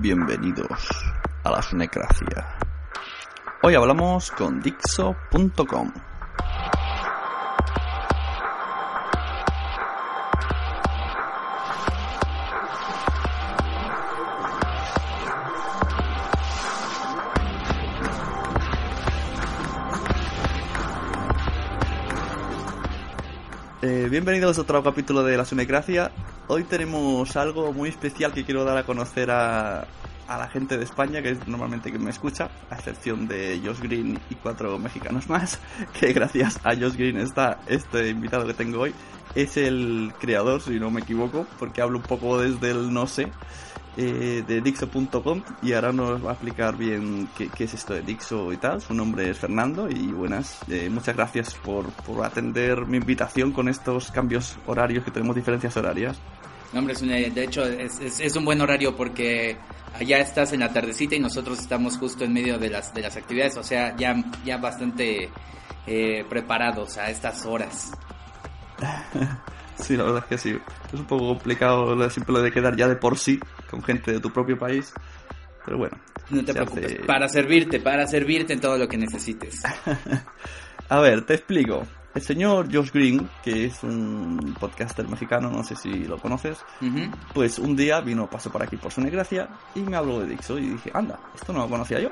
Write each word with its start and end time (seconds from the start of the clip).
Bienvenidos 0.00 0.88
a 1.42 1.50
la 1.50 1.60
Sunecracia. 1.60 2.56
Hoy 3.62 3.74
hablamos 3.74 4.30
con 4.30 4.62
Dixo.com. 4.62 5.92
Eh, 23.82 24.06
bienvenidos 24.08 24.58
a 24.58 24.60
otro 24.60 24.84
capítulo 24.84 25.24
de 25.24 25.36
la 25.36 25.44
Sunecracia. 25.44 26.12
Hoy 26.50 26.64
tenemos 26.64 27.36
algo 27.36 27.74
muy 27.74 27.90
especial 27.90 28.32
que 28.32 28.42
quiero 28.42 28.64
dar 28.64 28.78
a 28.78 28.84
conocer 28.84 29.30
a, 29.30 29.86
a 30.26 30.38
la 30.38 30.48
gente 30.48 30.78
de 30.78 30.84
España, 30.84 31.20
que 31.20 31.32
es 31.32 31.46
normalmente 31.46 31.90
quien 31.90 32.02
me 32.02 32.08
escucha, 32.08 32.48
a 32.70 32.76
excepción 32.76 33.28
de 33.28 33.60
Josh 33.62 33.80
Green 33.80 34.18
y 34.30 34.34
cuatro 34.34 34.78
mexicanos 34.78 35.28
más, 35.28 35.60
que 36.00 36.14
gracias 36.14 36.58
a 36.64 36.74
Josh 36.74 36.94
Green 36.94 37.18
está 37.18 37.60
este 37.66 38.08
invitado 38.08 38.46
que 38.46 38.54
tengo 38.54 38.80
hoy. 38.80 38.94
Es 39.34 39.58
el 39.58 40.14
creador, 40.18 40.62
si 40.62 40.80
no 40.80 40.90
me 40.90 41.02
equivoco, 41.02 41.46
porque 41.58 41.82
hablo 41.82 41.98
un 41.98 42.04
poco 42.04 42.40
desde 42.40 42.70
el 42.70 42.94
no 42.94 43.06
sé, 43.06 43.30
eh, 44.00 44.44
de 44.46 44.60
Dixo.com 44.60 45.42
y 45.60 45.72
ahora 45.72 45.92
nos 45.92 46.24
va 46.24 46.30
a 46.30 46.32
explicar 46.34 46.76
bien 46.76 47.28
qué, 47.36 47.48
qué, 47.48 47.64
es 47.64 47.74
esto 47.74 47.94
de 47.94 48.02
Dixo 48.02 48.52
y 48.52 48.56
tal. 48.56 48.80
Su 48.80 48.94
nombre 48.94 49.28
es 49.28 49.38
Fernando 49.38 49.90
y 49.90 50.12
buenas. 50.12 50.60
Eh, 50.68 50.88
muchas 50.88 51.16
gracias 51.16 51.54
por, 51.54 51.86
por 52.04 52.24
atender 52.24 52.86
mi 52.86 52.98
invitación 52.98 53.50
con 53.50 53.68
estos 53.68 54.12
cambios 54.12 54.56
horarios 54.66 55.04
que 55.04 55.10
tenemos 55.10 55.34
diferencias 55.34 55.76
horarias. 55.76 56.16
No, 56.72 56.78
hombre, 56.78 56.94
es 56.94 57.02
una, 57.02 57.14
de 57.14 57.44
hecho 57.44 57.64
es, 57.64 57.98
es, 57.98 58.20
es, 58.20 58.36
un 58.36 58.44
buen 58.44 58.60
horario 58.60 58.94
porque 58.94 59.56
allá 59.98 60.20
estás 60.20 60.52
en 60.52 60.60
la 60.60 60.72
tardecita 60.72 61.16
y 61.16 61.20
nosotros 61.20 61.58
estamos 61.58 61.96
justo 61.98 62.24
en 62.24 62.32
medio 62.32 62.56
de 62.56 62.70
las, 62.70 62.94
de 62.94 63.02
las 63.02 63.16
actividades, 63.16 63.56
o 63.56 63.64
sea, 63.64 63.96
ya, 63.96 64.14
ya 64.44 64.58
bastante 64.58 65.28
eh, 65.88 66.24
preparados 66.28 66.98
a 66.98 67.10
estas 67.10 67.44
horas. 67.46 67.90
sí, 69.76 69.96
la 69.96 70.04
verdad 70.04 70.24
es 70.24 70.28
que 70.28 70.38
sí. 70.38 70.58
Es 70.92 70.98
un 70.98 71.06
poco 71.06 71.28
complicado 71.28 71.94
lo 71.94 72.10
simple 72.10 72.40
de 72.40 72.50
quedar 72.50 72.76
ya 72.76 72.88
de 72.88 72.96
por 72.96 73.18
sí 73.18 73.38
con 73.70 73.82
gente 73.82 74.12
de 74.12 74.20
tu 74.20 74.32
propio 74.32 74.58
país, 74.58 74.92
pero 75.64 75.78
bueno. 75.78 75.98
No 76.30 76.44
te 76.44 76.52
preocupes, 76.52 76.84
hace... 76.84 77.04
para 77.04 77.28
servirte, 77.28 77.80
para 77.80 78.06
servirte 78.06 78.52
en 78.52 78.60
todo 78.60 78.76
lo 78.78 78.88
que 78.88 78.98
necesites. 78.98 79.62
a 80.88 81.00
ver, 81.00 81.24
te 81.24 81.34
explico. 81.34 81.86
El 82.14 82.22
señor 82.22 82.74
Josh 82.74 82.90
Green, 82.90 83.28
que 83.44 83.66
es 83.66 83.82
un 83.82 84.56
podcaster 84.58 85.06
mexicano, 85.06 85.50
no 85.50 85.62
sé 85.62 85.76
si 85.76 85.90
lo 86.04 86.18
conoces, 86.18 86.58
uh 86.80 86.84
-huh. 86.86 87.10
pues 87.34 87.58
un 87.58 87.76
día 87.76 88.00
vino, 88.00 88.28
pasó 88.28 88.50
por 88.50 88.62
aquí 88.62 88.76
por 88.76 88.90
su 88.90 89.00
negracia 89.00 89.48
y 89.74 89.80
me 89.80 89.96
habló 89.96 90.20
de 90.20 90.26
Dixo 90.26 90.58
y 90.58 90.70
dije, 90.70 90.90
anda, 90.94 91.20
esto 91.34 91.52
no 91.52 91.60
lo 91.60 91.68
conocía 91.68 92.00
yo. 92.00 92.10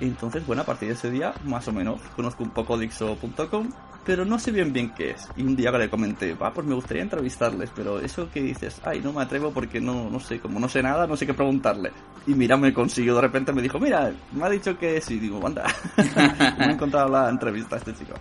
Entonces, 0.00 0.46
bueno, 0.46 0.62
a 0.62 0.64
partir 0.64 0.88
de 0.88 0.94
ese 0.94 1.10
día, 1.10 1.34
más 1.44 1.66
o 1.68 1.72
menos, 1.72 2.00
conozco 2.14 2.44
un 2.44 2.50
poco 2.50 2.78
Dixo.com, 2.78 3.70
pero 4.04 4.24
no 4.24 4.38
sé 4.38 4.52
bien 4.52 4.72
bien 4.72 4.94
qué 4.94 5.10
es. 5.10 5.28
Y 5.36 5.42
un 5.42 5.56
día 5.56 5.70
le 5.72 5.90
comenté, 5.90 6.34
va, 6.34 6.52
pues 6.52 6.66
me 6.66 6.74
gustaría 6.74 7.02
entrevistarles, 7.02 7.70
pero 7.74 7.98
eso 8.00 8.30
que 8.30 8.40
dices, 8.40 8.80
ay, 8.84 9.00
no 9.00 9.12
me 9.12 9.22
atrevo 9.22 9.50
porque 9.52 9.80
no, 9.80 10.08
no 10.08 10.20
sé, 10.20 10.40
como 10.40 10.60
no 10.60 10.68
sé 10.68 10.82
nada, 10.82 11.06
no 11.06 11.16
sé 11.16 11.26
qué 11.26 11.34
preguntarle. 11.34 11.92
Y 12.26 12.34
mira, 12.34 12.56
me 12.56 12.72
consiguió, 12.72 13.14
de 13.16 13.22
repente 13.22 13.52
me 13.52 13.60
dijo, 13.60 13.78
mira, 13.78 14.12
me 14.32 14.44
ha 14.44 14.50
dicho 14.50 14.78
que 14.78 15.00
sí, 15.00 15.18
digo, 15.18 15.44
anda, 15.46 15.64
no 16.58 16.64
he 16.64 16.72
encontrado 16.72 17.08
la 17.08 17.28
entrevista 17.28 17.76
a 17.76 17.78
este 17.78 17.94
chico. 17.94 18.14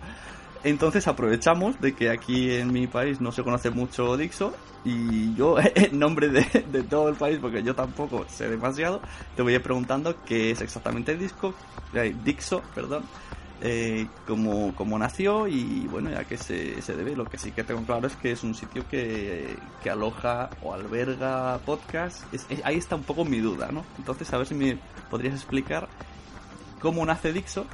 Entonces 0.68 1.08
aprovechamos 1.08 1.80
de 1.80 1.96
que 1.96 2.10
aquí 2.10 2.52
en 2.52 2.74
mi 2.74 2.88
país 2.88 3.22
no 3.22 3.32
se 3.32 3.42
conoce 3.42 3.70
mucho 3.70 4.18
Dixo 4.18 4.54
y 4.84 5.34
yo 5.34 5.56
en 5.76 5.98
nombre 5.98 6.28
de, 6.28 6.44
todo 6.84 7.08
el 7.08 7.16
país, 7.16 7.40
porque 7.40 7.64
yo 7.64 7.74
tampoco 7.74 8.26
sé 8.28 8.50
demasiado, 8.50 9.02
te 9.38 9.44
voy 9.44 9.54
a 9.54 9.56
ir 9.56 9.62
preguntando 9.62 10.22
qué 10.26 10.52
es 10.52 10.60
exactamente 10.60 11.14
el 11.14 11.20
disco, 11.20 11.54
eh, 11.94 12.14
Dixo, 12.22 12.62
perdón, 12.76 13.06
eh, 13.62 14.08
cómo, 14.28 14.76
cómo, 14.76 15.00
nació 15.00 15.48
y 15.48 15.88
bueno, 15.90 16.10
ya 16.10 16.26
que 16.26 16.36
se, 16.36 16.82
se, 16.82 16.98
debe. 16.98 17.16
Lo 17.16 17.24
que 17.24 17.38
sí 17.38 17.54
que 17.54 17.64
tengo 17.64 17.86
claro 17.86 18.06
es 18.08 18.18
que 18.18 18.34
es 18.34 18.44
un 18.44 18.54
sitio 18.54 18.86
que, 18.90 19.56
aloja 19.90 20.50
o 20.62 20.74
alberga 20.74 21.60
podcast. 21.66 22.22
Es, 22.34 22.46
es, 22.50 22.60
ahí 22.66 22.76
está 22.76 22.98
un 22.98 23.04
poco 23.04 23.24
mi 23.24 23.40
duda, 23.40 23.70
¿no? 23.72 23.86
Entonces 23.98 24.34
a 24.34 24.38
ver 24.38 24.46
si 24.48 24.54
me 24.54 24.78
podrías 25.10 25.34
explicar 25.34 25.88
cómo 26.82 27.06
nace 27.06 27.32
Dixo 27.32 27.66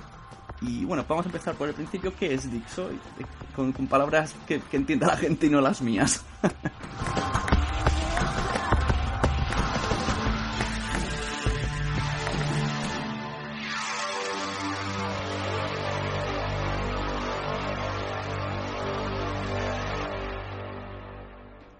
y 0.65 0.85
bueno, 0.85 1.05
vamos 1.07 1.25
a 1.25 1.29
empezar 1.29 1.55
por 1.55 1.67
el 1.67 1.75
principio. 1.75 2.13
¿Qué 2.17 2.33
es 2.33 2.51
Dixo? 2.51 2.89
Con, 3.55 3.71
con 3.71 3.87
palabras 3.87 4.35
que, 4.47 4.59
que, 4.61 4.77
entienda 4.77 5.07
la 5.07 5.17
gente 5.17 5.47
y 5.47 5.49
no 5.49 5.61
las 5.61 5.81
mías. 5.81 6.25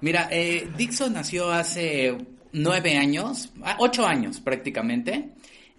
Mira, 0.04 0.28
eh, 0.30 0.70
Dixo 0.76 1.10
nació 1.10 1.50
hace 1.50 2.18
nueve 2.52 2.98
años, 2.98 3.54
ah, 3.64 3.78
ocho 3.80 4.06
años 4.06 4.42
prácticamente. 4.42 5.30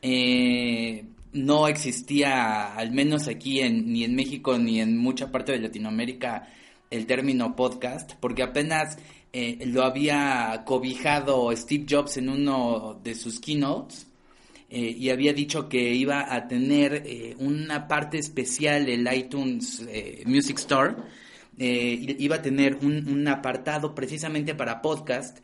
Eh, 0.01 1.05
no 1.35 1.67
existía, 1.69 2.75
al 2.75 2.93
menos 2.93 3.29
aquí 3.29 3.61
en, 3.61 3.93
ni 3.93 4.05
en 4.05 4.15
México 4.15 4.57
ni 4.57 4.81
en 4.81 4.97
mucha 4.97 5.31
parte 5.31 5.53
de 5.53 5.59
Latinoamérica, 5.59 6.49
el 6.91 7.07
término 7.07 7.57
podcast, 7.57 8.13
porque 8.21 8.45
apenas 8.45 8.97
eh, 9.33 9.67
lo 9.67 9.83
había 9.83 10.63
cobijado 10.65 11.55
Steve 11.57 11.87
Jobs 11.91 12.19
en 12.19 12.29
uno 12.29 13.01
de 13.03 13.17
sus 13.17 13.41
keynotes 13.41 14.07
eh, 14.71 14.95
y 14.97 15.11
había 15.11 15.33
dicho 15.33 15.69
que 15.69 15.93
iba 15.93 16.33
a 16.33 16.47
tener 16.47 17.03
eh, 17.05 17.35
una 17.41 17.89
parte 17.89 18.19
especial 18.19 18.89
el 18.89 19.13
iTunes 19.13 19.85
Music 20.25 20.59
Store, 20.59 20.95
iba 21.59 22.37
a 22.37 22.43
tener 22.43 22.77
un, 22.77 23.09
un, 23.09 23.29
apartado 23.29 23.95
precisamente 23.95 24.55
para 24.55 24.83
podcast. 24.83 25.39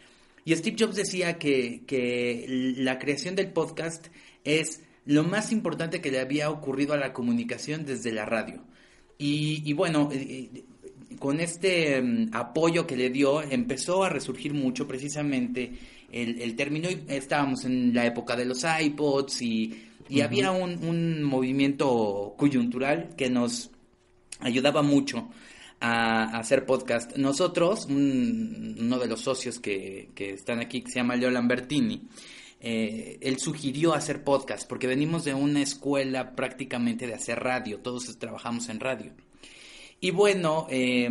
Y 0.44 0.54
Steve 0.54 0.76
Jobs 0.78 0.96
decía 0.96 1.38
que, 1.38 1.82
que 1.86 2.46
la 2.78 2.98
creación 2.98 3.36
del 3.36 3.52
podcast 3.52 4.08
es 4.44 4.82
lo 5.06 5.24
más 5.24 5.52
importante 5.52 6.00
que 6.00 6.10
le 6.10 6.20
había 6.20 6.50
ocurrido 6.50 6.94
a 6.94 6.98
la 6.98 7.12
comunicación 7.12 7.84
desde 7.84 8.12
la 8.12 8.26
radio. 8.26 8.62
Y, 9.18 9.62
y 9.64 9.72
bueno, 9.72 10.08
con 11.18 11.40
este 11.40 12.00
um, 12.00 12.28
apoyo 12.32 12.86
que 12.86 12.96
le 12.96 13.10
dio, 13.10 13.42
empezó 13.42 14.04
a 14.04 14.08
resurgir 14.08 14.54
mucho 14.54 14.88
precisamente 14.88 15.72
el, 16.10 16.40
el, 16.40 16.56
término. 16.56 16.88
Estábamos 17.08 17.64
en 17.64 17.92
la 17.94 18.06
época 18.06 18.36
de 18.36 18.46
los 18.46 18.64
iPods 18.64 19.42
y, 19.42 19.64
y 20.08 20.16
uh 20.16 20.22
-huh. 20.22 20.24
había 20.24 20.50
un, 20.50 20.82
un, 20.84 21.22
movimiento 21.22 22.34
coyuntural 22.36 23.10
que 23.16 23.28
nos 23.28 23.70
ayudaba 24.40 24.82
mucho 24.82 25.28
a, 25.80 26.36
a 26.36 26.38
hacer 26.38 26.64
podcast. 26.64 27.16
Nosotros, 27.16 27.86
un, 27.86 28.76
uno 28.78 28.98
de 28.98 29.06
los 29.06 29.20
socios 29.20 29.60
que, 29.60 30.10
que 30.14 30.30
están 30.30 30.60
aquí, 30.60 30.80
que 30.82 30.90
se 30.90 30.96
llama 31.00 31.16
Leo 31.16 31.30
Lambertini, 31.30 32.08
eh, 32.60 33.18
él 33.22 33.38
sugirió 33.38 33.94
hacer 33.94 34.22
podcast 34.22 34.68
porque 34.68 34.86
venimos 34.86 35.24
de 35.24 35.34
una 35.34 35.62
escuela 35.62 36.36
prácticamente 36.36 37.06
de 37.06 37.14
hacer 37.14 37.40
radio, 37.40 37.80
todos 37.80 38.18
trabajamos 38.18 38.68
en 38.68 38.80
radio. 38.80 39.12
Y 40.00 40.10
bueno, 40.10 40.66
eh, 40.70 41.08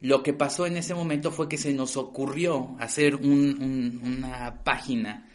lo 0.00 0.22
que 0.22 0.32
pasó 0.32 0.66
en 0.66 0.76
ese 0.76 0.94
momento 0.94 1.30
fue 1.30 1.48
que 1.48 1.58
se 1.58 1.72
nos 1.74 1.96
ocurrió 1.96 2.76
hacer 2.78 3.16
un, 3.16 3.62
un, 3.62 4.00
una 4.02 4.62
página 4.64 5.28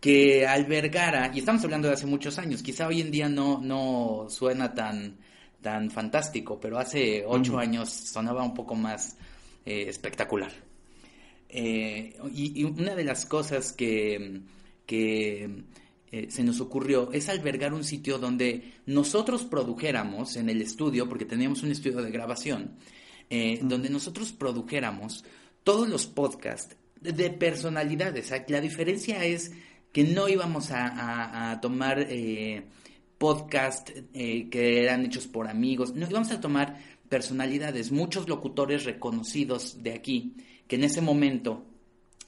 que 0.00 0.46
albergara, 0.46 1.30
y 1.34 1.40
estamos 1.40 1.64
hablando 1.64 1.88
de 1.88 1.94
hace 1.94 2.06
muchos 2.06 2.38
años, 2.38 2.62
quizá 2.62 2.86
hoy 2.86 3.00
en 3.00 3.10
día 3.10 3.28
no, 3.28 3.60
no 3.60 4.26
suena 4.28 4.72
tan, 4.74 5.16
tan 5.62 5.90
fantástico, 5.90 6.60
pero 6.60 6.78
hace 6.78 7.24
ocho 7.26 7.54
uh 7.54 7.56
-huh. 7.56 7.62
años 7.62 7.90
sonaba 7.90 8.42
un 8.42 8.54
poco 8.54 8.74
más 8.74 9.16
eh, 9.64 9.86
espectacular. 9.88 10.52
Eh, 11.48 12.16
y, 12.32 12.60
y, 12.60 12.64
una 12.64 12.94
de 12.94 13.04
las 13.04 13.26
cosas 13.26 13.72
que, 13.72 14.40
que 14.86 15.64
eh, 16.12 16.28
se 16.30 16.44
nos 16.44 16.60
ocurrió 16.60 17.10
es 17.12 17.28
albergar 17.28 17.74
un 17.74 17.84
sitio 17.84 18.18
donde 18.18 18.74
nosotros 18.86 19.44
produjéramos 19.44 20.36
en 20.36 20.48
el 20.48 20.62
estudio, 20.62 21.08
porque 21.08 21.24
teníamos 21.24 21.62
un 21.62 21.72
estudio 21.72 22.00
de 22.00 22.10
grabación, 22.10 22.76
eh, 23.28 23.58
mm. 23.60 23.68
donde 23.68 23.90
nosotros 23.90 24.32
produjéramos 24.32 25.24
todos 25.64 25.88
los 25.88 26.06
podcasts 26.06 26.76
de 27.00 27.30
personalidades. 27.30 28.32
La 28.48 28.60
diferencia 28.60 29.24
es 29.24 29.52
que 29.92 30.04
no 30.04 30.28
íbamos 30.28 30.70
a, 30.70 30.86
a, 30.86 31.50
a 31.50 31.60
tomar 31.60 32.06
eh, 32.08 32.64
podcasts 33.18 33.92
que 34.12 34.82
eran 34.82 35.06
hechos 35.06 35.26
por 35.26 35.48
amigos, 35.48 35.94
no 35.94 36.08
íbamos 36.08 36.30
a 36.30 36.40
tomar 36.40 36.78
personalidades, 37.08 37.90
muchos 37.92 38.28
locutores 38.28 38.84
reconocidos 38.84 39.82
de 39.82 39.92
aquí, 39.92 40.34
que 40.68 40.76
en 40.76 40.84
ese 40.84 41.00
momento 41.00 41.64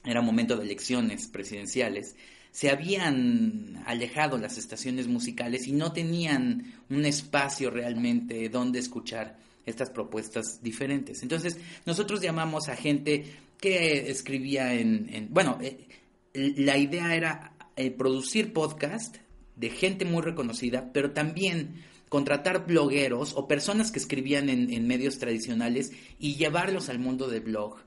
era 0.03 0.21
momento 0.21 0.55
de 0.57 0.63
elecciones 0.63 1.27
presidenciales, 1.27 2.15
se 2.51 2.69
habían 2.69 3.81
alejado 3.85 4.37
las 4.37 4.57
estaciones 4.57 5.07
musicales 5.07 5.67
y 5.67 5.71
no 5.71 5.91
tenían 5.91 6.73
un 6.89 7.05
espacio 7.05 7.69
realmente 7.69 8.49
donde 8.49 8.79
escuchar 8.79 9.37
estas 9.65 9.89
propuestas 9.89 10.61
diferentes. 10.61 11.21
Entonces, 11.21 11.57
nosotros 11.85 12.21
llamamos 12.21 12.69
a 12.69 12.75
gente 12.75 13.25
que 13.59 14.09
escribía 14.09 14.73
en... 14.73 15.09
en 15.11 15.33
bueno, 15.33 15.57
eh, 15.61 15.87
la 16.33 16.77
idea 16.77 17.15
era 17.15 17.53
eh, 17.75 17.91
producir 17.91 18.53
podcast 18.53 19.17
de 19.55 19.69
gente 19.69 20.05
muy 20.05 20.21
reconocida, 20.21 20.91
pero 20.93 21.11
también 21.11 21.83
contratar 22.09 22.65
blogueros 22.65 23.33
o 23.35 23.47
personas 23.47 23.91
que 23.91 23.99
escribían 23.99 24.49
en, 24.49 24.87
medios 24.87 25.19
tradicionales 25.19 25.91
y 26.19 26.35
llevarlos 26.35 26.89
al 26.89 26.99
mundo 26.99 27.27
del 27.27 27.41
blog, 27.41 27.77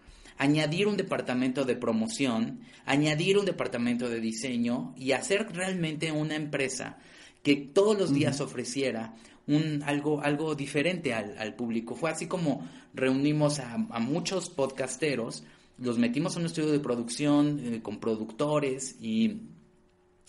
añadir 0.43 0.89
un 0.89 0.97
departamento 0.97 1.65
de 1.65 1.77
promoción, 1.77 2.63
añadir 2.85 3.39
un 3.39 3.45
departamento 3.45 4.09
de 4.09 4.19
diseño 4.19 4.93
y 4.97 5.13
hacer 5.13 5.47
realmente 5.55 6.11
una 6.11 6.35
empresa 6.35 6.99
que 7.45 7.55
todos 7.55 7.97
los 7.97 8.13
días 8.13 8.41
ofreciera 8.41 9.15
un, 9.47 9.85
algo, 9.85 10.21
algo 10.21 10.57
diferente 10.57 11.15
al, 11.15 11.55
público. 11.55 11.95
Fue 11.95 12.11
así 12.11 12.27
como 12.27 12.69
reunimos 12.93 13.61
a, 13.61 13.79
muchos 14.01 14.51
podcasteros, 14.51 15.45
los 15.79 15.97
metimos 15.99 16.35
en 16.35 16.41
un 16.41 16.47
estudio 16.47 16.73
de 16.73 16.81
producción 16.81 17.61
eh, 17.63 17.81
con 17.81 18.01
productores 18.01 18.97
y 19.01 19.43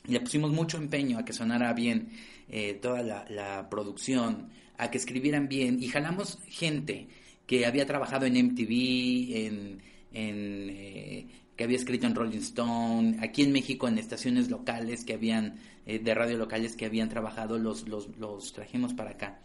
le 0.06 0.20
pusimos 0.20 0.52
mucho 0.52 0.78
empeño 0.78 1.18
a 1.18 1.26
que 1.26 1.34
sonara 1.34 1.74
bien 1.74 2.10
eh, 2.50 2.76
toda 2.76 3.02
la, 3.02 3.68
producción, 3.68 4.50
a 4.78 4.92
que 4.92 5.00
escribieran 5.00 5.48
bien 5.48 5.82
y 5.82 5.88
jalamos 5.88 6.38
gente 6.50 7.08
que 7.48 7.66
había 7.66 7.88
trabajado 7.88 8.28
en 8.28 8.34
MTV, 8.34 9.36
en, 9.48 9.93
eh, 10.14 11.28
que 11.56 11.64
había 11.64 11.78
escrito 11.78 12.08
en 12.08 12.16
Rolling 12.16 12.40
Stone, 12.40 13.18
aquí 13.22 13.44
en 13.44 13.52
México 13.52 13.88
en 13.88 13.98
estaciones 13.98 14.50
locales 14.50 15.04
que 15.04 15.14
habían, 15.14 15.56
eh, 15.86 16.00
de 16.00 16.14
radio 16.14 16.38
locales 16.38 16.76
que 16.76 16.86
habían 16.86 17.10
trabajado, 17.10 17.58
los, 17.58 17.88
los, 17.88 18.54
trajimos 18.54 18.94
para 18.94 19.12
acá. 19.12 19.42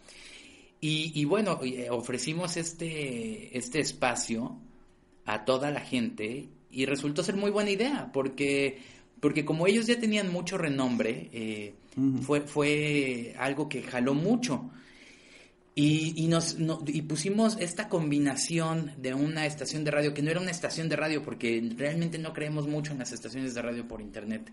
Y, 0.81 1.11
y 1.13 1.25
bueno, 1.25 1.59
ofrecimos 1.91 2.55
este, 2.57 3.57
este 3.57 3.79
espacio 3.81 4.57
a 5.25 5.45
toda 5.45 5.71
la 5.71 5.81
gente 5.81 6.49
y 6.71 6.85
resultó 6.85 7.23
ser 7.23 7.35
muy 7.35 7.51
buena 7.51 7.69
idea 7.69 8.09
porque 8.13 8.79
porque 9.19 9.45
como 9.45 9.67
ellos 9.67 9.87
ya 9.87 9.99
tenían 9.99 10.31
mucho 10.31 10.57
renombre, 10.57 11.29
eh, 11.33 11.73
fue, 12.21 12.41
fue 12.41 13.35
algo 13.37 13.67
que 13.67 13.81
jaló 13.81 14.13
mucho. 14.13 14.69
Y, 15.81 16.25
y 16.25 16.27
nos, 16.27 16.57
y 16.87 17.03
pusimos 17.03 17.55
esta 17.57 17.87
combinación 17.87 18.91
de 18.97 19.13
una 19.13 19.45
estación 19.45 19.85
de 19.85 19.91
radio, 19.91 20.13
que 20.13 20.21
no 20.21 20.29
era 20.29 20.41
una 20.41 20.51
estación 20.51 20.89
de 20.89 20.97
radio, 20.97 21.23
porque 21.23 21.71
realmente 21.77 22.17
no 22.17 22.33
creemos 22.33 22.67
mucho 22.67 22.91
en 22.91 22.99
las 22.99 23.13
estaciones 23.13 23.53
de 23.53 23.61
radio 23.61 23.87
por 23.87 24.01
internet. 24.01 24.51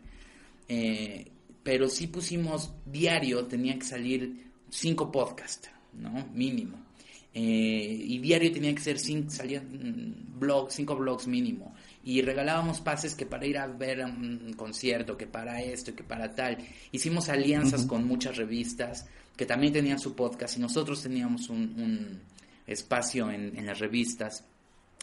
Eh, 0.69 1.27
pero 1.65 1.89
sí 1.89 2.07
pusimos 2.07 2.71
diario, 2.85 3.45
tenían 3.47 3.81
que 3.81 3.87
salir 3.87 4.53
cinco 4.71 5.11
podcasts, 5.11 5.69
¿no? 5.95 6.29
Mínimo. 6.33 6.79
Eh, 7.35 8.05
y 8.07 8.19
diario 8.19 8.53
tenía 8.53 8.73
que 8.73 8.83
ser 8.83 8.97
cinco, 8.97 9.29
salían 9.31 9.67
mm, 9.67 10.39
blogs, 10.39 10.75
cinco 10.75 10.95
blogs 10.95 11.27
mínimo 11.27 11.75
y 12.05 12.23
regalábamos 12.23 12.81
pases 12.81 13.17
que 13.17 13.27
para 13.27 13.45
ir 13.47 13.59
a 13.59 13.67
ver 13.67 14.05
un 14.05 14.55
concierto, 14.57 15.17
que 15.17 15.27
para 15.27 15.61
esto, 15.61 15.93
que 15.93 16.05
para 16.05 16.31
tal. 16.37 16.57
Hicimos 16.93 17.29
alianzas 17.29 17.85
con 17.85 18.07
muchas 18.07 18.37
revistas 18.37 19.07
que 19.37 19.47
también 19.47 19.73
tenían 19.73 19.99
su 19.99 20.15
podcast 20.15 20.57
y 20.57 20.61
nosotros 20.61 21.03
teníamos 21.03 21.51
un, 21.51 22.21
espacio 22.67 23.31
en, 23.31 23.65
las 23.65 23.79
revistas. 23.79 24.45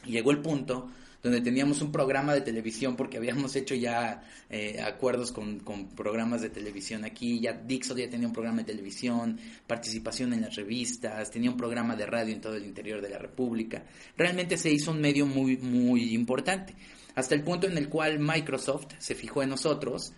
Y 0.05 0.11
llegó 0.11 0.31
el 0.31 0.39
punto 0.39 0.89
donde 1.21 1.39
teníamos 1.39 1.81
un 1.81 1.93
programa 1.93 2.33
de 2.33 2.41
televisión 2.41 2.97
porque 2.97 3.15
habíamos 3.15 3.55
hecho 3.55 3.73
ya 3.75 4.21
eh, 4.49 4.81
acuerdos 4.81 5.31
con, 5.31 5.61
programas 5.95 6.41
de 6.41 6.49
televisión 6.49 7.05
aquí, 7.05 7.39
ya 7.39 7.53
Dixon 7.53 7.97
ya 7.97 8.09
tenía 8.09 8.27
un 8.27 8.33
programa 8.33 8.57
de 8.57 8.65
televisión, 8.65 9.39
participación 9.65 10.33
en 10.33 10.41
las 10.41 10.55
revistas, 10.55 11.31
tenía 11.31 11.49
un 11.49 11.55
programa 11.55 11.95
de 11.95 12.05
radio 12.05 12.33
en 12.33 12.41
todo 12.41 12.55
el 12.55 12.65
interior 12.65 13.01
de 13.01 13.09
la 13.09 13.19
República. 13.19 13.85
Realmente 14.17 14.57
se 14.57 14.69
hizo 14.69 14.91
un 14.91 14.99
medio 14.99 15.25
muy, 15.25 15.55
muy 15.55 16.13
importante, 16.13 16.75
hasta 17.15 17.35
el 17.35 17.43
punto 17.43 17.67
en 17.67 17.77
el 17.77 17.87
cual 17.87 18.19
Microsoft 18.19 18.87
se 18.97 19.15
fijó 19.15 19.41
en 19.43 19.49
nosotros 19.49 20.11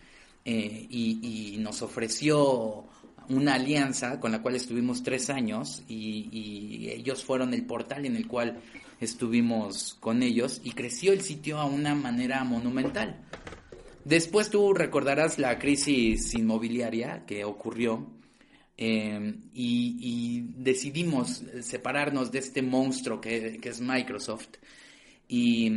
eh, 0.48 0.86
y, 0.90 1.58
nos 1.60 1.82
ofreció 1.82 2.86
una 3.30 3.56
alianza 3.56 4.20
con 4.20 4.32
la 4.32 4.42
cual 4.42 4.56
estuvimos 4.56 5.04
tres 5.04 5.30
años 5.30 5.84
y, 5.88 6.30
y, 6.32 6.90
ellos 6.90 7.24
fueron 7.24 7.54
el 7.54 7.66
portal 7.66 8.06
en 8.06 8.16
el 8.16 8.28
cual 8.28 8.60
estuvimos 9.00 9.98
con 10.00 10.24
ellos 10.24 10.62
y 10.64 10.72
creció 10.72 11.14
el 11.14 11.22
sitio 11.22 11.60
a 11.60 11.66
una 11.66 11.96
manera 11.96 12.44
monumental. 12.44 13.22
Después 14.04 14.50
tú 14.50 14.74
recordarás 14.74 15.40
la 15.40 15.58
crisis 15.58 16.34
inmobiliaria 16.36 17.26
que 17.26 17.44
ocurrió 17.44 18.08
eh, 18.78 19.36
y, 19.54 20.42
decidimos 20.58 21.44
separarnos 21.62 22.32
de 22.32 22.40
este 22.40 22.62
monstruo 22.62 23.22
que, 23.22 23.58
que 23.62 23.70
es 23.70 23.82
Microsoft 23.82 24.50
y 25.28 25.72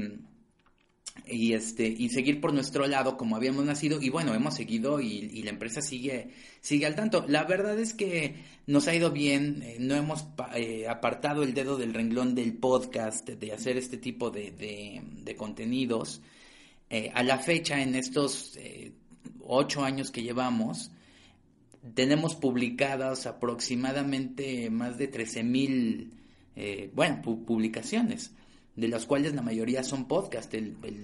y 1.26 1.52
este 1.52 1.86
y 1.86 2.08
seguir 2.10 2.40
por 2.40 2.52
nuestro 2.52 2.86
lado 2.86 3.16
como 3.16 3.36
habíamos 3.36 3.64
nacido 3.64 4.00
y 4.00 4.10
bueno 4.10 4.34
hemos 4.34 4.54
seguido 4.54 5.00
y, 5.00 5.42
la 5.42 5.50
empresa 5.50 5.80
sigue 5.80 6.30
sigue 6.60 6.86
al 6.86 6.94
tanto. 6.94 7.24
La 7.28 7.44
verdad 7.44 7.78
es 7.78 7.94
que 7.94 8.36
nos 8.66 8.88
ha 8.88 8.94
ido 8.94 9.10
bien 9.10 9.62
eh, 9.62 9.76
no 9.78 9.94
hemos 9.94 10.26
eh, 10.54 10.86
apartado 10.88 11.42
el 11.42 11.54
dedo 11.54 11.76
del 11.76 11.94
renglón 11.94 12.34
del 12.34 12.54
podcast 12.54 13.28
de 13.28 13.52
hacer 13.52 13.76
este 13.76 13.96
tipo 13.96 14.30
de, 14.30 15.34
contenidos. 15.36 16.22
Eh, 16.90 17.10
a 17.14 17.22
la 17.22 17.38
fecha 17.38 17.82
en 17.82 17.94
estos 17.94 18.58
ocho 19.40 19.84
años 19.84 20.10
que 20.10 20.22
llevamos 20.22 20.90
tenemos 21.94 22.34
publicadas 22.34 23.26
aproximadamente 23.26 24.70
más 24.70 24.96
de 24.96 25.08
13 25.08 25.42
mil 25.42 26.14
bueno 26.94 27.20
publicaciones 27.22 28.32
de 28.78 28.86
las 28.86 29.06
cuales 29.06 29.34
la 29.34 29.42
mayoría 29.42 29.82
son 29.82 30.06
podcast, 30.06 30.54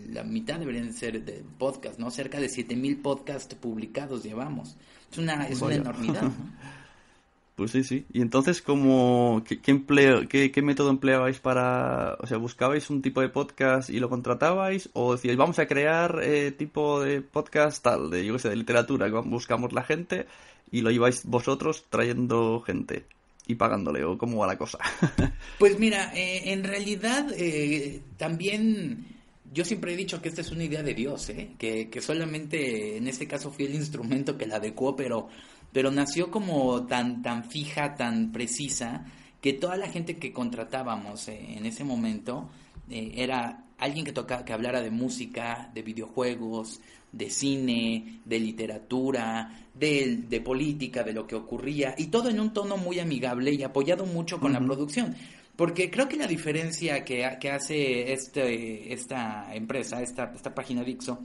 la 0.09 0.23
mitad 0.23 0.61
deberían 0.61 0.93
ser 0.93 1.25
de 1.25 1.43
podcast, 1.59 1.99
¿no? 1.99 2.09
Cerca 2.11 2.39
de 2.39 2.49
7000 2.49 2.99
podcasts 2.99 3.57
publicados 3.57 4.23
llevamos. 4.23 4.77
Es 5.11 5.19
una, 5.19 5.49
es 5.49 5.61
una 5.61 5.75
enormidad, 5.75 6.31
Pues 7.57 7.71
sí, 7.71 7.85
sí. 7.85 8.05
Y 8.13 8.21
entonces, 8.21 8.63
¿cómo, 8.63 9.45
qué, 9.47 9.61
empleo, 9.71 10.29
qué, 10.29 10.63
método 10.63 10.91
empleabais 10.91 11.39
para, 11.39 12.17
o 12.21 12.27
sea, 12.27 12.37
buscabais 12.37 12.91
un 12.91 13.01
tipo 13.01 13.21
de 13.21 13.29
podcast 13.29 13.91
y 13.91 14.01
lo 14.01 14.09
contratabais 14.09 14.91
o 14.93 15.15
decíais, 15.15 15.37
vamos 15.37 15.61
a 15.61 15.67
crear 15.67 16.21
eh, 16.23 16.51
tipo 16.51 17.01
de 17.01 17.23
podcast 17.23 17.83
tal, 17.83 18.11
de, 18.11 18.27
yo 18.27 18.33
qué 18.33 18.39
sé, 18.41 18.49
de 18.49 18.57
literatura, 18.57 19.09
buscamos 19.09 19.73
la 19.73 19.85
gente 19.85 20.27
y 20.73 20.81
lo 20.81 20.91
lleváis 20.91 21.25
vosotros 21.27 21.87
trayendo 21.91 22.61
gente? 22.61 23.07
Y 23.47 23.55
pagándole 23.57 24.05
o 24.05 24.17
cómo 24.17 24.39
va 24.39 24.47
la 24.47 24.59
cosa? 24.59 24.79
pues 25.59 25.79
mira, 25.79 26.13
eh, 26.15 26.53
en 26.53 26.65
realidad 26.65 27.27
eh, 27.37 28.01
también 28.17 29.07
yo 29.53 29.65
siempre 29.65 29.93
he 29.93 29.97
dicho 29.97 30.21
que 30.21 30.29
esta 30.29 30.41
es 30.41 30.51
una 30.51 30.65
idea 30.65 30.83
de 30.83 30.95
Dios, 30.95 31.29
¿eh? 31.31 31.51
que, 31.59 31.89
que 31.91 32.01
solamente 32.01 32.97
en 32.97 33.07
este 33.07 33.27
caso 33.27 33.51
fui 33.51 33.67
el 33.67 33.75
instrumento 33.75 34.37
que 34.37 34.47
la 34.47 34.57
adecuó, 34.57 34.97
pero, 34.97 35.29
pero 35.73 35.91
nació 35.91 36.31
como 36.31 36.87
tan, 36.87 37.23
tan 37.23 37.45
fija, 37.45 37.95
tan 37.95 38.33
precisa, 38.33 39.05
que 39.41 39.53
toda 39.53 39.77
la 39.77 39.89
gente 39.89 40.17
que 40.17 40.33
contratábamos 40.33 41.29
en 41.29 41.67
ese 41.67 41.85
momento 41.85 42.49
era 42.89 43.65
alguien 43.79 44.05
que, 44.05 44.13
toca, 44.13 44.45
que 44.45 44.55
hablara 44.55 44.81
de 44.81 44.91
música, 44.91 45.71
de 45.75 45.83
videojuegos, 45.83 46.81
de 47.17 47.31
cine, 47.31 48.21
de 48.25 48.41
literatura, 48.41 49.69
de, 49.73 50.25
de, 50.29 50.41
política, 50.41 51.03
de 51.03 51.13
lo 51.13 51.27
que 51.27 51.37
ocurría, 51.37 51.95
y 51.97 52.07
todo 52.09 52.29
en 52.29 52.41
un 52.41 52.53
tono 52.53 52.77
muy 52.77 52.99
amigable 52.99 53.53
y 53.53 53.63
apoyado 53.63 54.05
mucho 54.05 54.41
con 54.41 54.53
la 54.53 54.61
producción. 54.61 55.15
Porque 55.57 55.91
creo 55.91 56.09
que 56.09 56.17
la 56.17 56.27
diferencia 56.27 57.05
que, 57.05 57.37
que 57.41 57.51
hace 57.51 58.13
este, 58.13 58.93
esta 58.93 59.55
empresa, 59.55 60.03
esta, 60.03 60.33
esta 60.35 60.53
página 60.53 60.83
Dixo, 60.83 61.21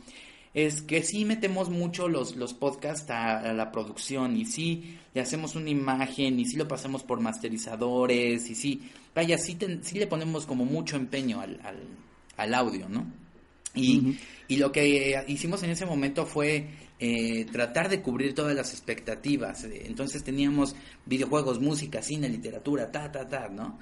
es 0.54 0.82
que 0.84 1.04
sí 1.04 1.26
metemos 1.26 1.70
mucho 1.70 2.08
los, 2.08 2.36
los 2.36 2.54
podcasts 2.54 3.10
a, 3.10 3.54
la 3.54 3.72
producción 3.72 4.36
y 4.38 4.46
sí 4.46 4.98
le 5.14 5.22
hacemos 5.22 5.56
una 5.56 5.70
imagen 5.70 6.40
y 6.40 6.46
sí 6.46 6.58
lo 6.58 6.68
pasamos 6.68 7.04
por 7.04 7.20
masterizadores 7.20 8.50
y 8.50 8.56
sí, 8.56 8.82
vaya, 9.16 9.38
sí, 9.38 9.58
sí 9.82 10.00
le 10.00 10.08
ponemos 10.08 10.46
como 10.46 10.66
mucho 10.66 10.96
empeño 10.96 11.42
al, 11.42 11.60
al, 11.64 11.78
al 12.38 12.54
audio, 12.54 12.88
¿no? 12.88 13.06
Y, 13.76 14.18
y 14.50 14.58
lo 14.58 14.72
que 14.72 15.24
hicimos 15.28 15.62
en 15.62 15.70
ese 15.70 15.86
momento 15.86 16.26
fue 16.26 16.70
eh, 16.98 17.46
tratar 17.52 17.88
de 17.88 18.02
cubrir 18.02 18.34
todas 18.34 18.56
las 18.56 18.74
expectativas. 18.74 19.64
Entonces 19.64 20.24
teníamos 20.24 20.76
videojuegos, 21.06 21.62
música, 21.62 22.02
cine, 22.02 22.28
literatura, 22.28 22.92
ta, 22.92 23.12
ta, 23.12 23.28
ta, 23.28 23.48
¿no? 23.48 23.78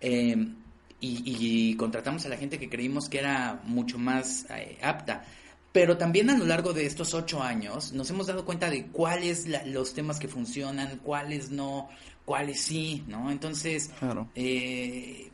Em, 0.00 0.56
y, 1.00 1.72
contratamos 1.76 2.26
a 2.26 2.30
la 2.30 2.36
gente 2.36 2.58
que 2.58 2.68
creímos 2.68 3.08
que 3.08 3.20
era 3.20 3.62
mucho 3.64 3.96
más 3.96 4.44
eh, 4.50 4.76
apta. 4.82 5.24
Pero 5.70 5.96
también 5.96 6.30
a 6.30 6.36
lo 6.36 6.46
largo 6.46 6.72
de 6.72 6.84
estos 6.84 7.14
ocho 7.14 7.40
años 7.40 7.92
nos 7.92 8.10
hemos 8.10 8.26
dado 8.26 8.44
cuenta 8.44 8.68
de 8.70 8.86
cuáles 8.86 9.46
los 9.66 9.94
temas 9.94 10.18
que 10.18 10.26
funcionan, 10.26 10.98
cuáles 11.04 11.50
no, 11.50 11.88
cuáles 12.24 12.60
sí, 12.60 13.04
¿no? 13.06 13.30
Entonces, 13.30 13.92
eh, 14.34 15.30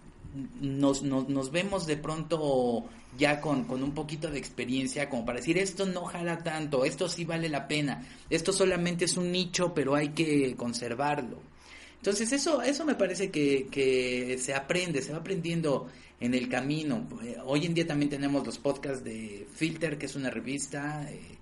nos, 0.60 1.02
nos, 1.02 1.28
nos, 1.28 1.50
vemos 1.50 1.86
de 1.86 1.96
pronto 1.96 2.84
ya 3.16 3.40
con, 3.40 3.64
con, 3.64 3.82
un 3.82 3.92
poquito 3.92 4.30
de 4.30 4.38
experiencia 4.38 5.08
como 5.08 5.24
para 5.24 5.38
decir 5.38 5.58
esto 5.58 5.86
no 5.86 6.04
jala 6.04 6.38
tanto, 6.38 6.84
esto 6.84 7.08
sí 7.08 7.24
vale 7.24 7.48
la 7.48 7.68
pena, 7.68 8.06
esto 8.28 8.52
solamente 8.52 9.04
es 9.04 9.16
un 9.16 9.30
nicho 9.30 9.72
pero 9.74 9.94
hay 9.94 10.10
que 10.10 10.54
conservarlo. 10.56 11.40
Entonces 11.96 12.32
eso, 12.32 12.60
eso 12.60 12.84
me 12.84 12.96
parece 12.96 13.30
que, 13.30 13.66
que 13.70 14.36
se 14.38 14.54
aprende, 14.54 15.00
se 15.00 15.12
va 15.12 15.18
aprendiendo 15.18 15.88
en 16.20 16.34
el 16.34 16.48
camino. 16.48 17.06
Eh, 17.22 17.36
hoy 17.44 17.66
en 17.66 17.74
día 17.74 17.86
también 17.86 18.10
tenemos 18.10 18.44
los 18.44 18.58
podcasts 18.58 19.02
de 19.02 19.46
Filter, 19.54 19.96
que 19.96 20.06
es 20.06 20.14
una 20.14 20.30
revista, 20.30 21.06
eh, 21.10 21.38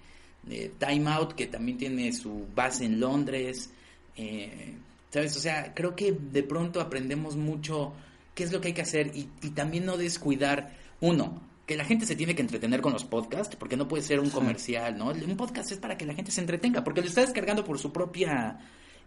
eh, 0.49 0.73
Time 0.79 1.11
Out, 1.11 1.35
que 1.35 1.47
también 1.47 1.79
tiene 1.79 2.13
su 2.13 2.47
base 2.55 2.85
en 2.85 3.01
Londres. 3.01 3.71
Eh, 4.17 4.75
¿Sabes? 5.11 5.37
O 5.37 5.41
sea, 5.41 5.75
creo 5.75 5.95
que 5.95 6.13
de 6.13 6.43
pronto 6.43 6.81
aprendemos 6.81 7.37
mucho 7.37 7.93
qué 8.35 8.45
es 8.45 8.53
lo 8.53 8.61
que 8.61 8.69
hay 8.69 8.75
que 8.75 8.83
hacer 8.83 9.13
y, 9.15 9.29
y 9.43 9.51
también 9.51 9.87
no 9.87 9.97
descuidar, 9.97 10.77
uno, 11.01 11.43
que 11.67 11.77
la 11.77 11.85
gente 11.85 12.07
se 12.07 12.17
tiene 12.17 12.35
que 12.35 12.43
entretener 12.43 12.81
con 12.81 12.93
los 12.93 13.05
podcasts, 13.05 13.57
porque 13.57 13.77
no 13.77 13.89
puede 13.89 14.03
ser 14.03 14.21
un 14.21 14.31
comercial, 14.31 14.99
¿no? 14.99 15.11
Un 15.11 15.37
podcast 15.37 15.73
es 15.73 15.79
para 15.79 15.97
que 15.97 16.07
la 16.07 16.15
gente 16.15 16.33
se 16.33 16.41
entretenga, 16.41 16.83
porque 16.83 17.01
lo 17.01 17.07
está 17.07 17.21
descargando 17.21 17.65
por 17.65 17.79
su 17.79 17.93
propia 17.93 18.59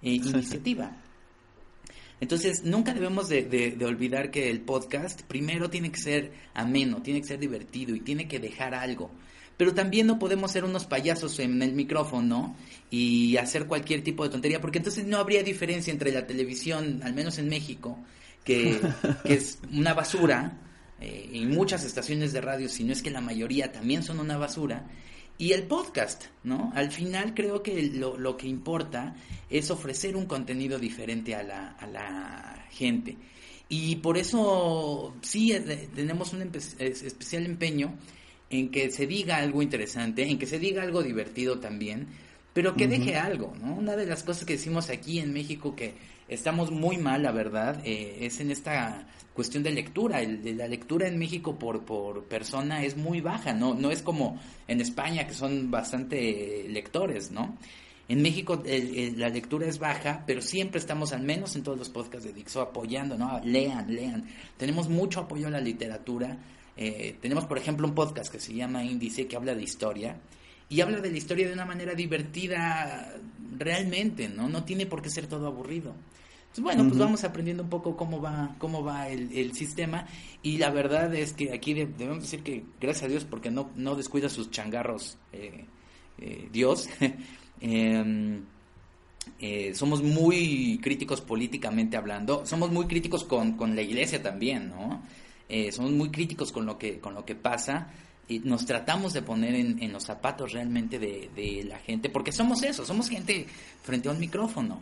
eh, 0.01 0.11
iniciativa. 0.11 0.95
Entonces, 2.21 2.63
nunca 2.63 2.93
debemos 2.93 3.27
de, 3.27 3.43
de, 3.43 3.85
olvidar 3.85 4.31
que 4.31 4.49
el 4.49 4.61
podcast 4.61 5.21
primero 5.23 5.69
tiene 5.69 5.91
que 5.91 5.99
ser 5.99 6.31
ameno, 6.53 7.01
tiene 7.01 7.19
que 7.19 7.27
ser 7.27 7.39
divertido 7.39 7.93
y 7.93 7.99
tiene 7.99 8.27
que 8.27 8.39
dejar 8.39 8.73
algo. 8.73 9.11
Pero 9.57 9.73
también 9.73 10.07
no 10.07 10.17
podemos 10.17 10.51
ser 10.51 10.63
unos 10.63 10.85
payasos 10.85 11.39
en 11.39 11.61
el 11.61 11.73
micrófono 11.73 12.55
y 12.89 13.35
hacer 13.35 13.67
cualquier 13.67 14.01
tipo 14.01 14.23
de 14.23 14.29
tontería, 14.29 14.61
porque 14.61 14.77
entonces 14.77 15.05
no 15.05 15.17
habría 15.17 15.43
diferencia 15.43 15.91
entre 15.91 16.11
la 16.13 16.25
televisión, 16.25 17.01
al 17.03 17.13
menos 17.13 17.37
en 17.37 17.49
México, 17.49 17.99
que, 18.45 18.79
que 19.25 19.33
es 19.33 19.59
una 19.73 19.93
basura, 19.93 20.61
eh, 21.01 21.29
y 21.33 21.45
muchas 21.45 21.83
estaciones 21.83 22.31
de 22.31 22.39
radio, 22.39 22.69
si 22.69 22.85
no 22.85 22.93
es 22.93 23.01
que 23.01 23.11
la 23.11 23.19
mayoría 23.19 23.73
también 23.73 24.03
son 24.03 24.19
una 24.19 24.37
basura, 24.37 24.87
y 25.37 25.51
el 25.51 25.63
podcast, 25.63 26.25
¿no? 26.45 26.71
Al 26.75 26.91
final 26.91 27.33
creo 27.33 27.61
que 27.61 27.91
lo, 27.93 28.17
lo 28.17 28.37
que 28.37 28.47
importa 28.47 29.15
es 29.49 29.69
ofrecer 29.69 30.15
un 30.15 30.27
contenido 30.27 30.79
diferente 30.79 31.35
a 31.35 31.43
la, 31.43 31.71
a 31.71 31.87
la 31.87 32.65
gente. 32.71 33.17
Y 33.67 33.97
por 33.97 34.17
eso 34.17 35.15
sí 35.21 35.51
eh, 35.51 35.89
tenemos 35.93 36.31
un 36.31 36.49
especial 36.79 37.45
empeño 37.45 37.97
en 38.49 38.69
que 38.69 38.91
se 38.91 39.07
diga 39.07 39.37
algo 39.37 39.61
interesante, 39.61 40.29
en 40.29 40.37
que 40.37 40.45
se 40.45 40.59
diga 40.59 40.83
algo 40.83 41.03
divertido 41.03 41.59
también, 41.59 42.07
pero 42.53 42.75
que 42.75 42.87
deje 42.87 43.17
algo, 43.17 43.53
¿no? 43.59 43.75
Una 43.75 43.97
de 43.97 44.05
las 44.05 44.23
cosas 44.23 44.45
que 44.45 44.53
decimos 44.53 44.89
aquí 44.89 45.19
en 45.19 45.33
México 45.33 45.75
que 45.75 45.95
estamos 46.27 46.71
muy 46.71 46.97
mal, 46.97 47.23
la 47.23 47.31
verdad, 47.31 47.81
eh, 47.85 48.19
es 48.21 48.39
en 48.39 48.51
esta 48.51 49.07
cuestión 49.33 49.63
de 49.63 49.71
lectura. 49.71 50.21
El, 50.21 50.57
la 50.57 50.67
lectura 50.67 51.07
en 51.07 51.17
México 51.17 51.57
por, 51.59 51.83
por 51.83 52.23
persona 52.25 52.83
es 52.83 52.97
muy 52.97 53.21
baja, 53.21 53.53
¿no? 53.53 53.73
No 53.73 53.91
es 53.91 54.01
como 54.01 54.39
en 54.67 54.81
España, 54.81 55.27
que 55.27 55.33
son 55.33 55.69
bastante 55.69 56.65
lectores, 56.69 57.31
¿no? 57.31 57.57
En 58.07 58.21
México 58.21 58.61
la 58.63 59.29
lectura 59.29 59.67
es 59.67 59.79
baja, 59.79 60.23
pero 60.27 60.39
siempre 60.39 60.79
estamos, 60.79 61.11
al 61.11 61.23
menos 61.23 61.55
en 61.55 61.63
todos 61.63 61.77
los 61.77 61.89
podcasts 61.89 62.27
de 62.27 62.33
Dixo, 62.33 62.61
apoyando, 62.61 63.17
¿no? 63.17 63.41
Lean, 63.43 63.93
lean. 63.93 64.25
Tenemos 64.57 64.89
mucho 64.89 65.21
apoyo 65.21 65.47
a 65.47 65.49
la 65.49 65.59
literatura. 65.59 66.37
Eh, 66.77 67.17
tenemos, 67.19 67.45
por 67.45 67.57
ejemplo, 67.57 67.87
un 67.87 67.95
podcast 67.95 68.31
que 68.31 68.39
se 68.39 68.53
llama 68.53 68.83
Índice, 68.83 69.25
que 69.25 69.35
habla 69.35 69.55
de 69.55 69.63
historia. 69.63 70.17
Y 70.69 70.81
habla 70.81 70.99
de 70.99 71.11
la 71.11 71.17
historia 71.17 71.47
de 71.47 71.53
una 71.53 71.65
manera 71.65 71.93
divertida 71.93 73.13
realmente, 73.57 74.27
¿no? 74.29 74.49
No 74.49 74.63
tiene 74.63 74.85
por 74.85 75.01
qué 75.01 75.09
ser 75.09 75.27
todo 75.27 75.47
aburrido 75.47 75.93
bueno, 76.61 76.85
pues 76.85 76.97
vamos 76.97 77.23
aprendiendo 77.23 77.63
un 77.63 77.69
poco 77.69 77.97
cómo 77.97 78.21
va, 78.21 78.55
cómo 78.57 78.83
va 78.83 79.09
el, 79.09 79.53
sistema 79.53 80.05
y 80.41 80.57
la 80.57 80.69
verdad 80.69 81.13
es 81.13 81.33
que 81.33 81.53
aquí 81.53 81.73
debemos 81.73 82.23
decir 82.23 82.43
que 82.43 82.63
gracias 82.79 83.05
a 83.05 83.07
Dios 83.07 83.25
porque 83.25 83.51
no, 83.51 83.71
no 83.75 83.95
descuida 83.95 84.29
sus 84.29 84.51
changarros 84.51 85.17
eh, 85.33 85.65
eh, 86.19 86.49
Dios. 86.51 86.89
Em, 87.61 88.43
eh, 89.39 89.73
somos 89.73 90.03
muy 90.03 90.77
críticos 90.83 91.21
políticamente 91.21 91.95
hablando, 91.95 92.45
somos 92.45 92.69
muy 92.69 92.85
críticos 92.85 93.23
con, 93.23 93.53
con 93.53 93.77
la 93.77 93.81
iglesia 93.81 94.21
también, 94.21 94.69
¿no? 94.69 95.03
somos 95.71 95.91
muy 95.91 96.09
críticos 96.09 96.51
con 96.51 96.65
lo 96.65 96.77
que, 96.77 96.99
con 96.99 97.13
lo 97.13 97.23
que 97.23 97.33
pasa 97.33 97.87
nos 98.43 98.65
tratamos 98.65 99.13
de 99.13 99.21
poner 99.21 99.55
en, 99.55 99.81
en 99.81 99.91
los 99.93 100.03
zapatos 100.03 100.53
realmente 100.53 100.99
de, 100.99 101.29
de, 101.35 101.63
la 101.63 101.79
gente, 101.79 102.09
porque 102.09 102.31
somos 102.31 102.63
eso, 102.63 102.85
somos 102.85 103.09
gente 103.09 103.45
frente 103.83 104.09
a 104.09 104.11
un 104.11 104.19
micrófono. 104.19 104.81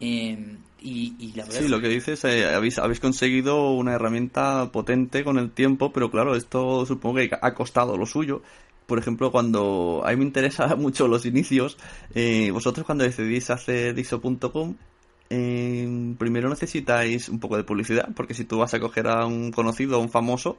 Eh, 0.00 0.56
y, 0.80 1.32
la 1.36 1.44
verdad 1.44 1.60
sí, 1.60 1.68
lo 1.68 1.80
que 1.80 1.88
dices, 1.88 2.24
eh, 2.24 2.46
habéis, 2.52 2.78
habéis 2.78 2.98
conseguido 2.98 3.70
una 3.70 3.92
herramienta 3.92 4.70
potente 4.72 5.22
con 5.22 5.38
el 5.38 5.52
tiempo, 5.52 5.92
pero 5.92 6.10
claro, 6.10 6.34
esto 6.34 6.84
supongo 6.86 7.16
que 7.16 7.30
ha 7.40 7.54
costado 7.54 7.96
lo 7.96 8.06
suyo. 8.06 8.42
Por 8.86 8.98
ejemplo, 8.98 9.30
cuando 9.30 10.02
a 10.04 10.10
mí 10.10 10.16
me 10.16 10.24
interesan 10.24 10.78
mucho 10.80 11.06
los 11.06 11.24
inicios, 11.24 11.78
eh, 12.14 12.50
vosotros 12.50 12.84
cuando 12.84 13.04
decidís 13.04 13.50
hacer 13.50 13.94
diso.com, 13.94 14.74
eh, 15.30 16.14
primero 16.18 16.48
necesitáis 16.48 17.28
un 17.28 17.38
poco 17.38 17.56
de 17.56 17.64
publicidad, 17.64 18.08
porque 18.14 18.34
si 18.34 18.44
tú 18.44 18.58
vas 18.58 18.74
a 18.74 18.80
coger 18.80 19.06
a 19.06 19.24
un 19.24 19.52
conocido, 19.52 19.96
a 19.96 19.98
un 19.98 20.10
famoso, 20.10 20.58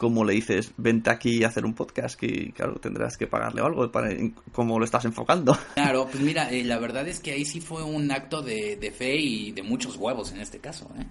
como 0.00 0.24
le 0.24 0.32
dices, 0.32 0.72
vente 0.78 1.10
aquí 1.10 1.44
a 1.44 1.48
hacer 1.48 1.66
un 1.66 1.74
podcast, 1.74 2.18
que 2.18 2.52
claro, 2.52 2.76
tendrás 2.76 3.18
que 3.18 3.26
pagarle 3.26 3.60
algo 3.60 3.92
para 3.92 4.08
cómo 4.50 4.78
lo 4.78 4.84
estás 4.86 5.04
enfocando. 5.04 5.54
Claro, 5.74 6.08
pues 6.10 6.22
mira, 6.22 6.50
eh, 6.50 6.64
la 6.64 6.78
verdad 6.78 7.06
es 7.06 7.20
que 7.20 7.32
ahí 7.32 7.44
sí 7.44 7.60
fue 7.60 7.82
un 7.82 8.10
acto 8.10 8.40
de, 8.40 8.94
fe 8.96 9.16
y 9.16 9.52
de 9.52 9.62
muchos 9.62 9.96
huevos 9.96 10.32
en 10.32 10.40
este 10.40 10.58
caso, 10.58 10.90
¿eh? 10.98 11.04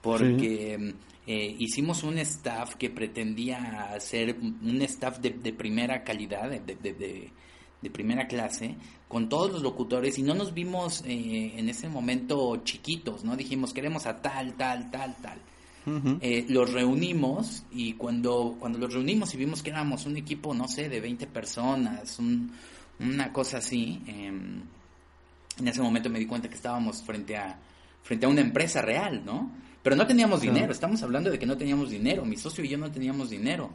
porque 0.00 0.94
eh, 1.26 1.56
hicimos 1.58 2.04
un 2.04 2.18
staff 2.18 2.76
que 2.76 2.90
pretendía 2.90 3.92
ser 3.98 4.36
un 4.38 4.82
staff 4.82 5.18
de, 5.18 5.52
primera 5.52 6.04
calidad, 6.04 6.48
de, 6.48 6.60
de, 6.60 7.90
primera 7.90 8.28
clase, 8.28 8.76
con 9.08 9.28
todos 9.28 9.50
los 9.50 9.62
locutores 9.62 10.16
y 10.16 10.22
no 10.22 10.34
nos 10.34 10.54
vimos 10.54 11.02
en 11.04 11.68
ese 11.68 11.88
momento 11.88 12.58
chiquitos, 12.62 13.24
¿no? 13.24 13.36
Dijimos, 13.36 13.74
queremos 13.74 14.06
a 14.06 14.22
tal, 14.22 14.54
tal, 14.54 14.92
tal, 14.92 15.16
tal 15.16 15.40
eh, 16.20 16.46
los 16.48 16.72
reunimos 16.72 17.64
y 17.70 17.94
cuando, 17.94 18.56
cuando 18.58 18.78
los 18.78 18.92
reunimos 18.92 19.34
y 19.34 19.36
vimos 19.36 19.62
que 19.62 19.70
éramos 19.70 20.06
un 20.06 20.16
equipo, 20.16 20.54
no 20.54 20.68
sé, 20.68 20.88
de 20.88 21.00
20 21.00 21.26
personas, 21.26 22.18
una 22.98 23.32
cosa 23.32 23.58
así, 23.58 24.02
em, 24.06 24.62
en 25.58 25.68
ese 25.68 25.82
momento 25.82 26.10
me 26.10 26.18
di 26.18 26.26
cuenta 26.26 26.48
que 26.48 26.54
estábamos 26.54 27.02
frente 27.02 27.36
a, 27.36 27.58
frente 28.02 28.26
a 28.26 28.28
una 28.28 28.40
empresa 28.40 28.82
real, 28.82 29.22
¿no? 29.24 29.50
Pero 29.82 29.96
no 29.96 30.06
teníamos 30.06 30.40
dinero, 30.40 30.72
estamos 30.72 31.02
hablando 31.02 31.30
de 31.30 31.38
que 31.38 31.46
no 31.46 31.56
teníamos 31.56 31.90
dinero, 31.90 32.24
mi 32.24 32.36
socio 32.36 32.64
y 32.64 32.68
yo 32.68 32.78
no 32.78 32.90
teníamos 32.90 33.30
dinero 33.30 33.70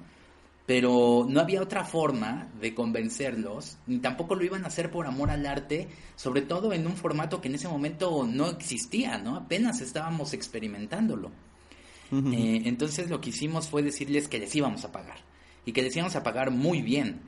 pero 0.65 1.25
no 1.27 1.41
había 1.41 1.61
otra 1.61 1.83
forma 1.83 2.47
de 2.59 2.73
convencerlos, 2.73 3.77
ni 3.85 3.99
tampoco 3.99 4.35
lo 4.35 4.45
iban 4.45 4.63
a 4.63 4.67
hacer 4.67 4.89
por 4.89 5.05
amor 5.05 5.29
al 5.29 5.45
arte, 5.45 5.89
sobre 6.15 6.41
todo 6.41 6.71
en 6.71 6.87
un 6.87 6.95
formato 6.95 7.41
que 7.41 7.49
en 7.49 7.55
ese 7.55 7.67
momento 7.67 8.25
no 8.25 8.49
existía, 8.49 9.17
¿no? 9.17 9.35
Apenas 9.35 9.81
estábamos 9.81 10.33
experimentándolo. 10.33 11.31
Eh, 12.33 12.61
entonces 12.65 13.09
lo 13.09 13.21
que 13.21 13.29
hicimos 13.29 13.67
fue 13.67 13.81
decirles 13.81 14.27
que 14.27 14.39
les 14.39 14.53
íbamos 14.55 14.83
a 14.85 14.91
pagar 14.91 15.17
y 15.65 15.71
que 15.71 15.81
les 15.81 15.95
íbamos 15.95 16.15
a 16.15 16.23
pagar 16.23 16.51
muy 16.51 16.81
bien. 16.81 17.21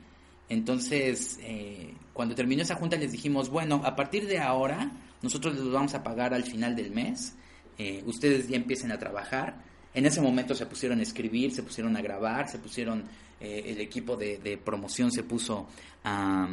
Entonces, 0.48 1.38
eh, 1.42 1.94
cuando 2.12 2.34
terminó 2.34 2.62
esa 2.62 2.76
junta 2.76 2.96
les 2.96 3.12
dijimos, 3.12 3.48
bueno, 3.48 3.82
a 3.84 3.96
partir 3.96 4.26
de 4.26 4.38
ahora 4.38 4.92
nosotros 5.22 5.54
les 5.56 5.70
vamos 5.70 5.94
a 5.94 6.02
pagar 6.02 6.34
al 6.34 6.44
final 6.44 6.76
del 6.76 6.90
mes, 6.92 7.34
eh, 7.78 8.02
ustedes 8.06 8.48
ya 8.48 8.56
empiecen 8.56 8.92
a 8.92 8.98
trabajar. 8.98 9.64
En 9.94 10.06
ese 10.06 10.20
momento 10.20 10.54
se 10.54 10.66
pusieron 10.66 11.00
a 11.00 11.02
escribir, 11.02 11.52
se 11.52 11.62
pusieron 11.62 11.96
a 11.96 12.02
grabar, 12.02 12.48
se 12.48 12.58
pusieron, 12.58 13.04
el 13.40 13.80
equipo 13.80 14.16
de, 14.16 14.58
promoción 14.62 15.10
se 15.10 15.22
puso 15.22 15.66
a, 16.04 16.48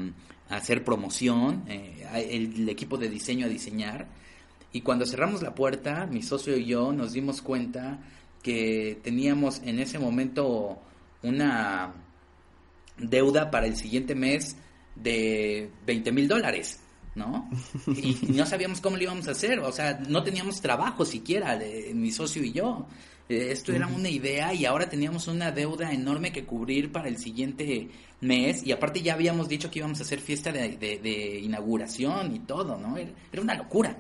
hacer 0.49 0.83
promoción, 0.83 1.63
el 1.67 2.69
equipo 2.69 2.97
de 2.97 3.09
diseño 3.09 3.45
a 3.45 3.49
diseñar. 3.49 4.07
Y 4.73 4.81
cuando 4.81 5.05
cerramos 5.05 5.43
la 5.43 5.53
puerta, 5.53 6.07
mi 6.07 6.23
socio 6.23 6.57
y 6.57 6.65
yo 6.65 6.91
nos 6.93 7.13
dimos 7.13 7.41
cuenta 7.43 7.99
que 8.43 9.00
teníamos 9.01 9.62
en 9.63 9.79
ese 9.79 9.97
momento 9.97 10.77
una 11.23 11.93
deuda 12.97 13.50
para 13.50 13.65
el 13.65 13.77
siguiente 13.77 14.13
mes 14.13 14.57
de 14.95 15.71
20 15.85 16.12
mil 16.12 16.27
dólares, 16.27 16.81
¿no? 17.15 17.50
Y 17.88 18.17
no 18.33 18.45
sabíamos 18.45 18.81
cómo 18.81 18.97
lo 18.97 19.03
íbamos 19.03 19.27
a 19.27 19.31
hacer, 19.31 19.59
o 19.59 19.71
sea, 19.71 20.00
no 20.07 20.23
teníamos 20.23 20.62
trabajo 20.62 21.05
siquiera, 21.05 21.59
mi 21.93 22.12
socio 22.12 22.43
y 22.43 22.51
yo. 22.51 22.85
Eh, 23.29 23.51
esto 23.51 23.71
era 23.71 23.88
una 23.88 24.09
idea 24.09 24.53
y 24.53 24.65
ahora 24.65 24.89
teníamos 24.89 25.29
una 25.29 25.50
deuda 25.51 25.93
enorme 25.93 26.33
que 26.33 26.43
cubrir 26.43 26.91
para 26.91 27.07
el 27.07 27.17
siguiente 27.17 27.88
mes 28.19 28.67
y 28.67 28.73
aparte 28.73 29.01
ya 29.01 29.13
habíamos 29.13 29.47
dicho 29.47 29.71
que 29.71 29.79
íbamos 29.79 30.01
a 30.01 30.03
hacer 30.03 30.19
fiesta 30.19 30.51
de, 30.51 30.77
de 30.77 31.39
inauguración 31.39 32.35
y 32.35 32.39
todo, 32.39 32.77
¿no? 32.77 32.97
Era 32.97 33.41
una 33.41 33.55
locura. 33.55 33.97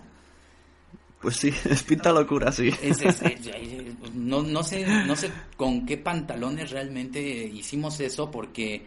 Pues 1.23 1.37
sí, 1.37 1.53
es 1.69 1.83
pinta 1.83 2.11
locura, 2.11 2.51
sí. 2.51 2.69
no, 4.13 4.43
no, 4.43 4.61
sé, 4.61 4.85
no 5.07 5.15
sé 5.15 5.31
con 5.55 5.85
qué 5.85 5.97
pantalones 5.97 6.69
realmente 6.69 7.21
hicimos 7.21 7.99
eso, 8.01 8.29
porque 8.29 8.85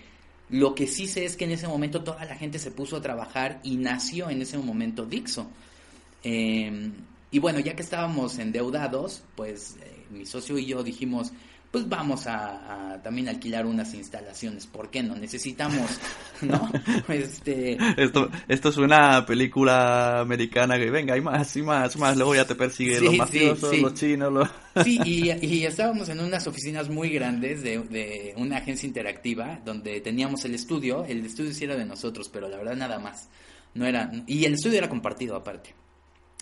lo 0.50 0.74
que 0.74 0.86
sí 0.86 1.08
sé 1.08 1.24
es 1.24 1.34
que 1.34 1.46
en 1.46 1.52
ese 1.52 1.66
momento 1.66 2.04
toda 2.04 2.24
la 2.26 2.36
gente 2.36 2.58
se 2.58 2.70
puso 2.70 2.96
a 2.96 3.00
trabajar 3.00 3.58
y 3.64 3.78
nació 3.78 4.28
en 4.28 4.42
ese 4.42 4.58
momento 4.58 5.06
Dixo. 5.06 5.50
Em, 6.22 6.92
y 7.30 7.38
bueno, 7.38 7.58
ya 7.58 7.74
que 7.74 7.82
estábamos 7.82 8.38
endeudados, 8.38 9.22
pues 9.34 9.76
eh, 9.80 10.04
mi 10.10 10.26
socio 10.26 10.58
y 10.58 10.66
yo 10.66 10.82
dijimos, 10.82 11.32
pues 11.76 11.90
vamos 11.90 12.26
a, 12.26 12.98
también 13.04 13.28
alquilar 13.28 13.66
unas 13.66 13.92
instalaciones, 13.92 14.66
¿por 14.66 14.88
qué 14.88 15.02
no? 15.02 15.14
Necesitamos, 15.14 16.00
¿no? 16.40 16.72
Este... 17.06 17.76
Esto, 17.98 18.30
esto 18.48 18.70
es 18.70 18.78
una 18.78 19.26
película 19.26 20.20
americana 20.20 20.78
que 20.78 20.90
venga, 20.90 21.12
hay 21.12 21.20
más 21.20 21.54
y 21.54 21.60
más, 21.60 21.94
más, 21.98 22.16
luego 22.16 22.34
ya 22.34 22.46
te 22.46 22.54
persigue 22.54 22.98
los 22.98 23.14
mafiosos, 23.14 23.78
los 23.78 23.92
chinos, 23.92 24.32
los... 24.32 24.48
Sí, 24.84 24.98
y, 25.04 25.30
y, 25.46 25.66
estábamos 25.66 26.08
en 26.08 26.20
unas 26.20 26.46
oficinas 26.46 26.88
muy 26.88 27.10
grandes 27.10 27.62
de, 27.62 27.80
de, 27.80 28.32
una 28.38 28.56
agencia 28.56 28.86
interactiva 28.86 29.60
donde 29.62 30.00
teníamos 30.00 30.46
el 30.46 30.54
estudio, 30.54 31.04
el 31.04 31.26
estudio 31.26 31.52
sí 31.52 31.64
era 31.64 31.76
de 31.76 31.84
nosotros, 31.84 32.30
pero 32.30 32.48
la 32.48 32.56
verdad 32.56 32.76
nada 32.76 32.98
más, 32.98 33.28
no 33.74 33.84
era, 33.84 34.10
y 34.26 34.46
el 34.46 34.54
estudio 34.54 34.78
era 34.78 34.88
compartido 34.88 35.36
aparte. 35.36 35.74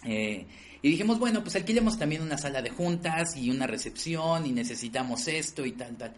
Eh, 0.05 0.47
y 0.85 0.91
dijimos, 0.91 1.19
bueno, 1.19 1.43
pues 1.43 1.57
alquilemos 1.57 1.99
también 1.99 2.21
una 2.21 2.37
sala 2.37 2.61
de 2.61 2.69
juntas 2.69 3.39
y 3.39 3.49
una 3.49 3.67
recepción 3.67 4.45
y 4.45 4.53
necesitamos 4.53 5.27
esto 5.29 5.65
y 5.65 5.73
tal, 5.73 5.97
tal. 5.97 6.13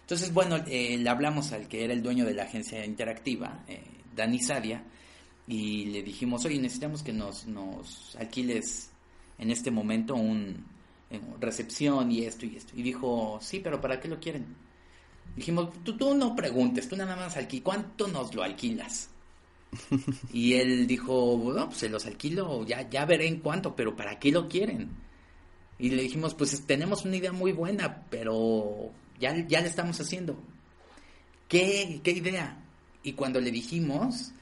Entonces, 0.00 0.32
bueno, 0.32 0.58
eh, 0.68 0.96
le 0.96 1.10
hablamos 1.10 1.50
al 1.50 1.66
que 1.66 1.82
era 1.82 1.92
el 1.92 2.04
dueño 2.04 2.24
de 2.24 2.32
la 2.32 2.44
agencia 2.44 2.86
interactiva, 2.86 3.64
eh, 3.66 3.82
Dani 4.14 4.38
Sadia, 4.38 4.84
y 5.48 5.86
le 5.86 6.04
dijimos, 6.04 6.44
oye, 6.44 6.60
necesitamos 6.60 7.02
que 7.02 7.12
nos, 7.12 7.48
nos 7.48 8.14
alquiles 8.14 8.90
en 9.38 9.50
este 9.50 9.72
momento 9.72 10.14
un 10.14 10.66
eh, 11.10 11.20
recepción 11.40 12.12
y 12.12 12.22
esto 12.22 12.46
y 12.46 12.54
esto. 12.54 12.74
Y 12.76 12.82
dijo, 12.82 13.40
sí, 13.42 13.58
pero 13.58 13.80
¿para 13.80 13.98
qué 13.98 14.06
lo 14.06 14.20
quieren? 14.20 14.46
Dijimos, 15.34 15.70
tú, 15.82 15.96
tú 15.96 16.14
no 16.14 16.36
preguntes, 16.36 16.88
tú 16.88 16.94
nada 16.94 17.16
más 17.16 17.36
alquilas, 17.36 17.64
¿cuánto 17.64 18.06
nos 18.06 18.32
lo 18.36 18.44
alquilas? 18.44 19.10
Y 20.32 20.54
él 20.54 20.86
dijo, 20.86 21.36
bueno, 21.36 21.66
pues 21.66 21.78
se 21.78 21.88
los 21.88 22.06
alquilo, 22.06 22.64
ya, 22.66 22.88
ya 22.88 23.04
veré 23.04 23.26
en 23.26 23.40
cuánto, 23.40 23.74
pero 23.74 23.96
¿para 23.96 24.18
qué 24.18 24.30
lo 24.30 24.48
quieren? 24.48 24.90
Y 25.78 25.90
le 25.90 26.02
dijimos, 26.02 26.34
pues 26.34 26.64
tenemos 26.66 27.04
una 27.04 27.16
idea 27.16 27.32
muy 27.32 27.52
buena, 27.52 28.04
pero 28.10 28.90
ya, 29.18 29.34
ya 29.46 29.60
la 29.60 29.66
estamos 29.66 30.00
haciendo. 30.00 30.36
¿Qué, 31.48 32.00
¿Qué 32.02 32.12
idea? 32.12 32.62
Y 33.02 33.14
cuando 33.14 33.40
le 33.40 33.50
dijimos, 33.50 34.32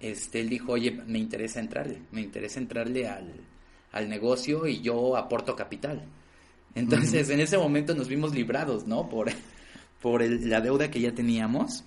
este, 0.00 0.40
él 0.40 0.48
dijo, 0.48 0.72
oye, 0.72 0.90
me 0.90 1.18
interesa 1.18 1.60
entrarle, 1.60 2.02
me 2.12 2.20
interesa 2.20 2.60
entrarle 2.60 3.08
al, 3.08 3.32
al 3.92 4.08
negocio 4.08 4.66
y 4.66 4.80
yo 4.80 5.16
aporto 5.16 5.56
capital. 5.56 6.04
Entonces, 6.74 7.30
en 7.30 7.40
ese 7.40 7.56
momento 7.56 7.94
nos 7.94 8.08
vimos 8.08 8.34
librados, 8.34 8.86
¿no? 8.86 9.08
Por, 9.08 9.30
por 10.02 10.22
la 10.22 10.60
deuda 10.60 10.90
que 10.90 11.00
ya 11.00 11.14
teníamos. 11.14 11.84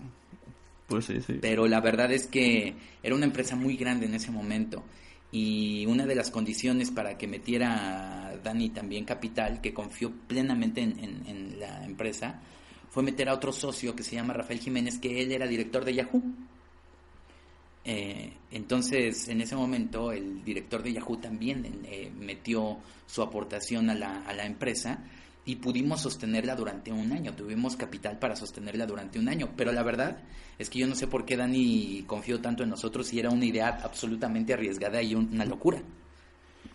Pues 0.89 1.05
sí, 1.05 1.22
sí. 1.22 1.38
Pero 1.39 1.67
la 1.67 1.79
verdad 1.79 2.12
es 2.12 2.27
que 2.27 2.74
era 3.03 3.15
una 3.15 3.25
empresa 3.25 3.55
muy 3.55 3.77
grande 3.77 4.08
en 4.08 4.15
ese 4.15 4.31
momento. 4.31 4.84
Y 5.31 5.86
una 5.86 6.08
de 6.08 6.15
las 6.15 6.31
condiciones 6.31 6.89
para 6.89 7.17
que 7.17 7.27
metiera 7.27 8.36
Dani 8.43 8.69
también 8.69 9.05
capital, 9.05 9.62
que 9.62 9.74
confió 9.74 10.12
plenamente 10.12 10.81
en, 10.81 11.60
la 11.60 11.86
empresa, 11.86 12.41
fue 12.89 13.03
meter 13.03 13.29
a 13.29 13.36
otro 13.36 13.51
socio 13.51 13.96
que 13.96 14.01
se 14.01 14.15
llama 14.15 14.34
Rafael 14.34 14.60
Jiménez, 14.60 14.98
que 14.98 15.22
él 15.22 15.31
era 15.31 15.46
director 15.46 15.86
de 15.86 15.93
Yahoo. 15.93 16.24
Eh, 17.86 18.34
entonces, 18.51 19.27
en 19.29 19.41
ese 19.41 19.55
momento, 19.55 20.12
el 20.12 20.43
director 20.43 20.81
de 20.81 20.93
Yahoo 20.93 21.17
también 21.17 21.81
eh, 21.86 22.12
metió 22.17 22.79
su 23.05 23.22
aportación 23.22 23.91
a 23.91 23.96
la, 23.96 24.24
a 24.24 24.34
la 24.34 24.46
empresa 24.46 25.03
y 25.46 25.55
pudimos 25.55 26.01
sostenerla 26.01 26.55
durante 26.55 26.91
un 26.91 27.12
año. 27.12 27.34
Tuvimos 27.36 27.75
capital 27.75 28.19
para 28.19 28.36
sostenerla 28.36 28.86
durante 28.86 29.19
un 29.19 29.29
año. 29.29 29.50
Pero 29.55 29.72
la 29.72 29.84
verdad 29.84 30.22
es 30.58 30.69
que 30.69 30.79
yo 30.79 30.88
no 30.88 30.96
sé 30.96 31.08
por 31.08 31.25
qué 31.25 31.38
Dani 31.38 32.03
confió 32.05 32.39
tanto 32.39 32.63
en 32.63 32.69
nosotros 32.69 33.12
y 33.13 33.19
era 33.19 33.29
una 33.29 33.46
idea 33.46 33.79
absolutamente 33.84 34.53
arriesgada 34.53 35.01
y 35.01 35.15
una 35.15 35.46
locura. 35.46 35.81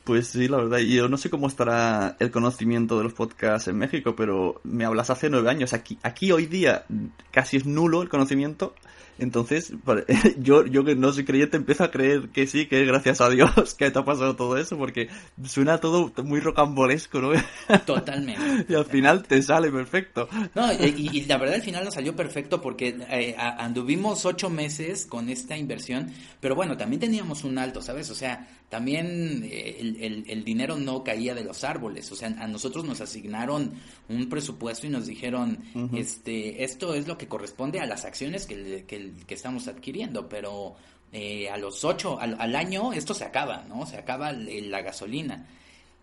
Pues 0.04 0.28
sí, 0.28 0.49
la 0.49 0.59
verdad. 0.59 0.78
Yo 0.78 1.09
no 1.09 1.16
sé 1.16 1.30
cómo 1.30 1.47
estará 1.47 2.16
el 2.18 2.30
conocimiento 2.30 2.99
de 2.99 3.04
los 3.04 3.14
podcasts 3.14 3.68
en 3.68 3.78
México, 3.78 4.14
pero 4.14 4.61
me 4.64 4.85
hablas 4.85 5.09
hace 5.09 5.30
nueve 5.30 5.50
años. 5.50 5.73
Aquí, 5.73 5.99
aquí 6.02 6.30
hoy 6.30 6.47
día 6.47 6.85
casi 7.30 7.56
es 7.56 7.64
nulo 7.64 8.02
el 8.02 8.11
conocimiento 8.11 8.75
entonces, 9.18 9.73
yo, 10.38 10.66
yo 10.66 10.85
que 10.85 10.97
no 10.97 11.12
soy 11.12 11.25
creyente 11.25 11.56
empiezo 11.56 11.85
a 11.85 11.90
creer 11.90 12.28
que 12.30 12.47
sí, 12.47 12.66
que 12.66 12.83
es 12.83 12.87
gracias 12.87 13.21
a 13.21 13.28
Dios 13.30 13.75
que 13.78 13.90
te 13.90 13.99
ha 13.99 14.04
pasado 14.04 14.37
todo 14.37 14.56
eso, 14.56 14.76
porque 14.76 15.09
suena 15.44 15.78
todo 15.78 16.12
muy 16.25 16.40
rocambolesco, 16.40 17.21
¿no? 17.21 17.33
Totalmente. 17.87 18.66
y 18.68 18.75
al 18.75 18.87
final 18.87 19.23
te 19.25 19.42
sale 19.42 19.71
perfecto. 19.71 20.28
No, 20.54 20.73
y, 20.73 21.25
la 21.26 21.38
verdad 21.38 21.56
al 21.56 21.62
final 21.62 21.85
nos 21.85 21.94
salió 21.94 22.14
perfecto 22.16 22.61
porque 22.61 22.97
eh, 23.11 23.35
anduvimos 23.38 24.25
ocho 24.25 24.50
meses 24.50 25.06
con 25.06 25.28
esta 25.28 25.56
inversión, 25.56 26.11
pero 26.40 26.55
bueno, 26.55 26.77
también 26.77 27.00
teníamos 27.00 27.44
un 27.44 27.59
alto, 27.59 27.81
¿sabes? 27.81 28.11
O 28.11 28.14
sea, 28.14 28.48
también 28.68 29.42
eh, 29.44 29.77
el, 29.81 30.24
el, 30.27 30.44
dinero 30.44 30.77
no 30.77 31.05
caía 31.05 31.35
de 31.35 31.44
los 31.44 31.62
árboles, 31.62 32.11
o 32.11 32.16
sea, 32.16 32.29
a 32.38 32.48
nosotros 32.48 32.85
nos 32.85 33.00
asignaron 33.00 33.72
un 34.09 34.29
presupuesto 34.29 34.87
y 34.87 34.90
nos 34.90 35.07
dijeron, 35.07 35.59
este, 35.94 36.64
esto 36.64 36.94
es 36.94 37.07
lo 37.07 37.16
que 37.16 37.29
corresponde 37.29 37.81
a 37.81 37.87
las 37.87 38.05
acciones 38.05 38.46
que, 38.46 38.85
que 38.87 39.03
que 39.26 39.34
estamos 39.34 39.68
adquiriendo, 39.68 40.28
pero 40.28 40.76
eh, 41.12 41.48
a 41.48 41.56
los 41.56 41.84
ocho, 41.84 42.18
al, 42.18 42.56
año, 42.56 42.92
esto 42.92 43.14
se 43.14 43.24
acaba, 43.24 43.64
¿no? 43.68 43.86
Se 43.86 43.96
acaba 43.96 44.32
la 44.32 44.82
gasolina. 44.82 45.46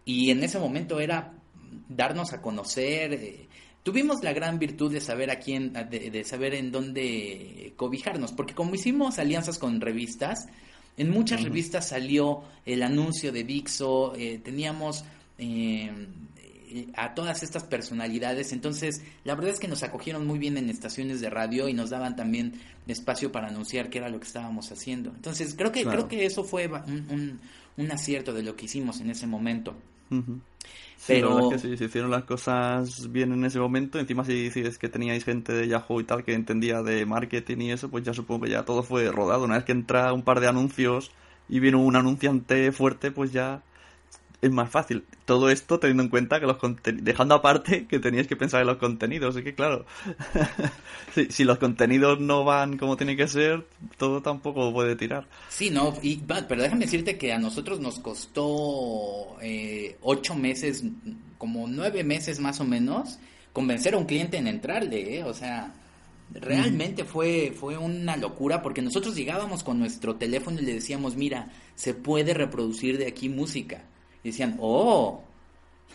Y 0.06 0.32
en 0.32 0.44
ese 0.44 0.58
momento 0.58 1.00
era 1.00 1.34
darnos 1.90 2.32
a 2.32 2.42
conocer. 2.42 3.14
Eh, 3.14 3.48
tuvimos 3.84 4.24
la 4.24 4.32
gran 4.32 4.58
virtud 4.58 4.92
de 4.92 5.02
saber 5.02 5.30
a 5.30 5.40
quién, 5.40 5.74
de, 5.74 6.24
saber 6.24 6.54
en 6.54 6.72
dónde 6.72 7.74
cobijarnos, 7.76 8.32
porque 8.32 8.56
como 8.56 8.76
hicimos 8.76 9.20
alianzas 9.20 9.58
con 9.58 9.82
revistas, 9.82 10.48
en 10.96 11.10
muchas 11.10 11.44
revistas 11.44 11.90
salió 11.90 12.44
el 12.66 12.84
anuncio 12.84 13.32
de 13.32 13.44
Dixo, 13.44 14.14
eh, 14.16 14.40
teníamos 14.44 15.04
a 16.96 17.14
todas 17.14 17.44
estas 17.44 17.64
personalidades. 17.64 18.52
Entonces, 18.54 19.04
la 19.24 19.36
verdad 19.36 19.52
es 19.52 19.60
que 19.60 19.68
nos 19.68 19.84
acogieron 19.84 20.26
muy 20.26 20.40
bien 20.40 20.58
en 20.58 20.70
estaciones 20.70 21.22
de 21.22 21.30
radio 21.30 21.68
y 21.68 21.74
nos 21.74 21.90
daban 21.90 22.16
también 22.16 22.54
espacio 22.88 23.32
para 23.32 23.48
anunciar 23.48 23.90
qué 23.90 24.00
era 24.00 24.10
lo 24.10 24.20
que 24.20 24.28
estábamos 24.28 24.72
haciendo. 24.72 25.12
Entonces, 25.16 25.56
creo 25.56 25.72
que 25.72 25.86
creo 25.86 26.08
que 26.08 26.26
eso 26.26 26.44
fue 26.44 26.68
un, 26.68 27.40
un, 27.78 27.92
acierto 27.92 28.34
de 28.34 28.44
lo 28.44 28.56
que 28.56 28.66
hicimos 28.66 29.02
en 29.02 29.10
ese 29.10 29.28
momento. 29.28 29.76
Pero 31.08 31.50
que 31.50 31.58
sí, 31.58 31.78
se 31.78 31.86
hicieron 31.86 32.12
las 32.12 32.26
cosas 32.26 33.12
bien 33.12 33.32
en 33.32 33.44
ese 33.46 33.60
momento. 33.60 34.00
Encima, 34.00 34.24
si 34.24 34.34
dices 34.34 34.78
que 34.78 34.90
teníais 34.90 35.24
gente 35.24 35.54
de 35.54 35.68
Yahoo 35.68 36.00
y 36.00 36.04
tal 36.04 36.24
que 36.24 36.34
entendía 36.34 36.84
de 36.84 37.06
marketing 37.06 37.58
y 37.58 37.72
eso, 37.72 37.90
pues 37.90 38.04
ya 38.04 38.14
supongo 38.14 38.46
que 38.46 38.52
ya 38.52 38.64
todo 38.66 38.84
fue 38.84 39.10
rodado. 39.12 39.46
Una 39.46 39.56
vez 39.56 39.64
que 39.64 39.72
entra 39.72 40.14
un 40.14 40.22
par 40.22 40.40
de 40.40 40.48
anuncios 40.48 41.12
y 41.50 41.60
viene 41.60 41.78
un 41.78 41.96
anunciante 41.96 42.72
fuerte, 42.72 43.12
pues 43.12 43.32
ya 43.32 43.64
es 44.42 44.52
más 44.52 44.70
fácil. 44.70 45.06
Todo 45.26 45.50
esto 45.50 45.80
teniendo 45.80 46.04
en 46.04 46.10
cuenta 46.10 46.40
que 46.40 46.48
los 46.48 46.58
dejando 46.84 47.36
aparte 47.36 47.86
que 47.86 48.00
teníais 48.00 48.28
que 48.28 48.36
pensar 48.36 48.62
en 48.62 48.68
los 48.68 48.78
contenidos. 48.78 49.36
Así 49.36 49.44
que 49.44 49.54
claro, 49.54 49.86
si, 51.30 51.44
los 51.44 51.60
contenidos 51.60 52.20
no 52.20 52.44
van 52.44 52.78
como 52.78 52.98
tiene 52.98 53.16
que 53.16 53.28
ser, 53.28 53.66
todo 53.98 54.22
tampoco 54.22 54.74
puede 54.74 54.96
tirar. 54.96 55.28
Sí, 55.50 55.70
no, 55.70 55.94
y, 56.02 56.18
pero 56.18 56.64
déjame 56.64 56.86
decirte 56.86 57.18
que 57.18 57.32
a 57.32 57.40
nosotros 57.40 57.80
nos 57.80 58.00
costó 58.00 59.38
eh, 59.42 59.98
ocho 60.02 60.34
meses, 60.34 60.84
como 61.38 61.68
nueve 61.68 62.04
meses 62.04 62.40
más 62.40 62.60
o 62.60 62.66
menos, 62.66 63.20
convencer 63.54 63.94
a 63.94 63.98
un 63.98 64.06
cliente 64.06 64.38
en 64.38 64.48
entrarle, 64.48 65.18
¿eh? 65.18 65.24
o 65.24 65.34
sea... 65.34 65.76
Realmente 66.34 67.04
fue, 67.04 67.52
fue 67.54 67.78
una 67.78 68.16
locura 68.16 68.62
porque 68.62 68.82
nosotros 68.82 69.18
llegábamos 69.18 69.66
con 69.66 69.78
nuestro 69.78 70.16
teléfono 70.16 70.62
y 70.62 70.64
le 70.64 70.76
decíamos, 70.76 71.18
mira, 71.18 71.52
se 71.76 71.94
puede 71.94 72.34
reproducir 72.34 72.98
de 72.98 73.08
aquí 73.08 73.28
música 73.28 73.84
decían, 74.30 74.58
oh, 74.60 75.22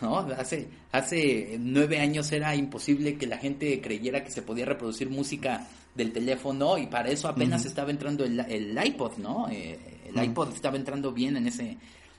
¿no? 0.01 0.17
Hace, 0.19 0.67
hace 0.91 1.57
nueve 1.59 1.99
años 1.99 2.31
era 2.31 2.55
imposible 2.55 3.17
que 3.17 3.27
la 3.27 3.37
gente 3.37 3.81
creyera 3.81 4.23
que 4.23 4.31
se 4.31 4.41
podía 4.41 4.65
reproducir 4.65 5.09
música 5.09 5.67
del 5.95 6.11
teléfono 6.11 6.77
y 6.77 6.87
para 6.87 7.09
eso 7.09 7.27
apenas 7.27 7.65
estaba 7.65 7.89
entrando 7.89 8.23
el, 8.23 8.39
el, 8.39 8.77
iPod, 8.85 9.17
¿no? 9.17 9.49
Eh, 9.49 9.79
el 10.07 10.23
iPod 10.23 10.53
estaba 10.53 10.77
entrando 10.77 11.11
bien 11.11 11.37
en 11.37 11.47
ese, 11.47 11.77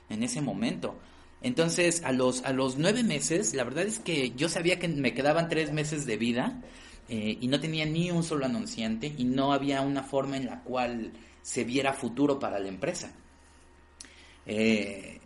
en 0.09 0.23
ese 0.23 0.41
momento. 0.41 0.97
Entonces, 1.41 2.03
a 2.03 2.11
los, 2.11 2.43
a 2.43 2.51
los 2.51 2.77
nueve 2.77 3.03
meses, 3.03 3.53
la 3.53 3.63
verdad 3.63 3.85
es 3.85 3.99
que 3.99 4.31
yo 4.31 4.49
sabía 4.49 4.77
que 4.77 4.89
me 4.89 5.13
quedaban 5.13 5.47
tres 5.47 5.71
meses 5.71 6.05
de 6.05 6.17
vida 6.17 6.61
eh, 7.07 7.37
y 7.39 7.47
no 7.47 7.61
tenía 7.61 7.85
ni 7.85 8.11
un 8.11 8.23
solo 8.23 8.45
anunciante 8.45 9.13
y 9.17 9.23
no 9.23 9.53
había 9.53 9.81
una 9.81 10.03
forma 10.03 10.35
en 10.35 10.45
la 10.45 10.61
cual 10.63 11.13
se 11.41 11.63
viera 11.63 11.93
futuro 11.93 12.39
para 12.39 12.59
la 12.59 12.67
empresa. 12.67 13.13
Eh, 14.45 15.19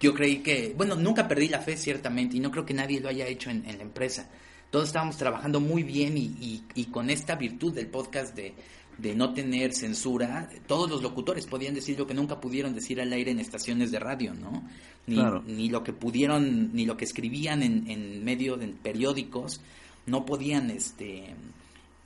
yo 0.00 0.14
creí 0.14 0.38
que, 0.38 0.74
bueno, 0.76 0.94
nunca 0.94 1.26
perdí 1.26 1.48
la 1.48 1.60
fe 1.60 1.76
ciertamente 1.76 2.36
y 2.36 2.40
no 2.40 2.50
creo 2.50 2.64
que 2.64 2.74
nadie 2.74 3.00
lo 3.00 3.08
haya 3.08 3.26
hecho 3.26 3.50
en, 3.50 3.64
la 3.64 3.82
empresa. 3.82 4.30
Todos 4.70 4.88
estábamos 4.88 5.16
trabajando 5.16 5.60
muy 5.60 5.82
bien 5.82 6.16
y, 6.16 6.62
y, 6.74 6.84
con 6.86 7.10
esta 7.10 7.36
virtud 7.36 7.72
del 7.72 7.88
podcast 7.88 8.36
de, 8.36 8.54
de, 8.98 9.14
no 9.14 9.32
tener 9.32 9.72
censura, 9.72 10.48
todos 10.66 10.90
los 10.90 11.02
locutores 11.02 11.46
podían 11.46 11.74
decir 11.74 11.98
lo 11.98 12.06
que 12.06 12.14
nunca 12.14 12.40
pudieron 12.40 12.74
decir 12.74 13.00
al 13.00 13.12
aire 13.12 13.30
en 13.30 13.40
estaciones 13.40 13.90
de 13.90 13.98
radio, 13.98 14.34
¿no? 14.34 14.68
Ni, 15.06 15.18
ni 15.46 15.70
lo 15.70 15.82
que 15.82 15.94
pudieron, 15.94 16.74
ni 16.74 16.84
lo 16.84 16.96
que 16.96 17.06
escribían 17.06 17.62
en, 17.62 17.90
en 17.90 18.22
medio 18.22 18.56
de 18.56 18.68
periódicos, 18.68 19.62
no 20.06 20.26
podían 20.26 20.70
este, 20.70 21.34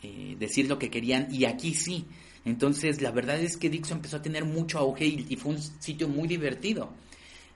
eh, 0.02 0.36
decir 0.38 0.68
lo 0.68 0.78
que 0.78 0.88
querían 0.88 1.28
y 1.30 1.44
aquí 1.44 1.74
sí. 1.74 2.06
Entonces, 2.44 3.02
la 3.02 3.10
verdad 3.10 3.40
es 3.40 3.56
que 3.56 3.70
Dixon 3.70 3.98
empezó 3.98 4.16
a 4.16 4.22
tener 4.22 4.44
mucho 4.44 4.78
auge 4.78 5.04
y 5.06 5.36
fue 5.36 5.52
un 5.52 5.60
sitio 5.60 6.08
muy 6.08 6.26
divertido. 6.26 6.92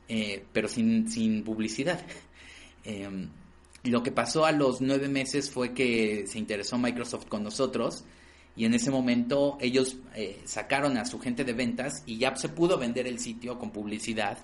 Eh, 0.08 0.44
pero 0.52 0.68
sin, 0.68 1.10
sin 1.10 1.42
publicidad. 1.44 2.00
Em, 2.88 3.28
lo 3.82 4.00
que 4.04 4.12
pasó 4.12 4.44
a 4.44 4.52
los 4.52 4.80
nueve 4.80 5.08
meses 5.08 5.50
fue 5.50 5.74
que 5.74 6.24
se 6.28 6.38
interesó 6.38 6.78
Microsoft 6.78 7.26
con 7.26 7.42
nosotros 7.42 8.04
y 8.56 8.64
en 8.64 8.74
ese 8.74 8.92
momento 8.92 9.58
ellos 9.60 9.96
eh, 10.14 10.40
sacaron 10.44 10.96
a 10.96 11.04
su 11.04 11.18
gente 11.18 11.42
de 11.42 11.52
ventas 11.52 12.04
y 12.06 12.18
ya 12.18 12.36
se 12.36 12.48
pudo 12.48 12.78
vender 12.78 13.08
el 13.08 13.18
sitio 13.18 13.58
con 13.58 13.72
publicidad, 13.72 14.38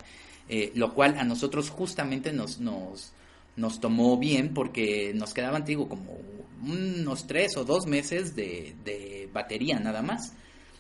eh, 0.49 0.73
lo 0.75 0.93
cual 0.93 1.17
a 1.19 1.25
nosotros 1.25 1.71
justamente 1.71 2.33
nos, 2.33 2.59
nos, 2.59 3.13
nos 3.55 3.81
tomó 3.81 4.19
bien 4.19 4.55
porque 4.55 5.13
nos 5.15 5.33
quedaban, 5.33 5.65
digo, 5.65 5.89
como 5.89 6.19
unos 6.61 7.29
tres 7.29 7.57
o 7.57 7.65
dos 7.65 7.87
meses 7.87 8.35
de, 8.35 8.75
de 8.85 9.31
batería 9.33 9.79
nada 9.79 10.03
más. 10.03 10.35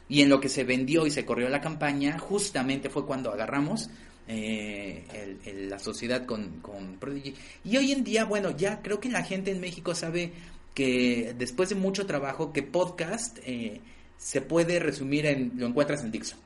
Y 0.08 0.20
en 0.20 0.28
lo 0.28 0.40
que 0.40 0.48
se 0.48 0.64
vendió 0.64 1.06
y 1.06 1.10
se 1.12 1.24
corrió 1.24 1.48
la 1.48 1.60
campaña, 1.60 2.18
justamente 2.18 2.90
fue 2.90 3.06
cuando 3.06 3.32
agarramos 3.32 3.88
eh, 4.28 5.64
la 5.68 5.78
sociedad 5.78 6.26
con, 6.26 6.60
con 6.60 6.96
Prodigy. 6.96 7.34
Y 7.64 7.76
hoy 7.76 7.92
en 7.92 8.04
día, 8.04 8.24
bueno, 8.24 8.50
ya 8.50 8.82
creo 8.82 9.00
que 9.00 9.10
la 9.10 9.22
gente 9.22 9.50
en 9.50 9.60
México 9.60 9.94
sabe 9.94 10.32
que 10.74 11.34
después 11.36 11.68
de 11.68 11.74
mucho 11.74 12.06
trabajo, 12.06 12.52
que 12.52 12.62
podcast 12.62 13.38
eh, 13.44 13.80
se 14.16 14.40
puede 14.40 14.78
resumir 14.78 15.26
en, 15.26 15.52
lo 15.56 15.66
encuentras 15.66 16.02
en 16.02 16.12
Dixon. 16.12 16.38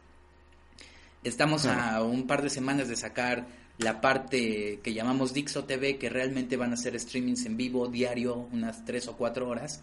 Estamos 1.22 1.66
a 1.66 2.02
un 2.02 2.26
par 2.26 2.42
de 2.42 2.50
semanas 2.50 2.88
de 2.88 2.96
sacar 2.96 3.46
la 3.78 4.00
parte 4.00 4.80
que 4.82 4.94
llamamos 4.94 5.34
Dixo 5.34 5.64
TV, 5.64 5.98
que 5.98 6.08
realmente 6.08 6.56
van 6.56 6.72
a 6.72 6.76
ser 6.76 6.98
streamings 6.98 7.44
en 7.46 7.56
vivo 7.56 7.88
diario, 7.88 8.48
unas 8.52 8.84
tres 8.84 9.08
o 9.08 9.16
cuatro 9.16 9.48
horas. 9.48 9.82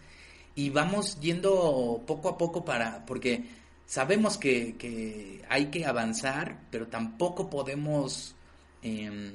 Y 0.56 0.70
vamos 0.70 1.20
yendo 1.20 2.02
poco 2.06 2.28
a 2.28 2.38
poco 2.38 2.64
para, 2.64 3.04
porque 3.06 3.44
sabemos 3.86 4.38
que, 4.38 4.76
que 4.76 5.42
hay 5.48 5.66
que 5.66 5.86
avanzar, 5.86 6.60
pero 6.70 6.86
tampoco 6.88 7.50
podemos 7.50 8.34
em, 8.82 9.32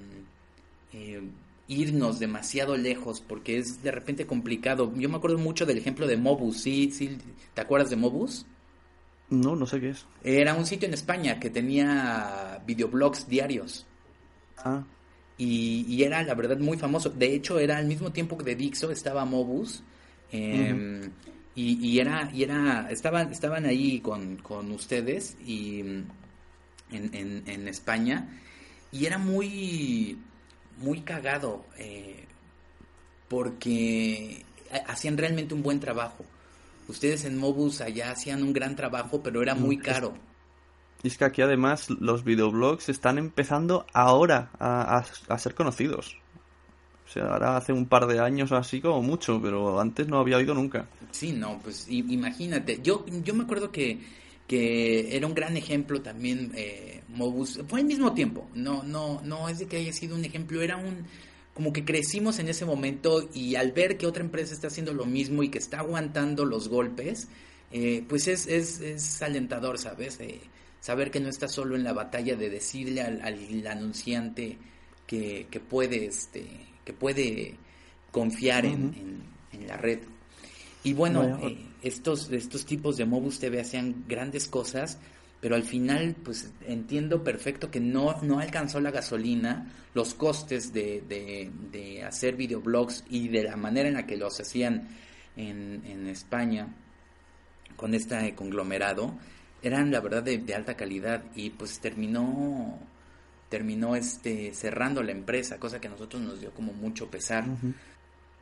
eh, 0.93 1.21
irnos 1.67 2.19
demasiado 2.19 2.75
lejos 2.75 3.21
porque 3.21 3.57
es 3.57 3.83
de 3.83 3.91
repente 3.91 4.25
complicado. 4.25 4.91
Yo 4.95 5.09
me 5.09 5.17
acuerdo 5.17 5.37
mucho 5.37 5.65
del 5.65 5.77
ejemplo 5.77 6.07
de 6.07 6.17
Mobus, 6.17 6.57
¿sí? 6.61 6.91
¿Sí? 6.91 7.17
¿Te 7.53 7.61
acuerdas 7.61 7.89
de 7.89 7.95
Mobus? 7.95 8.45
No, 9.29 9.55
no 9.55 9.65
sé 9.67 9.79
qué 9.79 9.89
es. 9.89 10.05
Era 10.23 10.55
un 10.55 10.65
sitio 10.65 10.87
en 10.87 10.95
España 10.95 11.39
que 11.39 11.51
tenía 11.51 12.61
videoblogs 12.65 13.27
diarios. 13.27 13.85
Ah. 14.57 14.83
Y, 15.37 16.03
era, 16.03 16.21
la 16.23 16.33
verdad, 16.33 16.57
muy 16.57 16.77
famoso. 16.77 17.09
De 17.11 17.33
hecho, 17.33 17.59
era 17.59 17.77
al 17.77 17.85
mismo 17.85 18.11
tiempo 18.11 18.37
que 18.37 18.43
de 18.43 18.55
Dixo 18.55 18.91
estaba 18.91 19.23
Mobus. 19.23 19.83
Em, 21.55 21.77
y, 21.83 21.99
era, 21.99 22.29
y 22.33 22.43
era, 22.43 22.89
estaban, 22.89 23.31
estaban 23.31 23.65
ahí 23.65 23.99
con, 23.99 24.37
con 24.37 24.71
ustedes 24.71 25.37
y 25.45 25.81
en, 25.81 26.07
en, 26.91 27.43
en 27.45 27.67
España. 27.67 28.27
Y 28.91 29.05
era 29.05 29.17
muy, 29.17 30.17
muy 30.77 31.01
cagado 31.01 31.65
eh, 31.77 32.25
porque 33.27 34.43
hacían 34.87 35.17
realmente 35.17 35.53
un 35.53 35.61
buen 35.61 35.79
trabajo. 35.79 36.25
Ustedes 36.87 37.25
en 37.25 37.37
Mobus 37.37 37.81
allá 37.81 38.11
hacían 38.11 38.41
un 38.41 38.51
gran 38.51 38.75
trabajo, 38.75 39.21
pero 39.21 39.43
era 39.43 39.53
muy 39.53 39.77
caro. 39.77 40.13
Y 41.03 41.07
es 41.07 41.17
que 41.17 41.25
aquí 41.25 41.41
además 41.41 41.89
los 41.89 42.23
videoblogs 42.23 42.89
están 42.89 43.17
empezando 43.17 43.85
ahora 43.93 44.49
a, 44.59 45.37
ser 45.37 45.53
conocidos. 45.53 46.17
O 47.09 47.11
sea, 47.11 47.25
ahora 47.25 47.57
hace 47.57 47.73
un 47.73 47.87
par 47.87 48.05
de 48.05 48.19
años 48.19 48.51
así 48.51 48.79
como 48.79 49.01
mucho, 49.01 49.41
pero 49.41 49.79
antes 49.79 50.07
no 50.07 50.19
había 50.19 50.37
oído 50.37 50.53
nunca. 50.53 50.87
Sí, 51.11 51.33
no, 51.33 51.59
pues 51.63 51.87
imagínate. 51.89 52.79
Yo, 52.83 53.03
yo 53.23 53.33
me 53.33 53.43
acuerdo 53.43 53.71
que 53.71 53.99
que 54.49 55.15
era 55.15 55.27
un 55.27 55.35
gran 55.35 55.55
ejemplo 55.57 56.01
también 56.01 56.51
eh, 56.55 57.03
Mobus, 57.09 57.61
fue 57.67 57.81
al 57.81 57.85
mismo 57.85 58.15
tiempo, 58.15 58.49
no, 58.55 58.81
no, 58.81 59.21
no 59.21 59.47
es 59.47 59.59
de 59.59 59.67
que 59.67 59.77
haya 59.77 59.93
sido 59.93 60.15
un 60.15 60.25
ejemplo, 60.25 60.63
era 60.63 60.75
un, 60.75 61.05
como 61.53 61.71
que 61.71 61.85
crecimos 61.85 62.39
en 62.39 62.49
ese 62.49 62.65
momento 62.65 63.29
y 63.31 63.53
al 63.53 63.73
ver 63.73 63.95
que 63.95 64.07
otra 64.07 64.23
empresa 64.23 64.55
está 64.55 64.65
haciendo 64.65 64.91
lo 64.91 65.05
mismo 65.05 65.43
y 65.43 65.49
que 65.49 65.59
está 65.59 65.81
aguantando 65.81 66.45
los 66.45 66.67
golpes, 66.67 67.27
eh, 67.71 68.03
pues 68.09 68.27
es, 68.27 68.47
es, 68.47 68.81
es, 68.81 69.21
alentador, 69.21 69.77
¿sabes? 69.77 70.17
saber 70.79 71.11
que 71.11 71.19
no 71.19 71.29
está 71.29 71.47
solo 71.47 71.75
en 71.75 71.83
la 71.83 71.93
batalla 71.93 72.35
de 72.35 72.49
decirle 72.49 73.01
al, 73.01 73.21
al 73.21 73.67
anunciante 73.67 74.57
que, 75.05 75.45
que, 75.51 75.59
puede, 75.59 76.05
este, 76.05 76.47
que 76.89 76.93
puede 76.93 77.53
confiar 78.11 78.65
en, 78.65 79.21
en, 79.53 79.67
la 79.67 79.77
red. 79.77 79.99
Y 80.83 80.93
bueno, 80.93 81.37
eh, 81.43 81.55
estos, 81.83 82.31
estos 82.31 82.65
tipos 82.65 82.97
de 82.97 83.05
Mobus 83.05 83.37
TV 83.37 83.61
hacían 83.61 84.05
grandes 84.07 84.47
cosas, 84.47 84.97
pero 85.39 85.53
al 85.53 85.61
final, 85.61 86.15
pues 86.23 86.51
entiendo 86.65 87.23
perfecto 87.23 87.69
que 87.69 87.79
no, 87.79 88.19
no 88.23 88.39
alcanzó 88.39 88.79
la 88.79 88.89
gasolina, 88.89 89.71
los 89.93 90.15
costes 90.15 90.73
de, 90.73 91.03
de, 91.71 92.03
hacer 92.03 92.35
videoblogs 92.35 93.03
y 93.07 93.27
de 93.27 93.43
la 93.43 93.55
manera 93.55 93.87
en 93.87 93.93
la 93.93 94.07
que 94.07 94.17
los 94.17 94.39
hacían 94.39 94.87
en, 95.37 95.83
en 95.85 96.07
España 96.07 96.73
con 97.75 97.93
este 97.93 98.33
conglomerado, 98.33 99.15
eran 99.61 99.91
la 99.91 99.99
verdad 99.99 100.23
de, 100.23 100.43
alta 100.55 100.73
calidad 100.73 101.23
y 101.35 101.51
pues 101.51 101.79
terminó 101.79 102.79
terminó 103.49 103.95
este 103.95 104.53
cerrando 104.53 105.03
la 105.03 105.11
empresa, 105.11 105.59
cosa 105.59 105.81
que 105.81 105.87
a 105.87 105.91
nosotros 105.91 106.21
nos 106.21 106.39
dio 106.39 106.51
como 106.51 106.71
mucho 106.73 107.07
pesar. 107.07 107.45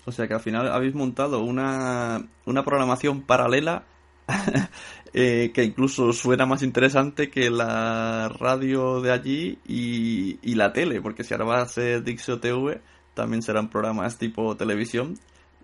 O 0.06 0.12
sea 0.12 0.28
que 0.28 0.34
al 0.34 0.39
final 0.41 0.72
habéis 0.72 0.93
montado 0.93 1.41
una, 1.43 2.28
una 2.46 2.63
programación 2.63 3.22
paralela 3.22 3.84
eh, 5.13 5.52
que 5.54 5.63
incluso 5.63 6.13
suena 6.13 6.46
más 6.46 6.62
interesante 6.62 7.30
que 7.30 7.50
la 7.50 8.30
radio 8.30 9.02
de 9.02 9.12
allí 9.12 9.60
y, 9.65 10.39
y 10.41 10.56
la 10.56 10.74
tele, 10.74 11.02
porque 11.02 11.24
si 11.24 11.34
ahora 11.34 11.46
va 11.46 11.62
a 11.62 11.67
ser 11.67 12.04
Dixo 12.04 12.39
TV, 12.39 12.82
también 13.13 13.41
serán 13.41 13.70
programas 13.70 14.17
tipo 14.17 14.56
televisión 14.56 15.17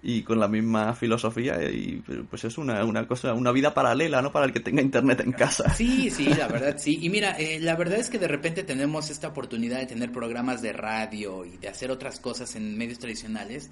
y 0.03 0.21
con 0.21 0.39
la 0.39 0.47
misma 0.47 0.93
filosofía 0.93 1.63
y 1.71 2.03
pues 2.29 2.43
es 2.43 2.57
una, 2.57 2.83
una 2.83 3.07
cosa, 3.07 3.33
una 3.33 3.51
vida 3.51 3.73
paralela, 3.73 4.21
¿no? 4.21 4.31
Para 4.31 4.45
el 4.45 4.53
que 4.53 4.59
tenga 4.59 4.81
internet 4.81 5.21
en 5.21 5.31
casa. 5.31 5.73
Sí, 5.73 6.09
sí, 6.09 6.25
la 6.25 6.47
verdad, 6.47 6.75
sí. 6.77 6.99
Y 7.01 7.09
mira, 7.09 7.31
eh, 7.39 7.59
la 7.61 7.75
verdad 7.75 7.99
es 7.99 8.09
que 8.09 8.19
de 8.19 8.27
repente 8.27 8.63
tenemos 8.63 9.09
esta 9.09 9.29
oportunidad 9.29 9.79
de 9.79 9.85
tener 9.85 10.11
programas 10.11 10.61
de 10.61 10.73
radio 10.73 11.45
y 11.45 11.57
de 11.57 11.69
hacer 11.69 11.89
otras 11.89 12.19
cosas 12.19 12.55
en 12.55 12.77
medios 12.77 12.99
tradicionales 12.99 13.71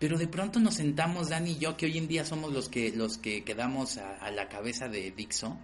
pero 0.00 0.16
de 0.16 0.26
pronto 0.26 0.60
nos 0.60 0.76
sentamos, 0.76 1.28
Dani 1.28 1.52
y 1.52 1.58
yo, 1.58 1.76
que 1.76 1.84
hoy 1.84 1.98
en 1.98 2.08
día 2.08 2.24
somos 2.24 2.50
los 2.50 2.70
que, 2.70 2.90
los 2.90 3.18
que 3.18 3.44
quedamos 3.44 3.98
a, 3.98 4.30
la 4.30 4.48
cabeza 4.48 4.88
de 4.88 5.10
Dixo, 5.10 5.58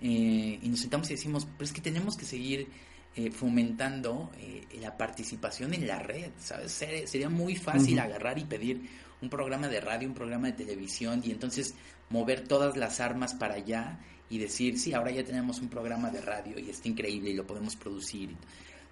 eh, 0.00 0.60
y 0.62 0.68
nos 0.68 0.78
sentamos 0.78 1.10
y 1.10 1.14
decimos, 1.14 1.48
pero 1.58 1.64
es 1.64 1.72
que 1.72 1.80
tenemos 1.80 2.16
que 2.16 2.24
seguir 2.24 2.68
eh, 3.16 3.32
fomentando 3.32 4.30
eh, 4.38 4.66
la 4.80 4.96
participación 4.96 5.74
en 5.74 5.88
la 5.88 5.98
red, 5.98 6.30
¿sabes? 6.38 6.70
sería 6.70 7.28
muy 7.28 7.56
fácil 7.56 7.98
agarrar 7.98 8.38
y 8.38 8.44
pedir 8.44 8.88
un 9.22 9.30
programa 9.30 9.68
de 9.68 9.80
radio, 9.80 10.08
un 10.08 10.14
programa 10.14 10.48
de 10.48 10.64
televisión, 10.64 11.22
y 11.24 11.30
entonces 11.30 11.74
mover 12.10 12.46
todas 12.46 12.76
las 12.76 13.00
armas 13.00 13.34
para 13.34 13.54
allá 13.54 13.98
y 14.28 14.38
decir, 14.38 14.78
sí, 14.78 14.92
ahora 14.92 15.10
ya 15.10 15.24
tenemos 15.24 15.60
un 15.60 15.68
programa 15.68 16.10
de 16.10 16.20
radio 16.20 16.58
y 16.58 16.70
está 16.70 16.88
increíble 16.88 17.30
y 17.30 17.34
lo 17.34 17.46
podemos 17.46 17.76
producir. 17.76 18.30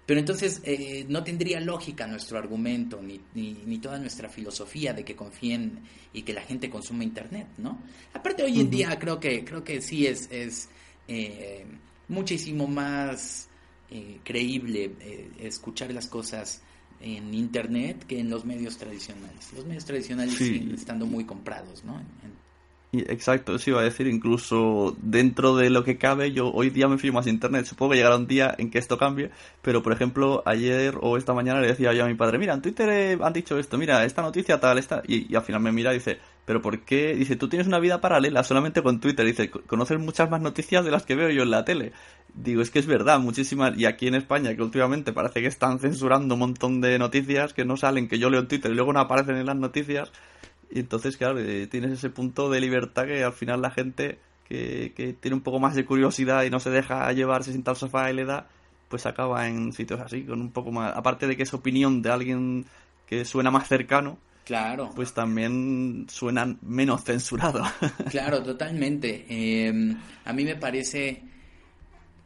Pero 0.05 0.19
entonces 0.19 0.61
eh, 0.63 1.05
no 1.07 1.23
tendría 1.23 1.59
lógica 1.59 2.07
nuestro 2.07 2.37
argumento 2.37 3.01
ni, 3.01 3.21
ni, 3.33 3.77
toda 3.77 3.99
nuestra 3.99 4.29
filosofía 4.29 4.93
de 4.93 5.05
que 5.05 5.15
confíen 5.15 5.79
y 6.11 6.23
que 6.23 6.33
la 6.33 6.41
gente 6.41 6.69
consuma 6.69 7.03
Internet, 7.03 7.47
¿no? 7.57 7.81
Aparte 8.13 8.43
hoy 8.43 8.59
en 8.59 8.69
día 8.69 8.97
creo 8.99 9.19
que, 9.19 9.45
creo 9.45 9.63
que 9.63 9.81
sí 9.81 10.07
es, 10.07 10.27
es 10.31 10.69
eh, 11.07 11.65
muchísimo 12.07 12.67
más 12.67 13.47
eh, 13.89 14.19
creíble 14.23 14.91
escuchar 15.39 15.93
las 15.93 16.07
cosas 16.07 16.61
en 17.01 17.33
Internet 17.33 18.05
que 18.07 18.19
en 18.19 18.29
los 18.29 18.45
medios 18.45 18.77
tradicionales. 18.77 19.51
Los 19.53 19.65
medios 19.65 19.85
tradicionales 19.85 20.35
siguen 20.35 20.73
estando 20.73 21.05
muy 21.05 21.25
comprados, 21.25 21.83
¿no? 21.83 22.01
Exacto, 22.93 23.55
eso 23.55 23.69
iba 23.69 23.79
a 23.79 23.83
decir, 23.83 24.07
incluso 24.07 24.97
dentro 25.01 25.55
de 25.55 25.69
lo 25.69 25.85
que 25.85 25.97
cabe, 25.97 26.33
yo 26.33 26.51
hoy 26.51 26.71
día 26.71 26.89
me 26.89 26.97
fío 26.97 27.13
más 27.13 27.25
internet, 27.25 27.65
supongo 27.65 27.91
que 27.91 27.97
llegará 27.99 28.17
un 28.17 28.27
día 28.27 28.53
en 28.57 28.69
que 28.69 28.79
esto 28.79 28.97
cambie, 28.97 29.31
pero 29.61 29.81
por 29.81 29.93
ejemplo, 29.93 30.43
ayer 30.45 30.97
o 30.99 31.15
esta 31.15 31.33
mañana 31.33 31.61
le 31.61 31.67
decía 31.67 31.93
yo 31.93 32.03
a 32.03 32.07
mi 32.07 32.15
padre, 32.15 32.37
mira, 32.37 32.53
en 32.53 32.61
Twitter 32.61 32.89
eh, 32.89 33.17
han 33.21 33.31
dicho 33.31 33.57
esto, 33.57 33.77
mira, 33.77 34.03
esta 34.03 34.21
noticia 34.21 34.59
tal, 34.59 34.77
esta, 34.77 35.01
y, 35.07 35.33
al 35.33 35.43
final 35.43 35.61
me 35.61 35.71
mira 35.71 35.91
y 35.93 35.99
dice, 35.99 36.19
pero 36.45 36.61
¿por 36.61 36.81
qué? 36.81 37.15
Dice, 37.15 37.35
tú 37.35 37.49
tienes 37.49 37.67
una 37.67 37.79
vida 37.79 38.01
paralela 38.01 38.43
solamente 38.43 38.81
con 38.81 38.99
Twitter, 38.99 39.25
dice, 39.25 39.49
conoces 39.49 39.99
muchas 39.99 40.29
más 40.29 40.41
noticias 40.41 40.83
de 40.83 40.91
las 40.91 41.03
que 41.03 41.15
veo 41.15 41.29
yo 41.29 41.43
en 41.43 41.51
la 41.51 41.65
tele. 41.65 41.93
Digo, 42.33 42.61
es 42.61 42.71
que 42.71 42.79
es 42.79 42.87
verdad, 42.87 43.19
muchísimas, 43.19 43.77
y 43.77 43.85
aquí 43.85 44.07
en 44.07 44.15
España, 44.15 44.55
que 44.55 44.61
últimamente 44.61 45.13
parece 45.13 45.41
que 45.41 45.47
están 45.47 45.79
censurando 45.79 46.35
un 46.35 46.39
montón 46.39 46.81
de 46.81 46.97
noticias 46.97 47.53
que 47.53 47.65
no 47.65 47.77
salen, 47.77 48.07
que 48.07 48.19
yo 48.19 48.29
leo 48.29 48.41
en 48.41 48.47
Twitter 48.47 48.71
y 48.71 48.75
luego 48.75 48.93
no 48.93 48.99
aparecen 48.99 49.37
en 49.37 49.45
las 49.45 49.57
noticias, 49.57 50.11
y 50.71 50.79
entonces, 50.79 51.17
claro, 51.17 51.39
eh, 51.39 51.67
tienes 51.67 51.91
ese 51.91 52.09
punto 52.09 52.49
de 52.49 52.61
libertad 52.61 53.05
que 53.05 53.23
al 53.23 53.33
final 53.33 53.61
la 53.61 53.71
gente 53.71 54.19
que, 54.47 54.93
que 54.95 55.13
tiene 55.13 55.35
un 55.35 55.41
poco 55.41 55.59
más 55.59 55.75
de 55.75 55.85
curiosidad 55.85 56.43
y 56.43 56.49
no 56.49 56.59
se 56.59 56.69
deja 56.69 57.11
llevarse 57.11 57.51
sin 57.51 57.63
tal 57.63 57.75
sofá 57.75 58.09
y 58.09 58.15
le 58.15 58.25
da, 58.25 58.47
pues 58.87 59.05
acaba 59.05 59.47
en 59.47 59.73
sitios 59.73 59.99
así, 59.99 60.23
con 60.23 60.39
un 60.41 60.51
poco 60.51 60.71
más. 60.71 60.95
Aparte 60.95 61.27
de 61.27 61.35
que 61.35 61.43
es 61.43 61.53
opinión 61.53 62.01
de 62.01 62.11
alguien 62.11 62.65
que 63.05 63.25
suena 63.25 63.51
más 63.51 63.67
cercano. 63.67 64.17
Claro. 64.45 64.91
Pues 64.95 65.13
también 65.13 66.07
suenan 66.09 66.59
menos 66.61 67.03
censurado. 67.03 67.63
Claro, 68.09 68.43
totalmente. 68.43 69.25
Em, 69.29 69.97
a 70.25 70.33
mí 70.33 70.43
me 70.43 70.55
parece 70.55 71.23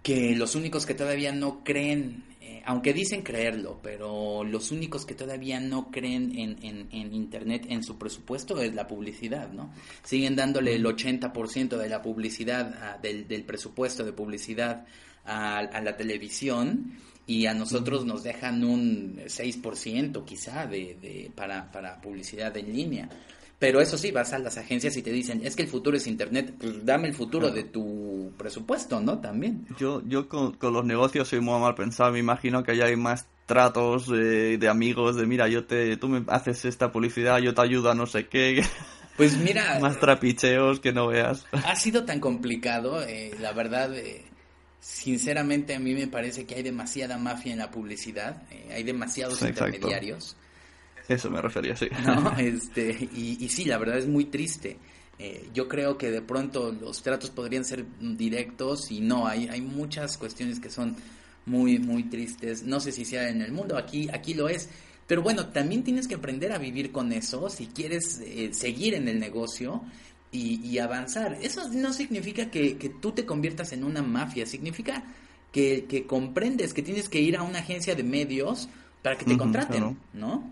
que 0.02 0.36
los 0.36 0.56
únicos 0.56 0.86
que 0.86 0.94
todavía 0.94 1.32
no 1.32 1.64
creen 1.64 2.24
aunque 2.66 2.94
dicen 2.94 3.22
creerlo, 3.22 3.80
pero 3.82 4.44
los 4.44 4.72
únicos 4.72 5.06
que 5.06 5.14
todavía 5.14 5.60
no 5.60 5.92
creen 5.92 6.38
en, 6.38 6.88
en, 6.92 7.14
Internet, 7.14 7.68
en 7.70 7.84
su 7.84 7.98
presupuesto, 7.98 8.60
es 8.60 8.74
la 8.74 8.88
publicidad, 8.88 9.52
¿no? 9.52 9.72
Siguen 10.04 10.36
dándole 10.36 10.76
el 10.76 10.84
80% 10.84 11.78
de 11.78 11.90
la 11.90 12.02
publicidad, 12.02 12.74
ah, 12.82 12.98
del, 13.02 13.28
del, 13.28 13.44
presupuesto 13.44 14.04
de 14.04 14.14
publicidad 14.14 14.86
a, 15.26 15.60
a, 15.60 15.82
la 15.82 15.96
televisión 15.96 16.98
y 17.28 17.46
a 17.48 17.54
nosotros 17.54 18.06
nos 18.06 18.24
dejan 18.24 18.64
un 18.64 19.18
6% 19.26 20.26
quizá 20.26 20.68
de, 20.68 20.98
de, 21.02 21.32
para, 21.34 21.72
para 21.72 22.00
publicidad 22.02 22.56
en 22.58 22.74
línea. 22.74 23.10
Pero 23.58 23.80
eso 23.80 23.98
sí, 23.98 24.12
vas 24.12 24.34
a 24.34 24.40
las 24.40 24.58
agencias 24.58 24.98
y 24.98 25.02
te 25.02 25.12
dicen, 25.12 25.42
es 25.44 25.56
que 25.56 25.64
el 25.64 25.70
futuro 25.70 25.96
es 25.96 26.08
Internet, 26.08 26.54
pues 26.60 26.86
dame 26.86 27.08
el 27.08 27.14
futuro 27.14 27.52
de 27.52 27.64
tu 27.64 28.34
presupuesto, 28.38 29.00
¿no? 29.00 29.20
También. 29.20 29.66
Yo, 29.80 30.04
yo 30.06 30.28
con, 30.28 30.58
los 30.62 30.86
negocios 30.86 31.30
soy 31.30 31.40
muy 31.40 31.60
mal 31.60 31.74
pensado, 31.74 32.12
me 32.12 32.20
imagino 32.20 32.64
que 32.64 32.74
allá 32.74 32.86
hay 32.86 32.98
más 32.98 33.26
tratos 33.46 34.08
de 34.08 34.68
amigos, 34.70 35.16
de 35.16 35.26
mira, 35.26 35.48
yo 35.48 35.66
te, 35.66 35.96
tú 35.98 36.10
me 36.10 36.24
haces 36.28 36.66
esta 36.66 36.92
publicidad, 36.92 37.40
yo 37.40 37.54
te 37.54 37.62
ayudo 37.62 37.90
a 37.90 37.96
no 37.96 38.06
sé 38.06 38.28
qué. 38.28 38.64
Pues 39.16 39.38
mira... 39.38 39.80
más 39.80 39.98
trapicheos 39.98 40.82
que 40.82 40.92
no 40.92 41.08
veas. 41.08 41.46
Ha 41.54 41.78
sido 41.78 42.04
tan 42.04 42.20
complicado, 42.20 43.02
eh, 43.02 43.32
la 43.40 43.54
verdad... 43.54 43.96
Eh, 43.96 44.26
sinceramente 44.86 45.74
a 45.74 45.80
mí 45.80 45.96
me 45.96 46.08
parece 46.08 46.46
que 46.46 46.54
hay 46.54 46.62
demasiada 46.62 47.18
mafia 47.18 47.54
en 47.54 47.58
la 47.58 47.72
publicidad, 47.72 48.44
eh, 48.52 48.68
hay 48.72 48.84
demasiados 48.84 49.42
intermediarios. 49.42 50.38
Eso 51.08 51.32
me 51.32 51.42
refería, 51.42 51.76
sí. 51.76 51.88
¿No? 52.06 52.32
Este, 52.38 52.92
y, 53.14 53.44
y 53.44 53.50
sí, 53.50 53.66
la 53.66 53.80
verdad 53.80 53.98
es 53.98 54.08
muy 54.08 54.26
triste. 54.26 54.78
Eh, 55.18 55.50
yo 55.54 55.68
creo 55.68 55.98
que 55.98 56.12
de 56.12 56.22
pronto 56.22 56.72
los 56.72 57.02
tratos 57.02 57.32
podrían 57.32 57.66
ser 57.66 57.84
directos 58.00 58.92
y 58.92 59.00
no, 59.00 59.26
hay, 59.28 59.48
hay 59.48 59.62
muchas 59.62 60.20
cuestiones 60.20 60.60
que 60.60 60.70
son 60.70 60.96
muy, 61.48 61.80
muy 61.80 62.04
tristes. 62.04 62.62
No 62.62 62.80
sé 62.80 62.92
si 62.92 63.06
sea 63.06 63.30
en 63.30 63.42
el 63.42 63.52
mundo, 63.52 63.78
aquí, 63.78 64.08
aquí 64.14 64.36
lo 64.36 64.50
es. 64.50 64.70
Pero 65.08 65.24
bueno, 65.24 65.48
también 65.48 65.84
tienes 65.84 66.08
que 66.08 66.16
aprender 66.16 66.52
a 66.52 66.60
vivir 66.60 66.92
con 66.92 67.12
eso 67.12 67.50
si 67.50 67.68
quieres 67.68 68.22
eh, 68.24 68.54
seguir 68.54 68.94
en 68.94 69.08
el 69.08 69.20
negocio 69.20 69.84
y, 70.36 70.80
avanzar. 70.80 71.38
Eso 71.42 71.70
no 71.70 71.94
significa 71.94 72.50
que, 72.50 72.78
que, 72.78 72.90
tú 72.90 73.12
te 73.12 73.26
conviertas 73.26 73.72
en 73.74 73.84
una 73.84 74.02
mafia, 74.02 74.46
significa 74.46 75.04
que, 75.52 75.86
que, 75.86 76.06
comprendes 76.06 76.74
que 76.74 76.82
tienes 76.82 77.10
que 77.10 77.20
ir 77.20 77.38
a 77.38 77.44
una 77.44 77.60
agencia 77.60 77.96
de 77.96 78.04
medios 78.04 78.70
para 79.02 79.18
que 79.18 79.26
te 79.26 79.38
contraten, 79.38 79.98
¿no? 80.14 80.44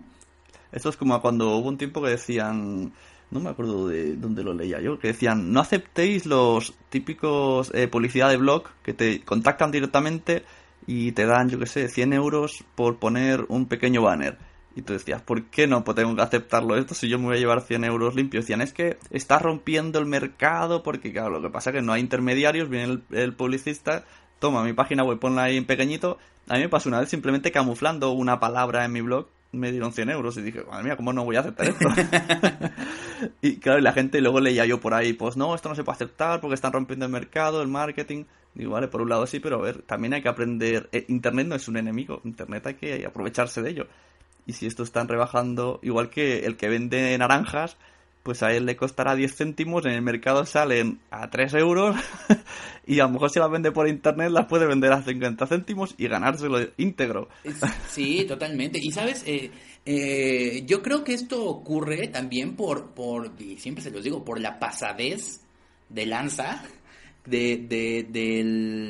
Eso 0.72 0.88
es 0.88 0.96
como 0.96 1.20
cuando 1.20 1.56
hubo 1.56 1.68
un 1.68 1.78
tiempo 1.78 2.02
que 2.02 2.10
decían, 2.10 2.92
no 3.30 3.40
me 3.40 3.50
acuerdo 3.50 3.88
de 3.88 4.16
dónde 4.16 4.42
lo 4.42 4.54
leía 4.54 4.80
yo, 4.80 4.98
que 4.98 5.08
decían, 5.08 5.52
no 5.52 5.60
aceptéis 5.60 6.26
los 6.26 6.74
típicos 6.88 7.70
eh, 7.74 7.88
publicidad 7.88 8.30
de 8.30 8.36
blog 8.36 8.64
que 8.82 8.92
te 8.94 9.22
contactan 9.22 9.70
directamente 9.70 10.44
y 10.86 11.12
te 11.12 11.26
dan, 11.26 11.48
yo 11.48 11.58
qué 11.58 11.66
sé, 11.66 11.88
100 11.88 12.12
euros 12.12 12.64
por 12.74 12.96
poner 12.98 13.44
un 13.48 13.66
pequeño 13.66 14.02
banner. 14.02 14.38
Y 14.76 14.82
tú 14.82 14.92
decías, 14.92 15.22
¿por 15.22 15.44
qué 15.44 15.66
no 15.66 15.84
pues 15.84 15.96
tengo 15.96 16.14
que 16.16 16.22
aceptarlo 16.22 16.76
esto 16.76 16.94
si 16.94 17.08
yo 17.08 17.18
me 17.18 17.26
voy 17.26 17.36
a 17.36 17.40
llevar 17.40 17.60
100 17.60 17.84
euros 17.84 18.14
limpios? 18.14 18.44
Decían, 18.44 18.60
es 18.60 18.72
que 18.72 18.98
está 19.10 19.38
rompiendo 19.38 19.98
el 19.98 20.06
mercado 20.06 20.82
porque, 20.82 21.12
claro, 21.12 21.30
lo 21.30 21.42
que 21.42 21.50
pasa 21.50 21.70
es 21.70 21.76
que 21.76 21.82
no 21.82 21.92
hay 21.92 22.00
intermediarios, 22.00 22.68
viene 22.68 22.92
el, 22.92 23.02
el 23.16 23.34
publicista, 23.34 24.04
toma 24.40 24.64
mi 24.64 24.72
página 24.72 25.04
web, 25.04 25.18
ponla 25.18 25.44
ahí 25.44 25.56
en 25.56 25.64
pequeñito. 25.64 26.18
A 26.48 26.54
mí 26.54 26.60
me 26.60 26.68
pasó 26.68 26.88
una 26.88 27.00
vez 27.00 27.08
simplemente 27.08 27.52
camuflando 27.52 28.10
una 28.10 28.40
palabra 28.40 28.84
en 28.84 28.92
mi 28.92 29.00
blog 29.00 29.28
me 29.54 29.70
dieron 29.70 29.92
100 29.92 30.10
euros 30.10 30.36
y 30.36 30.42
dije, 30.42 30.62
madre 30.64 30.84
mía, 30.84 30.96
¿cómo 30.96 31.12
no 31.12 31.24
voy 31.24 31.36
a 31.36 31.40
aceptar 31.40 31.68
esto? 31.68 31.88
y 33.42 33.56
claro, 33.56 33.78
y 33.78 33.82
la 33.82 33.92
gente 33.92 34.20
luego 34.20 34.40
leía 34.40 34.66
yo 34.66 34.80
por 34.80 34.94
ahí, 34.94 35.12
pues 35.12 35.36
no, 35.36 35.54
esto 35.54 35.68
no 35.68 35.74
se 35.74 35.84
puede 35.84 35.96
aceptar 35.96 36.40
porque 36.40 36.54
están 36.54 36.72
rompiendo 36.72 37.06
el 37.06 37.12
mercado, 37.12 37.62
el 37.62 37.68
marketing. 37.68 38.24
Digo, 38.54 38.72
vale, 38.72 38.88
por 38.88 39.02
un 39.02 39.08
lado 39.08 39.26
sí, 39.26 39.40
pero 39.40 39.56
a 39.58 39.62
ver, 39.62 39.82
también 39.82 40.14
hay 40.14 40.22
que 40.22 40.28
aprender. 40.28 40.88
Eh, 40.92 41.06
Internet 41.08 41.46
no 41.46 41.54
es 41.56 41.66
un 41.66 41.76
enemigo, 41.76 42.20
Internet 42.24 42.66
hay 42.66 42.74
que 42.74 43.06
aprovecharse 43.06 43.62
de 43.62 43.70
ello. 43.70 43.86
Y 44.46 44.52
si 44.52 44.66
esto 44.66 44.82
están 44.82 45.08
rebajando, 45.08 45.80
igual 45.82 46.10
que 46.10 46.46
el 46.46 46.56
que 46.56 46.68
vende 46.68 47.16
naranjas, 47.16 47.76
pues 48.24 48.42
a 48.42 48.52
él 48.52 48.64
le 48.64 48.74
costará 48.74 49.14
10 49.14 49.36
céntimos, 49.36 49.84
en 49.84 49.92
el 49.92 50.02
mercado 50.02 50.46
salen 50.46 50.98
a 51.10 51.28
3 51.28 51.54
euros 51.54 51.94
y 52.86 53.00
a 53.00 53.04
lo 53.04 53.10
mejor 53.10 53.30
si 53.30 53.38
las 53.38 53.50
vende 53.50 53.70
por 53.70 53.86
internet 53.86 54.30
las 54.30 54.46
puede 54.46 54.66
vender 54.66 54.92
a 54.92 55.02
50 55.02 55.46
céntimos 55.46 55.94
y 55.98 56.08
ganárselo 56.08 56.58
íntegro. 56.78 57.28
Sí, 57.90 58.24
totalmente. 58.28 58.78
Y 58.82 58.90
sabes, 58.92 59.22
eh, 59.26 59.50
eh, 59.84 60.64
yo 60.66 60.82
creo 60.82 61.04
que 61.04 61.12
esto 61.12 61.44
ocurre 61.44 62.08
también 62.08 62.56
por, 62.56 62.94
por, 62.94 63.32
y 63.38 63.58
siempre 63.58 63.84
se 63.84 63.90
los 63.90 64.02
digo, 64.02 64.24
por 64.24 64.40
la 64.40 64.58
pasadez 64.58 65.42
de 65.90 66.06
lanza 66.06 66.64
de, 67.26 67.58
de, 67.58 68.06
de 68.08 68.42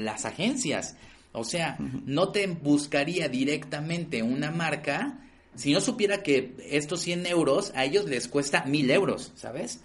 las 0.05 0.25
agencias. 0.27 0.97
O 1.33 1.43
sea, 1.43 1.77
no 2.07 2.31
te 2.31 2.47
buscaría 2.47 3.29
directamente 3.29 4.23
una 4.23 4.53
marca 4.53 5.24
si 5.55 5.73
no 5.73 5.81
supiera 5.81 6.23
que 6.23 6.55
estos 6.71 7.01
100 7.03 7.27
euros 7.27 7.73
a 7.75 7.85
ellos 7.85 8.05
les 8.07 8.29
cuesta 8.29 8.65
1000 8.65 8.91
euros, 8.91 9.33
¿sabes? 9.35 9.81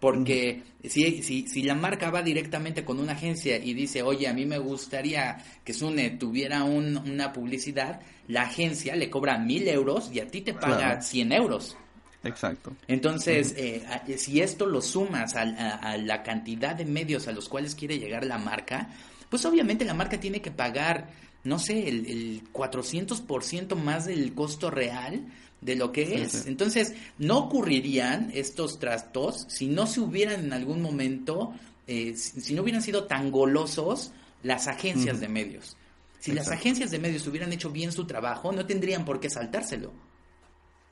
Porque 0.00 0.62
si, 0.84 1.22
si, 1.22 1.48
si, 1.48 1.62
la 1.62 1.74
marca 1.74 2.10
va 2.10 2.22
directamente 2.22 2.84
con 2.84 3.00
una 3.00 3.12
agencia 3.12 3.58
y 3.58 3.74
dice, 3.74 4.02
oye, 4.02 4.28
a 4.28 4.32
mí 4.32 4.46
me 4.46 4.58
gustaría 4.58 5.44
que 5.64 5.74
Sune 5.74 6.10
tuviera 6.10 6.62
una 6.62 7.32
publicidad, 7.32 8.00
la 8.28 8.42
agencia 8.42 8.94
le 8.94 9.10
cobra 9.10 9.38
1000 9.38 9.68
euros 9.68 10.10
y 10.12 10.20
a 10.20 10.28
ti 10.28 10.42
te 10.42 10.54
paga 10.54 11.02
100 11.02 11.32
euros. 11.32 11.76
Exacto. 12.22 12.76
Entonces, 12.86 13.54
eh, 13.56 13.82
si 14.16 14.40
esto 14.40 14.66
lo 14.66 14.82
sumas 14.82 15.34
a, 15.34 15.96
la 15.96 16.22
cantidad 16.22 16.74
de 16.74 16.84
medios 16.84 17.26
a 17.26 17.32
los 17.32 17.48
cuales 17.48 17.74
quiere 17.74 17.98
llegar 17.98 18.24
la 18.24 18.38
marca, 18.38 18.90
pues 19.28 19.44
obviamente 19.44 19.84
la 19.84 19.94
marca 19.94 20.18
tiene 20.18 20.40
que 20.40 20.50
pagar 20.50 21.10
no 21.48 21.58
sé, 21.58 21.88
el, 21.88 22.06
el 22.06 22.52
400% 22.52 23.74
más 23.74 24.06
del 24.06 24.34
costo 24.34 24.70
real 24.70 25.26
de 25.60 25.76
lo 25.76 25.92
que 25.92 26.22
es. 26.22 26.46
Entonces, 26.46 26.94
no 27.18 27.38
ocurrirían 27.38 28.30
estos 28.34 28.78
trastos 28.78 29.46
si 29.48 29.66
no 29.66 29.86
se 29.86 30.00
hubieran 30.00 30.44
en 30.44 30.52
algún 30.52 30.82
momento, 30.82 31.52
eh, 31.86 32.14
si, 32.16 32.54
no 32.54 32.62
hubieran 32.62 32.82
sido 32.82 33.04
tan 33.04 33.30
golosos 33.30 34.12
las 34.42 34.68
agencias 34.68 35.20
de 35.20 35.28
medios. 35.28 35.76
Si 36.20 36.32
las 36.32 36.48
agencias 36.48 36.90
de 36.90 36.98
medios 36.98 37.26
hubieran 37.26 37.52
hecho 37.52 37.70
bien 37.70 37.92
su 37.92 38.04
trabajo, 38.06 38.52
no 38.52 38.66
tendrían 38.66 39.04
por 39.04 39.20
qué 39.20 39.30
saltárselo. 39.30 39.92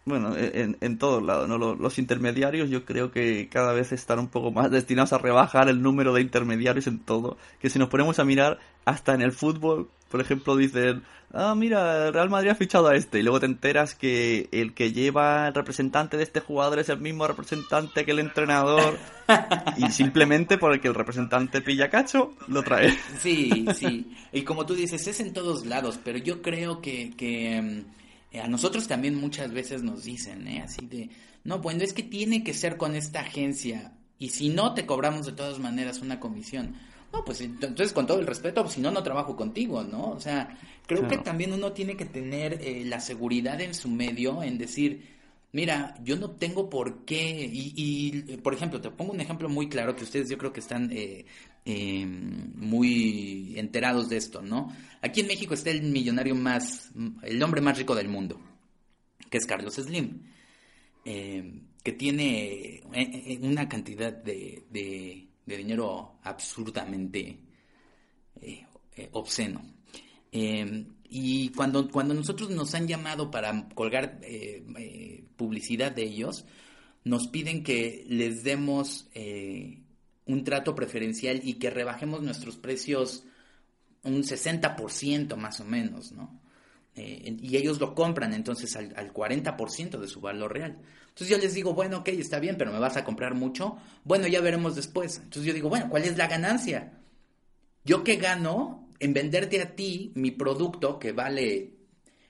Bueno, 0.04 0.36
e, 0.36 0.62
en, 0.62 0.76
en 0.80 0.98
todos 0.98 1.22
lados, 1.22 1.48
¿no? 1.48 1.58
Los, 1.58 1.78
los, 1.80 1.98
intermediarios 1.98 2.70
yo 2.70 2.84
creo 2.84 3.10
que 3.10 3.48
cada 3.48 3.72
vez 3.72 3.90
están 3.90 4.20
un 4.20 4.28
poco 4.28 4.52
más 4.52 4.70
destinados 4.70 5.12
a 5.12 5.18
rebajar 5.18 5.68
el 5.68 5.82
número 5.82 6.14
de 6.14 6.20
intermediarios 6.20 6.86
en 6.86 7.00
todo. 7.00 7.36
Que 7.58 7.70
si 7.70 7.80
nos 7.80 7.88
ponemos 7.88 8.20
a 8.20 8.24
mirar, 8.24 8.60
hasta 8.84 9.14
en 9.14 9.22
el 9.22 9.32
fútbol, 9.32 9.90
por 10.08 10.20
ejemplo, 10.20 10.56
dicen, 10.56 11.02
ah, 11.32 11.54
mira, 11.54 12.06
el 12.06 12.14
Real 12.14 12.30
Madrid 12.30 12.50
ha 12.50 12.54
fichado 12.54 12.88
a 12.88 12.96
este, 12.96 13.18
y 13.18 13.22
luego 13.22 13.40
te 13.40 13.46
enteras 13.46 13.94
que 13.94 14.48
el 14.52 14.74
que 14.74 14.92
lleva 14.92 15.48
el 15.48 15.54
representante 15.54 16.16
de 16.16 16.22
este 16.22 16.40
jugador 16.40 16.78
es 16.78 16.88
el 16.88 17.00
mismo 17.00 17.26
representante 17.26 18.04
que 18.04 18.12
el 18.12 18.20
entrenador, 18.20 18.98
y 19.76 19.90
simplemente 19.90 20.58
porque 20.58 20.88
el 20.88 20.94
representante 20.94 21.60
pilla 21.60 21.90
cacho, 21.90 22.34
lo 22.48 22.62
trae. 22.62 22.96
Sí, 23.18 23.66
sí, 23.74 24.12
y 24.32 24.42
como 24.42 24.64
tú 24.66 24.74
dices, 24.74 25.06
es 25.06 25.20
en 25.20 25.32
todos 25.32 25.66
lados, 25.66 25.98
pero 26.02 26.18
yo 26.18 26.42
creo 26.42 26.80
que, 26.80 27.10
que 27.16 27.84
mm, 28.32 28.38
a 28.38 28.48
nosotros 28.48 28.86
también 28.86 29.16
muchas 29.16 29.52
veces 29.52 29.82
nos 29.82 30.04
dicen, 30.04 30.46
¿eh? 30.46 30.62
así 30.62 30.86
de, 30.86 31.10
no, 31.44 31.58
bueno, 31.58 31.82
es 31.82 31.92
que 31.92 32.02
tiene 32.02 32.44
que 32.44 32.54
ser 32.54 32.76
con 32.76 32.94
esta 32.94 33.20
agencia, 33.20 33.92
y 34.18 34.30
si 34.30 34.48
no, 34.48 34.72
te 34.74 34.86
cobramos 34.86 35.26
de 35.26 35.32
todas 35.32 35.58
maneras 35.58 36.00
una 36.00 36.20
comisión. 36.20 36.74
No, 37.16 37.24
pues 37.24 37.40
entonces 37.40 37.94
con 37.94 38.06
todo 38.06 38.18
el 38.18 38.26
respeto, 38.26 38.62
pues, 38.62 38.74
si 38.74 38.80
no, 38.80 38.90
no 38.90 39.02
trabajo 39.02 39.36
contigo, 39.36 39.82
¿no? 39.82 40.10
O 40.10 40.20
sea, 40.20 40.58
creo 40.86 41.08
que 41.08 41.16
también 41.16 41.52
uno 41.52 41.72
tiene 41.72 41.96
que 41.96 42.04
tener 42.04 42.60
eh, 42.60 42.84
la 42.84 43.00
seguridad 43.00 43.58
en 43.60 43.74
su 43.74 43.88
medio, 43.88 44.42
en 44.42 44.58
decir, 44.58 45.02
mira, 45.52 45.94
yo 46.04 46.16
no 46.16 46.32
tengo 46.32 46.68
por 46.68 47.06
qué, 47.06 47.48
y, 47.50 48.36
por 48.42 48.52
ejemplo, 48.52 48.82
te 48.82 48.90
pongo 48.90 49.12
un 49.12 49.20
ejemplo 49.22 49.48
muy 49.48 49.68
claro 49.70 49.96
que 49.96 50.04
ustedes 50.04 50.28
yo 50.28 50.36
creo 50.36 50.52
que 50.52 50.60
están 50.60 50.90
eh, 50.92 51.24
em, 51.64 52.52
muy 52.54 53.54
enterados 53.56 54.10
de 54.10 54.18
esto, 54.18 54.42
¿no? 54.42 54.70
Aquí 55.00 55.22
en 55.22 55.28
México 55.28 55.54
está 55.54 55.70
el 55.70 55.82
millonario 55.84 56.34
más, 56.34 56.90
el 57.22 57.42
hombre 57.42 57.62
más 57.62 57.78
rico 57.78 57.94
del 57.94 58.08
mundo, 58.08 58.38
que 59.30 59.38
es 59.38 59.46
Carlos 59.46 59.76
Slim, 59.76 60.20
em, 61.06 61.62
que 61.82 61.92
tiene 61.92 62.82
eh, 62.92 63.38
una 63.40 63.68
cantidad 63.68 64.12
de 64.12 64.64
de 64.70 65.25
dinero 65.54 66.18
absurdamente 66.22 67.38
eh, 68.40 68.66
eh, 68.96 69.08
obsceno. 69.12 69.62
Em, 70.32 70.86
y 71.08 71.50
cuando, 71.50 71.88
cuando 71.88 72.14
nosotros 72.14 72.50
nos 72.50 72.74
han 72.74 72.88
llamado 72.88 73.30
para 73.30 73.68
colgar 73.74 74.18
eh, 74.22 75.24
publicidad 75.36 75.92
de 75.92 76.02
ellos, 76.02 76.44
nos 77.04 77.28
piden 77.28 77.62
que 77.62 78.04
les 78.08 78.42
demos 78.42 79.08
un 80.24 80.42
trato 80.42 80.74
preferencial 80.74 81.40
y 81.44 81.54
que 81.54 81.70
rebajemos 81.70 82.20
nuestros 82.22 82.56
precios 82.56 83.24
un 84.02 84.24
60% 84.24 85.36
más 85.36 85.60
o 85.60 85.64
menos, 85.64 86.10
¿no? 86.10 86.40
Y 86.96 87.56
ellos 87.56 87.78
lo 87.78 87.94
compran 87.94 88.32
entonces 88.32 88.74
al, 88.76 88.94
al 88.96 89.12
40% 89.12 89.98
de 89.98 90.08
su 90.08 90.20
valor 90.20 90.52
real. 90.52 90.78
Entonces 91.08 91.28
yo 91.28 91.38
les 91.38 91.54
digo, 91.54 91.74
bueno, 91.74 91.98
ok, 91.98 92.08
está 92.08 92.40
bien, 92.40 92.56
pero 92.56 92.72
me 92.72 92.78
vas 92.78 92.96
a 92.96 93.04
comprar 93.04 93.34
mucho. 93.34 93.76
Bueno, 94.04 94.26
ya 94.26 94.40
veremos 94.40 94.76
después. 94.76 95.16
Entonces 95.16 95.44
yo 95.44 95.54
digo, 95.54 95.68
bueno, 95.68 95.88
¿cuál 95.90 96.04
es 96.04 96.16
la 96.16 96.26
ganancia? 96.26 96.92
Yo 97.84 98.02
que 98.02 98.16
gano 98.16 98.88
en 98.98 99.14
venderte 99.14 99.60
a 99.60 99.74
ti 99.74 100.12
mi 100.14 100.30
producto 100.30 100.98
que 100.98 101.12
vale 101.12 101.74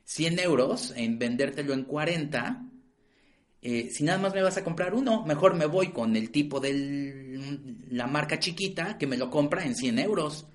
100 0.05 0.38
euros, 0.40 0.92
en 0.96 1.18
vendértelo 1.18 1.74
en 1.74 1.85
40, 1.85 2.66
eh, 3.62 3.90
si 3.90 4.05
nada 4.05 4.18
más 4.18 4.35
me 4.35 4.42
vas 4.42 4.57
a 4.57 4.62
comprar 4.62 4.94
uno, 4.94 5.24
mejor 5.24 5.55
me 5.55 5.66
voy 5.66 5.88
con 5.88 6.14
el 6.14 6.31
tipo 6.31 6.61
de 6.61 7.83
la 7.90 8.07
marca 8.07 8.38
chiquita 8.38 8.96
que 8.98 9.07
me 9.07 9.16
lo 9.16 9.31
compra 9.31 9.64
en 9.64 9.74
100 9.74 9.98
euros, 9.98 10.46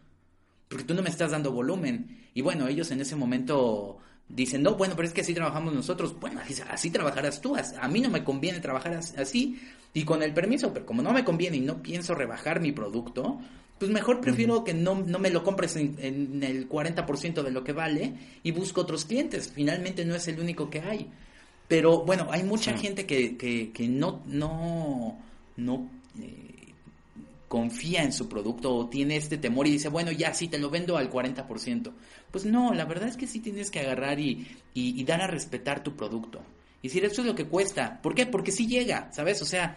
porque 0.72 0.86
tú 0.86 0.94
no 0.94 1.02
me 1.02 1.10
estás 1.10 1.32
dando 1.32 1.52
volumen. 1.52 2.30
Y 2.34 2.42
bueno, 2.42 2.70
ellos 2.70 2.90
en 2.92 3.02
ese 3.02 3.18
momento 3.18 3.98
dicen, 4.30 4.64
no, 4.64 4.76
bueno, 4.76 4.96
pero 4.96 5.06
es 5.06 5.14
que 5.14 5.20
así 5.20 5.34
trabajamos 5.34 5.74
nosotros. 5.74 6.18
Bueno, 6.18 6.40
así, 6.70 6.90
trabajarás 6.90 7.42
tú. 7.42 7.58
A 7.58 7.88
mí 7.90 8.00
no 8.00 8.10
me 8.10 8.24
conviene 8.24 8.62
trabajar 8.62 8.94
así 9.18 9.60
y 9.94 10.06
con 10.06 10.24
el 10.24 10.34
permiso, 10.34 10.74
pero 10.74 10.86
como 10.86 11.02
no 11.02 11.12
me 11.12 11.26
conviene 11.26 11.58
y 11.58 11.60
no 11.60 11.84
pienso 11.84 12.16
rebajar 12.16 12.62
mi 12.62 12.72
producto, 12.72 13.42
pues 13.78 13.92
mejor 13.92 14.22
prefiero 14.22 14.64
que 14.64 14.74
no, 14.74 14.96
no, 14.96 15.20
me 15.20 15.30
lo 15.30 15.44
compres 15.44 15.76
en, 15.76 15.98
en 16.00 16.42
el 16.42 16.70
40% 16.70 17.44
de 17.44 17.52
lo 17.52 17.66
que 17.66 17.74
vale 17.74 18.14
y 18.42 18.52
busco 18.52 18.80
otros 18.80 19.04
clientes. 19.04 19.52
Finalmente 19.54 20.06
no 20.06 20.16
es 20.16 20.26
el 20.30 20.40
único 20.40 20.70
que 20.70 20.80
hay. 20.80 21.12
Pero 21.68 22.06
bueno, 22.06 22.28
hay 22.32 22.44
mucha 22.44 22.78
gente 22.78 23.06
que, 23.06 23.36
que, 23.36 23.72
que, 23.74 23.88
no, 23.90 24.22
no, 24.26 25.18
no 25.58 25.90
eh, 26.18 26.41
confía 27.52 28.02
en 28.02 28.14
su 28.14 28.30
producto 28.30 28.74
o 28.74 28.88
tiene 28.88 29.18
este 29.18 29.38
temor 29.38 29.68
y 29.68 29.72
dice, 29.72 29.90
bueno, 29.90 30.10
ya 30.14 30.34
sí, 30.34 30.48
te 30.48 30.58
lo 30.58 30.70
vendo 30.70 30.96
al 30.96 31.12
40%. 31.12 31.92
Pues 32.32 32.46
no, 32.46 32.74
la 32.74 32.86
verdad 32.86 33.10
es 33.10 33.18
que 33.18 33.28
sí 33.28 33.42
tienes 33.42 33.70
que 33.70 33.82
agarrar 33.82 34.22
y, 34.22 34.48
y, 34.74 35.04
dar 35.04 35.22
a 35.22 35.28
respetar 35.28 35.84
tu 35.84 35.94
producto. 35.94 36.42
Y 36.82 36.88
decir, 36.88 37.04
esto 37.04 37.20
es 37.20 37.28
lo 37.28 37.36
que 37.36 37.48
cuesta. 37.48 38.00
¿Por 38.02 38.16
qué? 38.16 38.26
Porque 38.26 38.54
sí 38.54 38.68
llega, 38.68 39.12
¿sabes? 39.12 39.42
O 39.42 39.46
sea, 39.46 39.76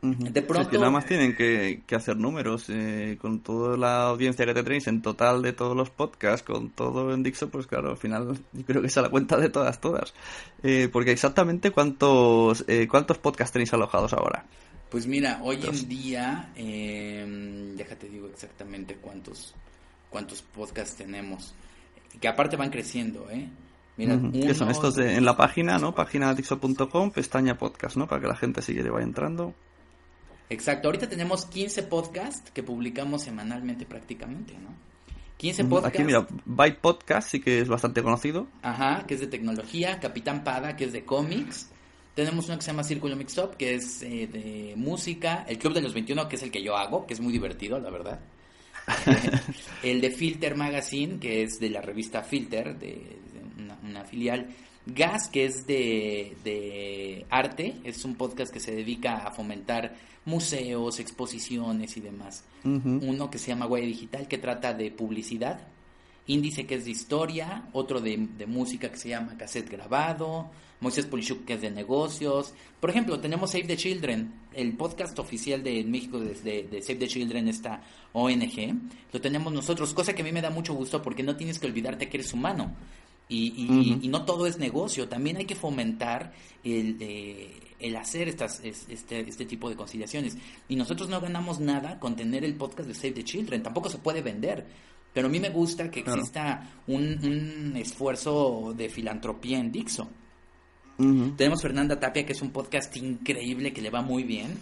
de 0.00 0.42
pronto... 0.42 0.70
que 0.70 0.78
nada 0.78 0.92
más 0.92 1.06
tienen 1.06 1.34
que, 1.34 1.82
hacer 1.90 2.16
números 2.16 2.66
eh, 2.68 3.18
con 3.20 3.40
toda 3.40 3.76
la 3.76 4.04
audiencia 4.04 4.46
que 4.46 4.54
te 4.54 4.62
tenéis 4.62 4.86
en 4.86 5.02
total 5.02 5.42
de 5.42 5.54
todos 5.54 5.76
los 5.76 5.90
podcasts, 5.90 6.46
con 6.46 6.70
todo 6.70 7.12
en 7.12 7.24
Dixo, 7.24 7.48
pues 7.48 7.66
claro, 7.66 7.90
al 7.90 7.96
final 7.96 8.38
yo 8.52 8.64
creo 8.64 8.80
que 8.80 8.86
es 8.86 8.96
a 8.96 9.02
la 9.02 9.08
cuenta 9.08 9.38
de 9.38 9.48
todas, 9.48 9.80
todas. 9.80 10.14
Eh, 10.62 10.88
porque 10.92 11.10
exactamente 11.10 11.72
cuántos, 11.72 12.64
eh, 12.68 12.86
cuántos 12.86 13.18
podcasts 13.18 13.52
tenéis 13.52 13.74
alojados 13.74 14.12
ahora. 14.12 14.44
Pues 14.94 15.08
mira, 15.08 15.40
hoy 15.42 15.58
en 15.60 15.88
día, 15.88 16.52
em, 16.54 17.74
déjate 17.74 18.08
digo 18.08 18.28
exactamente 18.28 18.94
cuántos, 18.94 19.52
cuántos 20.08 20.40
podcasts 20.42 20.94
tenemos, 20.94 21.52
que 22.20 22.28
aparte 22.28 22.54
van 22.54 22.70
creciendo, 22.70 23.28
¿eh? 23.28 23.48
Mira, 23.96 24.20
¿Qué 24.32 24.54
son 24.54 24.70
estos 24.70 24.94
de, 24.94 25.16
en 25.16 25.24
la 25.24 25.36
página, 25.36 25.78
no? 25.78 25.96
Página 25.96 26.32
dixo.com, 26.32 27.10
pestaña 27.10 27.58
podcast, 27.58 27.96
¿no? 27.96 28.06
Para 28.06 28.20
que 28.20 28.28
la 28.28 28.36
gente 28.36 28.62
sigue 28.62 28.88
vaya 28.88 29.04
entrando. 29.04 29.52
Exacto, 30.48 30.86
ahorita 30.86 31.08
tenemos 31.08 31.46
15 31.46 31.82
podcasts 31.82 32.52
que 32.52 32.62
publicamos 32.62 33.22
semanalmente 33.22 33.86
prácticamente, 33.86 34.54
¿no? 34.60 34.68
15 35.38 35.64
podcasts. 35.64 35.98
Aquí 35.98 36.04
mira, 36.04 36.24
Byte 36.44 36.78
Podcast 36.78 37.30
sí 37.30 37.40
que 37.40 37.58
es 37.58 37.66
bastante 37.66 38.00
conocido. 38.00 38.46
Ajá, 38.62 39.04
que 39.08 39.14
es 39.14 39.20
de 39.20 39.26
tecnología, 39.26 39.98
Capitán 39.98 40.44
Pada, 40.44 40.76
que 40.76 40.84
es 40.84 40.92
de 40.92 41.04
cómics. 41.04 41.68
Tenemos 42.14 42.46
uno 42.46 42.56
que 42.56 42.62
se 42.62 42.70
llama 42.70 42.84
Círculo 42.84 43.16
Mix 43.16 43.36
Up, 43.38 43.56
que 43.56 43.74
es 43.74 44.02
eh, 44.02 44.28
de 44.28 44.74
música. 44.76 45.44
El 45.48 45.58
Club 45.58 45.74
de 45.74 45.82
los 45.82 45.92
21, 45.94 46.28
que 46.28 46.36
es 46.36 46.42
el 46.42 46.50
que 46.50 46.62
yo 46.62 46.76
hago, 46.76 47.06
que 47.06 47.14
es 47.14 47.20
muy 47.20 47.32
divertido, 47.32 47.78
la 47.78 47.90
verdad. 47.90 48.20
el 49.82 50.00
de 50.00 50.10
Filter 50.10 50.56
Magazine, 50.56 51.18
que 51.18 51.42
es 51.42 51.58
de 51.58 51.70
la 51.70 51.80
revista 51.80 52.22
Filter, 52.22 52.78
de, 52.78 53.18
una 53.82 54.04
filial. 54.04 54.48
Gas, 54.86 55.28
que 55.28 55.46
es 55.46 55.66
de, 55.66 56.36
de 56.44 57.26
arte, 57.30 57.76
es 57.84 58.04
un 58.04 58.16
podcast 58.16 58.52
que 58.52 58.60
se 58.60 58.74
dedica 58.74 59.26
a 59.26 59.32
fomentar 59.32 59.94
museos, 60.24 61.00
exposiciones 61.00 61.96
y 61.96 62.00
demás. 62.00 62.44
Uno 62.64 63.30
que 63.30 63.38
se 63.38 63.48
llama 63.48 63.66
Guaya 63.66 63.86
Digital, 63.86 64.28
que 64.28 64.38
trata 64.38 64.72
de 64.72 64.90
publicidad. 64.90 65.60
Índice, 66.26 66.66
que 66.66 66.76
es 66.76 66.84
de 66.84 66.90
historia. 66.90 67.68
Otro 67.72 68.00
de, 68.00 68.16
música, 68.46 68.90
que 68.90 68.96
se 68.96 69.10
llama 69.10 69.36
Cassette 69.36 69.70
Grabado. 69.70 70.50
Moisés 70.80 71.06
Polishuk, 71.06 71.44
que 71.44 71.54
es 71.54 71.62
de 71.62 71.70
negocios. 71.70 72.52
Por 72.80 72.90
ejemplo, 72.90 73.18
tenemos 73.18 73.52
Save 73.52 73.64
the 73.64 73.76
Children, 73.76 74.32
el 74.52 74.76
podcast 74.76 75.18
oficial 75.18 75.62
de 75.62 75.82
México 75.84 76.20
de, 76.20 76.34
de 76.64 76.82
Save 76.82 76.98
the 76.98 77.08
Children, 77.08 77.48
esta 77.48 77.82
ONG. 78.12 78.74
Lo 79.10 79.20
tenemos 79.20 79.52
nosotros, 79.52 79.94
cosa 79.94 80.14
que 80.14 80.20
a 80.20 80.24
mí 80.24 80.32
me 80.32 80.42
da 80.42 80.50
mucho 80.50 80.74
gusto 80.74 81.00
porque 81.00 81.22
no 81.22 81.36
tienes 81.36 81.58
que 81.58 81.66
olvidarte 81.66 82.08
que 82.10 82.18
eres 82.18 82.34
humano. 82.34 82.74
Y, 83.26 83.98
y, 84.02 84.08
no 84.08 84.26
todo 84.26 84.46
es 84.46 84.58
negocio, 84.58 85.08
también 85.08 85.38
hay 85.38 85.46
que 85.46 85.54
fomentar 85.54 86.34
el, 86.62 86.98
eh, 87.00 87.58
el 87.80 87.96
hacer 87.96 88.28
estas, 88.28 88.60
este, 88.62 89.20
este 89.20 89.46
tipo 89.46 89.70
de 89.70 89.76
conciliaciones. 89.76 90.36
Y 90.68 90.76
nosotros 90.76 91.08
no 91.08 91.22
ganamos 91.22 91.58
nada 91.58 91.98
con 91.98 92.16
tener 92.16 92.44
el 92.44 92.54
podcast 92.54 92.86
de 92.86 92.94
Save 92.94 93.12
the 93.12 93.24
Children, 93.24 93.62
tampoco 93.62 93.88
se 93.88 93.96
puede 93.96 94.20
vender. 94.20 94.66
Pero 95.14 95.28
a 95.28 95.30
mí 95.30 95.40
me 95.40 95.48
gusta 95.50 95.90
que 95.90 96.00
exista 96.00 96.68
un, 96.88 97.72
esfuerzo 97.76 98.74
de 98.76 98.90
filantropía 98.90 99.58
en 99.58 99.72
Dixo. 99.72 100.10
Tenemos 100.98 101.62
Fernanda 101.62 101.98
Tapia, 101.98 102.26
que 102.26 102.32
es 102.32 102.42
un 102.42 102.50
podcast 102.50 102.94
increíble, 102.96 103.72
que 103.72 103.80
le 103.80 103.90
va 103.90 104.02
muy 104.02 104.24
bien. 104.24 104.58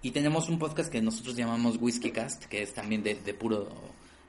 Y 0.00 0.12
tenemos 0.12 0.48
un 0.48 0.58
podcast 0.58 0.90
que 0.90 1.02
nosotros 1.02 1.36
llamamos 1.36 1.76
Whiskey 1.80 2.12
Cast, 2.12 2.44
que 2.44 2.62
es 2.62 2.72
también 2.72 3.02
de, 3.02 3.16
de 3.16 3.34
puro, 3.34 3.68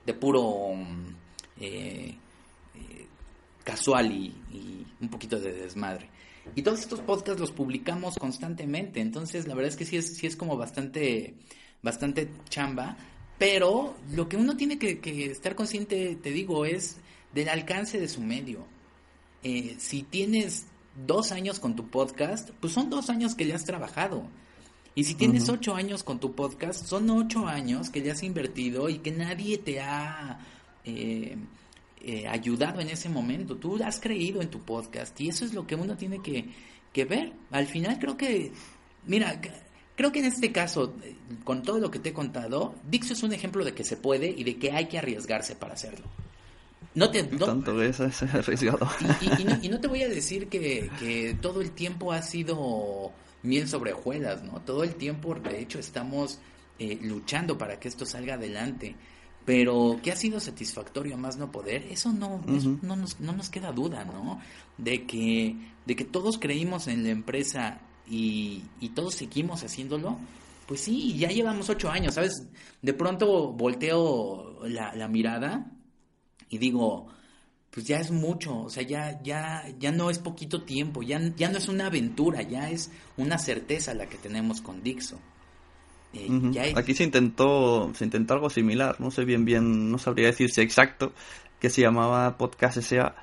de 0.06 0.14
puro 0.16 0.74
mm, 0.74 1.16
eh, 1.62 2.16
casual 3.64 4.12
y, 4.12 4.34
un 5.00 5.10
poquito 5.10 5.40
de 5.40 5.54
desmadre. 5.54 6.10
Y 6.56 6.64
todos 6.64 6.80
estos 6.80 7.02
podcasts 7.02 7.40
los 7.40 7.52
publicamos 7.52 8.18
constantemente, 8.18 9.00
entonces 9.00 9.48
la 9.48 9.54
verdad 9.54 9.70
es 9.70 9.78
que 9.78 9.86
sí 9.86 9.98
es, 9.98 10.18
sí 10.18 10.26
es 10.26 10.36
como 10.36 10.58
bastante, 10.58 11.36
bastante 11.82 12.30
chamba, 12.50 12.98
pero 13.40 13.96
lo 14.12 14.28
que 14.30 14.38
uno 14.38 14.56
tiene 14.58 14.78
que, 14.78 15.00
estar 15.32 15.56
consciente, 15.56 16.16
te 16.22 16.32
digo, 16.32 16.66
es 16.66 16.98
del 17.34 17.50
alcance 17.50 18.00
de 18.00 18.10
su 18.10 18.22
medio. 18.22 18.66
Eh, 19.42 19.78
si 19.80 20.04
tienes 20.04 20.66
dos 21.08 21.32
años 21.32 21.60
con 21.60 21.76
tu 21.76 21.88
podcast, 21.88 22.50
pues 22.60 22.74
son 22.74 22.90
dos 22.90 23.10
años 23.10 23.36
que 23.36 23.48
ya 23.48 23.56
has 23.56 23.64
trabajado. 23.64 24.28
Y 24.94 25.06
si 25.06 25.16
tienes 25.16 25.48
ocho 25.48 25.74
años 25.74 26.04
con 26.04 26.20
tu 26.20 26.36
podcast, 26.36 26.86
son 26.86 27.10
ocho 27.10 27.48
años 27.48 27.90
que 27.90 28.02
ya 28.02 28.12
has 28.12 28.24
invertido 28.24 28.90
y 28.90 28.98
que 28.98 29.12
nadie 29.12 29.58
te 29.58 29.80
ha 29.80 30.40
eh, 30.84 31.38
eh, 32.02 32.28
ayudado 32.28 32.82
en 32.82 32.90
ese 32.90 33.08
momento, 33.08 33.56
tú 33.56 33.82
has 33.82 34.02
creído 34.02 34.42
en 34.42 34.50
tu 34.50 34.60
podcast 34.60 35.20
y 35.22 35.30
eso 35.30 35.46
es 35.46 35.54
lo 35.54 35.66
que 35.66 35.76
uno 35.76 35.96
tiene 35.96 36.22
que, 36.22 36.50
que 36.92 37.06
ver. 37.06 37.32
Al 37.52 37.68
final 37.68 38.00
creo 38.00 38.18
que, 38.18 38.52
mira, 39.06 39.40
creo 40.00 40.14
que 40.14 40.20
en 40.20 40.26
este 40.28 40.54
caso, 40.54 40.96
eh, 41.04 41.14
con 41.44 41.62
todo 41.62 41.78
lo 41.78 41.92
que 41.92 42.00
te 42.00 42.10
he 42.10 42.14
contado, 42.14 42.74
Dixo 42.90 43.12
es 43.12 43.22
un 43.22 43.34
ejemplo 43.34 43.66
de 43.66 43.74
que 43.74 43.84
se 43.84 43.98
puede 43.98 44.30
y 44.30 44.46
de 44.46 44.56
que 44.56 44.72
hay 44.72 44.88
que 44.88 44.98
arriesgarse 44.98 45.58
para 45.58 45.74
hacerlo. 45.74 46.06
No 46.96 47.12
te, 47.12 47.24
no, 47.24 47.46
Tanto 47.46 47.82
es, 47.82 48.00
arriesgado. 48.34 48.88
Y, 49.62 49.68
no, 49.68 49.82
te 49.82 49.90
voy 49.90 50.04
a 50.04 50.08
decir 50.08 50.48
que, 50.48 50.90
que 51.02 51.36
todo 51.42 51.60
el 51.60 51.72
tiempo 51.72 52.14
ha 52.14 52.22
sido 52.22 53.12
miel 53.44 53.68
sobre 53.68 53.92
hojuelas, 53.92 54.42
¿no? 54.42 54.62
Todo 54.62 54.86
el 54.86 54.96
tiempo, 54.96 55.36
de 55.36 55.60
hecho, 55.60 55.80
estamos 55.80 56.40
eh, 56.80 56.98
luchando 57.02 57.58
para 57.58 57.78
que 57.78 57.90
esto 57.90 58.06
salga 58.06 58.36
adelante. 58.36 58.96
Pero 59.44 60.00
que 60.02 60.14
ha 60.14 60.16
sido 60.16 60.40
satisfactorio 60.40 61.18
más 61.18 61.36
no 61.36 61.52
poder, 61.52 61.86
eso 61.92 62.14
no, 62.14 62.42
no, 62.82 62.96
nos, 62.96 63.20
no 63.20 63.34
nos 63.34 63.50
queda 63.50 63.74
duda, 63.74 64.06
¿no? 64.06 64.40
De 64.78 65.06
que, 65.06 65.58
de 65.86 65.96
que 65.98 66.06
todos 66.06 66.38
creímos 66.40 66.88
en 66.88 67.04
la 67.04 67.10
empresa 67.10 67.82
y, 68.10 68.64
y 68.80 68.90
todos 68.90 69.16
seguimos 69.16 69.64
haciéndolo, 69.64 70.18
pues 70.68 70.82
sí, 70.82 71.18
ya 71.18 71.30
llevamos 71.30 71.70
ocho 71.70 71.90
años, 71.90 72.16
¿sabes? 72.16 72.48
De 72.82 72.94
pronto 72.94 73.52
volteo 73.54 74.60
la, 74.68 74.94
la 74.96 75.08
mirada 75.08 75.72
y 76.50 76.58
digo, 76.58 77.08
pues 77.72 77.86
ya 77.86 78.00
es 78.00 78.12
mucho, 78.12 78.62
o 78.64 78.70
sea, 78.70 78.84
ya, 78.84 79.22
ya, 79.24 79.64
ya 79.80 79.92
no 79.92 80.10
es 80.10 80.20
poquito 80.20 80.64
tiempo, 80.64 81.02
ya, 81.04 81.22
ya 81.36 81.50
no 81.50 81.58
es 81.58 81.68
una 81.68 81.88
aventura, 81.88 82.42
ya 82.42 82.70
es 82.70 82.92
una 83.18 83.38
certeza 83.38 83.94
la 83.94 84.08
que 84.08 84.18
tenemos 84.18 84.62
con 84.62 84.82
Dixo. 84.82 85.20
Eh, 86.14 86.74
Aquí 86.76 86.96
se 86.96 87.04
intentó, 87.04 87.92
se 87.94 88.06
intentó 88.06 88.34
algo 88.34 88.50
similar, 88.50 89.00
no 89.00 89.12
sé 89.12 89.26
bien 89.26 89.46
bien, 89.46 89.92
no 89.92 90.00
sabría 90.00 90.28
decir 90.28 90.50
si 90.50 90.62
exacto, 90.62 91.14
que 91.60 91.70
se 91.70 91.82
llamaba 91.82 92.38
Podcast 92.38 92.78
S.A. 92.78 93.16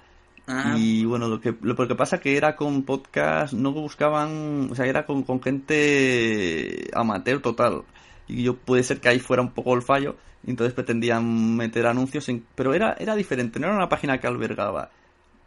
Ah. 0.46 0.74
Y 0.76 1.04
bueno, 1.04 1.28
lo 1.28 1.40
que, 1.40 1.54
lo, 1.60 1.74
que 1.74 1.94
pasa 1.94 2.20
que 2.20 2.36
era 2.36 2.54
con 2.54 2.84
podcast, 2.84 3.52
no 3.52 3.72
buscaban, 3.72 4.68
o 4.70 4.74
sea, 4.74 4.86
era 4.86 5.04
con, 5.04 5.22
con 5.24 5.42
gente 5.42 6.88
amateur 6.94 7.42
total. 7.42 7.82
Y 8.28 8.44
yo 8.44 8.56
puede 8.56 8.82
ser 8.82 9.00
que 9.00 9.08
ahí 9.08 9.18
fuera 9.18 9.42
un 9.42 9.52
poco 9.52 9.74
el 9.74 9.82
fallo, 9.82 10.16
y 10.44 10.50
entonces 10.50 10.74
pretendían 10.74 11.56
meter 11.56 11.86
anuncios, 11.86 12.28
en, 12.28 12.44
pero 12.54 12.74
era, 12.74 12.96
era 12.98 13.16
diferente, 13.16 13.58
no 13.58 13.66
era 13.66 13.76
una 13.76 13.88
página 13.88 14.18
que 14.18 14.26
albergaba. 14.26 14.90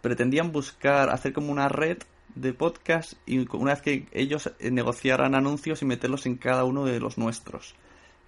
Pretendían 0.01 0.51
buscar, 0.51 1.09
hacer 1.09 1.33
como 1.33 1.51
una 1.51 1.69
red 1.69 1.99
de 2.35 2.53
podcast 2.53 3.13
y 3.25 3.45
una 3.55 3.73
vez 3.73 3.81
que 3.81 4.07
ellos 4.11 4.51
negociaran 4.59 5.35
anuncios 5.35 5.81
y 5.81 5.85
meterlos 5.85 6.25
en 6.25 6.35
cada 6.35 6.63
uno 6.63 6.85
de 6.85 6.99
los 6.99 7.17
nuestros. 7.17 7.75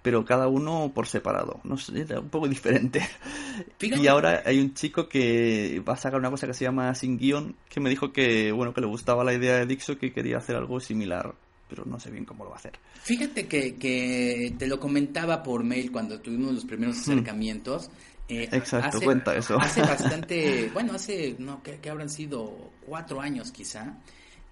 Pero 0.02 0.24
cada 0.24 0.48
uno 0.48 0.90
por 0.94 1.06
separado. 1.06 1.60
No 1.62 1.78
sé, 1.78 2.04
un 2.18 2.28
poco 2.28 2.48
diferente. 2.48 3.08
Y 3.80 4.06
ahora 4.08 4.42
hay 4.44 4.58
un 4.58 4.74
chico 4.74 5.08
que 5.08 5.80
va 5.86 5.94
a 5.94 5.96
sacar 5.96 6.18
una 6.18 6.30
cosa 6.30 6.46
que 6.46 6.54
se 6.54 6.64
llama 6.64 6.94
Sin 6.94 7.18
Guión, 7.18 7.54
que 7.68 7.80
me 7.80 7.88
dijo 7.88 8.12
que, 8.12 8.50
bueno, 8.50 8.74
que 8.74 8.80
le 8.80 8.88
gustaba 8.88 9.22
la 9.22 9.32
idea 9.32 9.56
de 9.56 9.66
Dixo, 9.66 9.98
que 9.98 10.12
quería 10.12 10.38
hacer 10.38 10.56
algo 10.56 10.80
similar 10.80 11.34
pero 11.72 11.86
no 11.86 11.98
sé 11.98 12.10
bien 12.10 12.26
cómo 12.26 12.44
lo 12.44 12.50
va 12.50 12.56
a 12.56 12.58
hacer. 12.58 12.78
Fíjate 13.02 13.46
que, 13.46 13.76
que 13.76 14.54
te 14.58 14.66
lo 14.66 14.78
comentaba 14.78 15.42
por 15.42 15.64
mail 15.64 15.90
cuando 15.90 16.20
tuvimos 16.20 16.52
los 16.52 16.64
primeros 16.66 16.98
acercamientos, 16.98 17.88
Eh, 18.28 18.48
Exacto, 18.52 19.00
cuenta 19.00 19.34
eso. 19.34 19.58
Hace 19.58 19.80
bastante, 19.94 20.70
bueno, 20.72 20.92
hace, 20.92 21.34
no, 21.38 21.62
que, 21.62 21.78
habrán 21.88 22.10
sido 22.10 22.70
cuatro 22.86 23.22
años 23.22 23.50
quizá, 23.52 23.94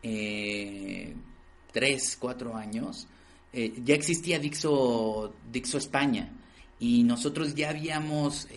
eh, 0.02 1.14
tres, 1.72 2.16
cuatro 2.18 2.56
años, 2.56 3.06
eh, 3.52 3.72
ya 3.84 3.94
existía 3.94 4.38
Dixo, 4.38 5.34
Dixo 5.50 5.78
España 5.78 6.32
y 6.78 7.02
nosotros 7.02 7.54
ya 7.54 7.70
habíamos 7.70 8.48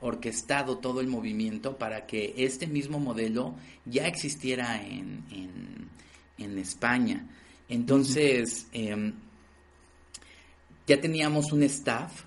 orquestado 0.00 0.78
todo 0.78 1.00
el 1.00 1.06
movimiento 1.06 1.76
para 1.76 2.06
que 2.06 2.34
este 2.38 2.66
mismo 2.66 2.98
modelo 2.98 3.54
ya 3.84 4.06
existiera 4.06 4.82
en, 4.82 5.24
en, 6.38 6.58
España. 6.58 7.28
Entonces, 7.68 8.66
ya 10.90 11.00
teníamos 11.00 11.52
un 11.52 11.62
staff, 11.62 12.24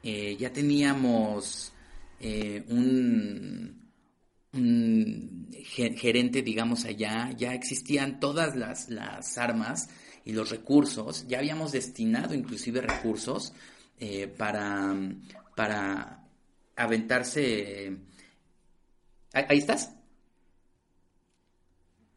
eh, 0.00 0.36
ya 0.38 0.52
teníamos 0.52 1.72
eh, 2.20 2.64
un, 2.68 3.84
gerente, 5.64 6.42
digamos, 6.42 6.84
allá, 6.84 7.32
ya 7.36 7.52
existían 7.52 8.20
todas 8.20 8.54
las, 8.54 8.88
las, 8.88 9.36
armas 9.36 9.88
y 10.26 10.32
los 10.32 10.50
recursos, 10.50 11.24
ya 11.28 11.38
habíamos 11.38 11.70
destinado 11.72 12.34
inclusive 12.34 12.80
recursos 12.82 13.54
eh, 13.98 14.26
para, 14.26 14.94
para 15.54 16.24
aventarse... 16.74 17.96
¿Ahí 19.32 19.58
estás? 19.58 19.95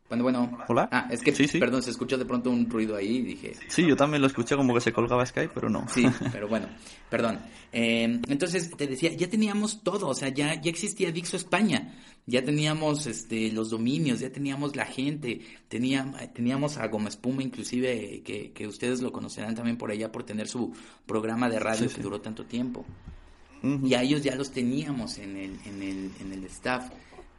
Bueno, 0.09 0.23
bueno. 0.23 0.57
Hola. 0.67 0.89
Ah, 0.91 1.07
es 1.11 1.21
que, 1.21 1.31
perdón, 1.59 1.83
se 1.83 1.91
escuchó 1.91 2.17
de 2.17 2.25
pronto 2.25 2.49
un 2.49 2.67
ruido 2.67 2.95
ahí 2.95 3.17
y 3.17 3.21
dije. 3.21 3.53
Sí, 3.67 3.85
yo 3.87 3.95
también 3.95 4.21
lo 4.21 4.27
escuché 4.27 4.55
como 4.55 4.73
que 4.73 4.81
se 4.81 4.91
colgaba 4.91 5.23
Skype, 5.23 5.51
pero 5.53 5.69
no. 5.69 5.85
Sí, 5.87 6.03
pero 6.31 6.47
bueno, 6.47 6.67
perdón. 7.11 7.39
Eh, 7.71 8.19
entonces, 8.27 8.71
te 8.75 8.87
decía, 8.87 9.13
ya 9.13 9.29
teníamos 9.29 9.83
todo, 9.83 10.07
o 10.07 10.15
sea, 10.15 10.29
ya, 10.29 10.59
ya 10.59 10.71
existía 10.71 11.11
Dixo 11.11 11.37
España, 11.37 11.93
ya 12.25 12.43
teníamos 12.43 13.05
este, 13.05 13.51
los 13.51 13.69
dominios, 13.69 14.19
ya 14.19 14.31
teníamos 14.31 14.75
la 14.75 14.85
gente, 14.85 15.41
tenía, 15.67 16.11
teníamos 16.33 16.77
a 16.77 16.87
Goma 16.87 17.09
Espuma, 17.09 17.43
inclusive, 17.43 18.23
que, 18.25 18.51
que 18.51 18.67
ustedes 18.67 19.01
lo 19.01 19.11
conocerán 19.11 19.53
también 19.53 19.77
por 19.77 19.91
allá 19.91 20.11
por 20.11 20.23
tener 20.23 20.47
su 20.47 20.73
programa 21.05 21.49
de 21.49 21.59
radio 21.59 21.87
que 21.87 22.01
duró 22.01 22.19
tanto 22.19 22.45
tiempo. 22.45 22.83
Y 23.61 23.93
a 23.93 24.01
ellos 24.01 24.23
ya 24.23 24.35
los 24.35 24.51
teníamos 24.51 25.17
en 25.17 25.35
el, 25.35 25.59
en 25.65 25.83
el, 25.83 26.11
en 26.21 26.33
el 26.33 26.45
staff. 26.45 26.89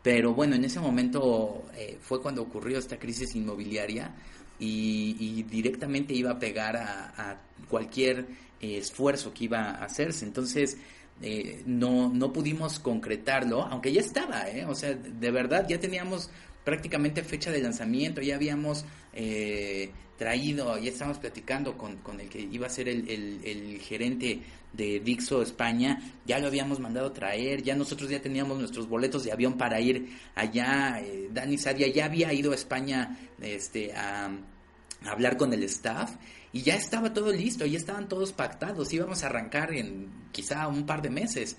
Pero 0.02 0.34
bueno, 0.34 0.56
en 0.56 0.64
ese 0.64 0.80
momento 0.80 1.64
eh, 1.76 1.98
fue 2.00 2.22
cuando 2.22 2.42
ocurrió 2.42 2.78
esta 2.78 2.98
crisis 2.98 3.34
inmobiliaria 3.34 4.14
y, 4.58 5.42
directamente 5.44 6.14
iba 6.14 6.32
a 6.32 6.38
pegar 6.38 6.76
a, 6.76 7.36
cualquier 7.68 8.26
eh, 8.60 8.78
esfuerzo 8.78 9.32
que 9.32 9.44
iba 9.44 9.70
a 9.70 9.84
hacerse. 9.84 10.24
Entonces, 10.24 10.76
eh, 11.22 11.62
no, 11.66 12.08
no 12.08 12.32
pudimos 12.32 12.78
concretarlo, 12.78 13.62
aunque 13.62 13.92
ya 13.92 14.00
estaba, 14.00 14.48
¿eh? 14.48 14.64
O 14.64 14.74
sea, 14.74 14.94
de 14.94 15.30
verdad 15.30 15.66
ya 15.68 15.78
teníamos 15.78 16.30
prácticamente 16.64 17.22
fecha 17.22 17.50
de 17.50 17.60
lanzamiento, 17.60 18.22
ya 18.22 18.36
habíamos 18.36 18.84
eh, 19.12 19.90
traído, 20.20 20.76
ya 20.76 20.90
estábamos 20.90 21.18
platicando 21.18 21.78
con, 21.78 21.96
con, 22.02 22.20
el 22.20 22.28
que 22.28 22.40
iba 22.42 22.66
a 22.66 22.68
ser 22.68 22.90
el, 22.90 23.08
el, 23.08 23.80
gerente 23.80 24.42
de 24.70 25.00
Dixo 25.00 25.40
España, 25.40 25.98
ya 26.26 26.38
lo 26.38 26.48
habíamos 26.48 26.78
mandado 26.78 27.10
traer, 27.10 27.62
ya 27.62 27.74
nosotros 27.74 28.10
ya 28.10 28.20
teníamos 28.20 28.58
nuestros 28.58 28.86
boletos 28.86 29.24
de 29.24 29.32
avión 29.32 29.56
para 29.56 29.80
ir 29.80 30.10
allá, 30.34 31.00
eh, 31.00 31.28
Dani 31.32 31.56
Sadia 31.56 31.88
ya 31.88 32.04
había 32.04 32.34
ido 32.34 32.52
a 32.52 32.54
España 32.54 33.18
este, 33.40 33.94
a, 33.94 34.26
a 34.26 35.10
hablar 35.10 35.38
con 35.38 35.54
el 35.54 35.62
staff 35.62 36.10
y 36.52 36.60
ya 36.60 36.74
estaba 36.74 37.14
todo 37.14 37.32
listo, 37.32 37.64
ya 37.64 37.78
estaban 37.78 38.06
todos 38.06 38.34
pactados, 38.34 38.92
íbamos 38.92 39.22
a 39.24 39.28
arrancar 39.28 39.72
en 39.72 40.10
quizá 40.32 40.68
un 40.68 40.84
par 40.84 41.00
de 41.00 41.08
meses. 41.08 41.56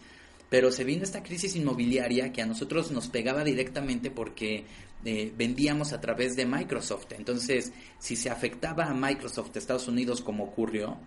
Pero 0.51 0.70
se 0.70 0.84
vino 0.84 1.03
esta 1.03 1.24
crisis 1.24 1.55
inmobiliaria 1.55 2.34
que 2.34 2.41
a 2.41 2.45
nosotros 2.45 2.91
nos 2.91 3.07
pegaba 3.07 3.45
directamente 3.45 4.12
porque 4.12 4.66
eh, 5.06 5.34
vendíamos 5.36 5.93
a 5.93 6.02
través 6.02 6.36
de 6.36 6.45
Microsoft. 6.45 7.14
Entonces, 7.18 7.72
si 7.99 8.16
se 8.16 8.30
afectaba 8.30 8.86
a 8.86 8.93
Microsoft 8.93 9.56
Estados 9.56 9.88
Unidos 9.88 10.22
como 10.22 10.43
ocurrió 10.43 10.97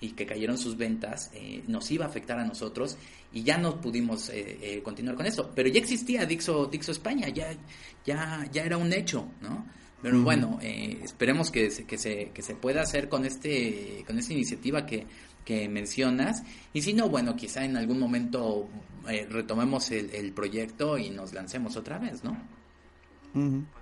y 0.00 0.10
que 0.10 0.26
cayeron 0.26 0.58
sus 0.58 0.76
ventas, 0.76 1.30
eh, 1.34 1.62
nos 1.66 1.90
iba 1.90 2.04
a 2.04 2.08
afectar 2.08 2.38
a 2.38 2.44
nosotros 2.44 2.96
y 3.32 3.42
ya 3.42 3.58
no 3.58 3.80
pudimos 3.80 4.30
eh, 4.32 4.80
continuar 4.84 5.16
con 5.16 5.26
eso. 5.26 5.50
Pero 5.54 5.68
ya 5.68 5.80
existía 5.80 6.26
Dixo, 6.26 6.66
Dixo 6.66 6.92
España, 6.92 7.28
ya, 7.28 7.56
ya, 8.04 8.48
ya 8.50 8.64
era 8.64 8.76
un 8.76 8.92
hecho, 8.92 9.26
¿no? 9.40 9.66
Pero 10.02 10.20
bueno, 10.20 10.58
esperemos 10.60 11.52
que 11.52 11.70
se, 11.70 11.84
que, 11.84 11.96
se, 11.96 12.32
que 12.34 12.42
se 12.42 12.56
pueda 12.56 12.82
hacer 12.82 13.08
con, 13.08 13.24
este, 13.24 14.02
con 14.04 14.18
esta 14.18 14.32
iniciativa 14.32 14.84
que 14.84 15.06
que 15.44 15.68
mencionas. 15.68 16.42
Y 16.72 16.82
si 16.82 16.92
no, 16.92 17.08
bueno, 17.08 17.36
quizá 17.36 17.64
en 17.64 17.76
algún 17.76 17.98
momento 17.98 18.68
eh, 19.08 19.26
retomemos 19.28 19.90
el, 19.90 20.32
proyecto 20.32 20.98
y 20.98 21.10
nos 21.10 21.32
lancemos 21.32 21.76
otra 21.76 21.98
vez, 21.98 22.24
¿no? 22.24 22.36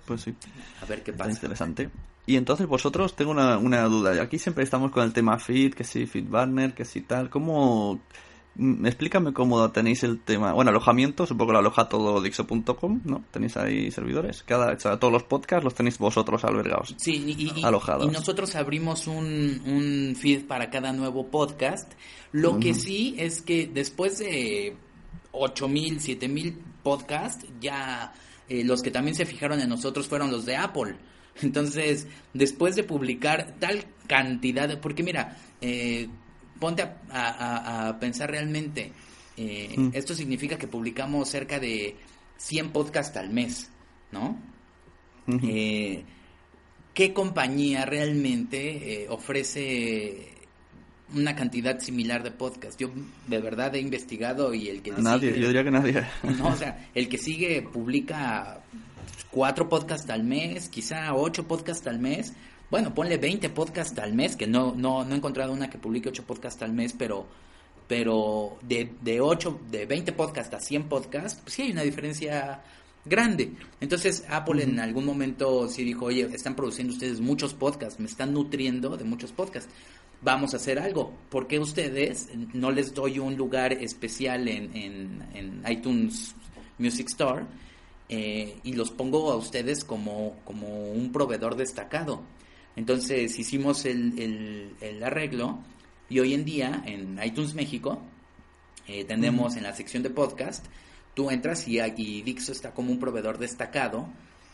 Pues 0.05 0.21
sí. 0.21 0.35
A 0.81 0.85
ver 0.85 1.03
qué 1.03 1.13
pasa. 1.13 1.31
interesante. 1.31 1.89
Y 2.25 2.35
entonces 2.35 2.67
vosotros, 2.67 3.15
tengo 3.15 3.31
una, 3.31 3.57
una 3.57 3.83
duda. 3.83 4.21
Aquí 4.21 4.37
siempre 4.37 4.63
estamos 4.63 4.91
con 4.91 5.03
el 5.03 5.13
tema 5.13 5.37
feed, 5.39 5.73
que 5.73 5.83
si 5.83 6.05
banner, 6.21 6.73
que 6.73 6.85
si 6.85 7.01
tal. 7.01 7.29
¿Cómo, 7.29 7.99
Mm, 8.55 8.85
explícame 8.85 9.31
cómo 9.33 9.71
tenéis 9.71 10.03
el 10.03 10.19
tema. 10.19 10.51
Bueno, 10.53 10.71
alojamiento, 10.71 11.25
supongo 11.25 11.47
que 11.47 11.53
lo 11.53 11.59
aloja 11.59 11.87
todo 11.87 12.21
Dixo.com, 12.21 13.01
¿no? 13.05 13.23
Tenéis 13.31 13.55
ahí 13.55 13.89
servidores. 13.91 14.43
Cada, 14.43 14.77
todos 14.77 15.11
los 15.11 15.23
podcasts 15.23 15.63
los 15.63 15.73
tenéis 15.73 15.97
vosotros 15.97 16.43
albergados. 16.43 16.93
Sí, 16.97 17.53
y, 17.55 17.63
alojados. 17.63 18.07
y 18.07 18.11
nosotros 18.11 18.55
abrimos 18.55 19.07
un, 19.07 19.61
un, 19.65 20.15
feed 20.15 20.47
para 20.47 20.69
cada 20.69 20.91
nuevo 20.91 21.27
podcast. 21.27 21.93
Lo 22.33 22.59
que 22.59 22.73
sí 22.73 23.15
es 23.17 23.41
que 23.41 23.67
después 23.67 24.19
de 24.19 24.75
8000, 25.31 26.01
7000 26.01 26.61
podcasts, 26.83 27.45
ya 27.61 28.13
eh, 28.51 28.65
los 28.65 28.81
que 28.81 28.91
también 28.91 29.15
se 29.15 29.25
fijaron 29.25 29.61
en 29.61 29.69
nosotros 29.69 30.09
fueron 30.09 30.29
los 30.29 30.45
de 30.45 30.57
Apple. 30.57 30.97
Entonces, 31.41 32.05
después 32.33 32.75
de 32.75 32.83
publicar 32.83 33.55
tal 33.59 33.85
cantidad, 34.07 34.67
de, 34.67 34.75
porque 34.75 35.03
mira, 35.03 35.37
eh, 35.61 36.09
ponte 36.59 36.83
a, 37.09 37.97
pensar 38.01 38.29
realmente, 38.29 38.91
eh, 39.37 39.73
mm. 39.77 39.91
esto 39.93 40.13
significa 40.13 40.57
que 40.57 40.67
publicamos 40.67 41.29
cerca 41.29 41.61
de 41.61 41.95
100 42.35 42.71
podcasts 42.71 43.15
al 43.15 43.29
mes, 43.29 43.69
¿no? 44.11 44.37
¿Qué 46.93 47.13
compañía 47.13 47.85
realmente 47.85 49.07
ofrece 49.07 50.40
una 51.15 51.35
cantidad 51.35 51.79
similar 51.79 52.23
de 52.23 52.31
podcasts? 52.31 52.77
Yo 52.77 52.89
de 53.27 53.39
verdad 53.39 53.75
he 53.75 53.79
investigado 53.79 54.53
y 54.53 54.69
el 54.69 54.81
que... 54.81 54.91
Nadie, 54.91 55.39
yo 55.39 55.47
diría 55.47 55.63
que 55.63 55.71
nadie. 55.71 56.03
No, 56.37 56.49
o 56.49 56.55
sea, 56.55 56.89
el 56.93 57.09
que 57.09 57.17
sigue 57.17 57.61
publica 57.61 58.61
cuatro 59.29 59.69
podcasts 59.69 60.09
al 60.09 60.23
mes, 60.23 60.69
quizá 60.69 61.13
ocho 61.13 61.47
podcasts 61.47 61.87
al 61.87 61.99
mes, 61.99 62.33
bueno, 62.71 62.93
ponle 62.93 63.17
20 63.17 63.49
podcasts 63.49 63.99
al 63.99 64.13
mes, 64.13 64.37
que 64.37 64.47
no, 64.47 64.73
no, 64.73 65.03
no 65.03 65.13
he 65.13 65.17
encontrado 65.17 65.51
una 65.51 65.69
que 65.69 65.77
publique 65.77 66.07
8 66.07 66.23
podcasts 66.23 66.61
al 66.63 66.71
mes, 66.71 66.93
pero, 66.97 67.27
pero 67.85 68.57
de, 68.61 68.93
de 69.01 69.19
8, 69.19 69.59
de 69.69 69.85
20 69.85 70.13
podcasts 70.13 70.53
a 70.55 70.59
100 70.59 70.83
podcasts, 70.87 71.41
pues 71.43 71.53
sí 71.53 71.63
hay 71.63 71.71
una 71.71 71.81
diferencia 71.81 72.61
grande. 73.03 73.51
Entonces 73.81 74.23
Apple 74.29 74.63
en 74.63 74.79
algún 74.79 75.05
momento 75.05 75.67
sí 75.67 75.83
dijo, 75.83 76.05
oye, 76.05 76.29
están 76.33 76.55
produciendo 76.55 76.93
ustedes 76.93 77.19
muchos 77.19 77.53
podcasts, 77.53 77.99
me 77.99 78.05
están 78.05 78.33
nutriendo 78.33 78.95
de 78.95 79.03
muchos 79.03 79.33
podcasts. 79.33 79.69
Vamos 80.23 80.53
a 80.53 80.57
hacer 80.57 80.77
algo. 80.77 81.11
¿Por 81.29 81.47
qué 81.47 81.57
ustedes 81.57 82.29
no 82.53 82.69
les 82.69 82.93
doy 82.93 83.17
un 83.17 83.35
lugar 83.35 83.73
especial 83.73 84.47
en, 84.47 84.75
en, 84.75 85.27
en 85.33 85.63
iTunes 85.67 86.35
Music 86.77 87.07
Store 87.09 87.45
eh, 88.07 88.59
y 88.63 88.73
los 88.73 88.91
pongo 88.91 89.31
a 89.31 89.35
ustedes 89.35 89.83
como, 89.83 90.35
como 90.45 90.91
un 90.91 91.11
proveedor 91.11 91.55
destacado? 91.55 92.21
Entonces 92.75 93.37
hicimos 93.39 93.85
el, 93.85 94.75
el, 94.79 95.03
arreglo 95.03 95.59
y 96.07 96.19
hoy 96.19 96.35
en 96.35 96.45
día 96.45 96.83
en 96.85 97.19
iTunes 97.23 97.55
México 97.55 97.99
eh, 98.87 99.03
tenemos 99.05 99.55
en 99.55 99.63
la 99.63 99.73
sección 99.73 100.03
de 100.03 100.11
podcast, 100.11 100.65
tú 101.15 101.31
entras 101.31 101.67
y, 101.67 101.79
y 101.79 102.21
Dixo 102.21 102.51
está 102.51 102.75
como 102.75 102.91
un 102.91 102.99
proveedor 102.99 103.39
destacado, 103.39 104.07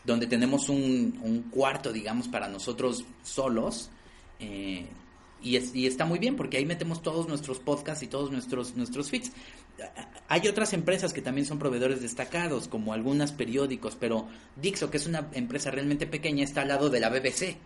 donde 0.06 0.28
tenemos 0.28 0.70
un, 0.70 1.20
un 1.22 1.44
cuarto, 1.50 1.92
digamos, 1.92 2.30
para 2.30 2.48
nosotros 2.48 3.04
solos. 3.22 3.92
Eh, 4.40 4.88
y, 5.42 5.58
y, 5.58 5.88
está 5.88 6.06
muy 6.06 6.20
bien 6.20 6.36
porque 6.36 6.58
ahí 6.58 6.66
metemos 6.66 7.02
todos 7.02 7.28
nuestros 7.28 7.60
podcasts 7.60 8.04
y 8.04 8.08
todos 8.08 8.32
nuestros, 8.32 8.76
nuestros 8.76 9.10
feeds. 9.10 9.32
Hay 10.28 10.48
otras 10.48 10.74
empresas 10.74 11.14
que 11.14 11.22
también 11.22 11.46
son 11.46 11.60
proveedores 11.60 12.02
destacados, 12.02 12.68
como 12.68 12.94
algunos 12.94 13.32
periódicos, 13.32 13.96
pero 14.00 14.28
Dixo, 14.56 14.90
que 14.90 14.98
es 14.98 15.06
una 15.06 15.30
empresa 15.34 15.72
realmente 15.72 16.08
pequeña, 16.08 16.44
está 16.44 16.62
al 16.62 16.70
lado 16.70 16.90
de 16.90 17.00
la 17.00 17.10
BBC. 17.10 17.58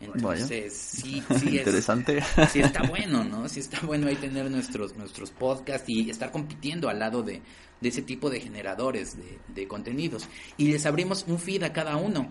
Entonces, 0.00 0.74
sí, 0.74 1.22
sí 1.40 1.56
es, 1.56 1.66
Interesante. 1.66 2.22
Sí 2.50 2.60
está 2.60 2.82
bueno, 2.82 3.24
¿no? 3.24 3.48
Sí 3.48 3.60
está 3.60 3.80
bueno 3.80 4.08
ahí 4.08 4.16
tener 4.16 4.50
nuestros, 4.50 4.96
nuestros 4.96 5.30
podcasts 5.30 5.88
y 5.88 6.10
estar 6.10 6.30
compitiendo 6.30 6.88
al 6.88 6.98
lado 6.98 7.22
de, 7.22 7.40
ese 7.80 8.02
tipo 8.02 8.28
de 8.28 8.40
generadores 8.40 9.16
de, 9.54 9.68
contenidos. 9.68 10.28
Y 10.56 10.70
les 10.70 10.84
abrimos 10.86 11.24
un 11.26 11.38
feed 11.38 11.62
a 11.62 11.72
cada 11.72 11.96
uno. 11.96 12.28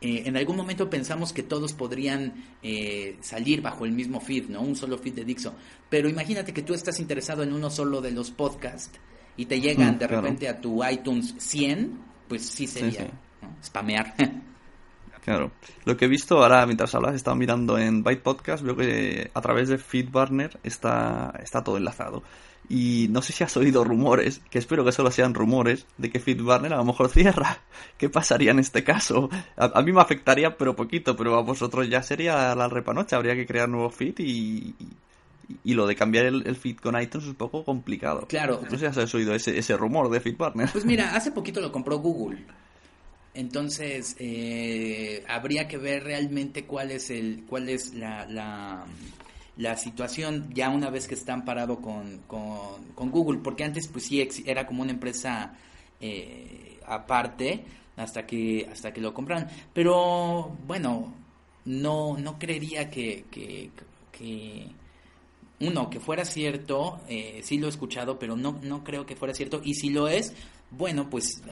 Eh, 0.00 0.22
en 0.26 0.36
algún 0.36 0.56
momento 0.56 0.88
pensamos 0.88 1.32
que 1.32 1.42
todos 1.42 1.72
podrían 1.72 2.32
eh, 2.62 3.16
salir 3.20 3.60
bajo 3.60 3.84
el 3.84 3.92
mismo 3.92 4.20
feed, 4.20 4.48
¿no? 4.48 4.60
Un 4.60 4.76
solo 4.76 4.98
feed 4.98 5.14
de 5.14 5.24
Dixo. 5.24 5.54
Pero 5.88 6.08
imagínate 6.08 6.52
que 6.52 6.62
tú 6.62 6.74
estás 6.74 7.00
interesado 7.00 7.42
en 7.42 7.52
uno 7.52 7.68
solo 7.70 8.00
de 8.00 8.12
los 8.12 8.30
podcasts 8.30 8.98
y 9.36 9.46
te 9.46 9.60
llegan 9.60 9.96
mm, 9.96 9.98
de 9.98 10.06
repente 10.06 10.48
a 10.48 10.60
tu 10.60 10.84
iTunes 10.84 11.34
100, 11.38 11.98
pues 12.28 12.42
sí 12.46 12.66
sería 12.66 13.10
spamear. 13.62 14.14
Claro. 15.28 15.52
Lo 15.84 15.96
que 15.96 16.06
he 16.06 16.08
visto 16.08 16.42
ahora, 16.42 16.64
mientras 16.64 16.94
hablas, 16.94 17.14
estaba 17.14 17.36
mirando 17.36 17.78
en 17.78 18.02
Byte 18.02 18.22
Podcast, 18.22 18.62
veo 18.62 18.76
que 18.76 19.30
a 19.34 19.40
través 19.40 19.68
de 19.68 19.76
FeedBurner 19.76 20.58
está, 20.62 21.34
está 21.42 21.62
todo 21.62 21.76
enlazado. 21.76 22.22
Y 22.70 23.08
no 23.10 23.22
sé 23.22 23.32
si 23.32 23.44
has 23.44 23.56
oído 23.56 23.84
rumores, 23.84 24.40
que 24.50 24.58
espero 24.58 24.84
que 24.84 24.92
solo 24.92 25.10
sean 25.10 25.34
rumores, 25.34 25.86
de 25.96 26.10
que 26.10 26.18
FeedBurner 26.18 26.72
a 26.72 26.78
lo 26.78 26.84
mejor 26.84 27.08
cierra. 27.10 27.58
¿Qué 27.96 28.08
pasaría 28.08 28.52
en 28.52 28.58
este 28.58 28.84
caso? 28.84 29.28
A, 29.56 29.82
mí 29.82 29.92
me 29.92 30.00
afectaría, 30.00 30.56
pero 30.56 30.74
poquito, 30.74 31.14
pero 31.16 31.36
a 31.36 31.42
vosotros 31.42 31.88
ya 31.88 32.02
sería 32.02 32.54
la 32.54 32.68
repanocha. 32.68 33.16
Habría 33.16 33.34
que 33.34 33.46
crear 33.46 33.68
nuevo 33.68 33.90
feed 33.90 34.14
y, 34.18 34.74
y, 35.64 35.74
lo 35.74 35.86
de 35.86 35.94
cambiar 35.94 36.26
el, 36.26 36.56
feed 36.56 36.76
con 36.76 37.00
iTunes 37.00 37.24
es 37.24 37.30
un 37.30 37.36
poco 37.36 37.64
complicado. 37.64 38.26
Claro. 38.28 38.60
No 38.62 38.70
sé 38.70 38.78
si 38.78 39.00
has 39.00 39.14
oído 39.14 39.34
ese, 39.34 39.58
ese 39.58 39.76
rumor 39.76 40.10
de 40.10 40.20
FeedBurner. 40.20 40.70
Pues 40.72 40.84
mira, 40.84 41.14
hace 41.14 41.32
poquito 41.32 41.60
lo 41.60 41.70
compró 41.70 41.98
Google. 41.98 42.44
Entonces, 43.34 44.16
eh, 44.18 45.24
habría 45.28 45.68
que 45.68 45.78
ver 45.78 46.04
realmente 46.04 46.64
cuál 46.64 46.90
es, 46.90 47.10
el, 47.10 47.44
cuál 47.48 47.68
es 47.68 47.94
la, 47.94 48.26
la, 49.56 49.76
situación 49.76 50.50
ya 50.54 50.70
una 50.70 50.90
vez 50.90 51.06
que 51.06 51.14
están 51.14 51.44
parado 51.44 51.80
con, 51.80 52.18
con, 52.26 53.10
Google, 53.10 53.38
porque 53.38 53.64
antes 53.64 53.88
pues 53.88 54.06
sí 54.06 54.26
era 54.44 54.66
como 54.66 54.82
una 54.82 54.92
empresa 54.92 55.54
eh, 56.00 56.80
aparte 56.86 57.64
hasta 57.96 58.26
que, 58.26 58.68
hasta 58.70 58.92
que 58.92 59.00
lo 59.00 59.14
compraron. 59.14 59.46
Pero 59.72 60.56
bueno, 60.66 61.14
no, 61.64 62.16
no 62.16 62.38
creería 62.38 62.90
que, 62.90 63.24
que, 63.30 63.70
que 64.10 64.68
uno, 65.60 65.90
que 65.90 66.00
fuera 66.00 66.24
cierto, 66.24 67.00
eh, 67.08 67.40
sí 67.42 67.58
lo 67.58 67.66
he 67.66 67.70
escuchado, 67.70 68.18
pero 68.18 68.36
no, 68.36 68.58
no 68.62 68.84
creo 68.84 69.06
que 69.06 69.16
fuera 69.16 69.34
cierto. 69.34 69.60
Y 69.64 69.74
si 69.74 69.90
lo 69.90 70.08
es, 70.08 70.34
bueno, 70.70 71.08
pues 71.08 71.42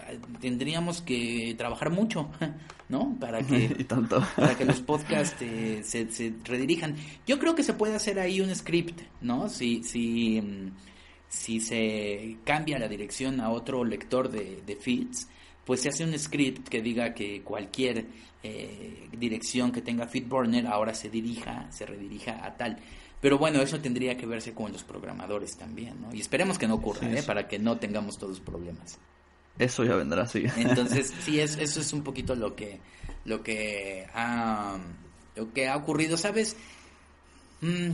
tendríamos 0.40 1.00
que 1.00 1.54
trabajar 1.56 1.90
mucho, 1.90 2.30
¿no? 2.88 3.16
Para 3.18 3.42
que, 3.42 3.68
Para 4.36 4.56
que 4.56 4.64
los 4.64 4.80
podcasts 4.80 5.40
eh, 5.40 5.80
se, 5.84 6.10
se, 6.10 6.34
redirijan. 6.44 6.96
Yo 7.26 7.38
creo 7.38 7.54
que 7.54 7.62
se 7.62 7.74
puede 7.74 7.94
hacer 7.94 8.18
ahí 8.18 8.40
un 8.40 8.54
script, 8.54 9.00
¿no? 9.20 9.48
Si, 9.48 9.82
si, 9.82 10.40
mm, 10.40 10.70
si 11.28 11.60
se 11.60 12.36
cambia 12.44 12.78
la 12.78 12.88
dirección 12.88 13.40
a 13.40 13.50
otro 13.50 13.84
lector 13.84 14.30
de, 14.30 14.62
de 14.66 14.76
feeds, 14.76 15.28
pues 15.64 15.82
se 15.82 15.88
hace 15.88 16.04
un 16.04 16.16
script 16.18 16.68
que 16.68 16.80
diga 16.80 17.12
que 17.12 17.42
cualquier 17.42 18.06
eh, 18.42 19.08
dirección 19.18 19.72
que 19.72 19.82
tenga 19.82 20.06
FeedBurner 20.06 20.66
ahora 20.68 20.94
se 20.94 21.10
dirija, 21.10 21.66
se 21.72 21.84
redirija 21.84 22.44
a 22.46 22.56
tal. 22.56 22.78
Pero 23.20 23.38
bueno, 23.38 23.60
eso 23.60 23.80
tendría 23.80 24.16
que 24.16 24.26
verse 24.26 24.52
con 24.52 24.72
los 24.72 24.84
programadores 24.84 25.56
también, 25.56 26.00
¿no? 26.00 26.14
Y 26.14 26.20
esperemos 26.20 26.58
que 26.58 26.68
no 26.68 26.74
ocurra, 26.74 27.10
¿eh? 27.10 27.22
Para 27.22 27.48
que 27.48 27.58
no 27.58 27.78
tengamos 27.78 28.18
todos 28.18 28.40
problemas. 28.40 28.98
Eso 29.58 29.84
ya 29.84 29.96
vendrá, 29.96 30.26
sí. 30.26 30.44
Entonces, 30.56 31.14
sí, 31.24 31.40
es, 31.40 31.56
eso 31.56 31.80
es 31.80 31.92
un 31.92 32.02
poquito 32.02 32.34
lo 32.34 32.54
que, 32.54 32.78
lo 33.24 33.42
que 33.42 34.06
ha, 34.14 34.78
lo 35.34 35.52
que 35.52 35.68
ha 35.68 35.76
ocurrido, 35.76 36.16
¿sabes? 36.18 36.56
Mm, 37.62 37.90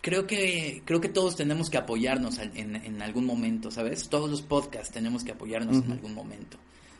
creo 0.00 0.26
que, 0.26 0.82
creo 0.84 1.00
que 1.00 1.08
todos 1.08 1.34
tenemos 1.34 1.68
que 1.68 1.78
apoyarnos 1.78 2.38
en, 2.38 2.76
en, 2.76 3.02
algún 3.02 3.26
momento, 3.26 3.72
¿sabes? 3.72 4.08
Todos 4.08 4.30
los 4.30 4.42
podcasts 4.42 4.92
tenemos 4.92 5.24
que 5.24 5.32
apoyarnos 5.32 5.84
en 5.84 5.90
algún 5.90 6.14
momento. 6.14 6.56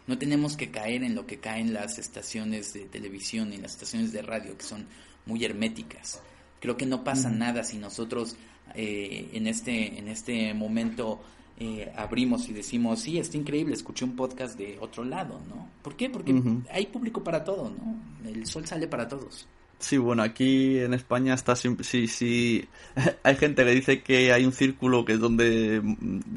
No 0.09 0.19
tenemos 0.19 0.57
que 0.57 0.71
caer 0.71 1.05
en 1.05 1.15
lo 1.15 1.27
que 1.27 1.39
caen 1.39 1.73
las 1.73 1.99
estaciones 1.99 2.73
de 2.73 2.87
televisión 2.87 3.53
y 3.53 3.57
las 3.59 3.73
estaciones 3.73 4.13
de 4.13 4.23
radio, 4.23 4.57
que 4.57 4.65
son 4.65 4.87
muy 5.27 5.45
herméticas. 5.45 6.21
Creo 6.67 6.77
que 6.77 6.85
no 6.85 7.05
pasa 7.05 7.31
nada 7.31 7.63
si 7.63 7.79
nosotros 7.79 8.35
eh, 8.75 9.31
en, 9.35 9.47
este, 9.47 10.01
en 10.01 10.09
este 10.09 10.53
momento 10.53 11.21
eh, 11.61 11.93
abrimos 11.95 12.49
y 12.49 12.53
decimos, 12.53 12.99
sí, 12.99 13.21
está 13.21 13.37
increíble, 13.37 13.73
escuché 13.73 14.05
un 14.05 14.17
podcast 14.17 14.59
de 14.59 14.77
otro 14.81 15.05
lado, 15.05 15.41
¿no? 15.49 15.71
¿Por 15.81 15.95
qué? 15.95 16.11
Porque 16.11 16.35
hay 16.73 16.87
público 16.87 17.23
para 17.23 17.45
todo, 17.45 17.71
¿no? 17.71 18.29
El 18.29 18.45
sol 18.47 18.67
sale 18.67 18.89
para 18.89 19.07
todos. 19.07 19.47
Sí, 19.79 19.97
bueno, 19.97 20.25
aquí 20.25 20.81
en 20.81 20.93
España 20.93 21.35
está 21.35 21.55
sí, 21.55 21.77
sí, 22.09 22.69
hay 23.23 23.37
gente 23.37 23.65
que 23.65 23.71
dice 23.71 24.03
que 24.03 24.33
hay 24.33 24.45
un 24.45 24.53
círculo 24.53 25.05
que 25.05 25.13
es 25.13 25.21
donde 25.21 25.81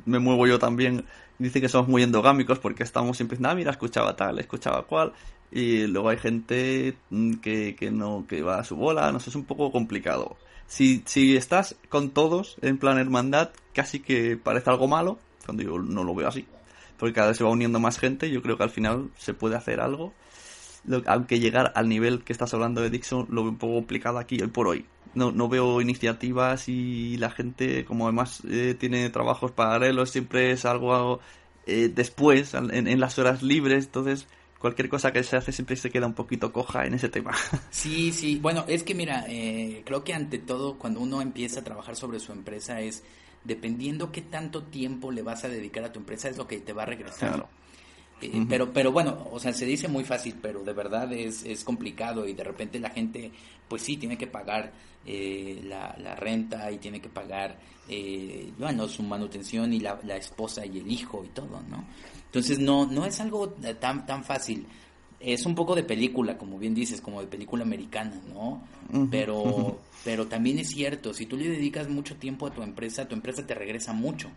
me 0.05 0.19
muevo 0.19 0.45
yo 0.45 0.59
también, 0.59 1.05
dice 1.39 1.59
que 1.59 1.69
somos 1.69 1.87
muy 1.87 2.03
endogámicos 2.03 2.59
porque 2.59 2.83
estamos 2.83 3.17
siempre 3.17 3.39
ah, 3.41 3.55
mira, 3.55 3.71
escuchaba 3.71 4.15
tal, 4.15 4.37
escuchaba 4.37 4.85
cual, 4.85 5.11
y 5.51 5.87
luego 5.87 6.09
hay 6.09 6.17
gente 6.17 6.95
mm, 7.09 7.35
que, 7.35 7.75
que 7.75 7.91
no 7.91 8.25
que 8.27 8.41
va 8.41 8.59
a 8.59 8.63
su 8.63 8.75
bola, 8.75 9.11
no 9.11 9.19
sé, 9.19 9.29
es 9.29 9.35
un 9.35 9.45
poco 9.45 9.71
complicado. 9.71 10.37
Si, 10.67 11.01
si 11.05 11.35
estás 11.35 11.75
con 11.89 12.11
todos 12.11 12.57
en 12.61 12.77
plan 12.77 12.99
hermandad, 12.99 13.49
casi 13.73 13.99
que 13.99 14.37
parece 14.37 14.69
algo 14.69 14.87
malo, 14.87 15.17
cuando 15.45 15.63
yo 15.63 15.79
no 15.79 16.03
lo 16.03 16.13
veo 16.13 16.27
así, 16.27 16.45
porque 16.97 17.13
cada 17.13 17.29
vez 17.29 17.37
se 17.37 17.43
va 17.43 17.49
uniendo 17.49 17.79
más 17.79 17.97
gente, 17.97 18.29
yo 18.29 18.41
creo 18.41 18.57
que 18.57 18.63
al 18.63 18.69
final 18.69 19.09
se 19.17 19.33
puede 19.33 19.55
hacer 19.55 19.79
algo. 19.81 20.13
aunque 21.07 21.39
llegar 21.39 21.71
al 21.75 21.89
nivel 21.89 22.23
que 22.23 22.33
estás 22.33 22.53
hablando 22.53 22.81
de 22.81 22.89
Dixon 22.89 23.27
lo 23.29 23.43
veo 23.43 23.51
un 23.51 23.57
poco 23.57 23.73
complicado 23.75 24.19
aquí 24.19 24.39
hoy 24.41 24.49
por 24.49 24.67
hoy. 24.67 24.85
No, 25.15 25.31
no 25.31 25.49
veo 25.49 25.81
iniciativas 25.81 26.69
y 26.69 27.17
la 27.17 27.31
gente, 27.31 27.83
como 27.85 28.05
además 28.05 28.43
eh, 28.47 28.75
tiene 28.79 29.09
trabajos 29.09 29.51
paralelos, 29.51 30.11
siempre 30.11 30.51
es 30.51 30.65
algo 30.65 31.19
eh, 31.65 31.89
después, 31.93 32.53
en, 32.53 32.87
en, 32.87 32.99
las 32.99 33.17
horas 33.17 33.41
libres, 33.41 33.85
entonces 33.85 34.27
cualquier 34.59 34.89
cosa 34.89 35.11
que 35.11 35.23
se 35.23 35.37
hace 35.37 35.51
siempre 35.51 35.75
se 35.75 35.89
queda 35.89 36.05
un 36.05 36.13
poquito 36.13 36.53
coja 36.53 36.85
en 36.85 36.93
ese 36.93 37.09
tema. 37.09 37.31
Sí, 37.71 38.11
sí, 38.11 38.37
bueno, 38.41 38.65
es 38.67 38.83
que 38.83 38.93
mira, 38.93 39.25
eh, 39.27 39.83
creo 39.85 40.03
que 40.03 40.13
ante 40.13 40.37
todo 40.37 40.77
cuando 40.77 40.99
uno 40.99 41.21
empieza 41.21 41.61
a 41.61 41.63
trabajar 41.63 41.95
sobre 41.95 42.19
su 42.19 42.31
empresa 42.31 42.81
es, 42.81 43.03
dependiendo 43.43 44.11
qué 44.11 44.21
tanto 44.21 44.63
tiempo 44.63 45.11
le 45.11 45.21
vas 45.21 45.43
a 45.45 45.49
dedicar 45.49 45.83
a 45.83 45.91
tu 45.93 45.99
empresa, 45.99 46.29
es 46.29 46.37
lo 46.37 46.47
que 46.47 46.59
te 46.59 46.73
va 46.73 46.83
a 46.83 46.87
regresar. 46.87 47.47
Eh, 48.21 48.45
pero, 48.49 48.73
pero 48.73 48.91
bueno, 48.91 49.27
o 49.31 49.39
sea, 49.39 49.53
se 49.53 49.65
dice 49.65 49.87
muy 49.87 50.03
fácil, 50.03 50.35
pero 50.41 50.63
de 50.63 50.73
verdad 50.73 51.11
es, 51.13 51.43
es 51.43 51.63
complicado 51.63 52.27
y 52.27 52.33
de 52.33 52.43
repente 52.43 52.79
la 52.79 52.89
gente, 52.89 53.31
pues 53.67 53.81
sí, 53.81 53.97
tiene 53.97 54.17
que 54.17 54.27
pagar 54.27 54.71
eh, 55.05 55.61
la, 55.63 55.95
la, 55.97 56.15
renta 56.15 56.69
y 56.71 56.77
tiene 56.77 56.99
que 56.99 57.09
pagar, 57.09 57.57
bueno, 58.57 58.87
su 58.87 59.03
manutención 59.03 59.73
y 59.73 59.79
la, 59.79 59.99
la 60.03 60.17
esposa 60.17 60.65
y 60.65 60.79
el 60.79 60.91
hijo 60.91 61.23
y 61.25 61.29
todo, 61.29 61.61
¿no? 61.69 61.85
Entonces 62.25 62.59
no, 62.59 62.85
no 62.85 63.05
es 63.05 63.19
algo 63.19 63.49
tan, 63.49 64.05
tan 64.05 64.23
fácil. 64.23 64.67
Es 65.19 65.45
un 65.45 65.55
poco 65.55 65.75
de 65.75 65.83
película, 65.83 66.37
como 66.37 66.59
bien 66.59 66.75
dices, 66.75 67.01
como 67.01 67.21
de 67.21 67.27
película 67.27 67.63
americana, 67.63 68.21
¿no? 68.31 68.61
Pero, 69.09 69.79
pero 70.03 70.27
también 70.27 70.59
es 70.59 70.69
cierto, 70.69 71.13
si 71.13 71.25
tú 71.25 71.37
le 71.37 71.49
dedicas 71.49 71.89
mucho 71.89 72.15
tiempo 72.15 72.47
a 72.47 72.51
tu 72.51 72.61
empresa, 72.61 73.07
tu 73.07 73.15
empresa 73.15 73.45
te 73.45 73.53
regresa 73.53 73.93
mucho. 73.93 74.29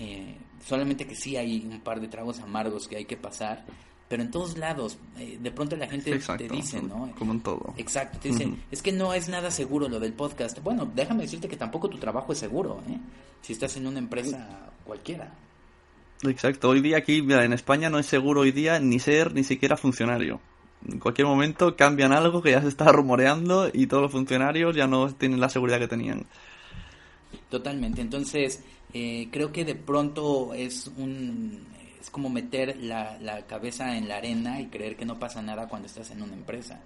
Eh, 0.00 0.34
solamente 0.66 1.06
que 1.06 1.14
sí 1.14 1.36
hay 1.36 1.60
un 1.70 1.80
par 1.80 2.00
de 2.00 2.08
tragos 2.08 2.40
amargos 2.40 2.88
que 2.88 2.96
hay 2.96 3.04
que 3.04 3.18
pasar, 3.18 3.66
pero 4.08 4.22
en 4.22 4.30
todos 4.30 4.56
lados, 4.56 4.98
eh, 5.18 5.38
de 5.40 5.50
pronto 5.50 5.76
la 5.76 5.86
gente 5.86 6.18
te 6.18 6.48
dice, 6.48 6.82
¿no? 6.82 7.12
Como 7.18 7.32
en 7.32 7.40
todo. 7.40 7.74
Exacto, 7.76 8.18
te 8.18 8.30
dice, 8.30 8.50
es 8.70 8.80
que 8.82 8.92
no 8.92 9.12
es 9.12 9.28
nada 9.28 9.50
seguro 9.50 9.88
lo 9.88 10.00
del 10.00 10.14
podcast. 10.14 10.58
Bueno, 10.62 10.90
déjame 10.94 11.24
decirte 11.24 11.48
que 11.48 11.56
tampoco 11.56 11.88
tu 11.90 11.98
trabajo 11.98 12.32
es 12.32 12.38
seguro, 12.38 12.82
¿eh? 12.88 12.98
Si 13.42 13.52
estás 13.52 13.76
en 13.76 13.86
una 13.86 13.98
empresa 13.98 14.72
cualquiera. 14.84 15.32
Exacto, 16.22 16.70
hoy 16.70 16.80
día 16.80 16.98
aquí 16.98 17.18
en 17.18 17.52
España 17.52 17.88
no 17.88 17.98
es 17.98 18.06
seguro 18.06 18.40
hoy 18.40 18.52
día 18.52 18.80
ni 18.80 18.98
ser 18.98 19.34
ni 19.34 19.44
siquiera 19.44 19.76
funcionario. 19.76 20.40
En 20.88 20.98
cualquier 20.98 21.26
momento 21.26 21.76
cambian 21.76 22.12
algo 22.12 22.42
que 22.42 22.52
ya 22.52 22.62
se 22.62 22.68
está 22.68 22.90
rumoreando 22.92 23.70
y 23.72 23.86
todos 23.86 24.02
los 24.04 24.12
funcionarios 24.12 24.74
ya 24.74 24.86
no 24.86 25.12
tienen 25.14 25.40
la 25.40 25.50
seguridad 25.50 25.78
que 25.78 25.88
tenían. 25.88 26.26
Totalmente, 27.48 28.00
entonces 28.00 28.62
eh, 28.92 29.28
creo 29.30 29.52
que 29.52 29.64
de 29.64 29.74
pronto 29.74 30.54
es 30.54 30.90
un 30.96 31.68
es 32.00 32.10
como 32.10 32.30
meter 32.30 32.78
la, 32.78 33.18
la, 33.18 33.46
cabeza 33.46 33.96
en 33.96 34.08
la 34.08 34.16
arena 34.16 34.60
y 34.60 34.68
creer 34.68 34.96
que 34.96 35.04
no 35.04 35.18
pasa 35.18 35.42
nada 35.42 35.68
cuando 35.68 35.86
estás 35.86 36.10
en 36.10 36.22
una 36.22 36.34
empresa. 36.34 36.80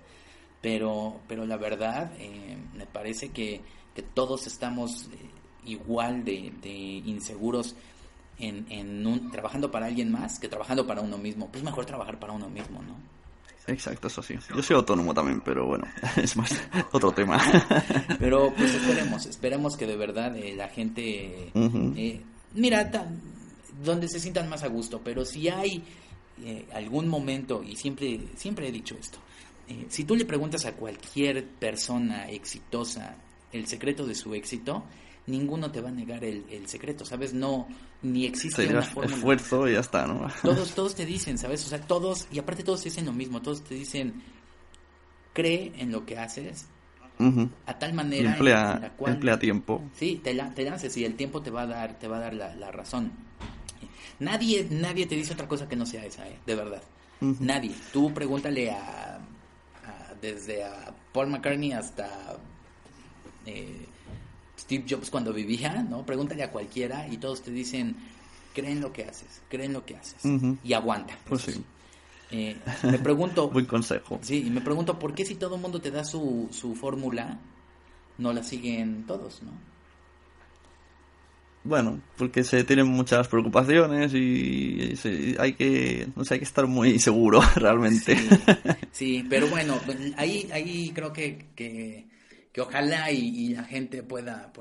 Pero, 0.60 1.20
pero 1.28 1.46
la 1.46 1.56
verdad, 1.56 2.12
eh, 2.18 2.56
me 2.74 2.86
parece 2.86 3.28
que, 3.30 3.60
que 3.94 4.02
todos 4.02 4.46
estamos 4.46 5.04
eh, 5.12 5.30
igual 5.66 6.24
de, 6.24 6.52
de 6.60 6.70
inseguros 6.70 7.76
en, 8.38 8.66
en 8.70 9.06
un, 9.06 9.30
trabajando 9.30 9.70
para 9.70 9.86
alguien 9.86 10.10
más 10.10 10.40
que 10.40 10.48
trabajando 10.48 10.86
para 10.86 11.00
uno 11.00 11.16
mismo. 11.16 11.48
Pues 11.48 11.62
mejor 11.62 11.86
trabajar 11.86 12.18
para 12.18 12.32
uno 12.32 12.48
mismo, 12.48 12.82
¿no? 12.82 13.13
Exacto, 13.66 14.08
eso 14.08 14.22
sí. 14.22 14.34
Yo 14.54 14.62
soy 14.62 14.76
autónomo 14.76 15.14
también, 15.14 15.40
pero 15.40 15.66
bueno, 15.66 15.86
es 16.16 16.36
más 16.36 16.52
otro 16.92 17.12
tema. 17.12 17.40
pero 18.18 18.52
pues 18.54 18.74
esperemos, 18.74 19.26
esperemos 19.30 19.76
que 19.76 19.86
de 19.86 19.96
verdad 19.96 20.36
eh, 20.36 20.54
la 20.54 20.68
gente... 20.68 21.50
Eh, 21.54 22.20
mira, 22.54 22.90
donde 23.82 24.08
se 24.08 24.20
sientan 24.20 24.48
más 24.48 24.62
a 24.62 24.68
gusto, 24.68 25.00
pero 25.02 25.24
si 25.24 25.48
hay 25.48 25.82
eh, 26.44 26.66
algún 26.74 27.08
momento, 27.08 27.62
y 27.62 27.76
siempre, 27.76 28.20
siempre 28.36 28.68
he 28.68 28.72
dicho 28.72 28.96
esto, 28.98 29.18
si 29.88 30.04
tú 30.04 30.14
le 30.14 30.26
preguntas 30.26 30.66
a 30.66 30.72
cualquier 30.72 31.42
persona 31.46 32.28
exitosa 32.28 33.16
el 33.50 33.66
secreto 33.66 34.04
de 34.04 34.14
su 34.14 34.34
éxito, 34.34 34.84
ninguno 35.26 35.70
te 35.70 35.80
va 35.80 35.88
a 35.88 35.92
negar 35.92 36.24
el, 36.24 36.66
secreto, 36.66 37.04
¿sabes? 37.04 37.32
No, 37.32 37.66
ni 38.02 38.26
existe 38.26 38.66
una 38.66 38.82
fórmula. 38.82 39.16
esfuerzo 39.16 39.68
y 39.68 39.72
ya 39.72 39.80
está, 39.80 40.06
¿no? 40.06 40.26
Todos, 40.42 40.74
todos 40.74 40.94
te 40.94 41.06
dicen, 41.06 41.38
¿sabes? 41.38 41.64
O 41.66 41.68
sea, 41.68 41.80
todos, 41.80 42.28
y 42.30 42.38
aparte 42.38 42.62
todos 42.62 42.82
te 42.82 42.90
dicen 42.90 43.06
lo 43.06 43.12
mismo, 43.12 43.40
todos 43.40 43.62
te 43.64 43.74
dicen, 43.74 44.22
cree 45.32 45.72
en 45.78 45.92
lo 45.92 46.04
que 46.04 46.18
haces, 46.18 46.66
a 47.66 47.78
tal 47.78 47.94
manera 47.94 48.32
emplea, 48.32 48.74
en 48.74 48.82
la 48.82 48.90
cual, 48.90 49.14
emplea 49.14 49.38
tiempo. 49.38 49.82
Sí, 49.94 50.20
te, 50.22 50.34
te 50.34 50.64
lances 50.64 50.96
y 50.96 51.04
el 51.04 51.14
tiempo 51.14 51.42
te 51.42 51.50
va 51.50 51.62
a 51.62 51.66
dar, 51.66 51.98
te 51.98 52.08
va 52.08 52.18
a 52.18 52.20
dar 52.20 52.34
la, 52.34 52.72
razón. 52.72 53.12
Nadie, 54.18 54.66
nadie 54.70 55.06
te 55.06 55.14
dice 55.14 55.32
otra 55.32 55.48
cosa 55.48 55.68
que 55.68 55.76
no 55.76 55.86
sea 55.86 56.04
esa, 56.04 56.26
¿eh? 56.28 56.38
de 56.44 56.54
verdad. 56.54 56.82
Nadie. 57.20 57.74
Tú 57.92 58.12
pregúntale 58.12 58.70
a, 58.70 59.18
desde 60.20 60.64
a 60.64 60.94
Paul 61.12 61.28
McCartney 61.28 61.72
hasta 61.72 62.36
eh, 63.46 63.86
Steve 64.64 64.84
Jobs 64.88 65.10
cuando 65.10 65.32
vivía, 65.32 65.82
¿no? 65.82 66.04
Pregúntale 66.06 66.42
a 66.42 66.50
cualquiera 66.50 67.06
y 67.08 67.18
todos 67.18 67.42
te 67.42 67.50
dicen, 67.50 67.96
creen 68.54 68.80
lo 68.80 68.92
que 68.92 69.04
haces, 69.04 69.42
creen 69.48 69.72
lo 69.72 69.84
que 69.84 69.96
haces 69.96 70.22
y 70.62 70.72
aguanta. 70.72 71.18
Pues 71.28 71.42
sí. 71.42 71.64
Eh, 72.30 72.56
me 72.82 72.98
pregunto... 72.98 73.48
Buen 73.52 73.66
consejo. 73.66 74.18
Sí, 74.22 74.44
y 74.46 74.50
me 74.50 74.62
pregunto 74.62 74.98
por 74.98 75.14
qué 75.14 75.26
si 75.26 75.34
todo 75.34 75.56
el 75.56 75.60
mundo 75.60 75.80
te 75.80 75.90
da 75.90 76.02
su, 76.02 76.48
su 76.50 76.74
fórmula, 76.74 77.38
no 78.16 78.32
la 78.32 78.42
siguen 78.42 79.04
todos, 79.06 79.42
¿no? 79.42 79.52
Bueno, 81.64 82.00
porque 82.18 82.44
se 82.44 82.62
tienen 82.64 82.86
muchas 82.86 83.26
preocupaciones 83.28 84.12
y, 84.12 84.94
hay 85.38 85.54
que 85.54 86.06
no 86.14 86.22
sé, 86.24 86.34
hay 86.34 86.40
que 86.40 86.44
estar 86.44 86.66
muy 86.66 86.98
seguro 86.98 87.40
realmente. 87.56 88.18
Sí, 88.92 89.24
pero 89.30 89.48
bueno, 89.48 89.80
ahí 90.18 90.46
ahí 90.52 90.92
creo 90.94 91.10
que, 91.10 91.46
que, 91.56 92.06
ojalá 92.60 93.10
y, 93.10 93.54
la 93.54 93.64
gente 93.64 94.02
pueda, 94.02 94.52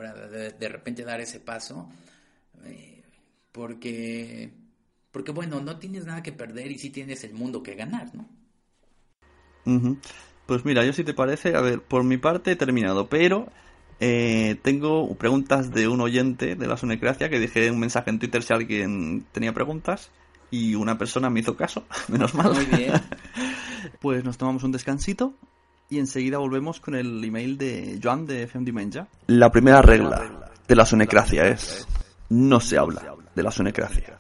de, 0.59 0.69
repente 0.69 1.03
dar 1.03 1.21
ese 1.21 1.39
paso, 1.39 1.89
eh, 2.65 3.03
porque 3.51 4.51
porque 5.11 5.31
bueno, 5.31 5.61
no 5.61 5.77
tienes 5.77 6.05
nada 6.05 6.23
que 6.23 6.31
perder 6.31 6.71
y 6.71 6.79
sí 6.79 6.89
tienes 6.89 7.23
el 7.23 7.35
mundo 7.35 7.61
que 7.61 7.75
ganar, 7.75 8.09
¿no? 8.15 8.27
Pues 10.47 10.65
mira, 10.65 10.83
yo 10.83 10.91
si 10.91 11.03
te 11.03 11.13
parece, 11.13 11.55
a 11.55 11.61
ver, 11.61 11.81
por 11.81 12.03
mi 12.03 12.17
parte 12.17 12.51
he 12.51 12.55
terminado, 12.55 13.07
pero 13.07 13.47
eh, 13.99 14.57
tengo 14.63 15.13
preguntas 15.15 15.71
de 15.71 15.87
un 15.87 16.01
oyente 16.01 16.55
de 16.55 16.67
la 16.67 16.77
Sonecracia 16.77 17.29
que 17.29 17.39
dejé 17.39 17.69
un 17.69 17.79
mensaje 17.79 18.09
en 18.09 18.17
Twitter 18.17 18.41
si 18.41 18.53
alguien 18.53 19.23
tenía 19.31 19.53
preguntas 19.53 20.09
y 20.49 20.73
una 20.73 20.97
persona 20.97 21.29
me 21.29 21.41
hizo 21.41 21.55
caso, 21.55 21.85
menos 22.07 22.33
mal. 22.33 22.53
Muy 22.53 22.65
bien. 22.65 22.93
pues 24.01 24.23
nos 24.23 24.39
tomamos 24.39 24.63
un 24.63 24.71
descansito 24.71 25.35
y 25.89 25.99
enseguida 25.99 26.37
volvemos 26.37 26.79
con 26.79 26.95
el 26.95 27.23
email 27.23 27.57
de 27.57 27.99
Joan 28.01 28.25
de 28.25 28.47
Femdimenja. 28.47 29.07
La 29.27 29.51
primera 29.51 29.81
regla 29.81 30.51
de 30.67 30.75
la 30.75 30.85
Sonecracia 30.85 31.47
es 31.47 31.87
no 32.29 32.59
se 32.59 32.77
habla 32.77 33.15
de 33.35 33.43
la 33.43 33.51
Sonecracia. 33.51 34.19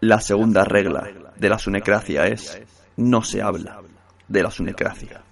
La 0.00 0.20
segunda 0.20 0.64
regla 0.64 1.08
de 1.36 1.48
la 1.48 1.58
sunecracia 1.60 2.26
es 2.26 2.60
no 2.96 3.22
se 3.22 3.40
habla 3.40 3.80
de 4.26 4.42
la 4.42 4.50
sunecracia. 4.50 5.22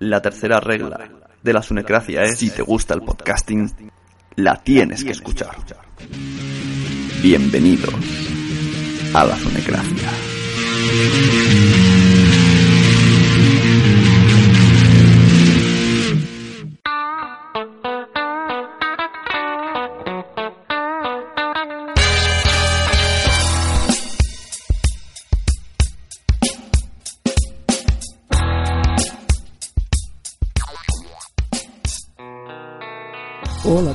La 0.00 0.20
tercera 0.20 0.58
regla 0.58 1.08
de 1.40 1.52
la 1.52 1.62
sunecracia 1.62 2.24
es 2.24 2.38
si 2.38 2.50
te 2.50 2.62
gusta 2.62 2.94
el 2.94 3.02
podcasting, 3.02 3.70
la 4.34 4.56
tienes 4.56 5.04
que 5.04 5.12
escuchar. 5.12 5.56
Bienvenido 7.22 7.90
a 9.14 9.24
la 9.24 9.36
sunecracia. 9.36 10.08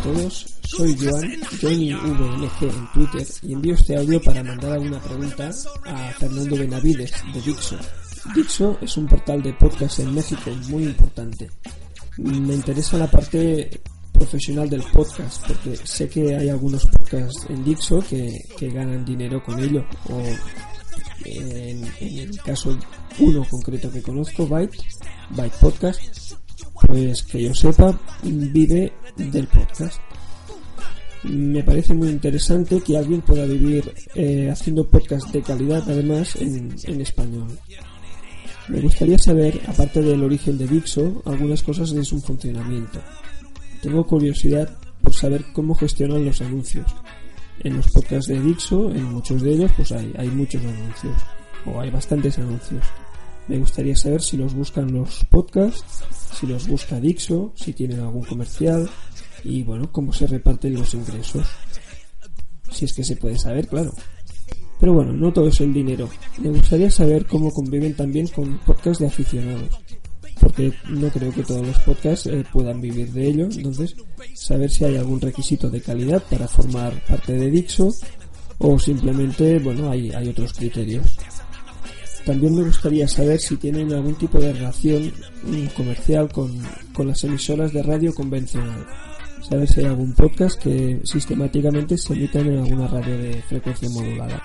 Todos, 0.04 0.46
soy 0.64 0.98
Joan, 1.00 1.40
JohnnyVLG 1.62 2.64
en 2.64 2.92
Twitter 2.94 3.28
y 3.42 3.54
envío 3.54 3.74
este 3.74 3.96
audio 3.96 4.22
para 4.22 4.44
mandar 4.44 4.74
alguna 4.74 5.00
pregunta 5.00 5.50
a 5.86 6.12
Fernando 6.20 6.58
Benavides 6.58 7.14
de 7.34 7.42
Dixo. 7.42 7.78
Dixo 8.36 8.78
es 8.82 8.98
un 8.98 9.08
portal 9.08 9.42
de 9.42 9.54
podcast 9.54 10.00
en 10.00 10.14
México 10.14 10.52
muy 10.68 10.84
importante. 10.84 11.50
Me 12.18 12.54
interesa 12.54 12.98
la 12.98 13.10
parte 13.10 13.82
profesional 14.12 14.70
del 14.70 14.84
podcast 14.84 15.48
porque 15.48 15.78
sé 15.78 16.10
que 16.10 16.36
hay 16.36 16.50
algunos 16.50 16.86
podcasts 16.86 17.46
en 17.50 17.64
Dixo 17.64 18.00
que, 18.02 18.30
ganan 18.74 19.06
dinero 19.06 19.42
con 19.42 19.58
ello 19.60 19.86
o 20.10 20.22
en, 21.26 21.86
en 22.02 22.20
el 22.20 22.42
caso 22.42 22.78
uno 23.20 23.46
concreto 23.50 23.90
que 23.90 24.02
conozco, 24.02 24.48
Byte, 24.48 24.78
Byte 25.30 25.56
Podcast, 25.60 26.36
pues 26.88 27.24
que 27.24 27.44
yo 27.44 27.54
sepa, 27.54 27.98
vive 28.24 28.94
del 29.16 29.48
podcast. 29.48 30.00
Me 31.24 31.64
parece 31.64 31.94
muy 31.94 32.10
interesante 32.10 32.82
que 32.82 32.98
alguien 32.98 33.22
pueda 33.22 33.46
vivir 33.46 33.94
eh, 34.14 34.50
haciendo 34.52 34.88
podcast 34.88 35.32
de 35.32 35.42
calidad, 35.42 35.82
además 35.88 36.36
en, 36.36 37.02
español. 37.02 37.48
Me 38.68 38.82
gustaría 38.82 39.18
saber, 39.18 39.62
aparte 39.68 40.02
del 40.02 40.24
origen 40.24 40.58
de 40.58 40.68
Dixo, 40.68 41.22
algunas 41.26 41.64
cosas 41.64 41.92
de 41.92 42.04
su 42.04 42.20
funcionamiento. 42.20 43.00
Tengo 43.82 44.06
curiosidad 44.06 44.78
por 45.02 45.14
saber 45.14 45.46
cómo 45.54 45.76
gestionan 45.76 46.26
los 46.26 46.42
anuncios. 46.42 46.94
En 47.60 47.78
los 47.78 47.88
podcasts 47.90 48.28
de 48.28 48.42
Dixo, 48.42 48.92
en 48.92 49.06
muchos 49.06 49.42
de 49.42 49.54
ellos, 49.54 49.72
pues 49.78 49.92
hay 49.94 50.30
muchos 50.30 50.62
anuncios, 50.62 51.16
o 51.66 51.80
hay 51.80 51.90
bastantes 51.90 52.38
anuncios. 52.38 52.84
Me 53.48 53.58
gustaría 53.60 53.96
saber 53.96 54.22
si 54.22 54.38
los 54.38 54.54
buscan 54.54 54.94
los 54.94 55.26
podcasts, 55.26 56.04
si 56.34 56.48
los 56.48 56.68
busca 56.68 57.00
Dixo, 57.00 57.54
si 57.56 57.74
tienen 57.74 58.00
algún 58.00 58.24
comercial 58.24 58.90
y 59.44 59.64
bueno, 59.64 59.92
cómo 59.92 60.14
se 60.14 60.28
reparten 60.28 60.74
los 60.74 60.94
ingresos. 60.94 61.48
Si 62.72 62.86
es 62.86 62.94
que 62.94 63.04
se 63.04 63.16
puede 63.16 63.38
saber, 63.38 63.68
claro. 63.68 63.94
Pero 64.80 64.94
bueno, 64.94 65.14
no 65.14 65.32
todo 65.32 65.48
es 65.48 65.62
el 65.62 65.74
dinero. 65.74 66.10
Me 66.40 66.50
gustaría 66.50 66.90
saber 66.90 67.26
cómo 67.26 67.52
conviven 67.52 67.96
también 67.96 68.28
con 68.28 68.58
podcasts 68.60 69.00
de 69.00 69.08
aficionados. 69.08 69.70
Porque 70.40 70.74
no 70.90 71.08
creo 71.10 71.32
que 71.32 71.44
todos 71.44 71.66
los 71.66 71.80
podcasts 71.80 72.28
eh, 72.28 72.44
puedan 72.52 72.82
vivir 72.82 73.12
de 73.14 73.28
ello. 73.28 73.46
Entonces, 73.46 73.96
saber 74.34 74.70
si 74.70 74.84
hay 74.84 74.98
algún 74.98 75.22
requisito 75.22 75.70
de 75.70 75.82
calidad 75.82 76.24
para 76.30 76.48
formar 76.48 76.94
parte 77.08 77.34
de 77.34 77.50
Dixo 77.50 77.94
o 78.58 78.80
simplemente, 78.80 79.60
bueno, 79.60 79.90
hay, 79.90 80.12
hay 80.12 80.30
otros 80.30 80.54
criterios. 80.54 81.18
También 82.26 82.56
me 82.56 82.64
gustaría 82.64 83.08
saber 83.08 83.40
si 83.40 83.58
tienen 83.58 83.92
algún 83.92 84.16
tipo 84.16 84.40
de 84.40 84.54
relación 84.54 85.12
comercial 85.76 86.32
con, 86.32 86.58
las 87.06 87.24
emisoras 87.24 87.74
de 87.74 87.84
radio 87.84 88.14
convencional. 88.14 88.86
Saber 89.42 89.68
si 89.68 89.82
hay 89.82 89.88
algún 89.88 90.14
podcast 90.14 90.62
que 90.62 91.02
sistemáticamente 91.04 91.98
se 91.98 92.14
emitan 92.14 92.48
en 92.48 92.60
alguna 92.60 92.88
radio 92.88 93.18
de 93.18 93.42
frecuencia 93.42 93.90
modulada. 93.90 94.42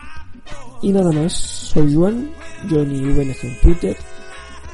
Y 0.83 0.91
nada 0.91 1.13
más, 1.13 1.33
soy 1.33 1.95
Juan, 1.95 2.31
Johnny 2.69 3.01
VNG 3.13 3.45
en 3.45 3.61
Twitter. 3.61 3.97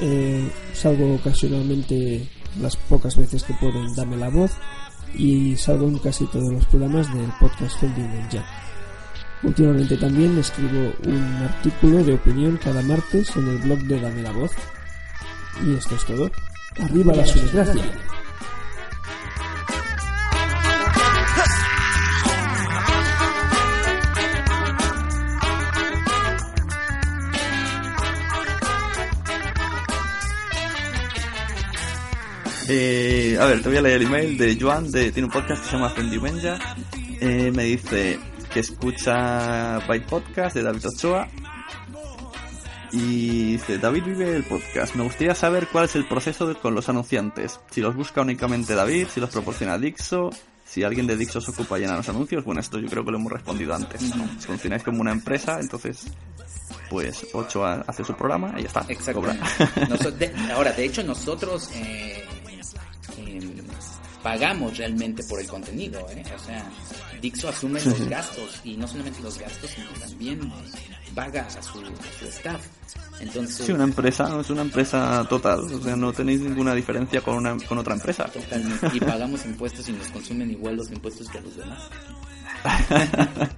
Eh, 0.00 0.48
salgo 0.72 1.14
ocasionalmente 1.14 2.26
las 2.60 2.76
pocas 2.76 3.16
veces 3.16 3.42
que 3.42 3.54
pueden 3.54 3.94
darme 3.94 4.16
la 4.16 4.28
voz 4.28 4.52
y 5.14 5.56
salgo 5.56 5.86
en 5.86 5.98
casi 5.98 6.26
todos 6.26 6.52
los 6.52 6.64
programas 6.66 7.12
del 7.14 7.30
podcast 7.38 7.78
Funding 7.78 8.28
Ya. 8.30 8.44
Últimamente 9.44 9.96
también 9.98 10.38
escribo 10.38 10.94
un 11.04 11.36
artículo 11.42 12.02
de 12.02 12.14
opinión 12.14 12.58
cada 12.62 12.80
martes 12.82 13.36
en 13.36 13.46
el 13.48 13.58
blog 13.58 13.78
de 13.80 14.00
Dame 14.00 14.22
la 14.22 14.32
Voz. 14.32 14.52
Y 15.64 15.74
esto 15.74 15.94
es 15.94 16.04
todo. 16.06 16.30
Arriba 16.80 17.14
la 17.14 17.22
desgracia. 17.22 17.84
Eh, 32.66 33.36
a 33.38 33.44
ver, 33.44 33.62
te 33.62 33.68
voy 33.68 33.76
a 33.76 33.82
leer 33.82 34.00
el 34.00 34.06
email 34.06 34.38
de 34.38 34.58
Joan, 34.58 34.90
de, 34.90 35.12
tiene 35.12 35.26
un 35.26 35.32
podcast 35.32 35.62
que 35.62 35.68
se 35.68 35.76
llama 35.76 35.90
Fendimenja. 35.90 36.58
Eh, 37.20 37.52
me 37.54 37.64
dice, 37.64 38.18
que 38.54 38.60
escucha 38.60 39.80
Byte 39.88 40.06
Podcast 40.06 40.54
de 40.54 40.62
David 40.62 40.86
Ochoa. 40.86 41.28
Y 42.92 43.52
dice, 43.54 43.78
David 43.78 44.04
vive 44.04 44.36
el 44.36 44.44
podcast. 44.44 44.94
Me 44.94 45.02
gustaría 45.02 45.34
saber 45.34 45.66
cuál 45.66 45.86
es 45.86 45.96
el 45.96 46.06
proceso 46.06 46.56
con 46.60 46.72
los 46.72 46.88
anunciantes. 46.88 47.58
Si 47.70 47.80
los 47.80 47.96
busca 47.96 48.20
únicamente 48.20 48.76
David, 48.76 49.08
si 49.12 49.18
los 49.18 49.30
proporciona 49.30 49.76
Dixo, 49.76 50.30
si 50.64 50.84
alguien 50.84 51.08
de 51.08 51.16
Dixo 51.16 51.40
se 51.40 51.50
ocupa 51.50 51.74
de 51.74 51.80
llenar 51.80 51.96
los 51.96 52.08
anuncios. 52.08 52.44
Bueno, 52.44 52.60
esto 52.60 52.78
yo 52.78 52.88
creo 52.88 53.04
que 53.04 53.10
lo 53.10 53.18
hemos 53.18 53.32
respondido 53.32 53.74
antes. 53.74 54.00
Si 54.00 54.46
funcionáis 54.46 54.84
como 54.84 55.00
una 55.00 55.10
empresa, 55.10 55.58
entonces 55.58 56.06
pues 56.88 57.26
Ochoa 57.32 57.84
hace 57.88 58.04
su 58.04 58.14
programa 58.14 58.54
y 58.56 58.62
ya 58.62 58.68
está. 58.68 58.86
Exacto. 58.88 59.24
ahora, 60.54 60.72
de 60.72 60.84
hecho, 60.84 61.02
nosotros... 61.02 61.70
Eh 61.74 62.24
em, 63.18 63.64
pagamos 64.22 64.78
realmente 64.78 65.22
por 65.24 65.38
el 65.38 65.46
contenido, 65.46 66.06
¿eh? 66.10 66.24
O 66.34 66.38
sea, 66.38 66.64
Dixo 67.24 67.48
asume 67.48 67.80
los 67.82 68.06
gastos 68.06 68.60
y 68.64 68.76
no 68.76 68.86
solamente 68.86 69.22
los 69.22 69.38
gastos, 69.38 69.70
sino 69.70 69.88
también 69.98 70.52
paga 71.14 71.46
a 71.46 71.62
su, 71.62 71.80
staff. 72.28 72.60
Entonces, 73.18 73.64
sí, 73.64 73.72
una 73.72 73.84
empresa, 73.84 74.38
es 74.38 74.50
una 74.50 74.60
empresa 74.60 75.24
total, 75.26 75.60
o 75.60 75.82
sea, 75.82 75.96
no 75.96 76.12
tenéis 76.12 76.40
ninguna 76.40 76.74
diferencia 76.74 77.22
con, 77.22 77.36
una, 77.36 77.56
con 77.66 77.78
otra 77.78 77.94
empresa. 77.94 78.24
Totalmente, 78.24 78.90
y 78.92 79.00
pagamos 79.12 79.46
impuestos 79.46 79.88
y 79.88 79.92
nos 79.92 80.08
consumen 80.08 80.50
igual 80.50 80.76
los 80.76 80.90
impuestos 80.90 81.30
que 81.30 81.40
los 81.40 81.56
demás. 81.56 81.88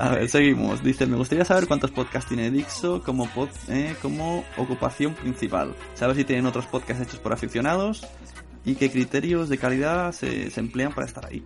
A 0.00 0.08
ver, 0.10 0.28
seguimos. 0.28 0.82
Dice, 0.82 1.06
me 1.06 1.16
gustaría 1.16 1.44
saber 1.44 1.68
cuántos 1.68 1.92
podcasts 1.92 2.28
tiene 2.28 2.50
Dixo 2.50 3.00
como, 3.04 3.28
pod, 3.28 3.48
eh, 3.68 3.94
como 4.02 4.44
ocupación 4.56 5.14
principal. 5.14 5.72
¿Sabes 5.94 6.16
si 6.16 6.24
tienen 6.24 6.46
otros 6.46 6.66
podcasts 6.66 7.04
hechos 7.04 7.20
por 7.20 7.32
aficionados? 7.32 8.04
¿Y 8.68 8.74
qué 8.74 8.90
criterios 8.90 9.48
de 9.48 9.56
calidad 9.56 10.12
se, 10.12 10.52
emplean 10.60 10.94
para 10.94 11.06
estar 11.06 11.24
ahí? 11.24 11.42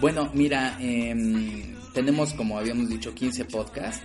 Bueno, 0.00 0.30
mira, 0.32 0.78
em, 0.80 1.76
tenemos, 1.92 2.32
como 2.32 2.58
habíamos 2.58 2.88
dicho, 2.88 3.14
15 3.14 3.44
podcasts. 3.44 4.02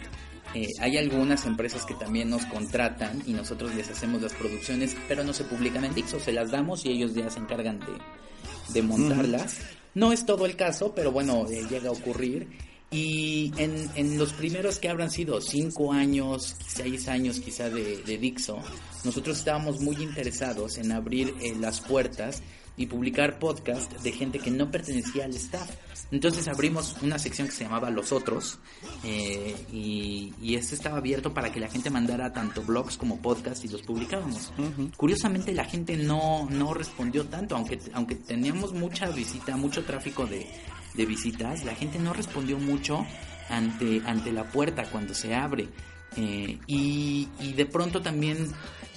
Eh, 0.54 0.68
hay 0.82 0.98
algunas 0.98 1.46
empresas 1.46 1.86
que 1.86 1.94
también 1.94 2.30
nos 2.30 2.46
contratan 2.48 3.24
y 3.26 3.32
nosotros 3.32 3.74
les 3.74 3.90
hacemos 3.90 4.22
las 4.22 4.34
producciones, 4.34 4.98
pero 5.08 5.24
no 5.24 5.32
se 5.32 5.46
publican 5.46 5.86
en 5.86 5.94
Dixo, 5.94 6.20
se 6.20 6.34
las 6.34 6.52
damos 6.52 6.86
y 6.86 6.90
ellos 6.90 7.14
ya 7.14 7.30
se 7.30 7.40
encargan 7.40 7.80
de, 7.80 8.74
de 8.74 8.82
montarlas. 8.82 9.60
No 9.94 10.12
es 10.12 10.26
todo 10.26 10.46
el 10.46 10.58
caso, 10.58 10.94
pero 10.94 11.14
bueno, 11.14 11.46
eh, 11.50 11.66
llega 11.70 11.88
a 11.88 11.94
ocurrir. 11.94 12.50
Y 12.94 13.54
en, 13.56 13.90
en, 13.96 14.18
los 14.18 14.34
primeros 14.34 14.78
que 14.78 14.90
habrán 14.90 15.10
sido 15.10 15.40
cinco 15.40 15.94
años, 15.94 16.58
seis 16.68 17.08
años 17.08 17.40
quizá 17.40 17.70
de, 17.70 18.04
de 18.04 18.18
Dixo, 18.18 18.60
nosotros 19.06 19.38
estábamos 19.38 19.80
muy 19.80 19.96
interesados 19.96 20.78
en 20.78 20.92
abrir 20.92 21.34
eh, 21.40 21.56
las 21.58 21.80
puertas 21.80 22.44
y 22.76 22.88
publicar 22.88 23.40
podcast 23.40 23.94
de 24.02 24.12
gente 24.12 24.40
que 24.40 24.52
no 24.52 24.70
pertenecía 24.70 25.24
al 25.24 25.34
staff. 25.36 25.70
Entonces 26.12 26.50
abrimos 26.50 26.98
una 27.02 27.18
sección 27.18 27.48
que 27.48 27.54
se 27.54 27.64
llamaba 27.64 27.90
Los 27.90 28.12
Otros 28.12 28.60
eh, 29.06 29.56
y, 29.72 30.34
y 30.42 30.56
este 30.56 30.76
estaba 30.76 30.98
abierto 30.98 31.34
para 31.34 31.50
que 31.50 31.62
la 31.62 31.70
gente 31.70 31.90
mandara 31.90 32.34
tanto 32.34 32.62
blogs 32.62 32.98
como 32.98 33.22
podcasts 33.22 33.64
y 33.64 33.70
los 33.70 33.84
publicábamos. 33.84 34.52
Curiosamente 34.98 35.54
la 35.54 35.64
gente 35.64 35.96
no, 35.96 36.50
no 36.50 36.74
respondió 36.74 37.26
tanto, 37.26 37.56
aunque, 37.56 37.80
aunque 37.94 38.16
teníamos 38.16 38.74
mucha 38.74 39.10
visita, 39.12 39.56
mucho 39.56 39.86
tráfico 39.86 40.26
de, 40.26 40.46
de 40.94 41.06
visitas, 41.06 41.64
la 41.64 41.76
gente 41.76 42.00
no 42.00 42.14
respondió 42.14 42.58
mucho 42.58 43.06
ante, 43.50 44.02
ante 44.06 44.32
la 44.32 44.46
puerta 44.46 44.84
cuando 44.86 45.14
se 45.14 45.36
abre. 45.36 45.70
Eh, 46.18 46.58
y, 46.68 47.28
de 47.56 47.66
pronto 47.66 48.02
también 48.02 48.52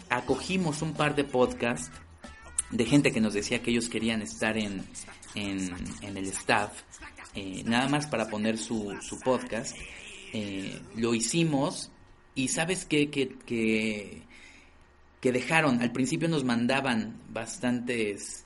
acogimos 0.08 0.82
un 0.82 0.94
par 0.94 1.14
de 1.14 1.24
podcasts 1.24 1.90
de 2.70 2.84
gente 2.84 3.12
que 3.12 3.20
nos 3.20 3.34
decía 3.34 3.62
que 3.62 3.70
ellos 3.70 3.88
querían 3.88 4.22
estar 4.22 4.56
en, 4.58 4.84
en, 5.34 6.16
el 6.16 6.26
staff, 6.26 6.72
eh, 7.34 7.62
nada 7.64 7.88
más 7.88 8.06
para 8.06 8.28
poner 8.28 8.58
su, 8.58 8.96
su 9.00 9.18
podcast. 9.20 9.76
Eh, 10.32 10.80
lo 10.96 11.14
hicimos 11.14 11.92
y 12.34 12.48
sabes 12.48 12.84
que, 12.84 13.10
que, 13.10 13.36
que, 15.20 15.32
dejaron, 15.32 15.80
al 15.80 15.92
principio 15.92 16.28
nos 16.28 16.42
mandaban 16.42 17.20
bastantes, 17.30 18.44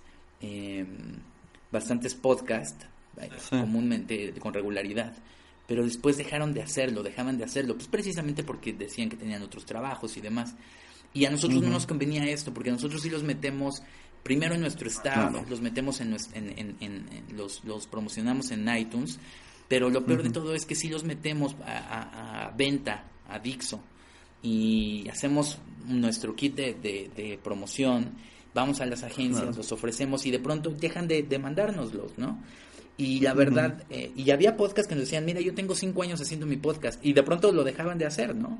bastantes 1.72 2.14
podcasts 2.14 2.86
comúnmente 3.50 4.32
con 4.38 4.54
regularidad. 4.54 5.12
Pero 5.66 5.84
después 5.84 6.16
dejaron 6.16 6.54
de 6.54 6.62
hacerlo, 6.62 7.02
dejaban 7.02 7.36
de 7.36 7.44
hacerlo, 7.44 7.74
pues 7.74 7.88
precisamente 7.88 8.42
porque 8.42 8.72
decían 8.72 9.10
que 9.10 9.16
tenían 9.16 9.42
otros 9.42 9.66
trabajos 9.66 10.16
y 10.16 10.20
demás. 10.20 10.54
Y 11.12 11.24
a 11.24 11.30
nosotros 11.30 11.62
no 11.62 11.70
nos 11.70 11.86
convenía 11.86 12.24
esto, 12.24 12.52
porque 12.54 12.70
nosotros 12.70 13.02
sí 13.02 13.10
los 13.10 13.22
metemos 13.22 13.82
primero 14.22 14.54
en 14.54 14.60
nuestro 14.60 14.88
estado, 14.88 15.44
los 15.48 15.60
metemos 15.60 16.00
en, 16.00 16.14
en, 16.34 17.10
los, 17.34 17.64
los 17.64 17.86
promocionamos 17.86 18.50
en 18.50 18.68
iTunes, 18.76 19.18
pero 19.68 19.90
lo 19.90 20.04
peor 20.04 20.22
de 20.22 20.30
todo 20.30 20.54
es 20.54 20.66
que 20.66 20.74
sí 20.74 20.88
los 20.88 21.04
metemos 21.04 21.56
a, 21.64 22.52
venta, 22.56 23.04
a 23.28 23.38
Dixo, 23.38 23.80
y 24.42 25.08
hacemos 25.08 25.58
nuestro 25.86 26.34
kit 26.36 26.54
de, 26.54 26.74
de, 27.14 27.38
promoción, 27.42 28.12
vamos 28.54 28.80
a 28.80 28.86
las 28.86 29.02
agencias, 29.02 29.56
los 29.56 29.72
ofrecemos 29.72 30.26
y 30.26 30.30
de 30.30 30.38
pronto 30.38 30.70
dejan 30.70 31.08
de, 31.08 31.22
de 31.22 31.38
mandárnoslos, 31.38 32.18
¿no? 32.18 32.38
Y 32.98 33.20
la 33.20 33.32
verdad, 33.32 33.84
eh, 33.90 34.10
y 34.16 34.32
había 34.32 34.56
podcasts 34.56 34.88
que 34.88 34.96
nos 34.96 35.04
decían, 35.04 35.24
mira, 35.24 35.40
yo 35.40 35.54
tengo 35.54 35.76
cinco 35.76 36.02
años 36.02 36.20
haciendo 36.20 36.46
mi 36.46 36.56
podcast, 36.56 36.98
y 37.00 37.12
de 37.12 37.22
pronto 37.22 37.52
lo 37.52 37.62
dejaban 37.62 37.96
de 37.96 38.06
hacer, 38.06 38.34
¿no? 38.34 38.58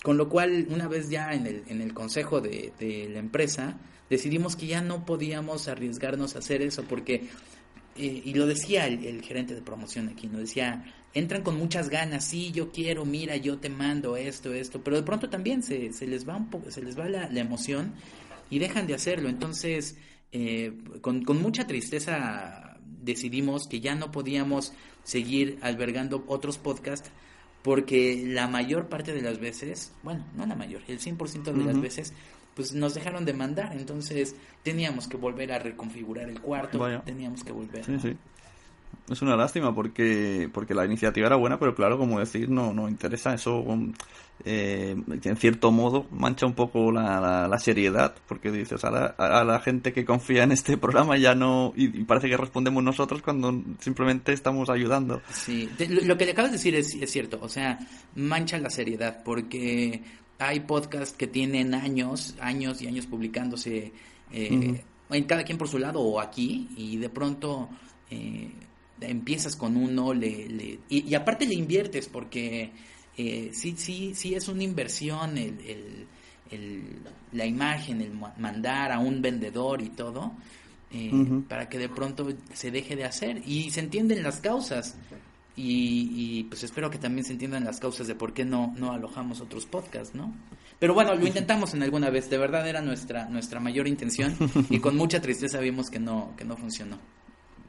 Con 0.00 0.16
lo 0.16 0.28
cual, 0.28 0.68
una 0.70 0.86
vez 0.86 1.10
ya 1.10 1.32
en 1.32 1.46
el, 1.48 1.64
en 1.66 1.80
el 1.80 1.92
consejo 1.92 2.40
de, 2.40 2.72
la 3.12 3.18
empresa, 3.18 3.76
decidimos 4.08 4.54
que 4.54 4.68
ya 4.68 4.80
no 4.80 5.04
podíamos 5.04 5.66
arriesgarnos 5.66 6.36
a 6.36 6.38
hacer 6.38 6.62
eso, 6.62 6.84
porque, 6.84 7.26
eh, 7.96 8.22
y 8.24 8.32
lo 8.34 8.46
decía 8.46 8.86
el, 8.86 9.20
gerente 9.22 9.56
de 9.56 9.62
promoción 9.62 10.08
aquí, 10.08 10.28
nos 10.28 10.42
decía, 10.42 10.84
entran 11.12 11.42
con 11.42 11.58
muchas 11.58 11.88
ganas, 11.88 12.24
sí, 12.24 12.52
yo 12.52 12.70
quiero, 12.70 13.04
mira, 13.04 13.34
yo 13.36 13.58
te 13.58 13.70
mando 13.70 14.16
esto, 14.16 14.52
esto, 14.54 14.84
pero 14.84 14.96
de 14.96 15.02
pronto 15.02 15.28
también 15.28 15.64
se, 15.64 15.92
se 15.92 16.06
les 16.06 16.28
va 16.28 16.36
un 16.36 16.48
poco, 16.48 16.70
se 16.70 16.80
les 16.80 16.96
va 16.96 17.08
la, 17.08 17.28
la 17.28 17.40
emoción 17.40 17.92
y 18.50 18.60
dejan 18.60 18.86
de 18.86 18.94
hacerlo. 18.94 19.28
Entonces, 19.28 19.96
eh, 20.30 20.76
con, 21.00 21.24
con 21.24 21.40
mucha 21.40 21.66
tristeza 21.66 22.63
decidimos 23.04 23.66
que 23.68 23.80
ya 23.80 23.94
no 23.94 24.10
podíamos 24.10 24.72
seguir 25.02 25.58
albergando 25.62 26.24
otros 26.26 26.58
podcasts 26.58 27.10
porque 27.62 28.24
la 28.26 28.46
mayor 28.46 28.88
parte 28.88 29.12
de 29.12 29.22
las 29.22 29.40
veces, 29.40 29.92
bueno, 30.02 30.24
no 30.36 30.44
la 30.44 30.54
mayor, 30.54 30.82
el 30.86 31.00
100% 31.00 31.52
de 31.52 31.64
las 31.64 31.80
veces, 31.80 32.12
pues 32.54 32.74
nos 32.74 32.94
dejaron 32.94 33.24
de 33.24 33.32
mandar, 33.32 33.72
entonces 33.72 34.36
teníamos 34.62 35.08
que 35.08 35.16
volver 35.16 35.50
a 35.52 35.58
reconfigurar 35.58 36.28
el 36.28 36.40
cuarto, 36.40 36.78
teníamos 37.04 37.42
que 37.42 37.52
volver. 37.52 37.84
Sí, 37.84 37.98
sí. 38.00 38.16
Es 39.08 39.20
una 39.20 39.36
lástima 39.36 39.74
porque 39.74 40.48
porque 40.52 40.74
la 40.74 40.86
iniciativa 40.86 41.26
era 41.26 41.36
buena, 41.36 41.58
pero 41.58 41.74
claro, 41.74 41.98
como 41.98 42.18
decir, 42.18 42.48
no 42.48 42.72
no 42.72 42.88
interesa 42.88 43.34
eso. 43.34 43.64
Eh, 44.44 44.96
en 45.08 45.36
cierto 45.36 45.70
modo 45.70 46.06
mancha 46.10 46.44
un 46.44 46.54
poco 46.54 46.90
la, 46.90 47.46
la, 47.48 47.58
seriedad, 47.60 48.14
porque 48.26 48.50
dices 48.50 48.82
a 48.84 48.90
la, 48.90 49.06
a 49.06 49.44
la, 49.44 49.60
gente 49.60 49.92
que 49.92 50.04
confía 50.04 50.42
en 50.42 50.50
este 50.50 50.76
programa 50.78 51.16
ya 51.16 51.36
no, 51.36 51.72
y, 51.76 52.02
parece 52.02 52.28
que 52.28 52.36
respondemos 52.36 52.82
nosotros 52.82 53.22
cuando 53.22 53.62
simplemente 53.78 54.32
estamos 54.32 54.70
ayudando. 54.70 55.22
Sí, 55.30 55.70
lo, 55.88 56.18
que 56.18 56.26
le 56.26 56.32
acabas 56.32 56.50
de 56.50 56.56
decir 56.56 56.74
es, 56.74 56.94
es 56.94 57.10
cierto, 57.12 57.38
o 57.40 57.48
sea, 57.48 57.78
mancha 58.16 58.58
la 58.58 58.70
seriedad, 58.70 59.22
porque 59.24 60.02
hay 60.38 60.60
podcasts 60.60 61.16
que 61.16 61.28
tienen 61.28 61.72
años, 61.72 62.34
años 62.40 62.82
y 62.82 62.88
años 62.88 63.06
publicándose, 63.06 63.92
eh, 64.32 64.82
en 65.10 65.24
cada 65.24 65.44
quien 65.44 65.58
por 65.58 65.68
su 65.68 65.78
lado 65.78 66.00
o 66.00 66.20
aquí, 66.20 66.68
y 66.76 66.96
de 66.96 67.08
pronto... 67.08 67.68
Eh, 68.10 68.50
empiezas 69.08 69.56
con 69.56 69.76
uno, 69.76 70.12
le, 70.12 70.48
le 70.48 70.78
y, 70.88 71.14
aparte 71.14 71.46
le 71.46 71.54
inviertes 71.54 72.08
porque 72.08 72.72
eh, 73.16 73.50
sí, 73.52 73.74
sí, 73.76 74.14
sí 74.14 74.34
es 74.34 74.48
una 74.48 74.62
inversión 74.62 75.38
el, 75.38 76.06
el, 76.50 76.98
la 77.32 77.46
imagen, 77.46 78.00
el 78.00 78.12
mandar 78.38 78.92
a 78.92 78.98
un 78.98 79.22
vendedor 79.22 79.82
y 79.82 79.90
todo, 79.90 80.32
eh, 80.92 81.10
para 81.48 81.68
que 81.68 81.78
de 81.78 81.88
pronto 81.88 82.28
se 82.52 82.70
deje 82.70 82.96
de 82.96 83.04
hacer 83.04 83.42
y 83.46 83.70
se 83.70 83.80
entienden 83.80 84.22
las 84.22 84.40
causas. 84.40 84.96
Y, 85.56 86.10
y, 86.16 86.44
pues 86.44 86.64
espero 86.64 86.90
que 86.90 86.98
también 86.98 87.24
se 87.24 87.32
entiendan 87.32 87.62
las 87.62 87.78
causas 87.78 88.08
de 88.08 88.16
por 88.16 88.34
qué 88.34 88.44
no, 88.44 88.74
no 88.76 88.90
alojamos 88.90 89.40
otros 89.40 89.66
podcasts, 89.66 90.12
¿no? 90.12 90.34
Pero 90.80 90.94
bueno, 90.94 91.14
lo 91.14 91.24
intentamos 91.24 91.74
en 91.74 91.84
alguna 91.84 92.10
vez, 92.10 92.28
de 92.28 92.38
verdad 92.38 92.68
era 92.68 92.82
nuestra, 92.82 93.28
nuestra 93.28 93.60
mayor 93.60 93.86
intención 93.86 94.36
y 94.68 94.80
con 94.80 94.96
mucha 94.96 95.22
tristeza 95.22 95.60
vimos 95.60 95.90
que 95.90 96.00
no, 96.00 96.32
que 96.36 96.44
no 96.44 96.56
funcionó 96.56 96.98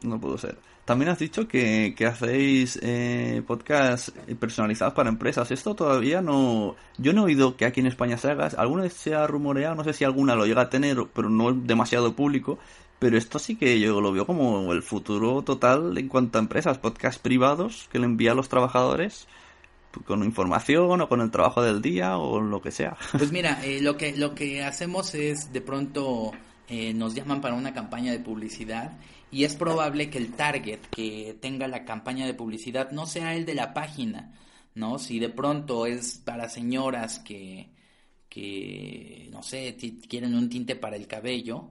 no 0.06 0.20
pudo 0.20 0.38
ser. 0.38 0.58
También 0.86 1.10
has 1.10 1.18
dicho 1.18 1.48
que, 1.48 1.96
hacéis 2.08 2.80
eh, 2.84 3.42
podcasts 3.46 4.14
personalizados 4.40 4.94
para 4.94 5.10
empresas. 5.10 5.50
Esto 5.50 5.74
todavía 5.74 6.22
no... 6.22 6.76
Yo 7.00 7.12
no 7.12 7.22
he 7.22 7.26
oído 7.26 7.58
que 7.58 7.66
aquí 7.66 7.80
en 7.80 7.88
España 7.88 8.18
se 8.18 8.30
haga. 8.30 8.52
Alguna 8.56 8.88
se 8.90 9.16
ha 9.16 9.26
rumoreado, 9.26 9.74
no 9.74 9.84
sé 9.84 9.94
si 9.94 10.04
alguna 10.04 10.36
lo 10.36 10.46
llega 10.46 10.62
a 10.62 10.70
tener, 10.70 10.98
pero 11.12 11.30
no 11.30 11.50
es 11.50 11.66
demasiado 11.66 12.16
público. 12.16 12.60
Pero 13.00 13.18
esto 13.18 13.40
sí 13.40 13.56
que 13.56 13.80
yo 13.80 14.00
lo 14.00 14.12
veo 14.12 14.28
como 14.28 14.72
el 14.72 14.84
futuro 14.84 15.42
total 15.42 15.98
en 15.98 16.08
cuanto 16.08 16.38
a 16.38 16.42
empresas, 16.42 16.78
podcasts 16.78 17.20
privados 17.20 17.90
que 17.92 18.00
le 18.00 18.06
envían 18.06 18.34
a 18.34 18.36
los 18.36 18.50
trabajadores 18.50 19.28
con 20.06 20.24
información 20.24 21.02
o 21.02 21.10
con 21.10 21.22
el 21.22 21.32
trabajo 21.32 21.62
del 21.62 21.82
día 21.82 22.18
o 22.18 22.40
lo 22.42 22.62
que 22.62 22.72
sea. 22.72 22.98
Pues 23.12 23.32
mira, 23.32 23.64
eh, 23.64 23.82
lo 23.82 23.98
que 23.98 24.16
lo 24.16 24.36
que 24.36 24.64
hacemos 24.64 25.16
es 25.16 25.52
de 25.52 25.62
pronto 25.62 26.32
eh, 26.68 26.94
nos 26.94 27.14
llaman 27.14 27.42
para 27.42 27.56
una 27.56 27.74
campaña 27.74 28.12
de 28.12 28.20
publicidad 28.20 28.98
y 29.32 29.44
es 29.44 29.56
probable 29.56 30.10
que 30.10 30.18
el 30.18 30.34
target 30.34 30.80
que 30.90 31.38
tenga 31.40 31.68
la 31.68 31.86
campaña 31.86 32.26
de 32.26 32.34
publicidad 32.34 32.92
no 32.92 33.06
sea 33.06 33.36
el 33.36 33.46
de 33.46 33.56
la 33.56 33.74
página, 33.74 34.34
¿no? 34.74 34.98
Si 34.98 35.20
de 35.20 35.30
pronto 35.30 35.86
es 35.86 36.22
para 36.24 36.50
señoras 36.50 37.20
que, 37.20 37.70
que 38.30 39.30
no 39.32 39.44
sé, 39.44 39.76
quieren 40.08 40.36
un 40.36 40.50
tinte 40.50 40.76
para 40.76 40.96
el 40.96 41.08
cabello, 41.08 41.70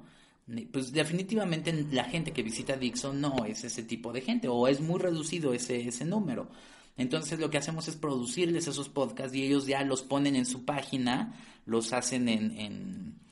pues 0.72 0.92
definitivamente 0.92 1.72
la 1.90 2.04
gente 2.04 2.32
que 2.32 2.42
visita 2.42 2.76
Dixon 2.76 3.20
no 3.20 3.44
es 3.46 3.64
ese 3.64 3.82
tipo 3.82 4.12
de 4.12 4.20
gente 4.20 4.48
o 4.48 4.68
es 4.68 4.80
muy 4.80 5.00
reducido 5.00 5.54
ese, 5.54 5.88
ese 5.88 6.04
número. 6.04 6.50
Entonces 6.96 7.40
lo 7.40 7.50
que 7.50 7.58
hacemos 7.58 7.88
es 7.88 7.96
producirles 7.96 8.68
esos 8.68 8.88
podcasts 8.88 9.34
y 9.34 9.42
ellos 9.44 9.66
ya 9.66 9.82
los 9.82 10.02
ponen 10.02 10.36
en 10.36 10.46
su 10.46 10.64
página, 10.64 11.34
los 11.66 11.92
hacen 11.92 12.28
en, 12.28 12.56
en 12.58 13.23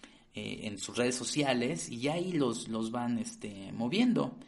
sus 0.78 0.97
redes 0.97 1.14
sociales 1.14 1.91
y 1.91 2.09
ahí 2.09 2.33
los, 2.33 2.68
los 2.68 2.91
van 2.91 3.18
este, 3.18 3.72
moviendo. 3.72 4.39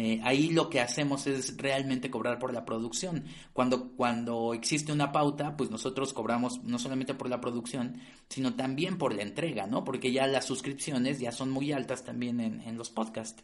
Eh, 0.00 0.20
ahí 0.22 0.50
lo 0.50 0.70
que 0.70 0.80
hacemos 0.80 1.26
es 1.26 1.56
realmente 1.56 2.08
cobrar 2.08 2.38
por 2.38 2.54
la 2.54 2.64
producción. 2.64 3.24
Cuando, 3.52 3.90
cuando 3.96 4.54
existe 4.54 4.92
una 4.92 5.10
pauta, 5.10 5.56
pues 5.56 5.70
nosotros 5.70 6.12
cobramos 6.12 6.62
no 6.62 6.78
solamente 6.78 7.14
por 7.14 7.28
la 7.28 7.40
producción, 7.40 8.00
sino 8.28 8.54
también 8.54 8.96
por 8.96 9.12
la 9.12 9.22
entrega, 9.22 9.66
¿no? 9.66 9.82
Porque 9.82 10.12
ya 10.12 10.28
las 10.28 10.44
suscripciones 10.44 11.18
ya 11.18 11.32
son 11.32 11.50
muy 11.50 11.72
altas 11.72 12.04
también 12.04 12.38
en, 12.38 12.78
los 12.78 12.90
podcasts. 12.90 13.42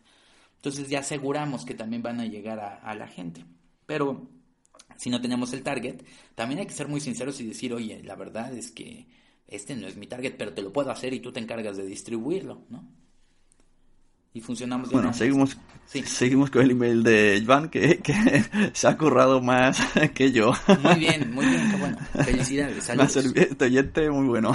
Entonces 0.55 0.89
ya 0.89 1.01
aseguramos 1.01 1.65
que 1.65 1.75
también 1.75 2.05
van 2.05 2.21
a 2.21 2.27
llegar 2.27 2.61
a, 2.61 2.77
a 2.77 2.95
la 2.95 3.09
gente. 3.09 3.45
Pero 3.85 4.29
si 4.97 5.11
no 5.11 5.21
tenemos 5.21 5.53
el 5.55 5.65
target, 5.65 6.05
también 6.37 6.61
hay 6.61 6.67
que 6.67 6.73
ser 6.73 6.87
muy 6.87 7.01
sinceros 7.01 7.41
y 7.41 7.47
decir, 7.47 7.75
oye, 7.75 8.01
la 8.05 8.15
verdad 8.15 8.55
es 8.57 8.71
que 8.71 9.09
este 9.49 9.77
no 9.77 9.87
es 9.87 9.97
mi 9.97 10.07
target, 10.07 10.35
pero 10.37 10.53
te 10.53 10.63
lo 10.63 10.73
puedo 10.73 10.91
hacer 10.91 11.13
y 11.15 11.21
tú 11.21 11.33
te 11.33 11.41
encargas 11.41 11.77
de 11.77 11.87
distribuirlo, 11.87 12.63
¿no? 12.69 12.85
y 14.37 14.41
funcionamos 14.41 14.91
Bueno, 14.91 15.15
seguimos, 15.15 15.57
seguimos 15.87 16.51
con 16.51 16.63
el 16.63 16.73
email 16.73 17.05
de 17.05 17.37
Iván, 17.37 17.69
que, 17.69 17.99
que 17.99 18.45
se 18.73 18.89
ha 18.89 18.99
currado 18.99 19.41
más 19.41 19.79
que 20.15 20.33
yo. 20.33 20.53
Muy 20.83 20.97
bien, 20.97 21.33
muy 21.33 21.47
bien, 21.47 21.71
qué 21.71 21.77
bueno. 21.77 21.97
Felicidades, 22.25 22.83
saludos. 22.83 23.17
Este 23.17 23.65
oyente 23.65 24.11
muy 24.11 24.27
bueno. 24.27 24.53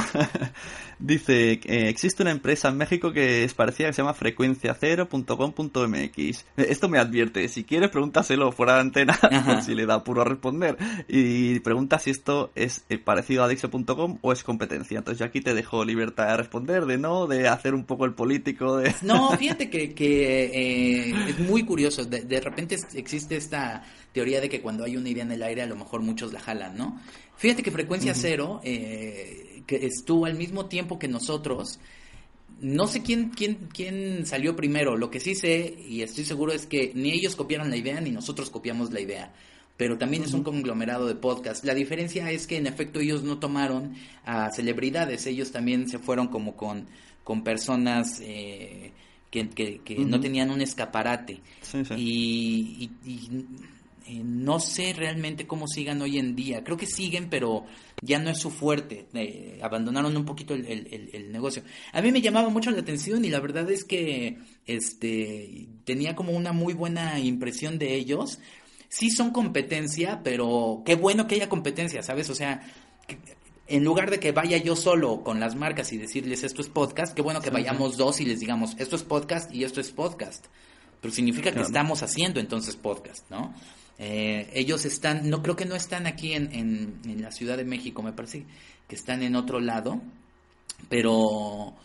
Dice, 1.00 1.60
que 1.62 1.88
existe 1.88 2.24
una 2.24 2.32
empresa 2.32 2.68
en 2.68 2.76
México 2.78 3.14
que 3.14 3.46
es 3.46 3.54
parecida 3.54 3.88
que 3.88 3.94
se 3.94 4.02
llama 4.02 4.14
frecuenciacero.com.mx. 4.14 6.46
Esto 6.58 6.90
me 6.90 7.00
advierte, 7.00 7.48
si 7.48 7.64
quieres 7.64 7.90
pregúntaselo 7.90 8.52
fuera 8.52 8.74
de 8.76 8.82
antena, 8.82 9.18
si 9.66 9.76
le 9.76 9.86
da 9.86 10.04
puro 10.04 10.24
a 10.24 10.26
responder. 10.26 10.78
Y 11.08 11.62
pregunta 11.62 12.00
si 12.00 12.10
esto 12.10 12.52
es 12.56 12.84
eh, 12.90 12.98
parecido 12.98 13.46
a 13.46 13.48
Dixo.com 13.48 14.18
o 14.22 14.34
es 14.34 14.44
competencia. 14.44 14.98
Entonces 14.98 15.20
yo 15.20 15.26
aquí 15.26 15.40
te 15.40 15.54
dejo 15.54 15.86
libertad 15.86 16.28
de 16.28 16.36
responder, 16.38 16.86
de 16.86 16.98
no, 16.98 17.28
de 17.28 17.48
hacer 17.48 17.74
un 17.74 17.86
poco 17.86 18.04
el 18.04 18.14
político. 18.14 18.76
de 18.78 18.94
No, 19.02 19.32
fíjate 19.38 19.70
que, 19.70 19.94
que 19.94 20.46
eh, 20.46 21.16
es 21.30 21.40
muy 21.40 21.64
curioso. 21.64 22.04
De, 22.04 22.20
de 22.22 22.42
repente 22.42 22.76
existe 22.94 23.38
esta 23.38 23.86
teoría 24.12 24.42
de 24.42 24.50
que 24.50 24.60
cuando 24.62 24.84
hay 24.84 24.98
una 24.98 25.08
idea 25.08 25.24
en 25.24 25.32
el 25.32 25.44
aire 25.44 25.62
a 25.62 25.68
lo 25.68 25.78
mejor 25.78 26.02
muchos 26.02 26.34
la 26.34 26.42
jalan, 26.42 26.78
¿no? 26.78 27.00
Fíjate 27.38 27.64
que 27.64 27.72
Frecuencia 27.72 28.14
Cero, 28.14 28.60
eh, 28.66 29.49
que 29.66 29.86
estuvo 29.86 30.26
al 30.26 30.36
mismo 30.36 30.66
tiempo 30.66 31.00
que 31.00 31.08
nosotros, 31.08 31.80
no 32.62 32.88
sé 32.88 33.02
quién, 33.02 33.30
quién, 33.30 33.70
quién 33.74 34.26
salió 34.26 34.56
primero, 34.56 34.98
lo 34.98 35.10
que 35.10 35.20
sí 35.20 35.36
sé 35.36 35.76
y 35.88 36.02
estoy 36.02 36.26
seguro 36.26 36.52
es 36.52 36.66
que 36.66 36.92
ni 36.94 37.12
ellos 37.12 37.36
copiaron 37.36 37.70
la 37.70 37.78
idea 37.78 38.02
ni 38.02 38.12
nosotros 38.12 38.50
copiamos 38.50 38.92
la 38.92 39.00
idea. 39.00 39.34
Pero 39.78 39.98
también 39.98 40.24
es 40.24 40.34
un 40.34 40.44
conglomerado 40.44 41.08
de 41.08 41.16
podcast. 41.16 41.64
La 41.64 41.74
diferencia 41.74 42.30
es 42.32 42.48
que 42.48 42.58
en 42.58 42.68
efecto 42.68 43.00
ellos 43.00 43.24
no 43.24 43.40
tomaron 43.40 43.96
a 44.26 44.52
celebridades, 44.52 45.26
ellos 45.26 45.54
también 45.54 45.88
se 45.88 46.00
fueron 46.00 46.28
como 46.28 46.58
con, 46.58 46.86
con 47.24 47.46
personas 47.46 48.20
eh, 48.22 48.92
que, 49.32 49.48
que, 49.48 49.96
no 50.00 50.20
tenían 50.20 50.50
un 50.50 50.62
escaparate. 50.62 51.40
y, 51.96 52.90
eh, 54.10 54.24
no 54.24 54.60
sé 54.60 54.92
realmente 54.94 55.46
cómo 55.46 55.68
sigan 55.68 56.02
hoy 56.02 56.18
en 56.18 56.36
día. 56.36 56.64
Creo 56.64 56.78
que 56.78 56.88
siguen, 56.88 57.30
pero 57.30 57.66
ya 58.02 58.18
no 58.18 58.32
es 58.32 58.40
su 58.40 58.50
fuerte. 58.50 59.06
Eh, 59.14 59.60
abandonaron 59.62 60.18
un 60.18 60.26
poquito 60.26 60.56
el, 60.56 61.32
negocio. 61.32 61.62
A 61.94 62.02
mí 62.02 62.12
me 62.12 62.20
llamaba 62.20 62.50
mucho 62.50 62.72
la 62.72 62.80
atención 62.80 63.24
y 63.24 63.30
la 63.30 63.40
verdad 63.40 63.70
es 63.70 63.84
que 63.84 64.40
este 64.66 65.68
tenía 65.86 66.16
como 66.16 66.32
una 66.32 66.54
muy 66.54 66.74
buena 66.74 67.20
impresión 67.20 67.78
de 67.78 67.94
ellos. 67.94 68.40
Sí 68.88 69.12
son 69.12 69.30
competencia, 69.30 70.22
pero 70.24 70.82
qué 70.88 70.96
bueno 70.96 71.28
que 71.28 71.36
haya 71.36 71.48
competencia, 71.48 72.02
¿sabes? 72.02 72.32
O 72.32 72.36
sea, 72.36 72.64
en 73.68 73.84
lugar 73.84 74.10
de 74.10 74.20
que 74.20 74.32
vaya 74.32 74.58
yo 74.58 74.76
solo 74.76 75.24
con 75.24 75.40
las 75.40 75.56
marcas 75.56 75.94
y 75.94 76.00
decirles 76.00 76.44
esto 76.44 76.64
es 76.64 76.68
podcast, 76.70 77.14
qué 77.14 77.22
bueno 77.22 77.42
que 77.42 77.52
vayamos 77.52 77.96
dos 77.96 78.22
y 78.22 78.26
les 78.26 78.40
digamos 78.40 78.76
esto 78.80 78.96
es 78.96 79.04
podcast 79.04 79.54
y 79.54 79.66
esto 79.66 79.80
es 79.80 79.92
podcast. 79.92 80.48
Pero 81.00 81.14
significa 81.14 81.52
que 81.52 81.62
estamos 81.62 82.02
haciendo 82.02 82.40
entonces 82.40 82.76
podcast, 82.76 83.30
¿no? 83.30 83.54
Eh, 84.00 84.50
ellos 84.54 84.86
están, 84.86 85.30
no 85.30 85.44
creo 85.44 85.58
que 85.58 85.66
no 85.66 85.76
están 85.76 86.08
aquí 86.08 86.34
en, 86.34 86.54
en, 86.54 87.22
la 87.22 87.32
Ciudad 87.32 87.58
de 87.58 87.66
México, 87.66 88.02
me 88.02 88.14
parece 88.14 88.46
que 88.88 88.96
están 88.96 89.22
en 89.24 89.36
otro 89.36 89.60
lado, 89.60 90.02
pero 90.88 91.76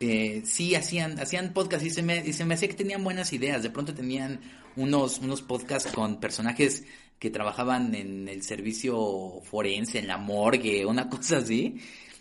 eh, 0.00 0.42
sí 0.46 0.74
hacían, 0.74 1.20
hacían 1.20 1.52
podcast 1.52 1.84
y 1.84 1.90
se, 1.90 2.02
me, 2.02 2.26
y 2.26 2.32
se 2.32 2.46
me 2.46 2.54
hacía 2.54 2.68
que 2.68 2.74
tenían 2.74 3.04
buenas 3.04 3.32
ideas. 3.34 3.62
De 3.62 3.70
pronto 3.70 3.94
tenían 3.94 4.40
unos, 4.76 5.18
unos 5.18 5.42
podcasts 5.42 5.92
con 5.92 6.18
personajes 6.20 6.84
que 7.18 7.30
trabajaban 7.30 7.94
en 7.94 8.28
el 8.28 8.42
servicio 8.42 9.42
forense, 9.42 9.98
en 9.98 10.08
la 10.08 10.16
morgue, 10.16 10.86
una 10.86 11.08
cosa 11.10 11.38
así 11.38 11.80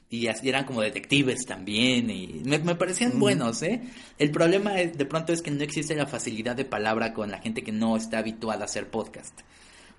y 0.10 0.28
eran 0.28 0.64
como 0.64 0.82
detectives 0.82 1.46
también 1.46 2.10
y 2.10 2.42
me, 2.46 2.60
parecían 2.60 3.20
buenos, 3.20 3.62
¿eh? 3.62 3.82
El 4.18 4.32
problema 4.32 4.72
de 4.72 5.06
pronto 5.06 5.34
es 5.34 5.42
que 5.42 5.52
no 5.52 5.62
existe 5.64 5.96
la 5.96 6.08
facilidad 6.08 6.56
de 6.56 6.64
palabra 6.64 7.14
con 7.14 7.30
la 7.30 7.40
gente 7.40 7.62
que 7.62 7.74
no 7.74 7.98
está 7.98 8.20
habituada 8.20 8.62
a 8.62 8.66
hacer 8.66 8.90
podcast. 8.90 9.42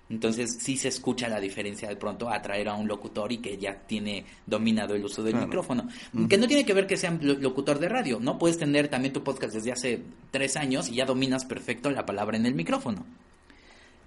Entonces 0.09 0.57
sí 0.59 0.75
se 0.75 0.87
escucha 0.87 1.29
la 1.29 1.39
diferencia 1.39 1.87
de 1.87 1.95
pronto 1.95 2.29
a 2.29 2.41
traer 2.41 2.67
a 2.69 2.73
un 2.73 2.87
locutor 2.87 3.31
y 3.31 3.37
que 3.37 3.57
ya 3.57 3.75
tiene 3.75 4.25
dominado 4.47 4.95
el 4.95 5.05
uso 5.05 5.21
del 5.21 5.35
micrófono. 5.35 5.87
Que 6.27 6.37
no 6.37 6.47
tiene 6.47 6.65
que 6.65 6.73
ver 6.73 6.87
que 6.87 6.97
sea 6.97 7.11
locutor 7.11 7.77
de 7.77 7.89
radio, 7.89 8.19
¿no? 8.19 8.39
Puedes 8.39 8.57
tener 8.57 8.87
también 8.87 9.13
tu 9.13 9.23
podcast 9.23 9.53
desde 9.53 9.71
hace 9.71 10.01
tres 10.31 10.57
años 10.57 10.89
y 10.89 10.95
ya 10.95 11.05
dominas 11.05 11.45
perfecto 11.45 11.91
la 11.91 12.07
palabra 12.07 12.37
en 12.37 12.47
el 12.47 12.55
micrófono. 12.55 13.05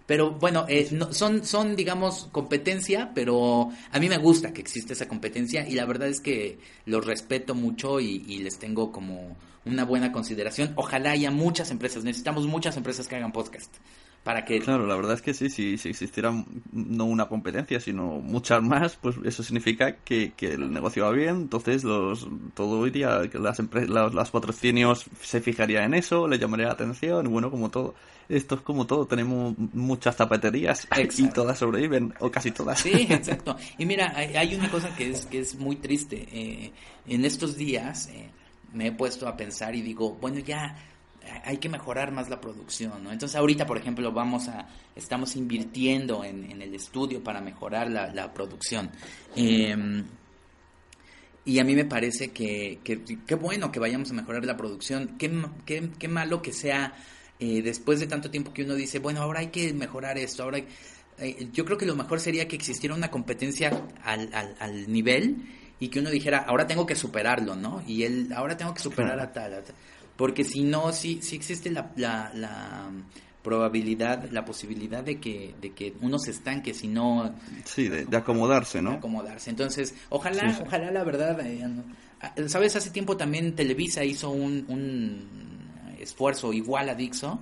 Pero 0.06 0.32
bueno, 0.32 0.66
eh, 0.68 0.88
son, 1.10 1.44
son, 1.44 1.76
digamos, 1.76 2.28
competencia, 2.32 3.12
pero 3.14 3.70
a 3.90 3.98
mí 3.98 4.08
me 4.08 4.18
gusta 4.18 4.52
que 4.52 4.60
existe 4.60 4.92
esa 4.92 5.08
competencia 5.08 5.66
y 5.68 5.74
la 5.74 5.84
verdad 5.84 6.08
es 6.08 6.20
que 6.20 6.58
los 6.86 7.06
respeto 7.06 7.54
mucho 7.54 8.00
y, 8.00 8.18
les 8.42 8.58
tengo 8.58 8.90
como 8.90 9.36
una 9.64 9.84
buena 9.84 10.10
consideración. 10.10 10.72
Ojalá 10.76 11.12
haya 11.12 11.30
muchas 11.30 11.70
empresas, 11.70 12.04
necesitamos 12.04 12.46
muchas 12.46 12.76
empresas 12.76 13.06
que 13.06 13.16
hagan 13.16 13.32
podcast. 13.32 13.72
Para 14.24 14.44
que... 14.44 14.60
Claro, 14.60 14.86
la 14.86 14.94
verdad 14.94 15.14
es 15.14 15.22
que 15.22 15.34
sí, 15.34 15.50
si 15.50 15.88
existiera 15.88 16.32
no 16.70 17.04
una 17.06 17.26
competencia, 17.26 17.80
sino 17.80 18.20
muchas 18.20 18.62
más, 18.62 18.96
pues 18.96 19.16
eso 19.24 19.42
significa 19.42 19.96
que, 19.96 20.32
que 20.36 20.52
el 20.52 20.72
negocio 20.72 21.04
va 21.04 21.10
bien, 21.10 21.36
entonces 21.36 21.82
los, 21.82 22.28
todo 22.54 22.86
iría, 22.86 23.22
las, 23.32 23.58
empresas, 23.58 23.90
los, 23.90 24.30
patrocinios 24.30 25.06
se 25.20 25.40
fijaría 25.40 25.84
en 25.84 25.94
eso, 25.94 26.28
le 26.28 26.38
llamaría 26.38 26.66
la 26.66 26.74
atención, 26.74 27.26
y 27.26 27.28
bueno, 27.30 27.50
como 27.50 27.68
todo 27.68 27.96
esto 28.28 28.54
es 28.54 28.60
como 28.60 28.86
todo, 28.86 29.06
tenemos 29.06 29.58
muchas 29.58 30.16
zapaterías 30.16 30.86
y 31.18 31.28
todas 31.28 31.58
sobreviven, 31.58 32.14
o 32.20 32.30
casi 32.30 32.52
todas. 32.52 32.78
Sí, 32.78 33.08
exacto. 33.10 33.56
Y 33.76 33.86
mira, 33.86 34.14
hay, 34.16 34.54
una 34.54 34.70
cosa 34.70 34.94
que 34.94 35.10
es, 35.10 35.26
que 35.26 35.40
es 35.40 35.56
muy 35.56 35.76
triste. 35.76 36.28
Eh, 36.32 36.72
en 37.06 37.24
estos 37.24 37.56
días 37.56 38.08
eh, 38.08 38.30
me 38.72 38.86
he 38.86 38.92
puesto 38.92 39.26
a 39.28 39.36
pensar 39.36 39.74
y 39.74 39.82
digo, 39.82 40.12
bueno, 40.20 40.38
ya 40.38 40.76
hay 41.44 41.58
que 41.58 41.68
mejorar 41.68 42.12
más 42.12 42.28
la 42.28 42.40
producción, 42.40 43.04
¿no? 43.04 43.12
Entonces 43.12 43.36
ahorita, 43.36 43.66
por 43.66 43.78
ejemplo, 43.78 44.12
vamos 44.12 44.48
a, 44.48 44.68
estamos 44.94 45.36
invirtiendo 45.36 46.24
en, 46.24 46.60
el 46.62 46.74
estudio 46.74 47.22
para 47.22 47.40
mejorar 47.40 47.90
la, 47.90 48.32
producción. 48.32 48.90
Em, 49.36 50.04
y 51.44 51.58
a 51.58 51.64
mí 51.64 51.74
me 51.74 51.84
parece 51.84 52.30
que, 52.30 52.80
qué 52.82 53.34
bueno 53.34 53.72
que 53.72 53.80
vayamos 53.80 54.10
a 54.10 54.14
mejorar 54.14 54.44
la 54.44 54.56
producción, 54.56 55.16
qué, 55.18 55.30
qué, 55.66 55.90
qué 55.98 56.08
malo 56.08 56.40
que 56.40 56.52
sea 56.52 56.94
eh, 57.44 57.60
después 57.60 57.98
de 57.98 58.06
tanto 58.06 58.30
tiempo 58.30 58.52
que 58.52 58.62
uno 58.62 58.76
dice, 58.76 59.00
bueno, 59.00 59.20
ahora 59.20 59.40
hay 59.40 59.48
que 59.48 59.72
mejorar 59.72 60.16
esto, 60.16 60.44
ahora 60.44 60.58
eh, 61.18 61.48
yo 61.52 61.64
creo 61.64 61.76
que 61.76 61.86
lo 61.86 61.96
mejor 61.96 62.20
sería 62.20 62.46
que 62.46 62.54
existiera 62.54 62.94
una 62.94 63.10
competencia 63.10 63.82
al, 64.04 64.30
al, 64.60 64.92
nivel 64.92 65.38
y 65.80 65.88
que 65.88 65.98
uno 65.98 66.10
dijera, 66.10 66.38
ahora 66.38 66.68
tengo 66.68 66.86
que 66.86 66.94
superarlo, 66.94 67.56
¿no? 67.56 67.82
Y 67.84 68.04
él, 68.04 68.28
ahora 68.32 68.56
tengo 68.56 68.72
que 68.72 68.80
superar 68.80 69.18
a 69.18 69.32
tal, 69.32 69.64
porque 70.22 70.44
si 70.44 70.62
no, 70.62 70.92
sí, 70.92 71.18
sí 71.20 71.34
existe 71.34 71.68
la, 71.68 71.90
la, 71.96 72.88
probabilidad, 73.42 74.30
la 74.30 74.44
posibilidad 74.44 75.02
de 75.02 75.18
que, 75.18 75.52
de 75.60 75.72
que 75.72 75.94
uno 76.00 76.16
se 76.20 76.30
estanque, 76.30 76.74
si 76.74 76.86
no... 76.86 77.34
Sí, 77.64 77.88
de, 77.88 78.16
acomodarse, 78.16 78.80
¿no? 78.80 78.90
De 78.90 78.96
acomodarse. 78.98 79.50
Entonces, 79.50 79.96
ojalá, 80.10 80.56
ojalá 80.64 80.92
la 80.92 81.02
verdad, 81.02 81.40
eh, 81.44 81.66
¿sabes? 82.46 82.76
Hace 82.76 82.90
tiempo 82.90 83.16
también 83.16 83.56
Televisa 83.56 84.04
hizo 84.04 84.30
un 84.30 85.26
esfuerzo 85.98 86.52
igual 86.52 86.88
a 86.88 86.94
Dixo 86.94 87.40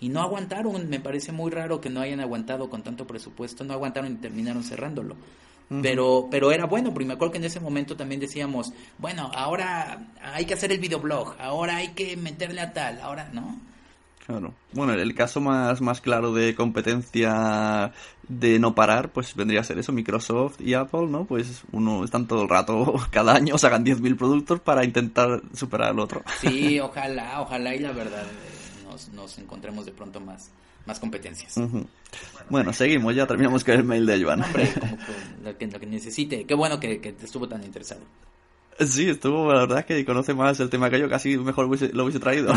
y 0.00 0.08
no 0.08 0.20
aguantaron. 0.20 0.88
Me 0.88 0.98
parece 0.98 1.30
muy 1.30 1.52
raro 1.52 1.80
que 1.80 1.90
no 1.90 2.00
hayan 2.00 2.18
aguantado 2.18 2.68
con 2.68 2.82
tanto 2.82 3.06
presupuesto, 3.06 3.62
no 3.62 3.72
aguantaron 3.72 4.10
y 4.10 4.16
terminaron 4.16 4.64
cerrándolo. 4.64 5.14
Pero, 5.82 6.28
pero 6.30 6.52
era 6.52 6.66
bueno, 6.66 6.92
porque 6.92 7.06
me 7.06 7.14
acuerdo 7.14 7.32
que 7.32 7.38
en 7.38 7.44
ese 7.44 7.58
momento 7.58 7.96
también 7.96 8.20
decíamos, 8.20 8.72
bueno, 8.98 9.32
ahora 9.34 10.12
hay 10.22 10.44
que 10.44 10.54
hacer 10.54 10.70
el 10.70 10.78
videoblog, 10.78 11.34
ahora 11.40 11.76
hay 11.76 11.88
que 11.88 12.16
meterle 12.16 12.60
a 12.60 12.72
tal, 12.72 13.00
ahora, 13.00 13.30
¿no? 13.32 13.60
Claro. 14.26 14.54
Bueno, 14.72 14.92
el 14.92 15.14
caso 15.14 15.40
más, 15.40 15.80
más 15.80 16.00
claro 16.00 16.32
de 16.32 16.56
competencia 16.56 17.92
de 18.26 18.58
no 18.58 18.74
parar, 18.74 19.10
pues 19.10 19.36
vendría 19.36 19.60
a 19.60 19.64
ser 19.64 19.78
eso, 19.78 19.92
Microsoft 19.92 20.60
y 20.60 20.74
Apple, 20.74 21.06
¿no? 21.06 21.26
Pues 21.26 21.62
uno 21.70 22.04
están 22.04 22.26
todo 22.26 22.42
el 22.42 22.48
rato, 22.48 22.94
cada 23.10 23.34
año 23.34 23.56
sacan 23.56 23.84
10.000 23.84 24.16
productos 24.16 24.60
para 24.60 24.84
intentar 24.84 25.42
superar 25.54 25.90
al 25.90 26.00
otro. 26.00 26.22
Sí, 26.40 26.80
ojalá, 26.80 27.40
ojalá 27.40 27.74
y 27.76 27.78
la 27.78 27.92
verdad 27.92 28.24
eh, 28.24 28.84
nos, 28.84 29.08
nos 29.10 29.38
encontremos 29.38 29.86
de 29.86 29.92
pronto 29.92 30.18
más, 30.20 30.50
más 30.86 31.00
competencias. 31.00 31.60
Bueno, 32.48 32.72
seguimos, 32.72 33.14
ya 33.14 33.26
terminamos 33.26 33.64
con 33.64 33.74
el 33.74 33.84
mail 33.84 34.06
de 34.06 34.22
Joan. 34.22 34.42
Hombre, 34.42 34.72
como 34.72 34.96
lo, 35.44 35.58
que, 35.58 35.86
necesite. 35.86 36.44
Qué 36.44 36.54
bueno 36.54 36.78
que, 36.80 37.00
que 37.00 37.14
estuvo 37.22 37.48
tan 37.48 37.62
interesado. 37.64 38.00
Sí, 38.78 39.08
estuvo, 39.08 39.52
la 39.52 39.60
verdad 39.60 39.78
es 39.80 39.86
que 39.86 40.04
conoce 40.04 40.34
más 40.34 40.60
el 40.60 40.68
tema 40.68 40.90
que 40.90 41.00
yo, 41.00 41.08
casi 41.08 41.38
mejor 41.38 41.64
lo 41.64 42.04
hubiese 42.04 42.20
traído. 42.20 42.52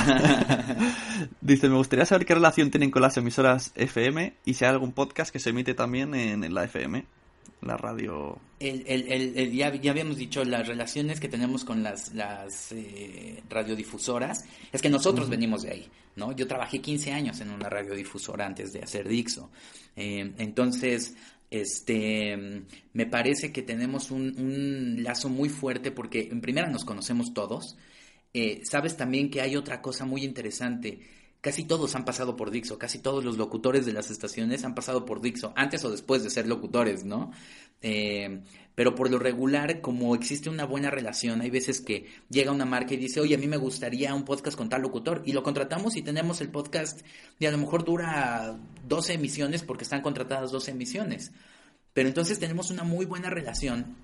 Dice, 1.41 1.69
me 1.69 1.75
gustaría 1.75 2.05
saber 2.05 2.25
qué 2.25 2.33
relación 2.33 2.71
tienen 2.71 2.91
con 2.91 3.01
las 3.01 3.15
emisoras 3.15 3.71
FM 3.75 4.35
y 4.43 4.53
si 4.53 4.65
hay 4.65 4.71
algún 4.71 4.91
podcast 4.91 5.31
que 5.31 5.39
se 5.39 5.51
emite 5.51 5.73
también 5.73 6.13
en, 6.13 6.53
la 6.53 6.65
FM, 6.65 7.05
la 7.61 7.77
radio. 7.77 8.39
El, 8.59 8.83
el, 8.87 9.51
ya, 9.53 9.73
ya, 9.73 9.91
habíamos 9.91 10.17
dicho 10.17 10.43
las 10.43 10.67
relaciones 10.67 11.19
que 11.19 11.29
tenemos 11.29 11.63
con 11.63 11.81
las, 11.81 12.13
las 12.13 12.71
eh, 12.71 13.41
radiodifusoras, 13.49 14.43
es 14.71 14.81
que 14.81 14.89
nosotros 14.89 15.29
venimos 15.29 15.63
de 15.63 15.71
ahí, 15.71 15.87
¿no? 16.15 16.33
Yo 16.33 16.47
trabajé 16.47 16.79
15 16.79 17.11
años 17.13 17.39
en 17.39 17.51
una 17.51 17.69
radiodifusora 17.69 18.45
antes 18.45 18.73
de 18.73 18.81
hacer 18.81 19.07
Dixo. 19.07 19.49
Eh, 19.95 20.33
entonces, 20.37 21.15
este, 21.49 22.63
me 22.93 23.05
parece 23.05 23.51
que 23.51 23.61
tenemos 23.61 24.11
un, 24.11 25.01
lazo 25.03 25.29
muy 25.29 25.49
fuerte 25.49 25.91
porque 25.91 26.29
en 26.31 26.41
primera 26.41 26.69
nos 26.69 26.85
conocemos 26.85 27.33
todos. 27.33 27.77
Eh, 28.33 28.61
sabes 28.63 28.95
también 28.95 29.31
que 29.31 29.41
hay 29.41 29.55
otra 29.55 29.81
cosa 29.81 30.05
muy 30.05 30.23
interesante. 30.23 30.99
Casi 31.41 31.63
todos 31.63 31.95
han 31.95 32.03
pasado 32.03 32.35
por 32.35 32.51
Dixo, 32.51 32.77
casi 32.77 32.99
todos 32.99 33.23
los 33.23 33.37
locutores 33.37 33.85
de 33.85 33.93
las 33.93 34.11
estaciones 34.11 34.65
han 34.65 34.75
pasado 34.75 35.05
por 35.05 35.21
Dixo, 35.21 35.53
antes 35.55 35.85
o 35.85 35.91
después 35.91 36.21
de 36.21 36.29
ser 36.29 36.47
locutores, 36.47 37.05
¿no? 37.05 37.31
Eh, 37.81 38.41
pero 38.75 38.93
por 38.93 39.09
lo 39.09 39.19
regular, 39.19 39.79
como 39.79 40.15
existe 40.15 40.49
una 40.49 40.65
buena 40.65 40.89
relación, 40.89 41.39
hay 41.39 41.49
veces 41.49 41.79
que 41.79 42.07
llega 42.29 42.51
una 42.51 42.65
marca 42.65 42.93
y 42.93 42.97
dice, 42.97 43.21
oye, 43.21 43.35
a 43.35 43.37
mí 43.37 43.47
me 43.47 43.55
gustaría 43.55 44.13
un 44.13 44.25
podcast 44.25 44.57
con 44.57 44.67
tal 44.67 44.81
locutor, 44.81 45.21
y 45.25 45.31
lo 45.31 45.41
contratamos 45.43 45.95
y 45.95 46.01
tenemos 46.01 46.41
el 46.41 46.49
podcast, 46.49 47.01
y 47.39 47.45
a 47.45 47.51
lo 47.51 47.57
mejor 47.57 47.85
dura 47.85 48.59
12 48.87 49.13
emisiones 49.13 49.63
porque 49.63 49.83
están 49.85 50.01
contratadas 50.01 50.51
12 50.51 50.71
emisiones. 50.71 51.31
Pero 51.93 52.09
entonces 52.09 52.39
tenemos 52.39 52.69
una 52.69 52.83
muy 52.83 53.05
buena 53.05 53.29
relación 53.29 53.95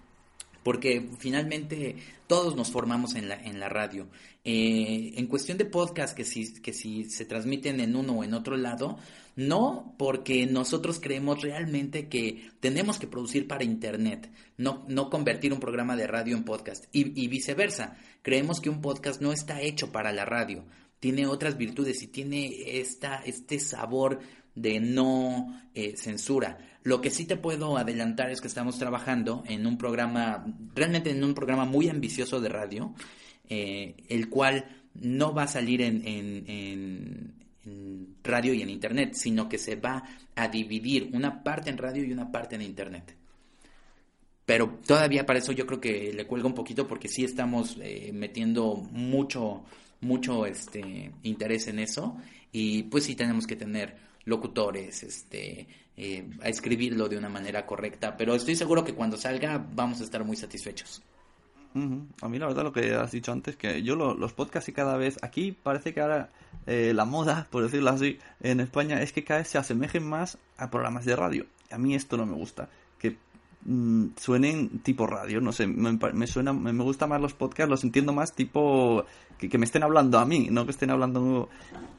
porque 0.65 1.09
finalmente 1.19 1.95
todos 2.25 2.55
nos 2.55 2.71
formamos 2.71 3.13
en 3.13 3.29
la, 3.29 3.35
en 3.35 3.59
la 3.59 3.69
radio. 3.69 4.07
Eh, 4.43 5.13
en 5.15 5.27
cuestión 5.27 5.59
de 5.59 5.65
podcast, 5.65 6.17
que 6.17 6.25
si, 6.25 6.59
que 6.59 6.73
si 6.73 7.03
se 7.03 7.25
transmiten 7.25 7.79
en 7.79 7.95
uno 7.95 8.13
o 8.13 8.23
en 8.23 8.33
otro 8.33 8.57
lado, 8.57 8.97
no 9.35 9.93
porque 9.99 10.47
nosotros 10.47 10.99
creemos 10.99 11.43
realmente 11.43 12.09
que 12.09 12.49
tenemos 12.61 12.97
que 12.97 13.05
producir 13.05 13.47
para 13.47 13.63
Internet, 13.63 14.31
no, 14.57 14.83
no 14.87 15.11
convertir 15.11 15.53
un 15.53 15.59
programa 15.59 15.95
de 15.95 16.07
radio 16.07 16.35
en 16.35 16.43
podcast. 16.43 16.85
Y, 16.91 17.23
y 17.23 17.27
viceversa, 17.27 17.97
creemos 18.23 18.59
que 18.59 18.71
un 18.71 18.81
podcast 18.81 19.21
no 19.21 19.31
está 19.31 19.61
hecho 19.61 19.91
para 19.91 20.11
la 20.13 20.25
radio, 20.25 20.65
tiene 20.99 21.27
otras 21.27 21.57
virtudes 21.59 22.01
y 22.01 22.07
tiene 22.07 22.79
esta, 22.79 23.17
este 23.17 23.59
sabor 23.59 24.19
de 24.55 24.79
no 24.79 25.61
eh, 25.73 25.95
censura. 25.97 26.57
Lo 26.83 27.01
que 27.01 27.09
sí 27.09 27.25
te 27.25 27.35
puedo 27.35 27.77
adelantar 27.77 28.31
es 28.31 28.41
que 28.41 28.47
estamos 28.47 28.77
trabajando 28.77 29.43
en 29.47 29.67
un 29.67 29.77
programa, 29.77 30.45
realmente 30.73 31.11
en 31.11 31.23
un 31.23 31.33
programa 31.33 31.65
muy 31.65 31.89
ambicioso 31.89 32.39
de 32.39 32.49
radio, 32.49 32.93
eh, 33.49 33.95
el 34.07 34.29
cual 34.29 34.65
no 34.93 35.33
va 35.33 35.43
a 35.43 35.47
salir 35.47 35.81
en, 35.81 36.01
en, 36.05 37.33
radio 38.23 38.53
y 38.53 38.61
en 38.61 38.69
internet, 38.69 39.13
sino 39.13 39.49
que 39.49 39.57
se 39.57 39.75
va 39.75 40.03
a 40.35 40.47
dividir 40.47 41.09
una 41.13 41.43
parte 41.43 41.69
en 41.69 41.77
radio 41.77 42.03
y 42.03 42.11
una 42.11 42.31
parte 42.31 42.55
en 42.55 42.61
internet. 42.61 43.15
Pero 44.45 44.79
todavía 44.85 45.25
para 45.25 45.39
eso 45.39 45.51
yo 45.51 45.65
creo 45.65 45.81
que 45.81 46.13
le 46.13 46.27
cuelga 46.27 46.47
un 46.47 46.53
poquito 46.53 46.87
porque 46.87 47.07
sí 47.07 47.23
estamos 47.23 47.77
eh, 47.81 48.11
metiendo 48.13 48.75
mucho, 48.91 49.63
mucho 50.01 50.45
este, 50.45 51.11
interés 51.23 51.67
en 51.67 51.79
eso 51.79 52.15
y 52.51 52.83
pues 52.83 53.05
sí 53.05 53.15
tenemos 53.15 53.47
que 53.47 53.55
tener 53.55 54.04
locutores, 54.25 55.03
este, 55.03 55.67
eh, 55.97 56.29
a 56.41 56.49
escribirlo 56.49 57.07
de 57.07 57.17
una 57.17 57.29
manera 57.29 57.65
correcta, 57.65 58.17
pero 58.17 58.35
estoy 58.35 58.55
seguro 58.55 58.83
que 58.83 58.93
cuando 58.93 59.17
salga 59.17 59.65
vamos 59.73 60.01
a 60.01 60.03
estar 60.03 60.23
muy 60.23 60.35
satisfechos. 60.35 61.01
A 62.21 62.29
mí 62.29 62.39
la 62.39 62.47
verdad 62.47 62.63
lo 62.63 62.71
que 62.71 62.95
has 62.95 63.11
dicho 63.11 63.33
antes, 63.33 63.57
que 63.57 63.83
yo 63.83 63.97
los 63.97 64.31
podcasts 64.31 64.69
y 64.69 64.71
cada 64.71 64.95
vez, 64.95 65.17
aquí 65.21 65.51
parece 65.51 65.93
que 65.93 65.99
ahora 65.99 66.29
eh, 66.67 66.93
la 66.95 67.03
moda, 67.03 67.47
por 67.51 67.63
decirlo 67.63 67.89
así, 67.89 68.17
en 68.39 68.61
España 68.61 69.01
es 69.01 69.11
que 69.11 69.25
cada 69.25 69.39
vez 69.39 69.49
se 69.49 69.57
asemejen 69.57 70.07
más 70.07 70.37
a 70.57 70.69
programas 70.69 71.03
de 71.03 71.17
radio. 71.17 71.45
A 71.71 71.77
mí 71.77 71.93
esto 71.93 72.15
no 72.15 72.25
me 72.25 72.33
gusta, 72.33 72.69
que 73.65 73.71
mm, 73.71 74.13
suenen 74.17 74.79
tipo 74.79 75.07
radio, 75.07 75.41
no 75.41 75.51
sé, 75.51 75.67
me, 75.67 76.27
suena, 76.27 76.53
me, 76.53 76.71
me 76.71 76.83
gusta 76.83 77.07
más 77.07 77.19
los 77.19 77.33
podcasts, 77.33 77.69
los 77.69 77.83
entiendo 77.83 78.13
más 78.13 78.33
tipo 78.33 79.05
que, 79.37 79.57
me 79.57 79.65
estén 79.65 79.83
hablando 79.83 80.19
a 80.19 80.25
mí, 80.25 80.47
no 80.51 80.65
que 80.65 80.71
estén 80.71 80.91
hablando 80.91 81.49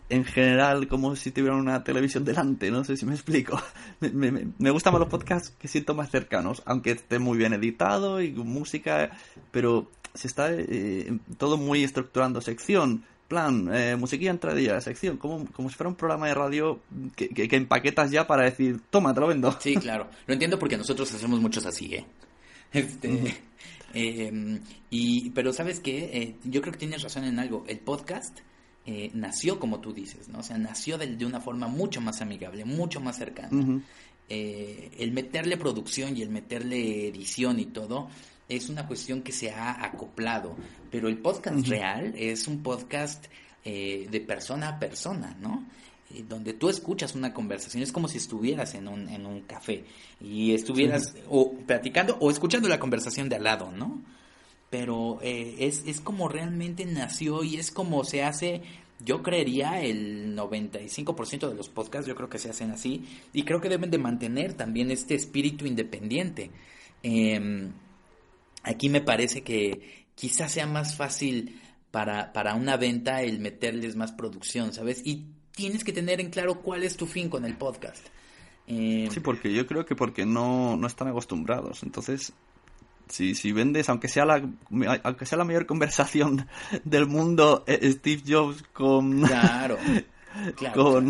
en 0.08 0.24
general 0.24 0.86
como 0.86 1.16
si 1.16 1.32
tuvieran 1.32 1.58
una 1.58 1.82
televisión 1.82 2.24
delante, 2.24 2.70
no 2.70 2.84
sé 2.84 2.96
si 2.96 3.04
me 3.04 3.14
explico. 3.14 3.60
Me, 4.00 4.30
me, 4.30 4.70
gustan 4.70 4.92
más 4.92 5.00
los 5.00 5.08
podcasts 5.08 5.50
que 5.58 5.68
siento 5.68 5.94
más 5.94 6.10
cercanos, 6.10 6.62
aunque 6.66 6.92
esté 6.92 7.18
muy 7.18 7.38
bien 7.38 7.54
editado 7.54 8.20
y 8.20 8.30
música, 8.30 9.10
pero 9.50 9.90
se 10.14 10.28
está 10.28 10.52
eh, 10.52 11.18
todo 11.38 11.56
muy 11.56 11.82
estructurando 11.82 12.40
sección, 12.40 13.04
plan, 13.28 13.68
eh, 13.74 13.96
musiquilla 13.96 14.30
entradilla, 14.30 14.80
sección, 14.80 15.16
como, 15.16 15.46
como 15.52 15.68
si 15.68 15.74
fuera 15.74 15.88
un 15.88 15.96
programa 15.96 16.28
de 16.28 16.34
radio 16.34 16.80
que, 17.14 17.28
que, 17.28 17.56
empaquetas 17.56 18.10
ya 18.10 18.26
para 18.26 18.44
decir, 18.44 18.80
toma, 18.90 19.12
te 19.14 19.20
lo 19.20 19.26
vendo. 19.28 19.56
Sí, 19.60 19.76
claro, 19.76 20.08
lo 20.26 20.32
entiendo 20.32 20.58
porque 20.58 20.76
nosotros 20.76 21.12
hacemos 21.12 21.40
muchos 21.40 21.66
así, 21.66 21.94
¿eh? 21.94 22.06
Este, 22.72 23.36
Em, 23.98 24.60
y, 24.90 25.30
pero 25.30 25.54
sabes 25.54 25.80
qué, 25.80 26.10
eh, 26.12 26.34
yo 26.44 26.60
creo 26.60 26.72
que 26.72 26.78
tienes 26.78 27.02
razón 27.02 27.24
en 27.24 27.38
algo. 27.38 27.64
El 27.66 27.78
podcast 27.78 28.40
eh, 28.84 29.10
nació 29.14 29.58
como 29.58 29.80
tú 29.80 29.94
dices, 29.94 30.28
¿no? 30.28 30.40
O 30.40 30.42
sea, 30.42 30.58
nació 30.58 30.98
de, 30.98 31.24
una 31.24 31.40
forma 31.40 31.66
mucho 31.66 32.02
más 32.02 32.20
amigable, 32.20 32.66
mucho 32.66 33.00
más 33.00 33.16
cercana. 33.16 33.80
Eh, 34.28 34.90
el 34.98 35.12
meterle 35.12 35.56
producción 35.56 36.14
y 36.14 36.20
el 36.20 36.28
meterle 36.28 37.08
edición 37.08 37.58
y 37.58 37.66
todo 37.66 38.08
es 38.48 38.68
una 38.68 38.86
cuestión 38.86 39.22
que 39.22 39.32
se 39.32 39.50
ha 39.50 39.84
acoplado. 39.84 40.56
Pero 40.90 41.08
el 41.08 41.18
podcast 41.18 41.66
real 41.66 42.14
es 42.16 42.46
un 42.48 42.62
podcast 42.62 43.26
de 43.64 44.24
persona 44.24 44.68
a 44.68 44.78
persona, 44.78 45.36
¿no? 45.40 45.66
donde 46.28 46.52
tú 46.52 46.68
escuchas 46.68 47.14
una 47.14 47.34
conversación, 47.34 47.82
es 47.82 47.92
como 47.92 48.08
si 48.08 48.18
estuvieras 48.18 48.74
en 48.74 48.88
un, 48.88 49.08
en 49.08 49.26
un 49.26 49.40
café 49.42 49.84
y 50.20 50.54
estuvieras 50.54 51.16
o 51.28 51.52
platicando 51.52 52.16
o 52.20 52.30
escuchando 52.30 52.68
la 52.68 52.78
conversación 52.78 53.28
de 53.28 53.36
al 53.36 53.44
lado, 53.44 53.72
¿no? 53.72 54.02
Pero 54.70 55.18
eh, 55.22 55.56
es, 55.60 55.84
es 55.86 56.00
como 56.00 56.28
realmente 56.28 56.84
nació 56.86 57.44
y 57.44 57.56
es 57.56 57.70
como 57.70 58.04
se 58.04 58.22
hace, 58.22 58.62
yo 59.04 59.22
creería, 59.22 59.80
el 59.80 60.36
95% 60.36 61.48
de 61.48 61.54
los 61.54 61.68
podcasts, 61.68 62.06
yo 62.06 62.14
creo 62.14 62.28
que 62.28 62.38
se 62.38 62.50
hacen 62.50 62.70
así 62.70 63.04
y 63.32 63.42
creo 63.44 63.60
que 63.60 63.68
deben 63.68 63.90
de 63.90 63.98
mantener 63.98 64.54
también 64.54 64.90
este 64.90 65.14
espíritu 65.14 65.66
independiente. 65.66 66.50
Em, 67.02 67.72
aquí 68.66 68.88
me 68.88 69.00
parece 69.00 69.42
que 69.42 70.06
quizás 70.14 70.52
sea 70.52 70.66
más 70.66 70.96
fácil 70.96 71.60
para, 71.90 72.32
para 72.32 72.54
una 72.54 72.76
venta 72.76 73.22
el 73.22 73.38
meterles 73.38 73.96
más 73.96 74.12
producción, 74.12 74.72
¿sabes? 74.72 75.00
Y 75.04 75.26
tienes 75.52 75.84
que 75.84 75.92
tener 75.92 76.20
en 76.20 76.30
claro 76.30 76.60
cuál 76.60 76.82
es 76.82 76.96
tu 76.96 77.06
fin 77.06 77.30
con 77.30 77.44
el 77.44 77.56
podcast. 77.56 78.06
Eh, 78.66 79.08
sí, 79.10 79.20
porque 79.20 79.52
yo 79.52 79.66
creo 79.66 79.86
que 79.86 79.94
porque 79.94 80.26
no, 80.26 80.76
no 80.76 80.86
están 80.86 81.08
acostumbrados. 81.08 81.84
Entonces, 81.84 82.32
si, 83.08 83.36
si 83.36 83.52
vendes, 83.52 83.88
aunque 83.88 84.08
sea 84.08 84.26
la 84.26 84.42
aunque 85.04 85.26
sea 85.26 85.38
la 85.38 85.44
mayor 85.44 85.66
conversación 85.66 86.48
del 86.84 87.06
mundo, 87.06 87.62
eh, 87.66 87.92
Steve 87.92 88.22
Jobs 88.26 88.64
con 88.72 89.22
claro, 89.22 89.78
con, 90.74 91.08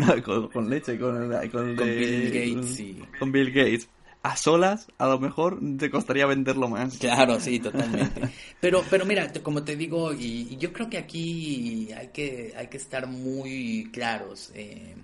con, 0.53 0.69
leche, 0.69 0.99
con, 0.99 1.31
con, 1.51 1.75
Bill 1.75 2.31
Gates, 2.31 2.79
con 3.19 3.31
Bill 3.31 3.51
Gates 3.51 3.89
a 4.23 4.35
solas, 4.35 4.87
a 4.97 5.07
lo 5.07 5.19
mejor 5.19 5.59
te 5.77 5.89
costaría 5.89 6.25
venderlo 6.25 6.67
más. 6.67 6.97
Claro, 6.97 7.39
sí, 7.39 7.59
totalmente. 7.61 8.29
Pero, 8.59 8.83
pero 8.89 9.05
mira, 9.05 9.31
como 9.43 9.63
te 9.63 9.75
digo, 9.75 10.13
y, 10.13 10.57
yo 10.57 10.73
creo 10.73 10.89
que 10.89 10.97
aquí 10.97 11.89
hay 11.93 12.09
que, 12.09 12.53
hay 12.55 12.67
que 12.67 12.77
estar 12.77 13.07
muy 13.07 13.89
claros. 13.91 14.51
Eh, 14.53 14.95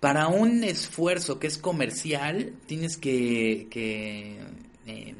para 0.00 0.28
un 0.28 0.64
esfuerzo 0.64 1.38
que 1.38 1.46
es 1.46 1.58
comercial, 1.58 2.54
tienes 2.66 2.96
que, 2.96 3.68
eh, 4.86 5.14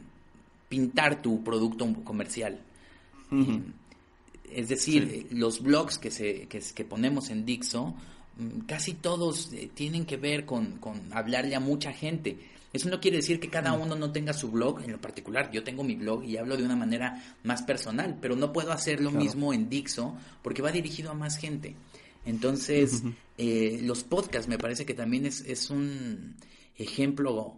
pintar 0.69 1.23
tu 1.23 1.43
producto 1.45 1.87
comercial. 2.05 2.61
Eh, 3.33 3.61
es 4.53 4.69
decir, 4.69 5.29
los 5.31 5.63
blogs 5.63 5.99
que, 5.99 6.11
se, 6.11 6.47
que, 6.49 6.61
que 6.61 6.85
ponemos 6.85 7.31
en 7.31 7.45
Dixo 7.45 7.95
casi 8.67 8.95
todos 8.95 9.53
eh, 9.53 9.71
tienen 9.73 10.07
que 10.07 10.17
ver 10.17 10.45
con, 10.45 10.79
con, 10.79 11.13
hablarle 11.13 11.55
a 11.55 11.61
mucha 11.61 11.93
gente. 11.93 12.39
Eso 12.73 12.89
no 12.89 13.01
quiere 13.01 13.17
decir 13.17 13.41
que 13.41 13.49
cada 13.49 13.77
mm. 13.77 13.81
uno 13.81 13.97
no 13.97 14.13
tenga 14.13 14.33
su 14.33 14.51
blog, 14.51 14.83
en 14.83 14.93
lo 14.93 15.01
particular 15.01 15.51
yo 15.51 15.65
tengo 15.65 15.83
mi 15.83 15.97
blog 15.97 16.25
y 16.25 16.37
hablo 16.37 16.57
de 16.57 16.65
una 16.65 16.77
manera 16.77 17.37
más 17.43 17.63
personal, 17.63 18.19
pero 18.21 18.37
no 18.37 18.53
puedo 18.53 18.73
hacer 18.73 19.01
lo 19.01 19.11
mismo 19.11 19.53
en 19.53 19.69
Dixo 19.69 20.17
porque 20.43 20.63
va 20.63 20.71
dirigido 20.71 21.11
a 21.11 21.15
más 21.15 21.37
gente. 21.37 21.75
Entonces, 22.25 23.03
eh, 23.39 23.81
los 23.83 24.05
podcasts 24.05 24.49
me 24.49 24.59
parece 24.59 24.85
que 24.85 24.95
también 24.95 25.27
es, 25.27 25.41
es 25.41 25.71
un 25.71 26.37
ejemplo 26.77 27.57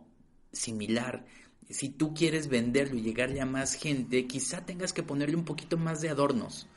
similar. 0.53 1.27
Si 1.69 1.89
tú 1.89 2.15
quieres 2.15 2.49
venderlo 2.49 2.99
y 2.99 3.03
llegarle 3.03 3.41
a 3.41 3.47
más 3.47 3.75
gente, 3.75 4.27
quizá 4.27 4.65
tengas 4.65 4.93
que 4.93 5.03
ponerle 5.03 5.37
un 5.37 5.45
poquito 5.45 5.77
más 5.77 6.01
de 6.01 6.11
adornos. 6.11 6.69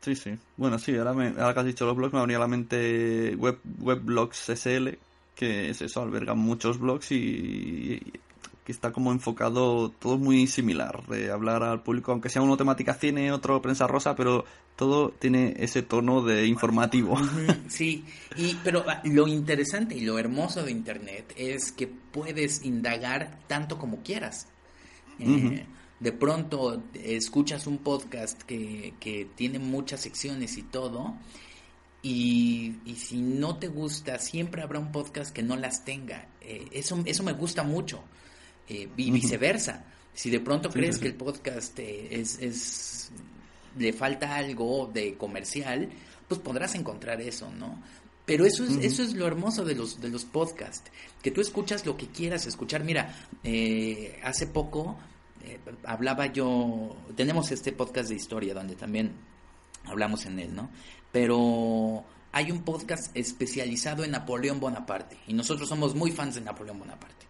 Sí, 0.00 0.14
sí. 0.14 0.38
Bueno, 0.56 0.78
sí, 0.78 0.96
ahora, 0.96 1.12
me, 1.14 1.28
ahora 1.28 1.54
que 1.54 1.60
has 1.60 1.66
dicho 1.66 1.86
los 1.86 1.96
blogs, 1.96 2.14
me 2.14 2.20
venía 2.20 2.36
a 2.36 2.40
la 2.40 2.48
mente 2.48 3.34
web, 3.36 3.58
Webblogs 3.80 4.50
SL, 4.50 4.98
que 5.34 5.70
es 5.70 5.82
eso, 5.82 6.02
alberga 6.02 6.34
muchos 6.34 6.78
blogs 6.78 7.10
y, 7.12 8.00
que 8.66 8.72
está 8.72 8.90
como 8.92 9.12
enfocado 9.12 9.90
todo 9.90 10.18
muy 10.18 10.48
similar, 10.48 11.06
de 11.06 11.30
hablar 11.30 11.62
al 11.62 11.82
público, 11.82 12.10
aunque 12.10 12.28
sea 12.28 12.42
uno 12.42 12.56
temática 12.56 12.94
cine, 12.94 13.30
otro 13.30 13.62
prensa 13.62 13.86
rosa, 13.86 14.16
pero 14.16 14.44
todo 14.74 15.10
tiene 15.10 15.54
ese 15.58 15.82
tono 15.82 16.20
de 16.22 16.46
informativo. 16.46 17.16
Sí, 17.68 18.04
y, 18.36 18.56
pero 18.64 18.84
ah, 18.88 19.02
lo 19.04 19.28
interesante 19.28 19.94
y 19.94 20.00
lo 20.00 20.18
hermoso 20.18 20.64
de 20.64 20.72
Internet 20.72 21.32
es 21.36 21.70
que 21.70 21.86
puedes 21.86 22.64
indagar 22.64 23.38
tanto 23.46 23.78
como 23.78 24.02
quieras. 24.02 24.48
Eh, 25.20 25.64
de 26.00 26.12
pronto 26.12 26.82
escuchas 26.94 27.66
un 27.66 27.78
podcast 27.78 28.42
que, 28.42 28.94
que 29.00 29.28
tiene 29.34 29.58
muchas 29.58 30.00
secciones 30.00 30.58
y 30.58 30.62
todo, 30.62 31.14
y, 32.08 32.72
si 32.96 33.16
no 33.16 33.56
te 33.56 33.66
gusta, 33.66 34.20
siempre 34.20 34.62
habrá 34.62 34.78
un 34.78 34.92
podcast 34.92 35.34
que 35.34 35.42
no 35.42 35.56
las 35.56 35.84
tenga. 35.84 36.28
Eh, 36.40 36.68
eso, 36.70 37.02
eso 37.04 37.24
me 37.24 37.32
gusta 37.32 37.64
mucho. 37.64 38.00
Eh, 38.68 38.88
y 38.96 39.10
viceversa. 39.10 39.84
Si 40.14 40.30
de 40.30 40.38
pronto 40.38 40.70
crees 40.70 40.98
que 40.98 41.08
el 41.08 41.14
podcast 41.14 41.76
eh, 41.80 42.08
es, 42.12 42.38
es, 42.38 43.10
le 43.76 43.92
falta 43.92 44.36
algo 44.36 44.88
de 44.94 45.16
comercial, 45.16 45.88
pues 46.28 46.40
podrás 46.40 46.76
encontrar 46.76 47.20
eso, 47.20 47.50
¿no? 47.50 47.82
Pero 48.24 48.46
eso 48.46 48.64
es, 48.64 48.76
eso 48.76 49.02
es 49.02 49.14
lo 49.14 49.26
hermoso 49.26 49.64
de 49.64 49.74
los, 49.74 50.00
de 50.00 50.08
los 50.08 50.24
podcasts, 50.24 50.90
que 51.22 51.32
tú 51.32 51.40
escuchas 51.40 51.84
lo 51.86 51.96
que 51.96 52.06
quieras 52.06 52.46
escuchar. 52.46 52.84
Mira, 52.84 53.16
hace 54.22 54.46
poco 54.46 54.96
hablaba 55.84 56.26
yo, 56.26 56.96
tenemos 57.14 57.50
este 57.50 57.72
podcast 57.72 58.08
de 58.08 58.16
historia 58.16 58.54
donde 58.54 58.76
también 58.76 59.12
hablamos 59.84 60.26
en 60.26 60.38
él, 60.38 60.54
¿no? 60.54 60.70
Pero 61.12 62.04
hay 62.32 62.50
un 62.50 62.62
podcast 62.62 63.16
especializado 63.16 64.04
en 64.04 64.10
Napoleón 64.10 64.60
Bonaparte 64.60 65.18
y 65.26 65.34
nosotros 65.34 65.68
somos 65.68 65.94
muy 65.94 66.10
fans 66.12 66.34
de 66.34 66.42
Napoleón 66.42 66.78
Bonaparte. 66.78 67.26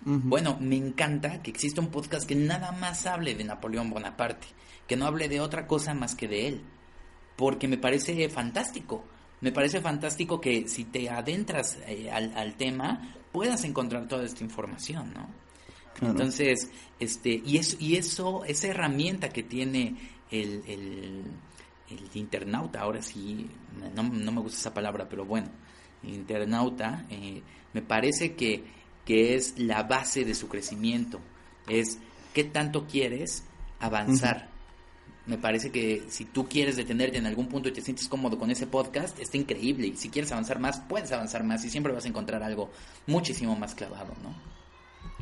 Bueno, 0.00 0.56
me 0.60 0.76
encanta 0.76 1.42
que 1.42 1.50
exista 1.50 1.80
un 1.80 1.88
podcast 1.88 2.26
que 2.26 2.34
nada 2.34 2.72
más 2.72 3.06
hable 3.06 3.34
de 3.34 3.44
Napoleón 3.44 3.90
Bonaparte, 3.90 4.46
que 4.86 4.96
no 4.96 5.06
hable 5.06 5.28
de 5.28 5.40
otra 5.40 5.66
cosa 5.66 5.92
más 5.92 6.14
que 6.14 6.28
de 6.28 6.48
él, 6.48 6.62
porque 7.36 7.68
me 7.68 7.78
parece 7.78 8.28
fantástico. 8.28 9.04
Me 9.40 9.52
parece 9.52 9.80
fantástico 9.80 10.40
que 10.40 10.66
si 10.66 10.84
te 10.84 11.10
adentras 11.10 11.78
eh, 11.86 12.10
al, 12.10 12.54
tema 12.54 13.14
puedas 13.32 13.64
encontrar 13.64 14.08
toda 14.08 14.24
esta 14.24 14.42
información, 14.42 15.12
¿no? 15.14 15.28
Entonces, 16.00 16.70
este, 17.00 17.42
y 17.44 17.58
eso, 17.58 17.76
y 17.80 17.96
eso, 17.96 18.44
esa 18.44 18.68
herramienta 18.68 19.28
que 19.30 19.42
tiene 19.42 19.96
el, 20.30 20.62
el 20.66 21.24
internauta, 22.14 22.80
ahora 22.80 23.02
sí, 23.02 23.48
no, 23.94 24.02
me 24.04 24.40
gusta 24.40 24.58
esa 24.58 24.74
palabra, 24.74 25.08
pero 25.08 25.24
bueno, 25.24 25.48
internauta, 26.02 27.06
eh, 27.10 27.42
me 27.72 27.82
parece 27.82 28.34
que, 28.34 28.64
que 29.04 29.34
es 29.34 29.58
la 29.58 29.82
base 29.84 30.24
de 30.24 30.34
su 30.34 30.48
crecimiento, 30.48 31.20
es 31.66 31.98
qué 32.34 32.44
tanto 32.44 32.86
quieres 32.86 33.44
avanzar. 33.80 34.48
Me 35.26 35.36
parece 35.36 35.70
que 35.70 36.04
si 36.08 36.24
tú 36.24 36.48
quieres 36.48 36.76
detenerte 36.76 37.18
en 37.18 37.26
algún 37.26 37.48
punto 37.48 37.68
y 37.68 37.72
te 37.72 37.82
sientes 37.82 38.08
cómodo 38.08 38.38
con 38.38 38.50
ese 38.50 38.66
podcast, 38.66 39.18
está 39.20 39.36
increíble. 39.36 39.88
Y 39.88 39.96
si 39.96 40.08
quieres 40.08 40.32
avanzar 40.32 40.58
más, 40.58 40.80
puedes 40.80 41.12
avanzar 41.12 41.44
más 41.44 41.62
y 41.66 41.70
siempre 41.70 41.92
vas 41.92 42.06
a 42.06 42.08
encontrar 42.08 42.42
algo 42.42 42.70
muchísimo 43.06 43.54
más 43.54 43.74
clavado, 43.74 44.14
¿no? 44.22 44.57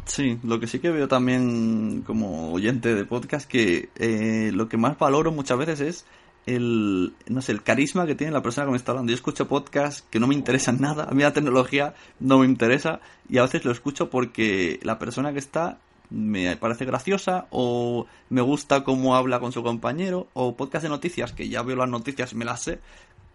Sí, 0.07 0.39
lo 0.45 0.61
que 0.61 0.69
sí 0.69 0.79
que 0.79 0.91
veo 0.91 1.09
también 1.09 2.03
como 2.07 2.53
oyente 2.53 2.95
de 2.95 3.05
podcast 3.05 3.49
que 3.49 3.91
eh, 3.97 4.51
lo 4.55 4.69
que 4.69 4.77
más 4.77 4.97
valoro 4.99 5.33
muchas 5.33 5.59
veces 5.59 5.81
es 5.81 6.07
el, 6.47 7.15
no 7.27 7.43
sé, 7.43 7.51
el 7.51 7.65
carisma 7.65 8.07
que 8.07 8.15
tiene 8.15 8.33
la 8.33 8.41
persona 8.41 8.67
que 8.67 8.71
me 8.71 8.77
está 8.77 8.93
hablando. 8.93 9.11
Yo 9.11 9.17
escucho 9.17 9.49
podcasts 9.49 10.05
que 10.09 10.21
no 10.21 10.29
me 10.29 10.35
interesan 10.37 10.81
nada, 10.81 11.05
a 11.11 11.11
mí 11.13 11.23
la 11.23 11.33
tecnología 11.33 11.95
no 12.21 12.39
me 12.39 12.47
interesa 12.47 13.01
y 13.29 13.39
a 13.39 13.43
veces 13.43 13.65
lo 13.65 13.73
escucho 13.73 14.09
porque 14.09 14.79
la 14.85 14.99
persona 14.99 15.33
que 15.33 15.41
está 15.41 15.79
me 16.09 16.57
parece 16.57 16.85
graciosa 16.85 17.49
o 17.51 18.07
me 18.31 18.43
gusta 18.43 18.85
cómo 18.85 19.17
habla 19.17 19.41
con 19.41 19.51
su 19.51 19.65
compañero 19.65 20.29
o 20.35 20.57
podcast 20.57 20.85
de 20.85 20.89
noticias 20.89 21.33
que 21.33 21.49
ya 21.49 21.63
veo 21.63 21.75
las 21.75 21.89
noticias 21.89 22.33
me 22.33 22.45
las 22.45 22.63
sé, 22.63 22.79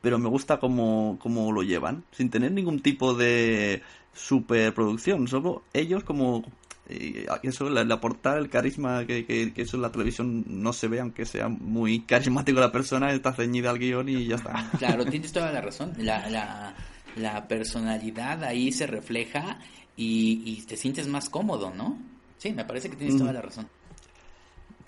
pero 0.02 0.18
me 0.20 0.30
gusta 0.30 0.60
cómo, 0.60 1.18
cómo 1.22 1.52
lo 1.52 1.64
llevan, 1.64 2.06
sin 2.12 2.30
tener 2.30 2.54
ningún 2.54 2.82
tipo 2.82 3.14
de 3.14 3.82
superproducción, 4.14 5.28
solo 5.28 5.64
ellos 5.74 6.04
como 6.04 6.44
y 6.90 7.26
eso, 7.44 7.70
le, 7.70 7.94
aportar 7.94 8.38
el 8.38 8.50
carisma 8.50 9.06
que, 9.06 9.26
que, 9.26 9.54
eso 9.56 9.78
en 9.78 9.82
la 9.82 9.92
televisión 9.92 10.44
no 10.48 10.74
se 10.74 10.88
ve, 10.88 11.00
aunque 11.00 11.26
sea 11.26 11.48
muy 11.48 12.02
carismático 12.02 12.60
la 12.60 12.72
persona, 12.72 13.12
está 13.12 13.34
ceñida 13.34 13.70
al 13.70 13.80
guion 13.80 14.10
y 14.10 14.26
ya 14.26 14.36
está. 14.36 14.70
Claro, 14.78 15.06
tienes 15.06 15.32
toda 15.32 15.52
la 15.52 15.62
razón. 15.62 15.94
La, 15.98 16.76
la, 17.16 17.48
personalidad 17.48 18.44
ahí 18.44 18.72
se 18.72 18.88
refleja 18.88 19.60
y, 19.96 20.62
te 20.68 20.76
sientes 20.76 21.08
más 21.08 21.30
cómodo, 21.30 21.72
¿no? 21.74 21.98
Sí, 22.38 22.52
me 22.52 22.66
parece 22.66 22.90
que 22.90 22.96
tienes 22.96 23.18
toda 23.18 23.34
la 23.34 23.42
razón. 23.42 23.68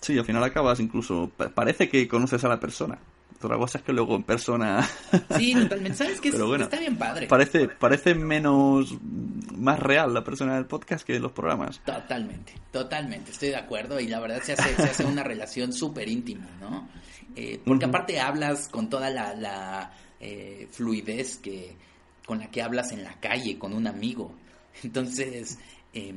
Sí, 0.02 0.18
al 0.18 0.26
final 0.26 0.44
acabas 0.44 0.80
incluso, 0.80 1.32
parece 1.54 1.88
que 1.88 2.08
conoces 2.08 2.44
a 2.44 2.50
la 2.50 2.60
persona. 2.60 3.00
Otra 3.44 3.58
cosa 3.58 3.78
es 3.78 3.84
que 3.84 3.94
luego 3.94 4.16
en 4.16 4.24
persona. 4.24 4.88
Sí, 5.38 5.54
totalmente. 5.54 5.98
¿Sabes 5.98 6.22
qué? 6.22 6.30
está 6.30 6.80
bien 6.80 6.98
padre. 6.98 7.28
Parece, 7.28 7.68
parece 7.68 8.16
menos. 8.16 8.96
más 9.56 9.80
real 9.80 10.14
la 10.14 10.24
persona 10.24 10.56
del 10.56 10.66
podcast 10.66 11.06
que 11.06 11.20
los 11.20 11.32
programas. 11.32 11.82
Totalmente, 11.86 12.54
totalmente. 12.72 13.32
Estoy 13.32 13.50
de 13.50 13.58
acuerdo. 13.58 14.00
Y 14.00 14.08
la 14.08 14.20
verdad 14.20 14.42
se 14.42 14.54
hace, 14.54 14.76
se 14.76 14.84
hace 14.84 15.06
una 15.06 15.24
relación 15.24 15.74
súper 15.74 16.08
íntima, 16.08 16.48
¿no? 16.60 16.88
Eh, 17.36 17.60
porque 17.66 17.86
aparte 17.86 18.20
hablas 18.20 18.68
con 18.68 18.90
toda 18.90 19.10
la, 19.10 19.34
la 19.34 19.92
eh, 20.20 20.68
fluidez 20.72 21.38
que 21.38 21.76
con 22.26 22.40
la 22.40 22.50
que 22.50 22.62
hablas 22.62 22.92
en 22.92 23.04
la 23.04 23.20
calle 23.20 23.58
con 23.58 23.74
un 23.74 23.88
amigo. 23.88 24.34
Entonces, 24.84 25.60
eh, 25.94 26.14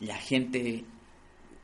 la 0.00 0.16
gente 0.16 0.84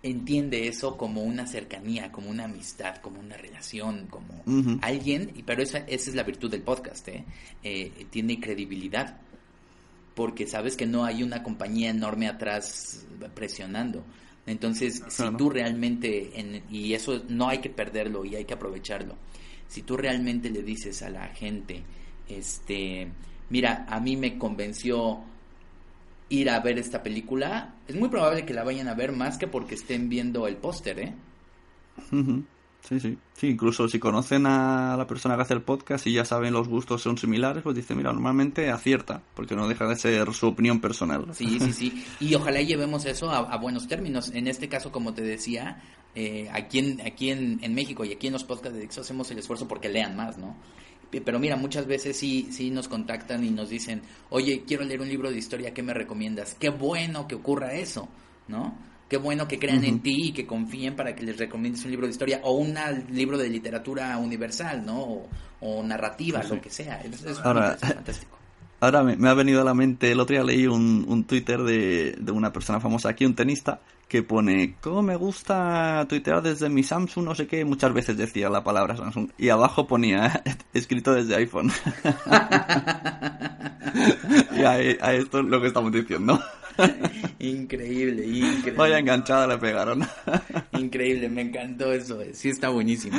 entiende 0.03 0.67
eso 0.67 0.97
como 0.97 1.23
una 1.23 1.47
cercanía, 1.47 2.11
como 2.11 2.31
una 2.31 2.45
amistad, 2.45 2.97
como 2.97 3.21
una 3.21 3.37
relación, 3.37 4.07
como 4.09 4.43
alguien, 4.81 5.33
pero 5.45 5.63
esa, 5.63 5.79
esa 5.79 6.11
es 6.11 6.17
la 6.17 6.23
virtud 6.23 6.51
del 6.51 6.63
podcast, 6.63 7.07
¿eh? 7.09 7.25
¿eh? 7.63 8.07
tiene 8.11 8.41
credibilidad, 8.41 9.21
porque 10.15 10.47
sabes 10.47 10.77
que 10.77 10.87
no 10.87 11.05
hay 11.05 11.23
una 11.23 11.43
compañía 11.43 11.91
enorme 11.91 12.29
atrás 12.29 13.07
presionando. 13.35 14.05
Entonces, 14.47 15.03
si 15.09 15.31
tú 15.37 15.51
realmente, 15.51 16.33
y 16.71 16.95
eso 16.95 17.23
no 17.29 17.49
hay 17.49 17.59
que 17.59 17.71
perderlo 17.71 18.25
y 18.25 18.37
hay 18.37 18.45
que 18.47 18.55
aprovecharlo, 18.55 19.17
si 19.69 19.83
tú 19.83 19.97
realmente 19.97 20.51
le 20.51 20.63
dices 20.63 21.03
a 21.03 21.11
la 21.11 21.29
gente, 21.29 21.83
este, 22.29 23.07
mira, 23.51 23.87
a 23.89 24.01
mí 24.01 24.17
me 24.17 24.39
convenció 24.39 25.23
ir 26.31 26.49
a 26.49 26.61
ver 26.61 26.79
esta 26.79 27.03
película, 27.03 27.75
es 27.87 27.97
muy 27.97 28.09
probable 28.09 28.47
que 28.47 28.55
la 28.55 28.65
vayan 28.65 28.89
a 28.89 28.95
ver 28.95 29.13
más 29.13 29.37
que 29.37 29.47
porque 29.47 29.75
estén 29.75 30.09
viendo 30.09 30.47
el 30.47 30.57
póster, 30.57 30.99
¿eh? 31.01 31.15
Sí, 32.89 32.99
sí. 32.99 33.19
Sí, 33.35 33.49
incluso 33.49 33.89
si 33.89 33.99
conocen 33.99 34.47
a 34.47 34.97
la 34.97 35.07
persona 35.07 35.37
que 35.37 35.43
hace 35.43 35.55
el 35.55 35.63
podcast 35.63 36.07
y 36.07 36.13
ya 36.13 36.25
saben 36.25 36.53
los 36.53 36.69
gustos 36.69 37.03
son 37.03 37.19
similares, 37.19 37.63
pues 37.63 37.75
dicen, 37.77 37.97
mira, 37.97 38.13
normalmente 38.13 38.71
acierta, 38.71 39.23
porque 39.35 39.57
no 39.57 39.69
deja 39.69 39.87
de 39.87 39.97
ser 39.97 40.33
su 40.33 40.47
opinión 40.47 40.81
personal. 40.81 41.27
Sí, 41.33 41.59
sí, 41.59 41.73
sí. 41.73 42.05
Y 42.21 42.35
ojalá 42.35 42.63
llevemos 42.63 43.05
eso 43.05 43.31
a, 43.31 43.57
buenos 43.57 43.87
términos. 43.89 44.31
En 44.35 44.47
este 44.47 44.69
caso, 44.69 44.93
como 44.93 45.15
te 45.15 45.23
decía, 45.23 45.83
eh, 46.15 46.49
aquí, 46.53 46.79
en, 46.79 47.01
aquí 47.01 47.31
en, 47.31 47.59
en, 47.63 47.75
México 47.75 48.05
y 48.05 48.13
aquí 48.13 48.29
en 48.29 48.35
los 48.35 48.45
podcasts 48.45 48.75
de 48.75 48.81
Dixo 48.81 49.01
hacemos 49.01 49.31
el 49.31 49.39
esfuerzo 49.39 49.67
porque 49.67 49.89
lean 49.89 50.17
más, 50.17 50.39
¿no? 50.39 50.57
Pero 51.19 51.41
mira, 51.41 51.57
muchas 51.57 51.87
veces 51.87 52.17
sí, 52.17 52.49
sí 52.53 52.71
nos 52.71 52.87
contactan 52.87 53.45
y 53.45 53.51
nos 53.51 53.69
dicen, 53.69 54.03
oye, 54.29 54.63
quiero 54.67 54.85
leer 54.85 55.01
un 55.01 55.09
libro 55.09 55.31
de 55.31 55.39
historia, 55.39 55.75
¿qué 55.75 55.83
me 55.83 55.93
recomiendas? 55.93 56.55
Qué 56.55 56.69
bueno 56.69 57.27
que 57.27 57.35
ocurra 57.35 57.75
eso, 57.75 58.09
¿no? 58.47 58.77
Qué 59.09 59.17
bueno 59.17 59.49
que 59.49 59.59
crean 59.59 59.85
en 59.85 60.01
ti 60.01 60.29
y 60.29 60.33
que 60.33 60.47
confíen 60.47 60.95
para 60.95 61.17
que 61.17 61.25
les 61.25 61.37
recomiendes 61.37 61.85
un 61.85 61.91
libro 61.91 62.07
de 62.07 62.13
historia 62.13 62.41
o 62.45 62.53
un 62.53 62.77
libro 63.11 63.37
de 63.37 63.49
literatura 63.49 64.17
universal, 64.19 64.87
¿no? 64.87 65.27
O, 65.61 65.83
narrativa, 65.83 66.43
lo 66.45 66.61
que 66.61 66.71
sea. 66.71 67.01
Es, 67.01 67.25
Ahora, 67.43 67.77
fantástico. 67.77 68.40
Ahora 68.81 69.03
me, 69.03 69.29
ha 69.29 69.35
venido 69.35 69.61
a 69.61 69.65
la 69.65 69.75
mente, 69.75 70.13
el 70.13 70.21
otro 70.21 70.35
día 70.35 70.45
leí 70.45 70.67
un, 70.67 71.05
un 71.07 71.25
Twitter 71.25 71.61
de, 71.61 72.17
de 72.19 72.33
una 72.33 72.53
persona 72.53 72.81
famosa 72.81 73.11
aquí, 73.11 73.27
un 73.27 73.35
tenista, 73.35 73.81
que 74.11 74.23
pone, 74.25 74.75
¿cómo 74.81 75.03
me 75.03 75.15
gusta 75.15 76.05
tuitear 76.09 76.43
desde 76.43 76.69
mi 76.69 76.83
Samsung? 76.83 77.25
No 77.25 77.37
sé 77.37 77.47
qué, 77.47 77.65
muchas 77.65 77.95
veces 77.95 78.17
decía 78.17 78.51
la 78.51 78.65
palabra 78.65 78.97
Samsung. 78.97 79.31
Y 79.39 79.51
abajo 79.51 79.87
ponía, 79.87 80.43
escrito 80.75 81.15
desde 81.15 81.37
iPhone. 81.37 81.71
y 84.57 84.63
a, 84.63 85.13
esto 85.13 85.39
es 85.39 85.45
lo 85.45 85.61
que 85.61 85.69
estamos 85.69 85.93
diciendo. 85.93 86.43
increíble, 87.39 88.27
increíble. 88.27 88.73
Vaya 88.73 88.99
enganchada 88.99 89.47
le 89.47 89.59
pegaron. 89.59 90.05
increíble, 90.73 91.29
me 91.29 91.43
encantó 91.43 91.93
eso. 91.93 92.19
Sí, 92.33 92.49
está 92.49 92.69
buenísimo. 92.69 93.17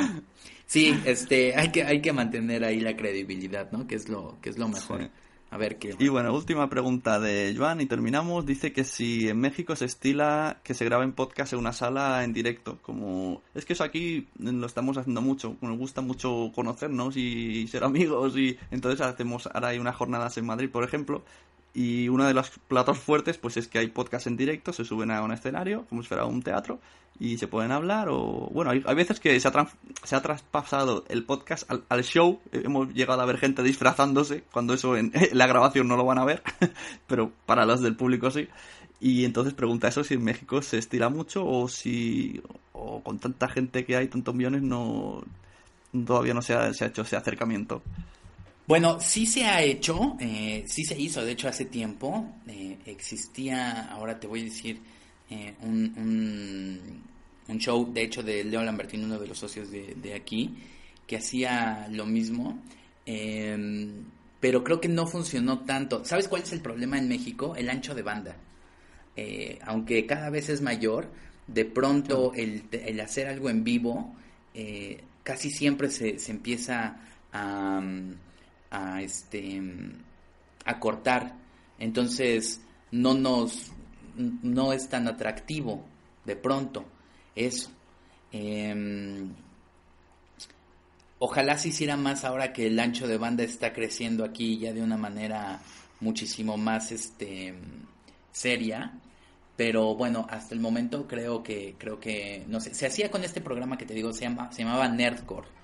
Sí, 0.66 0.94
este, 1.06 1.56
hay 1.56 1.72
que, 1.72 1.84
hay 1.84 2.02
que 2.02 2.12
mantener 2.12 2.64
ahí 2.64 2.80
la 2.80 2.94
credibilidad, 2.94 3.72
¿no? 3.72 3.86
Que 3.86 3.94
es 3.94 4.10
lo, 4.10 4.36
que 4.42 4.50
es 4.50 4.58
lo 4.58 4.68
mejor. 4.68 5.08
A 5.52 5.58
ver 5.58 5.76
qué. 5.76 5.94
Y 5.98 6.08
bueno, 6.08 6.32
última 6.32 6.70
pregunta 6.70 7.20
de 7.20 7.54
Joan 7.54 7.82
y 7.82 7.86
terminamos. 7.86 8.46
Dice 8.46 8.72
que 8.72 8.84
si 8.84 9.28
en 9.28 9.38
México 9.38 9.76
se 9.76 9.84
estila 9.84 10.60
que 10.64 10.72
se 10.72 10.86
graben 10.86 11.12
podcast 11.12 11.52
en 11.52 11.58
una 11.58 11.74
sala 11.74 12.24
en 12.24 12.32
directo, 12.32 12.78
como 12.80 13.42
es 13.54 13.66
que 13.66 13.74
eso 13.74 13.84
aquí 13.84 14.28
lo 14.38 14.66
estamos 14.66 14.96
haciendo 14.96 15.20
mucho. 15.20 15.58
Nos 15.60 15.76
gusta 15.76 16.00
mucho 16.00 16.50
conocernos 16.54 17.18
y 17.18 17.68
ser 17.68 17.84
amigos 17.84 18.34
y 18.38 18.56
entonces 18.70 19.02
hacemos 19.02 19.46
ahora 19.52 19.68
hay 19.68 19.78
unas 19.78 19.94
jornadas 19.94 20.38
en 20.38 20.46
Madrid, 20.46 20.70
por 20.70 20.84
ejemplo, 20.84 21.22
Y 21.74 22.08
una 22.08 22.28
de 22.28 22.34
los 22.34 22.50
platos 22.68 22.98
fuertes, 22.98 23.38
pues 23.38 23.56
es 23.56 23.66
que 23.66 23.78
hay 23.78 23.88
podcast 23.88 24.26
en 24.26 24.36
directo, 24.36 24.72
se 24.72 24.84
suben 24.84 25.10
a 25.10 25.22
un 25.22 25.32
escenario, 25.32 25.86
como 25.88 26.02
si 26.02 26.08
fuera 26.08 26.26
un 26.26 26.42
teatro, 26.42 26.80
y 27.18 27.38
se 27.38 27.48
pueden 27.48 27.72
hablar. 27.72 28.08
O 28.10 28.50
bueno, 28.52 28.70
hay, 28.72 28.94
veces 28.94 29.20
que 29.20 29.38
se 29.40 29.48
ha, 29.48 29.68
se 30.02 30.16
ha 30.16 30.20
traspasado 30.20 31.04
el 31.08 31.24
podcast 31.24 31.70
al, 31.88 32.02
show. 32.02 32.40
Hemos 32.52 32.92
llegado 32.92 33.22
a 33.22 33.26
ver 33.26 33.38
gente 33.38 33.62
disfrazándose, 33.62 34.44
cuando 34.52 34.74
eso 34.74 34.96
en, 34.96 35.12
la 35.32 35.46
grabación 35.46 35.88
no 35.88 35.96
lo 35.96 36.04
van 36.04 36.18
a 36.18 36.24
ver, 36.24 36.42
pero 37.06 37.32
para 37.46 37.64
los 37.64 37.80
del 37.80 37.96
público 37.96 38.30
sí. 38.30 38.48
Y 39.00 39.24
entonces 39.24 39.54
pregunta 39.54 39.88
eso 39.88 40.04
si 40.04 40.14
en 40.14 40.24
México 40.24 40.62
se 40.62 40.78
estira 40.78 41.08
mucho 41.08 41.44
o 41.44 41.68
si 41.68 42.40
o 42.72 43.02
con 43.02 43.18
tanta 43.18 43.48
gente 43.48 43.84
que 43.84 43.96
hay, 43.96 44.08
tantos 44.08 44.34
millones, 44.34 44.62
no 44.62 45.24
todavía 46.06 46.34
no 46.34 46.42
se 46.42 46.54
ha, 46.54 46.72
se 46.72 46.84
ha 46.84 46.88
hecho 46.88 47.02
ese 47.02 47.16
acercamiento. 47.16 47.82
Bueno, 48.66 49.00
sí 49.00 49.26
se 49.26 49.44
ha 49.44 49.60
hecho, 49.60 50.16
eh, 50.20 50.64
sí 50.66 50.84
se 50.84 50.98
hizo, 50.98 51.24
de 51.24 51.32
hecho 51.32 51.48
hace 51.48 51.64
tiempo 51.64 52.32
eh, 52.46 52.78
existía, 52.86 53.88
ahora 53.90 54.20
te 54.20 54.28
voy 54.28 54.42
a 54.42 54.44
decir, 54.44 54.78
eh, 55.30 55.54
un, 55.62 57.02
un, 57.48 57.58
show, 57.58 57.92
de 57.92 58.02
hecho, 58.02 58.22
de 58.22 58.44
Leo 58.44 58.62
Lambertino, 58.62 59.04
uno 59.04 59.18
de 59.18 59.26
los 59.26 59.38
socios 59.38 59.70
de, 59.70 59.94
de 59.96 60.14
aquí, 60.14 60.54
que 61.06 61.16
hacía 61.16 61.88
lo 61.90 62.06
mismo, 62.06 62.62
em, 63.04 64.04
pero 64.40 64.64
creo 64.64 64.80
que 64.80 64.88
no 64.88 65.06
funcionó 65.06 65.60
tanto. 65.60 66.04
¿Sabes 66.04 66.28
cuál 66.28 66.42
es 66.42 66.52
el 66.52 66.60
problema 66.60 66.98
en 66.98 67.08
México? 67.08 67.54
El 67.56 67.68
ancho 67.68 67.94
de 67.94 68.02
banda. 68.02 68.36
aunque 69.66 70.06
cada 70.06 70.30
vez 70.30 70.48
es 70.48 70.62
mayor, 70.62 71.10
de 71.46 71.64
pronto 71.64 72.32
el, 72.34 72.64
el 72.72 73.00
hacer 73.00 73.26
algo 73.28 73.50
en 73.50 73.64
vivo 73.64 74.14
casi 75.22 75.50
siempre 75.50 75.90
se, 75.90 76.18
se 76.18 76.32
empieza 76.32 76.96
a 77.32 77.80
a 78.72 79.02
este 79.02 79.60
a 80.64 80.80
cortar. 80.80 81.34
Entonces 81.78 82.60
no 82.90 83.14
nos 83.14 83.70
no 84.16 84.72
es 84.72 84.88
tan 84.88 85.06
atractivo 85.08 85.84
de 86.24 86.36
pronto 86.36 86.84
eso. 87.34 87.70
Em, 88.32 89.30
ojalá 91.18 91.58
se 91.58 91.68
hiciera 91.68 91.96
más 91.96 92.24
ahora 92.24 92.52
que 92.52 92.66
el 92.66 92.80
ancho 92.80 93.06
de 93.06 93.18
banda 93.18 93.44
está 93.44 93.72
creciendo 93.72 94.24
aquí 94.24 94.58
ya 94.58 94.72
de 94.72 94.82
una 94.82 94.96
manera 94.96 95.60
muchísimo 96.00 96.56
más 96.56 96.92
este 96.92 97.54
seria. 98.32 98.92
Pero 99.56 99.94
bueno 99.94 100.26
hasta 100.30 100.54
el 100.54 100.60
momento 100.60 101.06
creo 101.06 101.42
que 101.42 101.74
creo 101.78 102.00
que 102.00 102.44
no 102.48 102.58
sé 102.60 102.74
se 102.74 102.86
hacía 102.86 103.10
con 103.10 103.22
este 103.22 103.42
programa 103.42 103.76
que 103.76 103.84
te 103.84 103.94
digo 103.94 104.12
se 104.12 104.22
llama 104.22 104.50
se 104.50 104.62
llamaba 104.62 104.88
Nerdcore 104.88 105.61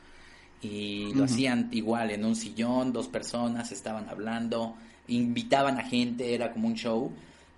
y 0.61 1.13
lo 1.15 1.25
hacían 1.25 1.69
igual 1.73 2.11
en 2.11 2.25
un 2.25 2.35
sillón, 2.35 2.93
dos 2.93 3.09
personas 3.09 3.71
estaban 3.71 4.09
hablando, 4.09 4.75
invitaban 5.07 5.79
a 5.79 5.85
gente, 5.85 6.35
era 6.35 6.53
como 6.53 6.69
un 6.69 6.75
show, 6.75 7.13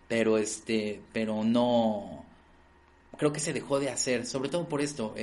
pero 0.08 0.38
este, 0.38 1.00
pero 1.12 1.42
no, 1.44 2.24
creo 3.16 3.32
que 3.32 3.40
se 3.40 3.52
dejó 3.52 3.78
de 3.80 3.90
hacer, 3.90 4.26
sobre 4.26 4.48
todo 4.48 4.68
por 4.68 4.80
esto, 4.80 5.14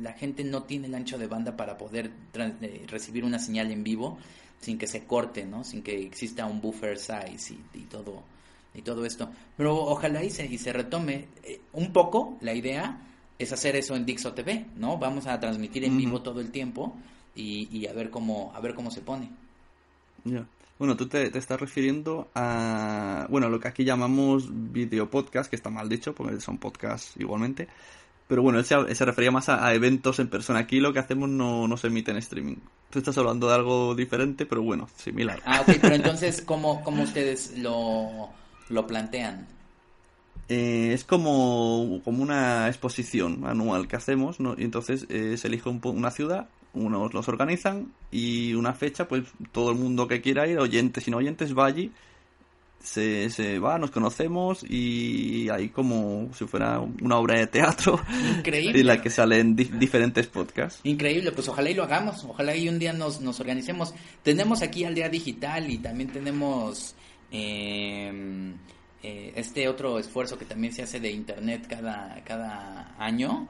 la 0.00 0.12
gente 0.12 0.44
no 0.44 0.64
tiene 0.64 0.86
el 0.86 0.94
ancho 0.94 1.18
de 1.18 1.26
banda 1.26 1.56
para 1.56 1.78
poder 1.78 2.10
eh, 2.34 2.84
recibir 2.88 3.24
una 3.24 3.38
señal 3.38 3.70
en 3.70 3.84
vivo 3.84 4.18
sin 4.60 4.78
que 4.78 4.86
se 4.86 5.04
corte, 5.04 5.44
¿no? 5.44 5.64
Sin 5.64 5.82
que 5.82 6.00
exista 6.02 6.46
un 6.46 6.60
buffer 6.60 6.98
size 6.98 7.54
y, 7.74 7.80
todo 7.82 8.22
y 8.74 8.82
todo 8.82 9.04
esto. 9.04 9.28
Pero 9.56 9.76
ojalá 9.76 10.22
y 10.24 10.30
se, 10.30 10.46
y 10.46 10.56
se 10.58 10.72
retome 10.72 11.26
eh, 11.42 11.60
un 11.72 11.92
poco 11.92 12.38
la 12.40 12.54
idea 12.54 12.98
es 13.42 13.52
hacer 13.52 13.76
eso 13.76 13.94
en 13.96 14.04
Dixo 14.04 14.32
TV, 14.32 14.66
¿no? 14.76 14.98
Vamos 14.98 15.26
a 15.26 15.38
transmitir 15.38 15.84
en 15.84 15.96
vivo 15.96 16.22
todo 16.22 16.40
el 16.40 16.50
tiempo 16.50 16.96
y, 17.34 17.86
a 17.86 17.92
ver 17.92 18.10
cómo 18.10 18.52
a 18.54 18.60
ver 18.60 18.74
cómo 18.74 18.90
se 18.90 19.00
pone. 19.00 19.30
Ya. 20.24 20.46
Bueno, 20.78 20.96
tú 20.96 21.06
te, 21.06 21.36
estás 21.36 21.60
refiriendo 21.60 22.28
a, 22.34 23.26
bueno, 23.30 23.48
lo 23.48 23.60
que 23.60 23.68
aquí 23.68 23.84
llamamos 23.84 24.48
video 24.50 25.08
podcast, 25.08 25.48
que 25.48 25.56
está 25.56 25.70
mal 25.70 25.88
dicho, 25.88 26.14
porque 26.14 26.40
son 26.40 26.58
podcasts 26.58 27.14
igualmente. 27.18 27.68
Pero 28.26 28.42
bueno, 28.42 28.58
él 28.58 28.64
se, 28.64 29.04
refería 29.04 29.30
más 29.30 29.48
a, 29.48 29.72
eventos 29.74 30.18
en 30.18 30.28
persona. 30.28 30.60
Aquí 30.60 30.80
lo 30.80 30.92
que 30.92 30.98
hacemos 30.98 31.28
no, 31.28 31.68
no 31.68 31.76
se 31.76 31.88
emite 31.88 32.10
en 32.10 32.16
streaming. 32.16 32.56
Tú 32.90 32.98
estás 32.98 33.16
hablando 33.18 33.48
de 33.48 33.54
algo 33.54 33.94
diferente, 33.94 34.46
pero 34.46 34.62
bueno, 34.62 34.88
similar. 34.96 35.40
Ah, 35.44 35.60
ok, 35.60 35.76
pero 35.80 35.94
entonces, 35.94 36.40
¿cómo, 36.40 36.82
cómo 36.82 37.02
ustedes 37.02 37.58
lo, 37.58 38.30
lo 38.68 38.86
plantean? 38.86 39.46
Eh, 40.48 40.92
es 40.92 41.04
como, 41.04 42.00
como 42.04 42.22
una 42.22 42.68
exposición 42.68 43.46
anual 43.46 43.88
que 43.88 43.96
hacemos, 43.96 44.40
¿no? 44.40 44.54
Y 44.58 44.64
entonces 44.64 45.06
eh, 45.08 45.36
se 45.36 45.48
elige 45.48 45.68
una 45.68 46.10
ciudad, 46.10 46.48
unos 46.74 47.14
los 47.14 47.28
organizan 47.28 47.92
y 48.10 48.54
una 48.54 48.74
fecha, 48.74 49.06
pues 49.08 49.24
todo 49.52 49.70
el 49.70 49.78
mundo 49.78 50.08
que 50.08 50.20
quiera 50.20 50.46
ir, 50.46 50.58
oyentes 50.58 51.06
y 51.06 51.10
no 51.10 51.18
oyentes, 51.18 51.56
va 51.56 51.66
allí, 51.66 51.92
se, 52.82 53.30
se 53.30 53.60
va, 53.60 53.78
nos 53.78 53.92
conocemos 53.92 54.64
y 54.68 55.48
hay 55.48 55.68
como 55.68 56.30
si 56.34 56.44
fuera 56.46 56.80
una 56.80 57.18
obra 57.18 57.38
de 57.38 57.46
teatro 57.46 58.00
Increíble. 58.38 58.80
en 58.80 58.86
la 58.86 59.00
que 59.00 59.10
salen 59.10 59.54
diferentes 59.54 60.26
podcasts. 60.26 60.80
Increíble, 60.82 61.30
pues 61.32 61.48
ojalá 61.48 61.70
y 61.70 61.74
lo 61.74 61.84
hagamos, 61.84 62.24
ojalá 62.24 62.56
y 62.56 62.68
un 62.68 62.78
día 62.80 62.92
nos, 62.92 63.20
nos 63.20 63.38
organicemos. 63.38 63.94
Tenemos 64.22 64.62
aquí 64.62 64.84
al 64.84 64.94
día 64.94 65.08
digital 65.08 65.70
y 65.70 65.78
también 65.78 66.10
tenemos... 66.10 66.96
Eh, 67.30 68.52
eh, 69.02 69.32
este 69.34 69.68
otro 69.68 69.98
esfuerzo 69.98 70.38
que 70.38 70.44
también 70.44 70.72
se 70.72 70.82
hace 70.82 71.00
de 71.00 71.10
internet 71.10 71.66
cada, 71.68 72.22
cada 72.24 72.94
año, 72.98 73.46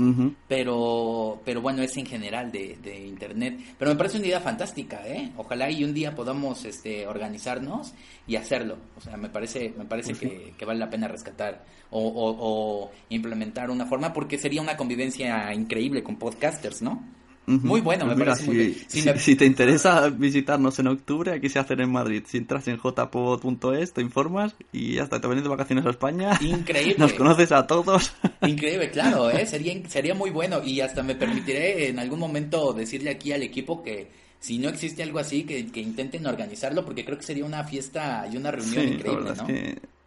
pero, 0.49 1.43
pero 1.45 1.61
bueno, 1.61 1.83
es 1.83 1.95
en 1.99 2.07
general 2.07 2.51
de, 2.51 2.79
de, 2.83 3.07
internet. 3.07 3.61
Pero 3.79 3.91
me 3.91 3.97
parece 3.99 4.17
una 4.17 4.29
idea 4.29 4.41
fantástica, 4.41 5.07
¿eh? 5.07 5.31
Ojalá 5.37 5.71
y 5.71 5.85
un 5.85 5.93
día 5.93 6.15
podamos 6.15 6.65
este, 6.65 7.07
organizarnos 7.07 7.93
y 8.27 8.37
hacerlo. 8.37 8.79
O 8.97 9.01
sea, 9.03 9.19
me 9.19 9.29
parece, 9.29 9.75
me 9.77 9.85
parece 9.85 10.15
que, 10.15 10.55
que, 10.57 10.65
vale 10.65 10.79
la 10.81 10.89
pena 10.89 11.07
rescatar 11.07 11.65
o, 11.91 12.01
o, 12.01 12.37
o 12.39 12.91
implementar 13.11 13.71
una 13.71 13.85
forma 13.85 14.13
porque 14.15 14.39
sería 14.39 14.63
una 14.63 14.79
convivencia 14.79 15.53
increíble 15.53 16.03
con 16.03 16.17
podcasters, 16.17 16.81
¿no? 16.81 17.05
Muy 17.47 17.81
bueno, 17.81 18.07
me 18.07 18.17
parece 18.17 18.75
si, 18.87 19.03
Si, 19.19 19.37
te 19.37 19.45
interesa 19.45 20.09
visitarnos 20.09 20.79
en 20.79 20.87
octubre, 20.87 21.33
aquí 21.33 21.49
se 21.49 21.59
hacen 21.59 21.81
en 21.81 21.91
Madrid. 21.91 22.23
Si 22.27 22.39
entras 22.39 22.69
en 22.69 22.79
jpod.es, 22.79 23.93
te 23.93 24.01
informas 24.01 24.55
y 24.73 24.99
hasta 24.99 25.21
te 25.21 25.27
vienes 25.27 25.43
de 25.43 25.51
vacaciones 25.51 25.85
a 25.85 25.91
España. 25.91 26.39
Increíble. 26.41 26.97
Nos 26.99 27.13
conoces 27.15 27.51
a 27.51 27.67
todos. 27.67 28.13
Increíble, 28.43 28.91
claro, 28.91 29.31
¿eh? 29.33 29.45
sería, 29.47 29.75
sería 29.89 30.15
muy 30.15 30.31
bueno. 30.31 30.63
Y 30.65 30.81
hasta 30.81 31.03
me 31.03 31.17
permitiré 31.17 31.89
en 31.89 31.99
algún 31.99 32.21
momento 32.21 32.73
decirle 32.73 33.11
aquí 33.11 33.33
al 33.33 33.43
equipo 33.43 33.83
que 33.83 34.09
si 34.39 34.59
no 34.59 34.69
existe 34.69 35.03
algo 35.03 35.19
así, 35.19 35.45
que, 35.45 35.81
intenten 35.81 36.27
organizarlo, 36.27 36.85
porque 36.85 37.05
creo 37.05 37.17
que 37.17 37.25
sería 37.25 37.45
una 37.45 37.65
fiesta 37.65 38.29
y 38.33 38.37
una 38.37 38.51
reunión 38.51 38.89
increíble, 38.89 39.31
¿no? 39.37 39.47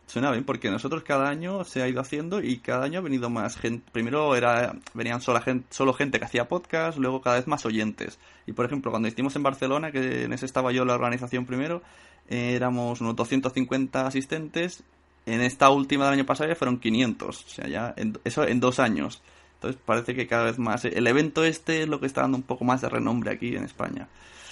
Suena 0.07 0.32
bien, 0.32 0.44
porque 0.44 0.69
nosotros 0.69 1.03
cada 1.03 1.30
año 1.30 1.64
se 1.64 1.82
ha 1.82 1.88
ido 1.88 1.99
haciendo 1.99 2.41
y 2.41 2.60
cada 2.60 2.86
año 2.86 2.99
ha 2.99 3.02
venido 3.02 3.30
más 3.30 3.57
gente. 3.57 3.90
Primero 3.91 4.36
era 4.36 4.76
venían 4.94 5.19
sola 5.19 5.41
gente, 5.41 5.65
solo 5.72 5.94
gente 5.94 6.19
que 6.19 6.26
hacía 6.26 6.48
podcast, 6.48 6.98
luego 6.98 7.22
cada 7.22 7.38
vez 7.38 7.48
más 7.48 7.65
oyentes. 7.65 8.19
Y 8.45 8.53
por 8.53 8.65
ejemplo, 8.65 8.91
cuando 8.91 9.07
estuvimos 9.07 9.36
en 9.36 9.44
Barcelona, 9.44 9.91
que 9.91 10.23
en 10.23 10.34
ese 10.34 10.45
estaba 10.45 10.72
yo 10.72 10.86
la 10.86 10.94
organización 10.94 11.45
primero, 11.45 11.82
éramos 12.30 13.02
unos 13.02 13.15
250 13.15 14.06
asistentes. 14.06 14.84
En 15.26 15.41
esta 15.41 15.72
última 15.72 16.06
del 16.06 16.14
año 16.14 16.26
pasado 16.26 16.49
ya 16.49 16.56
fueron 16.56 16.80
500. 16.80 17.45
O 17.45 17.49
sea, 17.49 17.68
ya 17.68 17.95
eso 18.23 18.48
en 18.48 18.60
dos 18.60 18.80
años. 18.80 19.23
Entonces 19.56 19.82
parece 19.84 20.14
que 20.14 20.27
cada 20.27 20.45
vez 20.45 20.60
más. 20.60 20.86
El 20.86 21.07
evento 21.07 21.44
este 21.44 21.82
es 21.82 21.88
lo 21.90 21.99
que 21.99 22.06
está 22.06 22.22
dando 22.22 22.38
un 22.38 22.44
poco 22.44 22.64
más 22.64 22.82
de 22.82 22.90
renombre 22.90 23.32
aquí 23.32 23.56
en 23.56 23.64
España. 23.64 24.07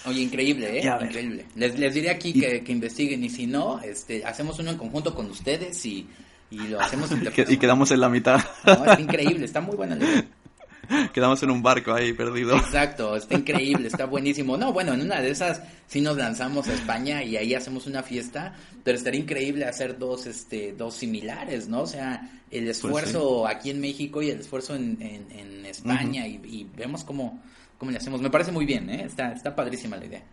Oye, 0.06 0.22
increíble, 0.22 0.80
¿eh? 0.80 0.92
Increíble. 1.02 1.46
Les, 1.56 1.78
les 1.80 1.94
diré 1.94 2.10
aquí 2.10 2.34
que, 2.34 2.64
que, 2.64 2.72
investiguen 2.72 3.24
y 3.24 3.30
si 3.30 3.48
no, 3.48 3.80
este, 3.82 4.26
hacemos 4.26 4.60
uno 4.60 4.72
en 4.72 4.78
conjunto 4.78 5.16
con 5.16 5.30
ustedes 5.30 5.86
y, 5.86 6.08
y 6.52 6.58
lo 6.68 6.80
hacemos. 6.80 7.10
y, 7.50 7.58
quedamos 7.58 7.92
en 7.92 8.00
la 8.00 8.10
mitad. 8.10 8.42
No, 8.66 8.86
es 8.86 9.00
increíble, 9.00 9.46
está 9.46 9.62
muy 9.62 9.76
buena 9.76 9.98
Quedamos 11.14 11.42
en 11.44 11.50
un 11.50 11.64
barco 11.64 11.94
ahí 11.94 12.14
perdido. 12.14 12.58
Exacto, 12.58 13.16
está 13.16 13.36
increíble, 13.36 13.88
está 13.88 14.06
buenísimo. 14.08 14.58
No, 14.58 14.74
bueno, 14.74 14.94
en 14.94 15.02
una 15.02 15.22
de 15.22 15.32
esas 15.32 15.62
sí 15.88 16.02
nos 16.02 16.18
lanzamos 16.18 16.68
a 16.68 16.74
España 16.74 17.24
y 17.24 17.38
ahí 17.38 17.54
hacemos 17.54 17.88
una 17.88 18.04
fiesta, 18.04 18.54
pero 18.84 18.98
estaría 18.98 19.22
increíble 19.22 19.66
hacer 19.66 19.98
dos, 19.98 20.26
este, 20.26 20.74
dos 20.74 20.96
similares, 20.96 21.68
¿no? 21.68 21.82
O 21.82 21.88
sea, 21.88 22.30
el 22.52 22.66
pues 22.66 22.78
esfuerzo 22.78 23.48
aquí 23.48 23.70
en 23.70 23.80
México 23.80 24.22
y 24.22 24.30
el 24.30 24.40
esfuerzo 24.40 24.76
en, 24.76 24.98
en, 25.02 25.66
España 25.66 26.28
y, 26.28 26.40
y, 26.44 26.70
vemos 26.76 27.04
cómo, 27.04 27.42
cómo 27.78 27.92
le 27.92 27.98
hacemos. 27.98 28.22
Me 28.22 28.30
parece 28.30 28.52
muy 28.52 28.66
bien, 28.66 28.90
¿eh? 28.90 29.04
Está, 29.06 29.32
está 29.32 29.56
padrísima 29.56 29.98
la 29.98 30.06
idea. 30.06 30.24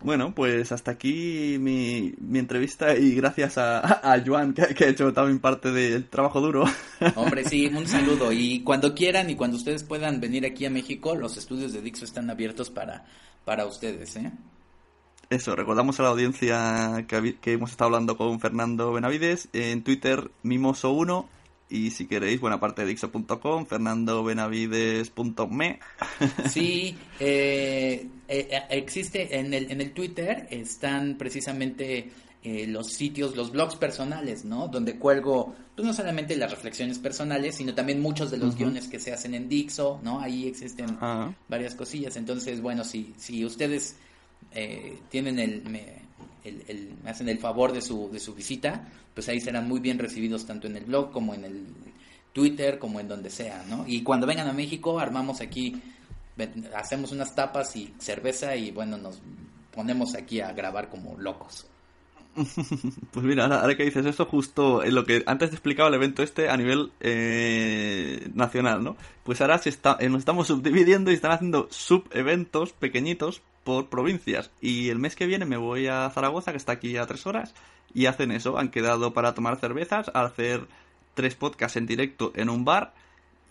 Bueno, 0.00 0.34
pues 0.34 0.72
hasta 0.72 0.92
aquí 0.92 1.58
mi, 1.60 2.12
mi 2.18 2.38
entrevista 2.40 2.96
y 2.96 3.14
gracias 3.14 3.58
a, 3.58 3.80
a 4.12 4.22
Joan, 4.24 4.52
que, 4.52 4.74
que, 4.74 4.84
ha 4.84 4.88
hecho 4.88 5.12
también 5.12 5.38
parte 5.38 5.70
del 5.70 6.08
trabajo 6.08 6.40
duro. 6.40 6.64
Hombre, 7.16 7.44
sí, 7.44 7.66
un 7.66 7.86
saludo. 7.86 8.32
Y 8.32 8.62
cuando 8.62 8.94
quieran 8.94 9.30
y 9.30 9.36
cuando 9.36 9.56
ustedes 9.56 9.84
puedan 9.84 10.20
venir 10.20 10.44
aquí 10.44 10.66
a 10.66 10.70
México, 10.70 11.14
los 11.14 11.36
estudios 11.36 11.72
de 11.72 11.82
Dixo 11.82 12.04
están 12.04 12.30
abiertos 12.30 12.70
para, 12.70 13.04
para 13.44 13.66
ustedes, 13.66 14.16
¿eh? 14.16 14.32
Eso, 15.30 15.56
recordamos 15.56 15.98
a 15.98 16.02
la 16.02 16.10
audiencia 16.10 17.06
que, 17.08 17.36
que 17.40 17.52
hemos 17.52 17.70
estado 17.70 17.86
hablando 17.86 18.18
con 18.18 18.38
Fernando 18.38 18.92
Benavides 18.92 19.48
en 19.54 19.82
Twitter 19.82 20.30
Mimoso1 20.44 21.26
y 21.72 21.90
si 21.90 22.06
queréis, 22.06 22.38
buena 22.38 22.60
parte 22.60 22.82
de 22.82 22.88
Dixo.com, 22.88 23.64
fernandobenavides.me. 23.64 25.80
Sí, 26.50 26.98
eh, 27.18 28.06
eh, 28.28 28.62
existe 28.68 29.38
en 29.38 29.54
el, 29.54 29.72
en 29.72 29.80
el 29.80 29.92
Twitter, 29.92 30.46
están 30.50 31.16
precisamente 31.16 32.10
eh, 32.42 32.66
los 32.66 32.92
sitios, 32.92 33.34
los 33.36 33.52
blogs 33.52 33.76
personales, 33.76 34.44
¿no? 34.44 34.68
Donde 34.68 34.98
cuelgo, 34.98 35.54
pues 35.74 35.86
no 35.86 35.94
solamente 35.94 36.36
las 36.36 36.50
reflexiones 36.50 36.98
personales, 36.98 37.54
sino 37.54 37.74
también 37.74 38.02
muchos 38.02 38.30
de 38.30 38.36
los 38.36 38.54
guiones 38.54 38.88
que 38.88 39.00
se 39.00 39.14
hacen 39.14 39.32
en 39.34 39.48
Dixo, 39.48 39.98
¿no? 40.02 40.20
Ahí 40.20 40.46
existen 40.46 40.98
ah. 41.00 41.32
varias 41.48 41.74
cosillas. 41.74 42.16
Entonces, 42.16 42.60
bueno, 42.60 42.84
si, 42.84 43.14
si 43.16 43.46
ustedes 43.46 43.96
tienen 45.08 45.38
el 45.38 45.62
me, 45.62 46.02
me 46.44 47.10
hacen 47.10 47.28
el 47.28 47.38
favor 47.38 47.72
de 47.72 47.80
su, 47.80 48.10
de 48.10 48.18
su 48.18 48.34
visita, 48.34 48.88
pues 49.14 49.28
ahí 49.28 49.40
serán 49.40 49.68
muy 49.68 49.80
bien 49.80 49.98
recibidos 49.98 50.46
tanto 50.46 50.66
en 50.66 50.76
el 50.76 50.84
blog 50.84 51.12
como 51.12 51.34
en 51.34 51.44
el 51.44 51.66
Twitter, 52.32 52.78
como 52.78 53.00
en 53.00 53.08
donde 53.08 53.30
sea, 53.30 53.64
¿no? 53.68 53.84
Y 53.86 54.02
cuando 54.02 54.26
vengan 54.26 54.48
a 54.48 54.52
México, 54.52 54.98
armamos 54.98 55.40
aquí, 55.40 55.80
hacemos 56.74 57.12
unas 57.12 57.34
tapas 57.34 57.76
y 57.76 57.92
cerveza 57.98 58.56
y 58.56 58.70
bueno, 58.70 58.96
nos 58.96 59.20
ponemos 59.72 60.14
aquí 60.14 60.40
a 60.40 60.52
grabar 60.52 60.88
como 60.88 61.16
locos. 61.18 61.66
Pues 63.12 63.26
mira, 63.26 63.44
ahora, 63.44 63.76
que 63.76 63.84
dices 63.84 64.06
eso, 64.06 64.24
justo 64.24 64.82
en 64.82 64.94
lo 64.94 65.04
que 65.04 65.22
antes 65.26 65.50
te 65.50 65.56
explicaba 65.56 65.90
el 65.90 65.94
evento 65.94 66.22
este 66.22 66.48
a 66.48 66.56
nivel 66.56 66.92
eh, 67.00 68.30
nacional, 68.34 68.82
¿no? 68.82 68.96
Pues 69.22 69.42
ahora 69.42 69.58
se 69.58 69.68
está, 69.68 69.98
eh, 70.00 70.08
nos 70.08 70.20
estamos 70.20 70.46
subdividiendo 70.46 71.10
y 71.10 71.14
están 71.14 71.32
haciendo 71.32 71.68
sub-eventos 71.70 72.72
pequeñitos 72.72 73.42
por 73.64 73.88
provincias. 73.88 74.50
Y 74.60 74.88
el 74.88 74.98
mes 74.98 75.16
que 75.16 75.26
viene 75.26 75.44
me 75.44 75.56
voy 75.56 75.86
a 75.86 76.10
Zaragoza, 76.10 76.52
que 76.52 76.56
está 76.58 76.72
aquí 76.72 76.96
a 76.96 77.06
tres 77.06 77.26
horas, 77.26 77.54
y 77.94 78.06
hacen 78.06 78.30
eso. 78.32 78.58
Han 78.58 78.70
quedado 78.70 79.12
para 79.12 79.34
tomar 79.34 79.58
cervezas, 79.58 80.10
hacer 80.14 80.66
tres 81.14 81.34
podcasts 81.34 81.76
en 81.76 81.86
directo 81.86 82.32
en 82.34 82.50
un 82.50 82.64
bar. 82.64 82.94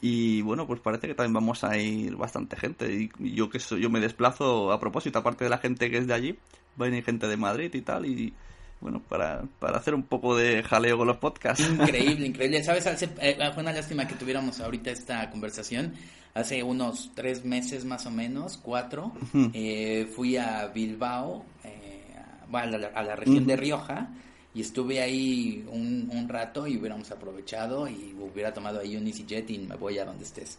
Y 0.01 0.41
bueno, 0.41 0.65
pues 0.65 0.79
parece 0.79 1.07
que 1.07 1.13
también 1.13 1.33
vamos 1.33 1.63
a 1.63 1.77
ir 1.77 2.15
bastante 2.15 2.57
gente. 2.57 3.09
Y 3.19 3.33
yo 3.33 3.49
que 3.49 3.59
yo 3.59 3.89
me 3.89 3.99
desplazo 3.99 4.71
a 4.71 4.79
propósito, 4.79 5.19
aparte 5.19 5.43
de 5.43 5.49
la 5.49 5.59
gente 5.59 5.91
que 5.91 5.97
es 5.97 6.07
de 6.07 6.13
allí, 6.13 6.31
va 6.79 6.85
a 6.85 6.89
venir 6.89 7.03
gente 7.03 7.27
de 7.27 7.37
Madrid 7.37 7.71
y 7.73 7.81
tal. 7.81 8.05
Y 8.05 8.33
bueno, 8.81 9.01
para, 9.07 9.43
para 9.59 9.77
hacer 9.77 9.93
un 9.93 10.03
poco 10.03 10.35
de 10.35 10.63
jaleo 10.63 10.97
con 10.97 11.07
los 11.07 11.17
podcasts. 11.17 11.63
Increíble, 11.69 12.27
increíble. 12.27 12.63
¿Sabes? 12.63 12.85
Eh, 13.19 13.37
fue 13.53 13.63
una 13.63 13.71
lástima 13.71 14.07
que 14.07 14.15
tuviéramos 14.15 14.59
ahorita 14.59 14.91
esta 14.91 15.29
conversación 15.29 15.93
hace 16.33 16.63
unos 16.63 17.11
tres 17.13 17.45
meses 17.45 17.85
más 17.85 18.05
o 18.05 18.11
menos, 18.11 18.57
cuatro, 18.57 19.11
eh, 19.53 20.07
fui 20.15 20.37
a 20.37 20.67
Bilbao, 20.67 21.45
eh, 21.63 22.15
a, 22.51 22.65
la, 22.65 23.15
región 23.15 23.45
de 23.45 23.55
Rioja, 23.55 24.09
y 24.53 24.61
estuve 24.61 25.01
ahí 25.01 25.65
un, 25.71 26.09
un, 26.11 26.29
rato 26.29 26.67
y 26.67 26.77
hubiéramos 26.77 27.11
aprovechado 27.11 27.87
y 27.87 28.15
hubiera 28.19 28.53
tomado 28.53 28.79
ahí 28.79 28.95
un 28.95 29.07
EasyJet 29.07 29.49
y 29.49 29.59
me 29.59 29.75
voy 29.75 29.99
a 29.99 30.05
donde 30.05 30.23
estés. 30.23 30.57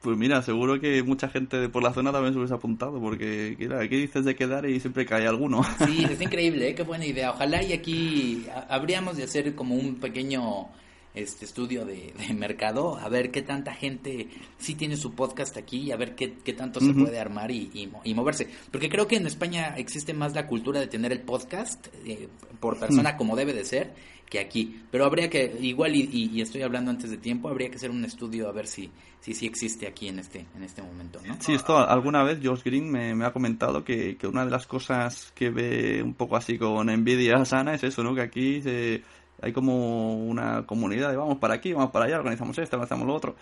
Pues 0.00 0.16
mira, 0.16 0.42
seguro 0.42 0.80
que 0.80 1.02
mucha 1.02 1.28
gente 1.28 1.56
de 1.58 1.68
por 1.68 1.82
la 1.82 1.92
zona 1.92 2.12
también 2.12 2.32
se 2.32 2.38
hubiese 2.38 2.54
apuntado, 2.54 3.00
porque 3.00 3.56
¿qué 3.58 3.96
dices 3.96 4.24
de 4.24 4.36
quedar 4.36 4.68
y 4.68 4.80
siempre 4.80 5.06
cae 5.06 5.26
alguno? 5.26 5.62
Sí, 5.86 6.04
es 6.10 6.20
increíble, 6.20 6.68
¿eh? 6.68 6.74
qué 6.74 6.82
buena 6.82 7.06
idea. 7.06 7.30
Ojalá 7.30 7.62
y 7.62 7.72
aquí 7.72 8.46
habríamos 8.68 9.16
de 9.16 9.24
hacer 9.24 9.54
como 9.54 9.74
un 9.74 9.96
pequeño 9.96 10.68
este 11.14 11.44
estudio 11.44 11.84
de, 11.84 12.12
mercado, 12.34 12.96
a 12.96 13.08
ver 13.08 13.30
qué 13.30 13.42
tanta 13.42 13.74
gente 13.74 14.28
sí 14.58 14.74
tiene 14.74 14.96
su 14.96 15.14
podcast 15.14 15.56
aquí 15.56 15.78
y 15.78 15.92
a 15.92 15.96
ver 15.96 16.14
qué, 16.14 16.34
qué 16.44 16.52
tanto 16.52 16.80
se 16.80 16.92
puede 16.92 17.18
armar 17.18 17.50
y, 17.50 17.90
y, 18.04 18.14
moverse. 18.14 18.48
Porque 18.70 18.88
creo 18.88 19.06
que 19.06 19.16
en 19.16 19.26
España 19.26 19.74
existe 19.76 20.14
más 20.14 20.34
la 20.34 20.46
cultura 20.46 20.80
de 20.80 20.86
tener 20.86 21.12
el 21.12 21.20
podcast 21.20 21.88
eh, 22.06 22.28
por 22.60 22.78
persona 22.78 23.16
como 23.16 23.36
debe 23.36 23.52
de 23.52 23.64
ser 23.64 23.92
que 24.28 24.38
aquí. 24.38 24.82
Pero 24.90 25.04
habría 25.04 25.28
que, 25.28 25.56
igual 25.60 25.94
y, 25.94 26.40
estoy 26.40 26.62
hablando 26.62 26.90
antes 26.90 27.10
de 27.10 27.16
tiempo, 27.16 27.48
habría 27.48 27.70
que 27.70 27.76
hacer 27.76 27.90
un 27.90 28.04
estudio 28.04 28.48
a 28.48 28.52
ver 28.52 28.66
si 28.66 28.90
si 29.20 29.34
sí 29.34 29.46
existe 29.46 29.88
aquí 29.88 30.08
en 30.08 30.20
este 30.20 30.46
en 30.56 30.62
este 30.62 30.80
momento, 30.80 31.20
¿no? 31.26 31.36
Sí, 31.40 31.52
esto 31.52 31.76
alguna 31.76 32.22
vez 32.22 32.38
Josh 32.42 32.62
Green 32.62 32.88
me, 32.88 33.14
me 33.14 33.24
ha 33.24 33.32
comentado 33.32 33.82
que, 33.82 34.16
que, 34.16 34.28
una 34.28 34.44
de 34.44 34.50
las 34.50 34.66
cosas 34.66 35.32
que 35.34 35.50
ve 35.50 36.02
un 36.02 36.14
poco 36.14 36.36
así 36.36 36.56
con 36.56 36.88
envidia 36.88 37.44
sana 37.44 37.74
es 37.74 37.82
eso, 37.82 38.04
¿no? 38.04 38.14
Que 38.14 38.22
aquí 38.22 38.62
se 38.62 39.02
hay 39.40 39.52
como 39.52 40.16
una 40.16 40.66
comunidad 40.66 41.10
de 41.10 41.16
vamos 41.16 41.38
para 41.38 41.54
aquí, 41.54 41.72
vamos 41.72 41.90
para 41.90 42.06
allá, 42.06 42.18
organizamos 42.18 42.58
esto, 42.58 42.76
organizamos 42.76 43.06
lo 43.06 43.14
otro. 43.14 43.36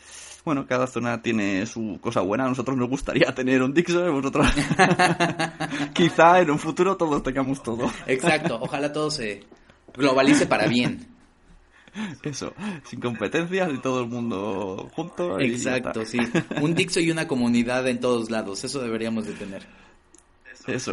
Bueno, 0.45 0.67
cada 0.67 0.87
zona 0.87 1.23
tiene 1.23 1.65
su 1.67 1.99
cosa 2.01 2.21
buena. 2.21 2.45
A 2.45 2.49
nosotros 2.49 2.77
nos 2.77 2.89
gustaría 2.89 3.27
tener 3.35 3.63
un 3.63 3.73
Dixon, 3.73 4.13
vosotros 4.13 4.47
quizá 5.95 6.41
en 6.41 6.51
un 6.51 6.59
futuro 6.59 6.97
todos 6.97 7.23
tengamos 7.23 7.63
todo. 7.63 7.91
Exacto, 8.07 8.59
ojalá 8.61 8.93
todo 8.93 9.11
se 9.11 9.45
globalice 9.97 10.47
para 10.47 10.67
bien. 10.67 11.07
Eso, 12.23 12.53
sin 12.85 13.01
competencias 13.01 13.71
y 13.73 13.79
todo 13.79 14.03
el 14.03 14.09
mundo 14.09 14.91
junto. 14.95 15.41
Exacto, 15.41 16.05
sí. 16.05 16.19
Un 16.61 16.75
Dixo 16.75 17.01
y 17.01 17.11
una 17.11 17.27
comunidad 17.27 17.87
en 17.89 18.01
todos 18.01 18.31
lados, 18.31 18.65
eso 18.65 18.81
deberíamos 18.81 19.27
de 19.27 19.33
tener. 19.33 19.67
Eso. 20.67 20.93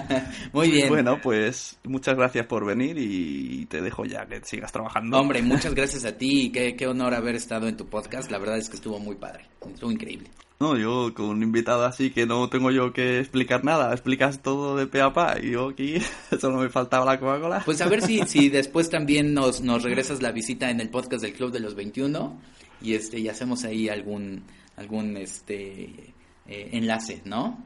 Muy 0.52 0.70
bien. 0.70 0.88
Bueno, 0.88 1.20
pues 1.22 1.78
muchas 1.84 2.16
gracias 2.16 2.46
por 2.46 2.64
venir 2.64 2.96
y 2.98 3.66
te 3.66 3.80
dejo 3.80 4.04
ya 4.04 4.26
que 4.26 4.40
sigas 4.44 4.72
trabajando. 4.72 5.18
Hombre, 5.18 5.42
muchas 5.42 5.74
gracias 5.74 6.04
a 6.04 6.16
ti 6.16 6.46
y 6.46 6.50
qué, 6.50 6.76
qué 6.76 6.86
honor 6.86 7.14
haber 7.14 7.34
estado 7.34 7.68
en 7.68 7.76
tu 7.76 7.86
podcast. 7.86 8.30
La 8.30 8.38
verdad 8.38 8.58
es 8.58 8.68
que 8.68 8.76
estuvo 8.76 8.98
muy 8.98 9.16
padre, 9.16 9.44
estuvo 9.72 9.90
increíble. 9.90 10.30
No, 10.60 10.76
yo 10.76 11.14
con 11.14 11.26
un 11.26 11.42
invitado 11.42 11.86
así 11.86 12.10
que 12.10 12.26
no 12.26 12.50
tengo 12.50 12.70
yo 12.70 12.92
que 12.92 13.18
explicar 13.18 13.64
nada, 13.64 13.92
explicas 13.92 14.42
todo 14.42 14.76
de 14.76 14.86
pe 14.86 15.00
a 15.00 15.10
pa 15.10 15.36
y 15.42 15.52
yo 15.52 15.70
aquí 15.70 15.94
solo 16.38 16.58
me 16.58 16.68
faltaba 16.68 17.06
la 17.06 17.18
Coca-Cola. 17.18 17.62
Pues 17.64 17.80
a 17.80 17.88
ver 17.88 18.02
si, 18.02 18.18
si 18.26 18.50
después 18.50 18.90
también 18.90 19.32
nos, 19.32 19.62
nos 19.62 19.82
regresas 19.82 20.20
la 20.20 20.32
visita 20.32 20.70
en 20.70 20.80
el 20.80 20.90
podcast 20.90 21.22
del 21.22 21.32
Club 21.32 21.50
de 21.50 21.60
los 21.60 21.74
21 21.74 22.38
y 22.82 22.92
este 22.92 23.18
y 23.18 23.28
hacemos 23.28 23.64
ahí 23.64 23.88
algún 23.88 24.44
algún 24.76 25.16
este 25.16 26.12
eh, 26.46 26.68
enlace, 26.72 27.22
¿no? 27.24 27.64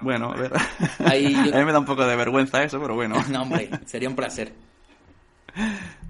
Bueno, 0.00 0.32
a 0.32 0.36
ver. 0.36 0.52
a 0.98 1.14
mí 1.14 1.64
me 1.64 1.72
da 1.72 1.78
un 1.78 1.84
poco 1.84 2.04
de 2.04 2.16
vergüenza 2.16 2.62
eso, 2.62 2.80
pero 2.80 2.94
bueno. 2.94 3.16
no, 3.30 3.42
hombre, 3.42 3.70
sería 3.86 4.08
un 4.08 4.16
placer. 4.16 4.52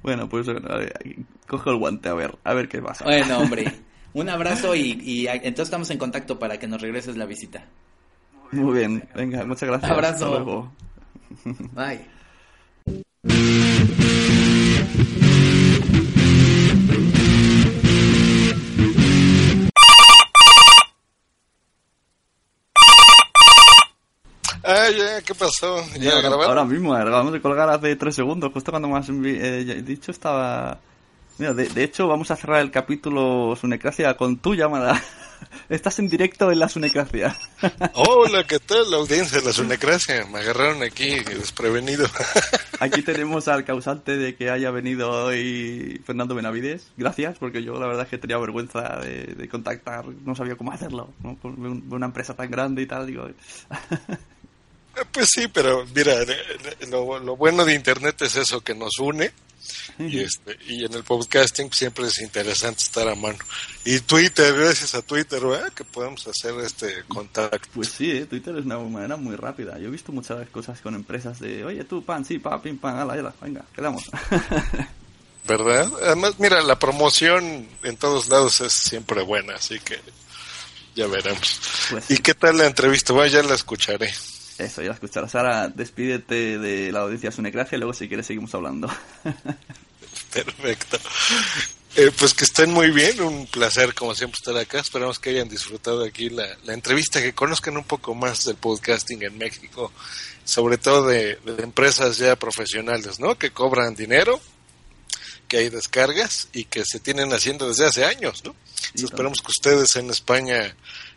Bueno, 0.03 0.29
pues 0.29 0.47
cojo 1.47 1.71
el 1.71 1.77
guante 1.77 2.09
a 2.09 2.15
ver, 2.15 2.37
a 2.45 2.55
ver 2.55 2.69
qué 2.69 2.81
pasa. 2.81 3.05
Bueno, 3.05 3.39
hombre, 3.39 3.73
un 4.13 4.29
abrazo 4.29 4.75
y, 4.75 5.01
y 5.03 5.27
entonces 5.27 5.65
estamos 5.65 5.91
en 5.91 5.99
contacto 5.99 6.39
para 6.39 6.59
que 6.59 6.69
nos 6.69 6.81
regreses 6.81 7.17
la 7.17 7.27
visita. 7.27 7.65
Muy 8.53 8.79
bien, 8.79 9.09
venga, 9.15 9.45
muchas 9.45 9.69
gracias. 9.69 9.91
Abrazo. 9.91 10.27
Hasta 10.27 10.39
luego. 10.39 10.73
Bye. 11.73 13.62
Ay, 25.15 25.23
¿qué 25.25 25.35
pasó? 25.35 25.85
¿Ya 25.99 26.19
ahora, 26.21 26.65
mismo, 26.65 26.95
acabamos 26.95 27.33
de 27.33 27.41
colgar 27.41 27.69
hace 27.69 27.97
tres 27.97 28.15
segundos, 28.15 28.53
justo 28.53 28.71
cuando 28.71 28.89
me 28.89 28.99
has 28.99 29.09
eh, 29.09 29.83
dicho 29.85 30.11
estaba... 30.11 30.79
Mira, 31.39 31.55
de, 31.55 31.83
hecho 31.83 32.07
vamos 32.07 32.31
a 32.31 32.37
cerrar 32.37 32.61
el 32.61 32.71
capítulo 32.71 33.57
Sunecracia 33.57 34.17
con 34.17 34.39
tu 34.39 34.55
llamada. 34.55 35.03
Estás 35.69 35.99
en 35.99 36.09
directo 36.09 36.53
en 36.53 36.59
la 36.59 36.69
Sunecracia. 36.69 37.37
Hola, 37.95 38.45
¿qué 38.45 38.59
tal 38.59 38.91
la 38.91 38.99
audiencia 38.99 39.41
de 39.41 39.47
la 39.47 39.53
Sunecracia? 39.53 40.27
Me 40.27 40.41
agarraron 40.41 40.83
aquí 40.83 41.21
desprevenido. 41.21 42.07
Aquí 42.81 43.03
tenemos 43.03 43.49
al 43.49 43.65
causante 43.65 44.17
de 44.17 44.35
que 44.35 44.51
haya 44.51 44.71
venido 44.71 45.11
hoy 45.11 46.01
Fernando 46.05 46.35
Benavides. 46.35 46.93
Gracias, 46.97 47.39
porque 47.39 47.63
yo 47.63 47.75
la 47.75 47.87
verdad 47.87 48.05
es 48.05 48.11
que 48.11 48.19
tenía 48.19 48.39
vergüenza 48.39 48.99
de, 49.01 49.49
contactar, 49.49 50.07
no 50.07 50.35
sabía 50.35 50.57
cómo 50.57 50.73
hacerlo, 50.73 51.11
¿no? 51.23 51.39
Una 51.43 52.07
empresa 52.07 52.35
tan 52.35 52.51
grande 52.51 52.83
y 52.83 52.87
tal, 52.87 53.07
digo... 53.07 53.29
Eh, 54.97 55.05
pues 55.11 55.31
sí, 55.31 55.49
pero 55.49 55.87
mira, 55.95 56.15
lo, 56.89 57.37
bueno 57.37 57.65
de 57.65 57.75
Internet 57.75 58.21
es 58.23 58.37
eso 58.37 58.61
que 58.61 58.75
nos 58.75 58.99
une. 58.99 59.33
Y, 59.99 60.21
este, 60.21 60.59
y 60.67 60.85
en 60.85 60.93
el 60.95 61.05
podcasting 61.05 61.73
siempre 61.73 62.07
es 62.07 62.21
interesante 62.21 62.83
estar 62.83 63.09
a 63.09 63.15
mano. 63.15 63.39
Y 63.85 64.01
Twitter, 64.01 64.55
gracias 64.55 64.95
a 64.95 65.03
Twitter, 65.03 65.41
que 65.75 65.85
podemos 65.85 66.27
hacer 66.27 66.55
este 66.65 67.05
contacto. 67.07 67.69
Pues 67.75 67.89
sí, 67.91 68.11
¿eh? 68.11 68.27
Twitter 68.27 68.57
es 68.57 68.65
una 68.65 68.79
manera 68.79 69.17
muy 69.17 69.37
rápida. 69.37 69.79
Yo 69.79 69.89
he 69.89 69.91
visto 69.91 70.11
muchas 70.11 70.49
cosas 70.49 70.81
con 70.81 70.95
empresas 70.95 71.39
de, 71.41 71.65
oye, 71.65 71.85
tú, 71.85 72.05
pan, 72.05 72.25
sí, 72.25 72.39
pa, 72.39 72.61
pim, 72.61 72.79
pan, 72.79 72.99
ala, 72.99 73.15
ala, 73.15 73.35
venga, 73.41 73.65
quedamos. 73.75 74.05
¿Verdad? 75.47 75.91
Además, 76.03 76.35
mira, 76.39 76.63
la 76.63 76.79
promoción 76.79 77.69
en 77.83 77.97
todos 77.97 78.29
lados 78.29 78.61
es 78.61 78.73
siempre 78.73 79.23
buena, 79.23 79.57
así 79.57 79.79
que 79.81 80.01
ya 80.95 81.07
veremos. 81.07 81.61
Pues 81.91 82.11
¿Y 82.11 82.19
qué 82.19 82.35
tal 82.35 82.59
la 82.59 82.67
entrevista? 82.67 83.13
Bueno, 83.13 83.33
ya 83.33 83.43
la 83.43 83.55
escucharé. 83.55 84.13
Eso, 84.59 84.83
ya 84.83 84.89
la 84.89 84.95
escucharás. 84.95 85.35
Ahora 85.35 85.69
despídete 85.69 86.59
de 86.59 86.93
la 86.93 87.01
audiencia 87.01 87.33
Sunecracia 87.33 87.77
y 87.77 87.79
luego 87.79 87.95
si 87.95 88.09
quieres 88.09 88.27
seguimos 88.27 88.55
hablando. 88.55 88.89
Perfecto. 90.33 90.99
Eh, 91.95 92.11
pues 92.19 92.33
que 92.33 92.45
estén 92.45 92.71
muy 92.71 92.91
bien, 92.91 93.21
un 93.21 93.47
placer 93.47 93.95
como 93.95 94.15
siempre 94.15 94.39
estar 94.39 94.57
acá. 94.57 94.81
Esperamos 94.81 95.19
que 95.19 95.31
hayan 95.31 95.49
disfrutado 95.49 96.05
aquí 96.05 96.31
la, 96.31 96.47
entrevista, 96.69 97.21
que 97.21 97.35
conozcan 97.35 97.77
un 97.77 97.85
poco 97.85 98.15
más 98.15 98.45
del 98.47 98.57
podcasting 98.57 99.23
en 99.23 99.37
México, 99.37 99.93
sobre 100.45 100.79
todo 100.79 101.07
de, 101.07 101.39
empresas 101.59 102.17
ya 102.17 102.37
profesionales, 102.37 103.21
¿no? 103.21 103.37
Que 103.37 103.51
cobran 103.51 103.95
dinero 103.95 104.41
que 105.49 105.59
hay 105.59 105.69
descargas 105.69 106.49
y 106.55 106.65
que 106.65 106.83
se 106.87 106.99
tienen 106.99 107.31
haciendo 107.35 107.69
desde 107.69 107.85
hace 107.85 108.07
años, 108.07 108.43
¿no? 108.43 108.55
esperamos 108.95 109.41
que 109.41 109.51
ustedes 109.51 109.97
en 109.97 110.09
España 110.09 110.75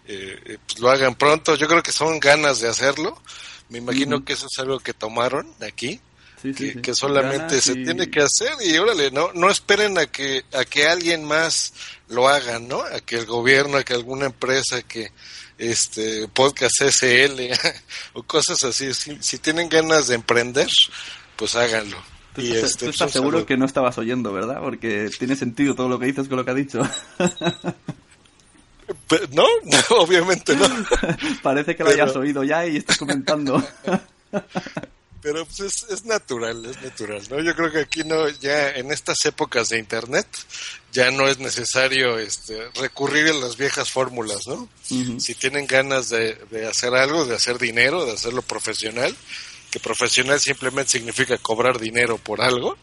eh, 0.07 0.39
eh, 0.45 0.57
pues 0.65 0.79
lo 0.79 0.89
hagan 0.89 1.15
pronto. 1.15 1.55
Yo 1.55 1.67
creo 1.67 1.83
que 1.83 1.91
son 1.91 2.19
ganas 2.19 2.59
de 2.59 2.69
hacerlo. 2.69 3.21
Me 3.69 3.79
imagino 3.79 4.23
que 4.23 4.33
eso 4.33 4.47
es 4.51 4.59
algo 4.59 4.79
que 4.79 4.93
tomaron 4.93 5.47
aquí. 5.61 5.99
que, 6.41 6.93
solamente 6.93 7.59
se 7.59 7.73
tiene 7.73 8.09
que 8.09 8.21
hacer 8.21 8.51
y 8.63 8.77
órale, 8.77 9.09
no, 9.09 9.33
no 9.33 9.49
esperen 9.49 9.97
a 9.97 10.05
que, 10.05 10.45
a 10.53 10.63
que 10.63 10.87
alguien 10.87 11.25
más 11.25 11.73
lo 12.07 12.27
haga, 12.27 12.59
¿no? 12.59 12.81
A 12.81 12.99
que 12.99 13.15
el 13.15 13.25
gobierno, 13.25 13.77
a 13.77 13.83
que 13.83 13.95
alguna 13.95 14.27
empresa 14.27 14.83
que, 14.83 15.11
este, 15.57 16.27
podcast 16.27 16.81
SL 16.81 17.51
o 18.13 18.23
cosas 18.23 18.63
así. 18.63 18.93
Si, 18.93 19.37
tienen 19.39 19.69
ganas 19.69 20.07
de 20.07 20.15
emprender, 20.15 20.67
pues 21.35 21.55
háganlo. 21.55 21.97
Tú, 22.33 22.41
y 22.41 22.51
estás, 22.51 22.71
este, 22.71 22.85
pues, 22.91 23.11
seguro 23.11 23.45
que 23.45 23.57
no 23.57 23.65
estabas 23.65 23.97
oyendo, 23.97 24.33
¿verdad? 24.33 24.59
Porque 24.61 25.09
tiene 25.17 25.35
sentido 25.35 25.73
todo 25.73 25.87
lo 25.87 25.99
que 25.99 26.07
dices 26.07 26.27
con 26.27 26.37
lo 26.37 26.45
que 26.45 26.51
ha 26.51 26.55
dicho. 26.55 26.81
no, 29.31 29.45
obviamente 29.97 30.55
no. 30.55 30.67
Parece 31.43 31.75
que 31.75 31.83
lo 31.83 31.89
hayas 31.89 32.15
oído 32.15 32.43
ya 32.43 32.65
y 32.65 32.77
estás 32.77 32.97
comentando. 32.97 33.63
pero 35.21 35.45
pues 35.45 35.59
es, 35.59 35.83
es, 35.89 36.05
natural, 36.05 36.65
es 36.65 36.81
natural, 36.81 37.21
¿no? 37.29 37.41
Yo 37.41 37.55
creo 37.55 37.71
que 37.71 37.79
aquí 37.79 38.03
no, 38.03 38.29
ya 38.29 38.71
en 38.71 38.91
estas 38.91 39.25
épocas 39.25 39.69
de 39.69 39.79
internet, 39.79 40.27
ya 40.91 41.11
no 41.11 41.27
es 41.27 41.39
necesario 41.39 42.19
este, 42.19 42.69
recurrir 42.75 43.27
a 43.29 43.33
las 43.33 43.57
viejas 43.57 43.91
fórmulas, 43.91 44.47
¿no? 44.47 44.69
Si 44.83 45.35
tienen 45.35 45.67
ganas 45.67 46.09
de, 46.09 46.35
de, 46.51 46.67
hacer 46.67 46.93
algo, 46.93 47.25
de 47.25 47.35
hacer 47.35 47.57
dinero, 47.57 48.05
de 48.05 48.13
hacerlo 48.13 48.41
profesional, 48.41 49.15
que 49.71 49.79
profesional 49.79 50.39
simplemente 50.39 50.91
significa 50.91 51.37
cobrar 51.37 51.79
dinero 51.79 52.17
por 52.17 52.41
algo, 52.41 52.77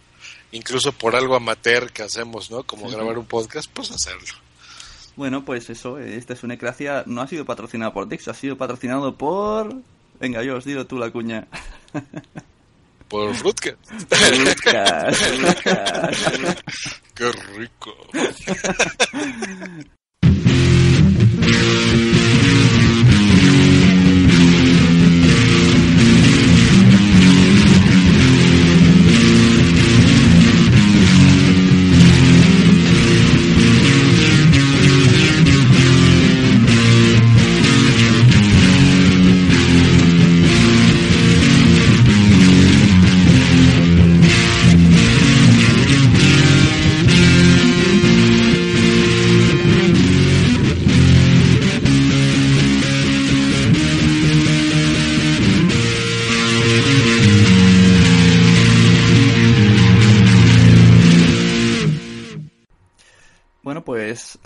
incluso 0.51 0.93
por 0.93 1.17
algo 1.17 1.37
amateur 1.37 1.93
que 1.93 2.03
hacemos, 2.03 2.51
¿no? 2.51 2.65
Como 2.65 2.91
grabar 2.91 3.19
un 3.19 3.27
podcast, 3.27 3.71
pues 3.73 3.91
hacerlo. 3.91 4.35
Bueno, 5.17 5.45
pues 5.45 5.69
eso, 5.71 5.99
esta 5.99 6.33
es 6.33 6.43
una 6.43 6.55
ecracia, 6.55 7.05
no 7.07 7.21
ha 7.21 7.27
sido 7.27 7.45
patrocinada 7.45 7.93
por 7.93 8.09
Dix, 8.09 8.29
ha 8.29 8.35
sido 8.35 8.57
patrocinado 8.57 9.15
por 9.17 9.83
Venga, 10.23 10.43
yo 10.45 10.57
os 10.57 10.65
digo 10.65 10.87
tú 10.87 10.99
la 10.99 11.11
cuña. 11.11 11.49
Por 13.09 13.35
Frutka. 13.35 13.77
Qué 17.15 17.33
rico. 17.57 17.97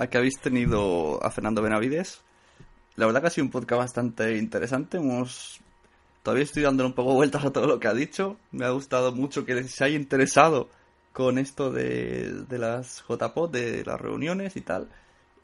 Que 0.08 0.18
habéis 0.18 0.38
tenido 0.40 1.24
a 1.24 1.30
Fernando 1.30 1.62
Benavides. 1.62 2.20
La 2.96 3.06
verdad 3.06 3.20
que 3.20 3.26
ha 3.28 3.30
sido 3.30 3.44
un 3.44 3.50
podcast 3.50 3.78
bastante 3.78 4.36
interesante. 4.36 4.98
Todavía 6.22 6.44
estoy 6.44 6.62
dándole 6.62 6.88
un 6.88 6.94
poco 6.94 7.14
vueltas 7.14 7.44
a 7.44 7.52
todo 7.52 7.66
lo 7.66 7.78
que 7.78 7.88
ha 7.88 7.94
dicho. 7.94 8.38
Me 8.50 8.64
ha 8.64 8.70
gustado 8.70 9.12
mucho 9.12 9.44
que 9.44 9.62
se 9.64 9.84
haya 9.84 9.96
interesado 9.96 10.68
con 11.12 11.38
esto 11.38 11.70
de, 11.70 12.44
de 12.48 12.58
las 12.58 13.04
JPOD, 13.08 13.50
de 13.50 13.84
las 13.84 14.00
reuniones 14.00 14.56
y 14.56 14.60
tal. 14.60 14.88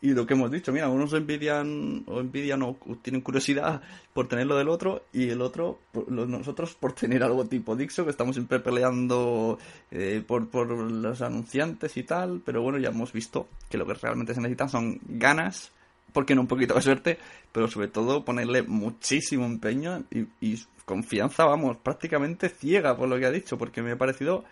Y 0.02 0.14
lo 0.14 0.26
que 0.26 0.34
hemos 0.34 0.50
dicho, 0.50 0.72
mira, 0.72 0.88
unos 0.88 1.12
envidian 1.12 2.02
o 2.08 2.18
envidian 2.18 2.60
o 2.60 2.76
tienen 3.02 3.20
curiosidad 3.20 3.80
por 4.12 4.26
tener 4.26 4.48
lo 4.48 4.56
del 4.56 4.68
otro 4.68 5.04
y 5.12 5.28
el 5.28 5.40
otro, 5.40 5.78
nosotros 6.08 6.74
por 6.74 6.92
tener 6.92 7.22
algo 7.22 7.44
tipo 7.44 7.76
Dixo, 7.76 8.02
que 8.02 8.10
estamos 8.10 8.34
siempre 8.34 8.58
peleando 8.58 9.60
eh, 9.92 10.20
por, 10.26 10.48
por 10.48 10.68
los 10.68 11.22
anunciantes 11.22 11.96
y 11.96 12.02
tal, 12.02 12.42
pero 12.44 12.62
bueno, 12.62 12.78
ya 12.78 12.88
hemos 12.88 13.12
visto 13.12 13.46
que 13.70 13.78
lo 13.78 13.86
que 13.86 13.94
realmente 13.94 14.34
se 14.34 14.40
necesita 14.40 14.66
son 14.66 14.98
ganas, 15.06 15.70
porque 16.12 16.34
no 16.34 16.40
un 16.40 16.48
poquito 16.48 16.74
de 16.74 16.82
suerte, 16.82 17.18
pero 17.52 17.68
sobre 17.68 17.86
todo 17.86 18.24
ponerle 18.24 18.62
muchísimo 18.62 19.46
empeño 19.46 20.02
y, 20.10 20.26
y 20.40 20.60
confianza, 20.84 21.44
vamos, 21.44 21.76
prácticamente 21.76 22.48
ciega 22.48 22.96
por 22.96 23.08
lo 23.08 23.20
que 23.20 23.26
ha 23.26 23.30
dicho, 23.30 23.56
porque 23.56 23.82
me 23.82 23.92
ha 23.92 23.96
parecido 23.96 24.42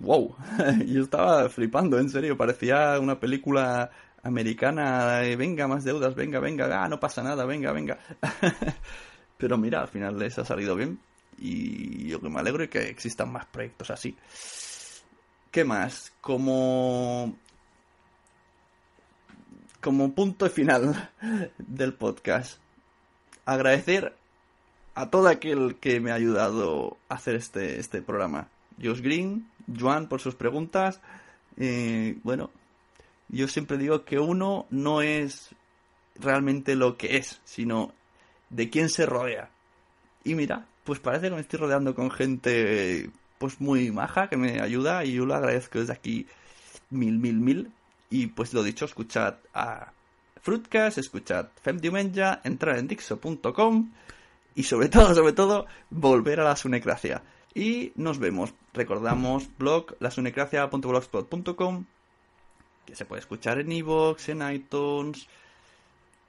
wow, 0.00 0.34
yo 0.86 1.02
estaba 1.02 1.48
flipando, 1.48 1.98
en 1.98 2.08
serio, 2.08 2.36
parecía 2.36 2.98
una 3.00 3.18
película 3.18 3.90
americana, 4.22 5.20
venga, 5.36 5.66
más 5.66 5.84
deudas, 5.84 6.14
venga, 6.14 6.40
venga, 6.40 6.84
ah, 6.84 6.88
no 6.88 7.00
pasa 7.00 7.22
nada, 7.22 7.44
venga, 7.44 7.72
venga. 7.72 7.98
Pero 9.38 9.56
mira, 9.56 9.80
al 9.80 9.88
final 9.88 10.18
les 10.18 10.38
ha 10.38 10.44
salido 10.44 10.76
bien 10.76 10.98
y 11.38 12.08
yo 12.08 12.20
que 12.20 12.28
me 12.28 12.40
alegro 12.40 12.62
y 12.62 12.68
que 12.68 12.88
existan 12.88 13.32
más 13.32 13.46
proyectos 13.46 13.90
así. 13.90 14.16
¿Qué 15.50 15.64
más? 15.64 16.12
Como 16.20 17.36
como 19.80 20.14
punto 20.14 20.48
final 20.50 21.10
del 21.58 21.94
podcast, 21.94 22.58
agradecer 23.46 24.14
a 24.94 25.08
todo 25.08 25.28
aquel 25.28 25.76
que 25.76 26.00
me 26.00 26.10
ha 26.10 26.14
ayudado 26.14 26.98
a 27.08 27.14
hacer 27.14 27.34
este, 27.34 27.80
este 27.80 28.02
programa. 28.02 28.48
Josh 28.82 29.00
Green, 29.00 29.48
Joan 29.78 30.08
por 30.08 30.20
sus 30.20 30.34
preguntas. 30.34 31.00
Eh, 31.56 32.18
bueno, 32.22 32.50
yo 33.30 33.48
siempre 33.48 33.78
digo 33.78 34.04
que 34.04 34.18
uno 34.18 34.66
no 34.70 35.02
es 35.02 35.50
realmente 36.16 36.74
lo 36.74 36.96
que 36.96 37.16
es, 37.16 37.40
sino 37.44 37.92
de 38.50 38.70
quién 38.70 38.88
se 38.88 39.06
rodea. 39.06 39.50
Y 40.24 40.34
mira, 40.34 40.66
pues 40.84 41.00
parece 41.00 41.28
que 41.28 41.34
me 41.34 41.40
estoy 41.40 41.60
rodeando 41.60 41.94
con 41.94 42.10
gente 42.10 43.10
pues 43.38 43.60
muy 43.60 43.90
maja 43.90 44.28
que 44.28 44.36
me 44.36 44.60
ayuda 44.60 45.04
y 45.04 45.12
yo 45.12 45.24
lo 45.24 45.34
agradezco 45.34 45.78
desde 45.78 45.92
aquí 45.92 46.26
mil, 46.90 47.18
mil, 47.18 47.38
mil. 47.38 47.72
Y 48.10 48.26
pues 48.26 48.52
lo 48.52 48.62
dicho, 48.62 48.84
escuchad 48.84 49.36
a 49.54 49.92
Fruitcast, 50.42 50.98
escuchad 50.98 51.46
Femdiumenja, 51.62 52.40
entrar 52.44 52.78
en 52.78 52.88
dixo.com 52.88 53.92
y 54.54 54.64
sobre 54.64 54.88
todo, 54.94 55.14
sobre 55.14 55.32
todo, 55.32 55.66
volver 55.90 56.40
a 56.40 56.44
la 56.44 56.56
sunecracia. 56.56 57.22
Y 57.54 57.92
nos 57.94 58.18
vemos. 58.18 58.54
Recordamos 58.74 59.48
blog 59.58 59.96
lasunecracia.blogspot.com 60.00 61.86
que 62.90 62.96
se 62.96 63.04
puede 63.04 63.20
escuchar 63.20 63.60
en 63.60 63.70
iVoox, 63.70 64.28
en 64.30 64.42
iTunes, 64.52 65.28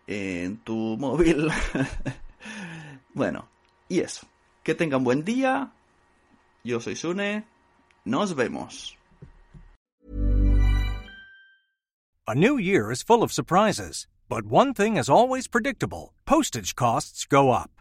en 0.05 0.57
tu 0.57 0.95
móvil. 0.99 1.51
bueno, 3.15 3.49
y 3.89 3.99
eso. 4.01 4.27
Que 4.63 4.75
tengan 4.75 5.03
buen 5.03 5.25
día. 5.25 5.71
Yo 6.63 6.79
soy 6.79 6.95
Sune. 6.95 7.45
Nos 8.05 8.35
vemos. 8.35 8.95
A 12.27 12.35
new 12.35 12.59
year 12.59 12.91
is 12.91 13.01
full 13.01 13.23
of 13.23 13.33
surprises, 13.33 14.07
but 14.29 14.45
one 14.45 14.73
thing 14.73 14.97
is 14.97 15.09
always 15.09 15.47
predictable 15.47 16.13
postage 16.25 16.75
costs 16.75 17.25
go 17.25 17.49
up. 17.49 17.80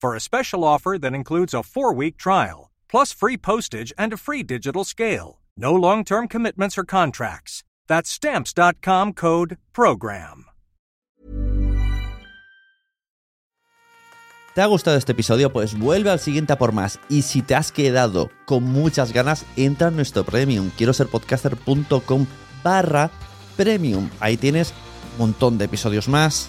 for 0.00 0.14
a 0.14 0.20
special 0.20 0.64
offer 0.64 0.98
that 0.98 1.14
includes 1.14 1.54
a 1.54 1.62
four 1.62 1.92
week 1.92 2.16
trial. 2.16 2.66
plus 2.88 3.12
free 3.12 3.36
postage 3.36 3.92
and 3.98 4.12
a 4.12 4.16
free 4.16 4.42
digital 4.42 4.84
scale. 4.84 5.38
No 5.56 5.74
long 5.74 6.04
term 6.04 6.28
commitments 6.28 6.78
or 6.78 6.84
contracts. 6.84 7.62
That's 7.88 8.10
stamps.com 8.10 9.12
code 9.12 9.58
PROGRAM. 9.72 10.46
¿Te 14.54 14.62
ha 14.62 14.66
gustado 14.66 14.96
este 14.96 15.12
episodio? 15.12 15.52
Pues 15.52 15.78
vuelve 15.78 16.08
al 16.08 16.18
siguiente 16.18 16.54
a 16.54 16.58
por 16.58 16.72
más. 16.72 16.98
Y 17.10 17.22
si 17.22 17.42
te 17.42 17.54
has 17.54 17.70
quedado 17.70 18.30
con 18.46 18.64
muchas 18.64 19.12
ganas, 19.12 19.44
entra 19.54 19.88
en 19.88 19.96
nuestro 19.96 20.24
premium. 20.24 20.70
Quiero 20.78 20.94
ser 20.94 21.08
podcaster.com 21.08 22.26
barra 22.64 23.10
premium. 23.58 24.08
Ahí 24.18 24.38
tienes 24.38 24.72
un 25.12 25.18
montón 25.18 25.58
de 25.58 25.66
episodios 25.66 26.08
más, 26.08 26.48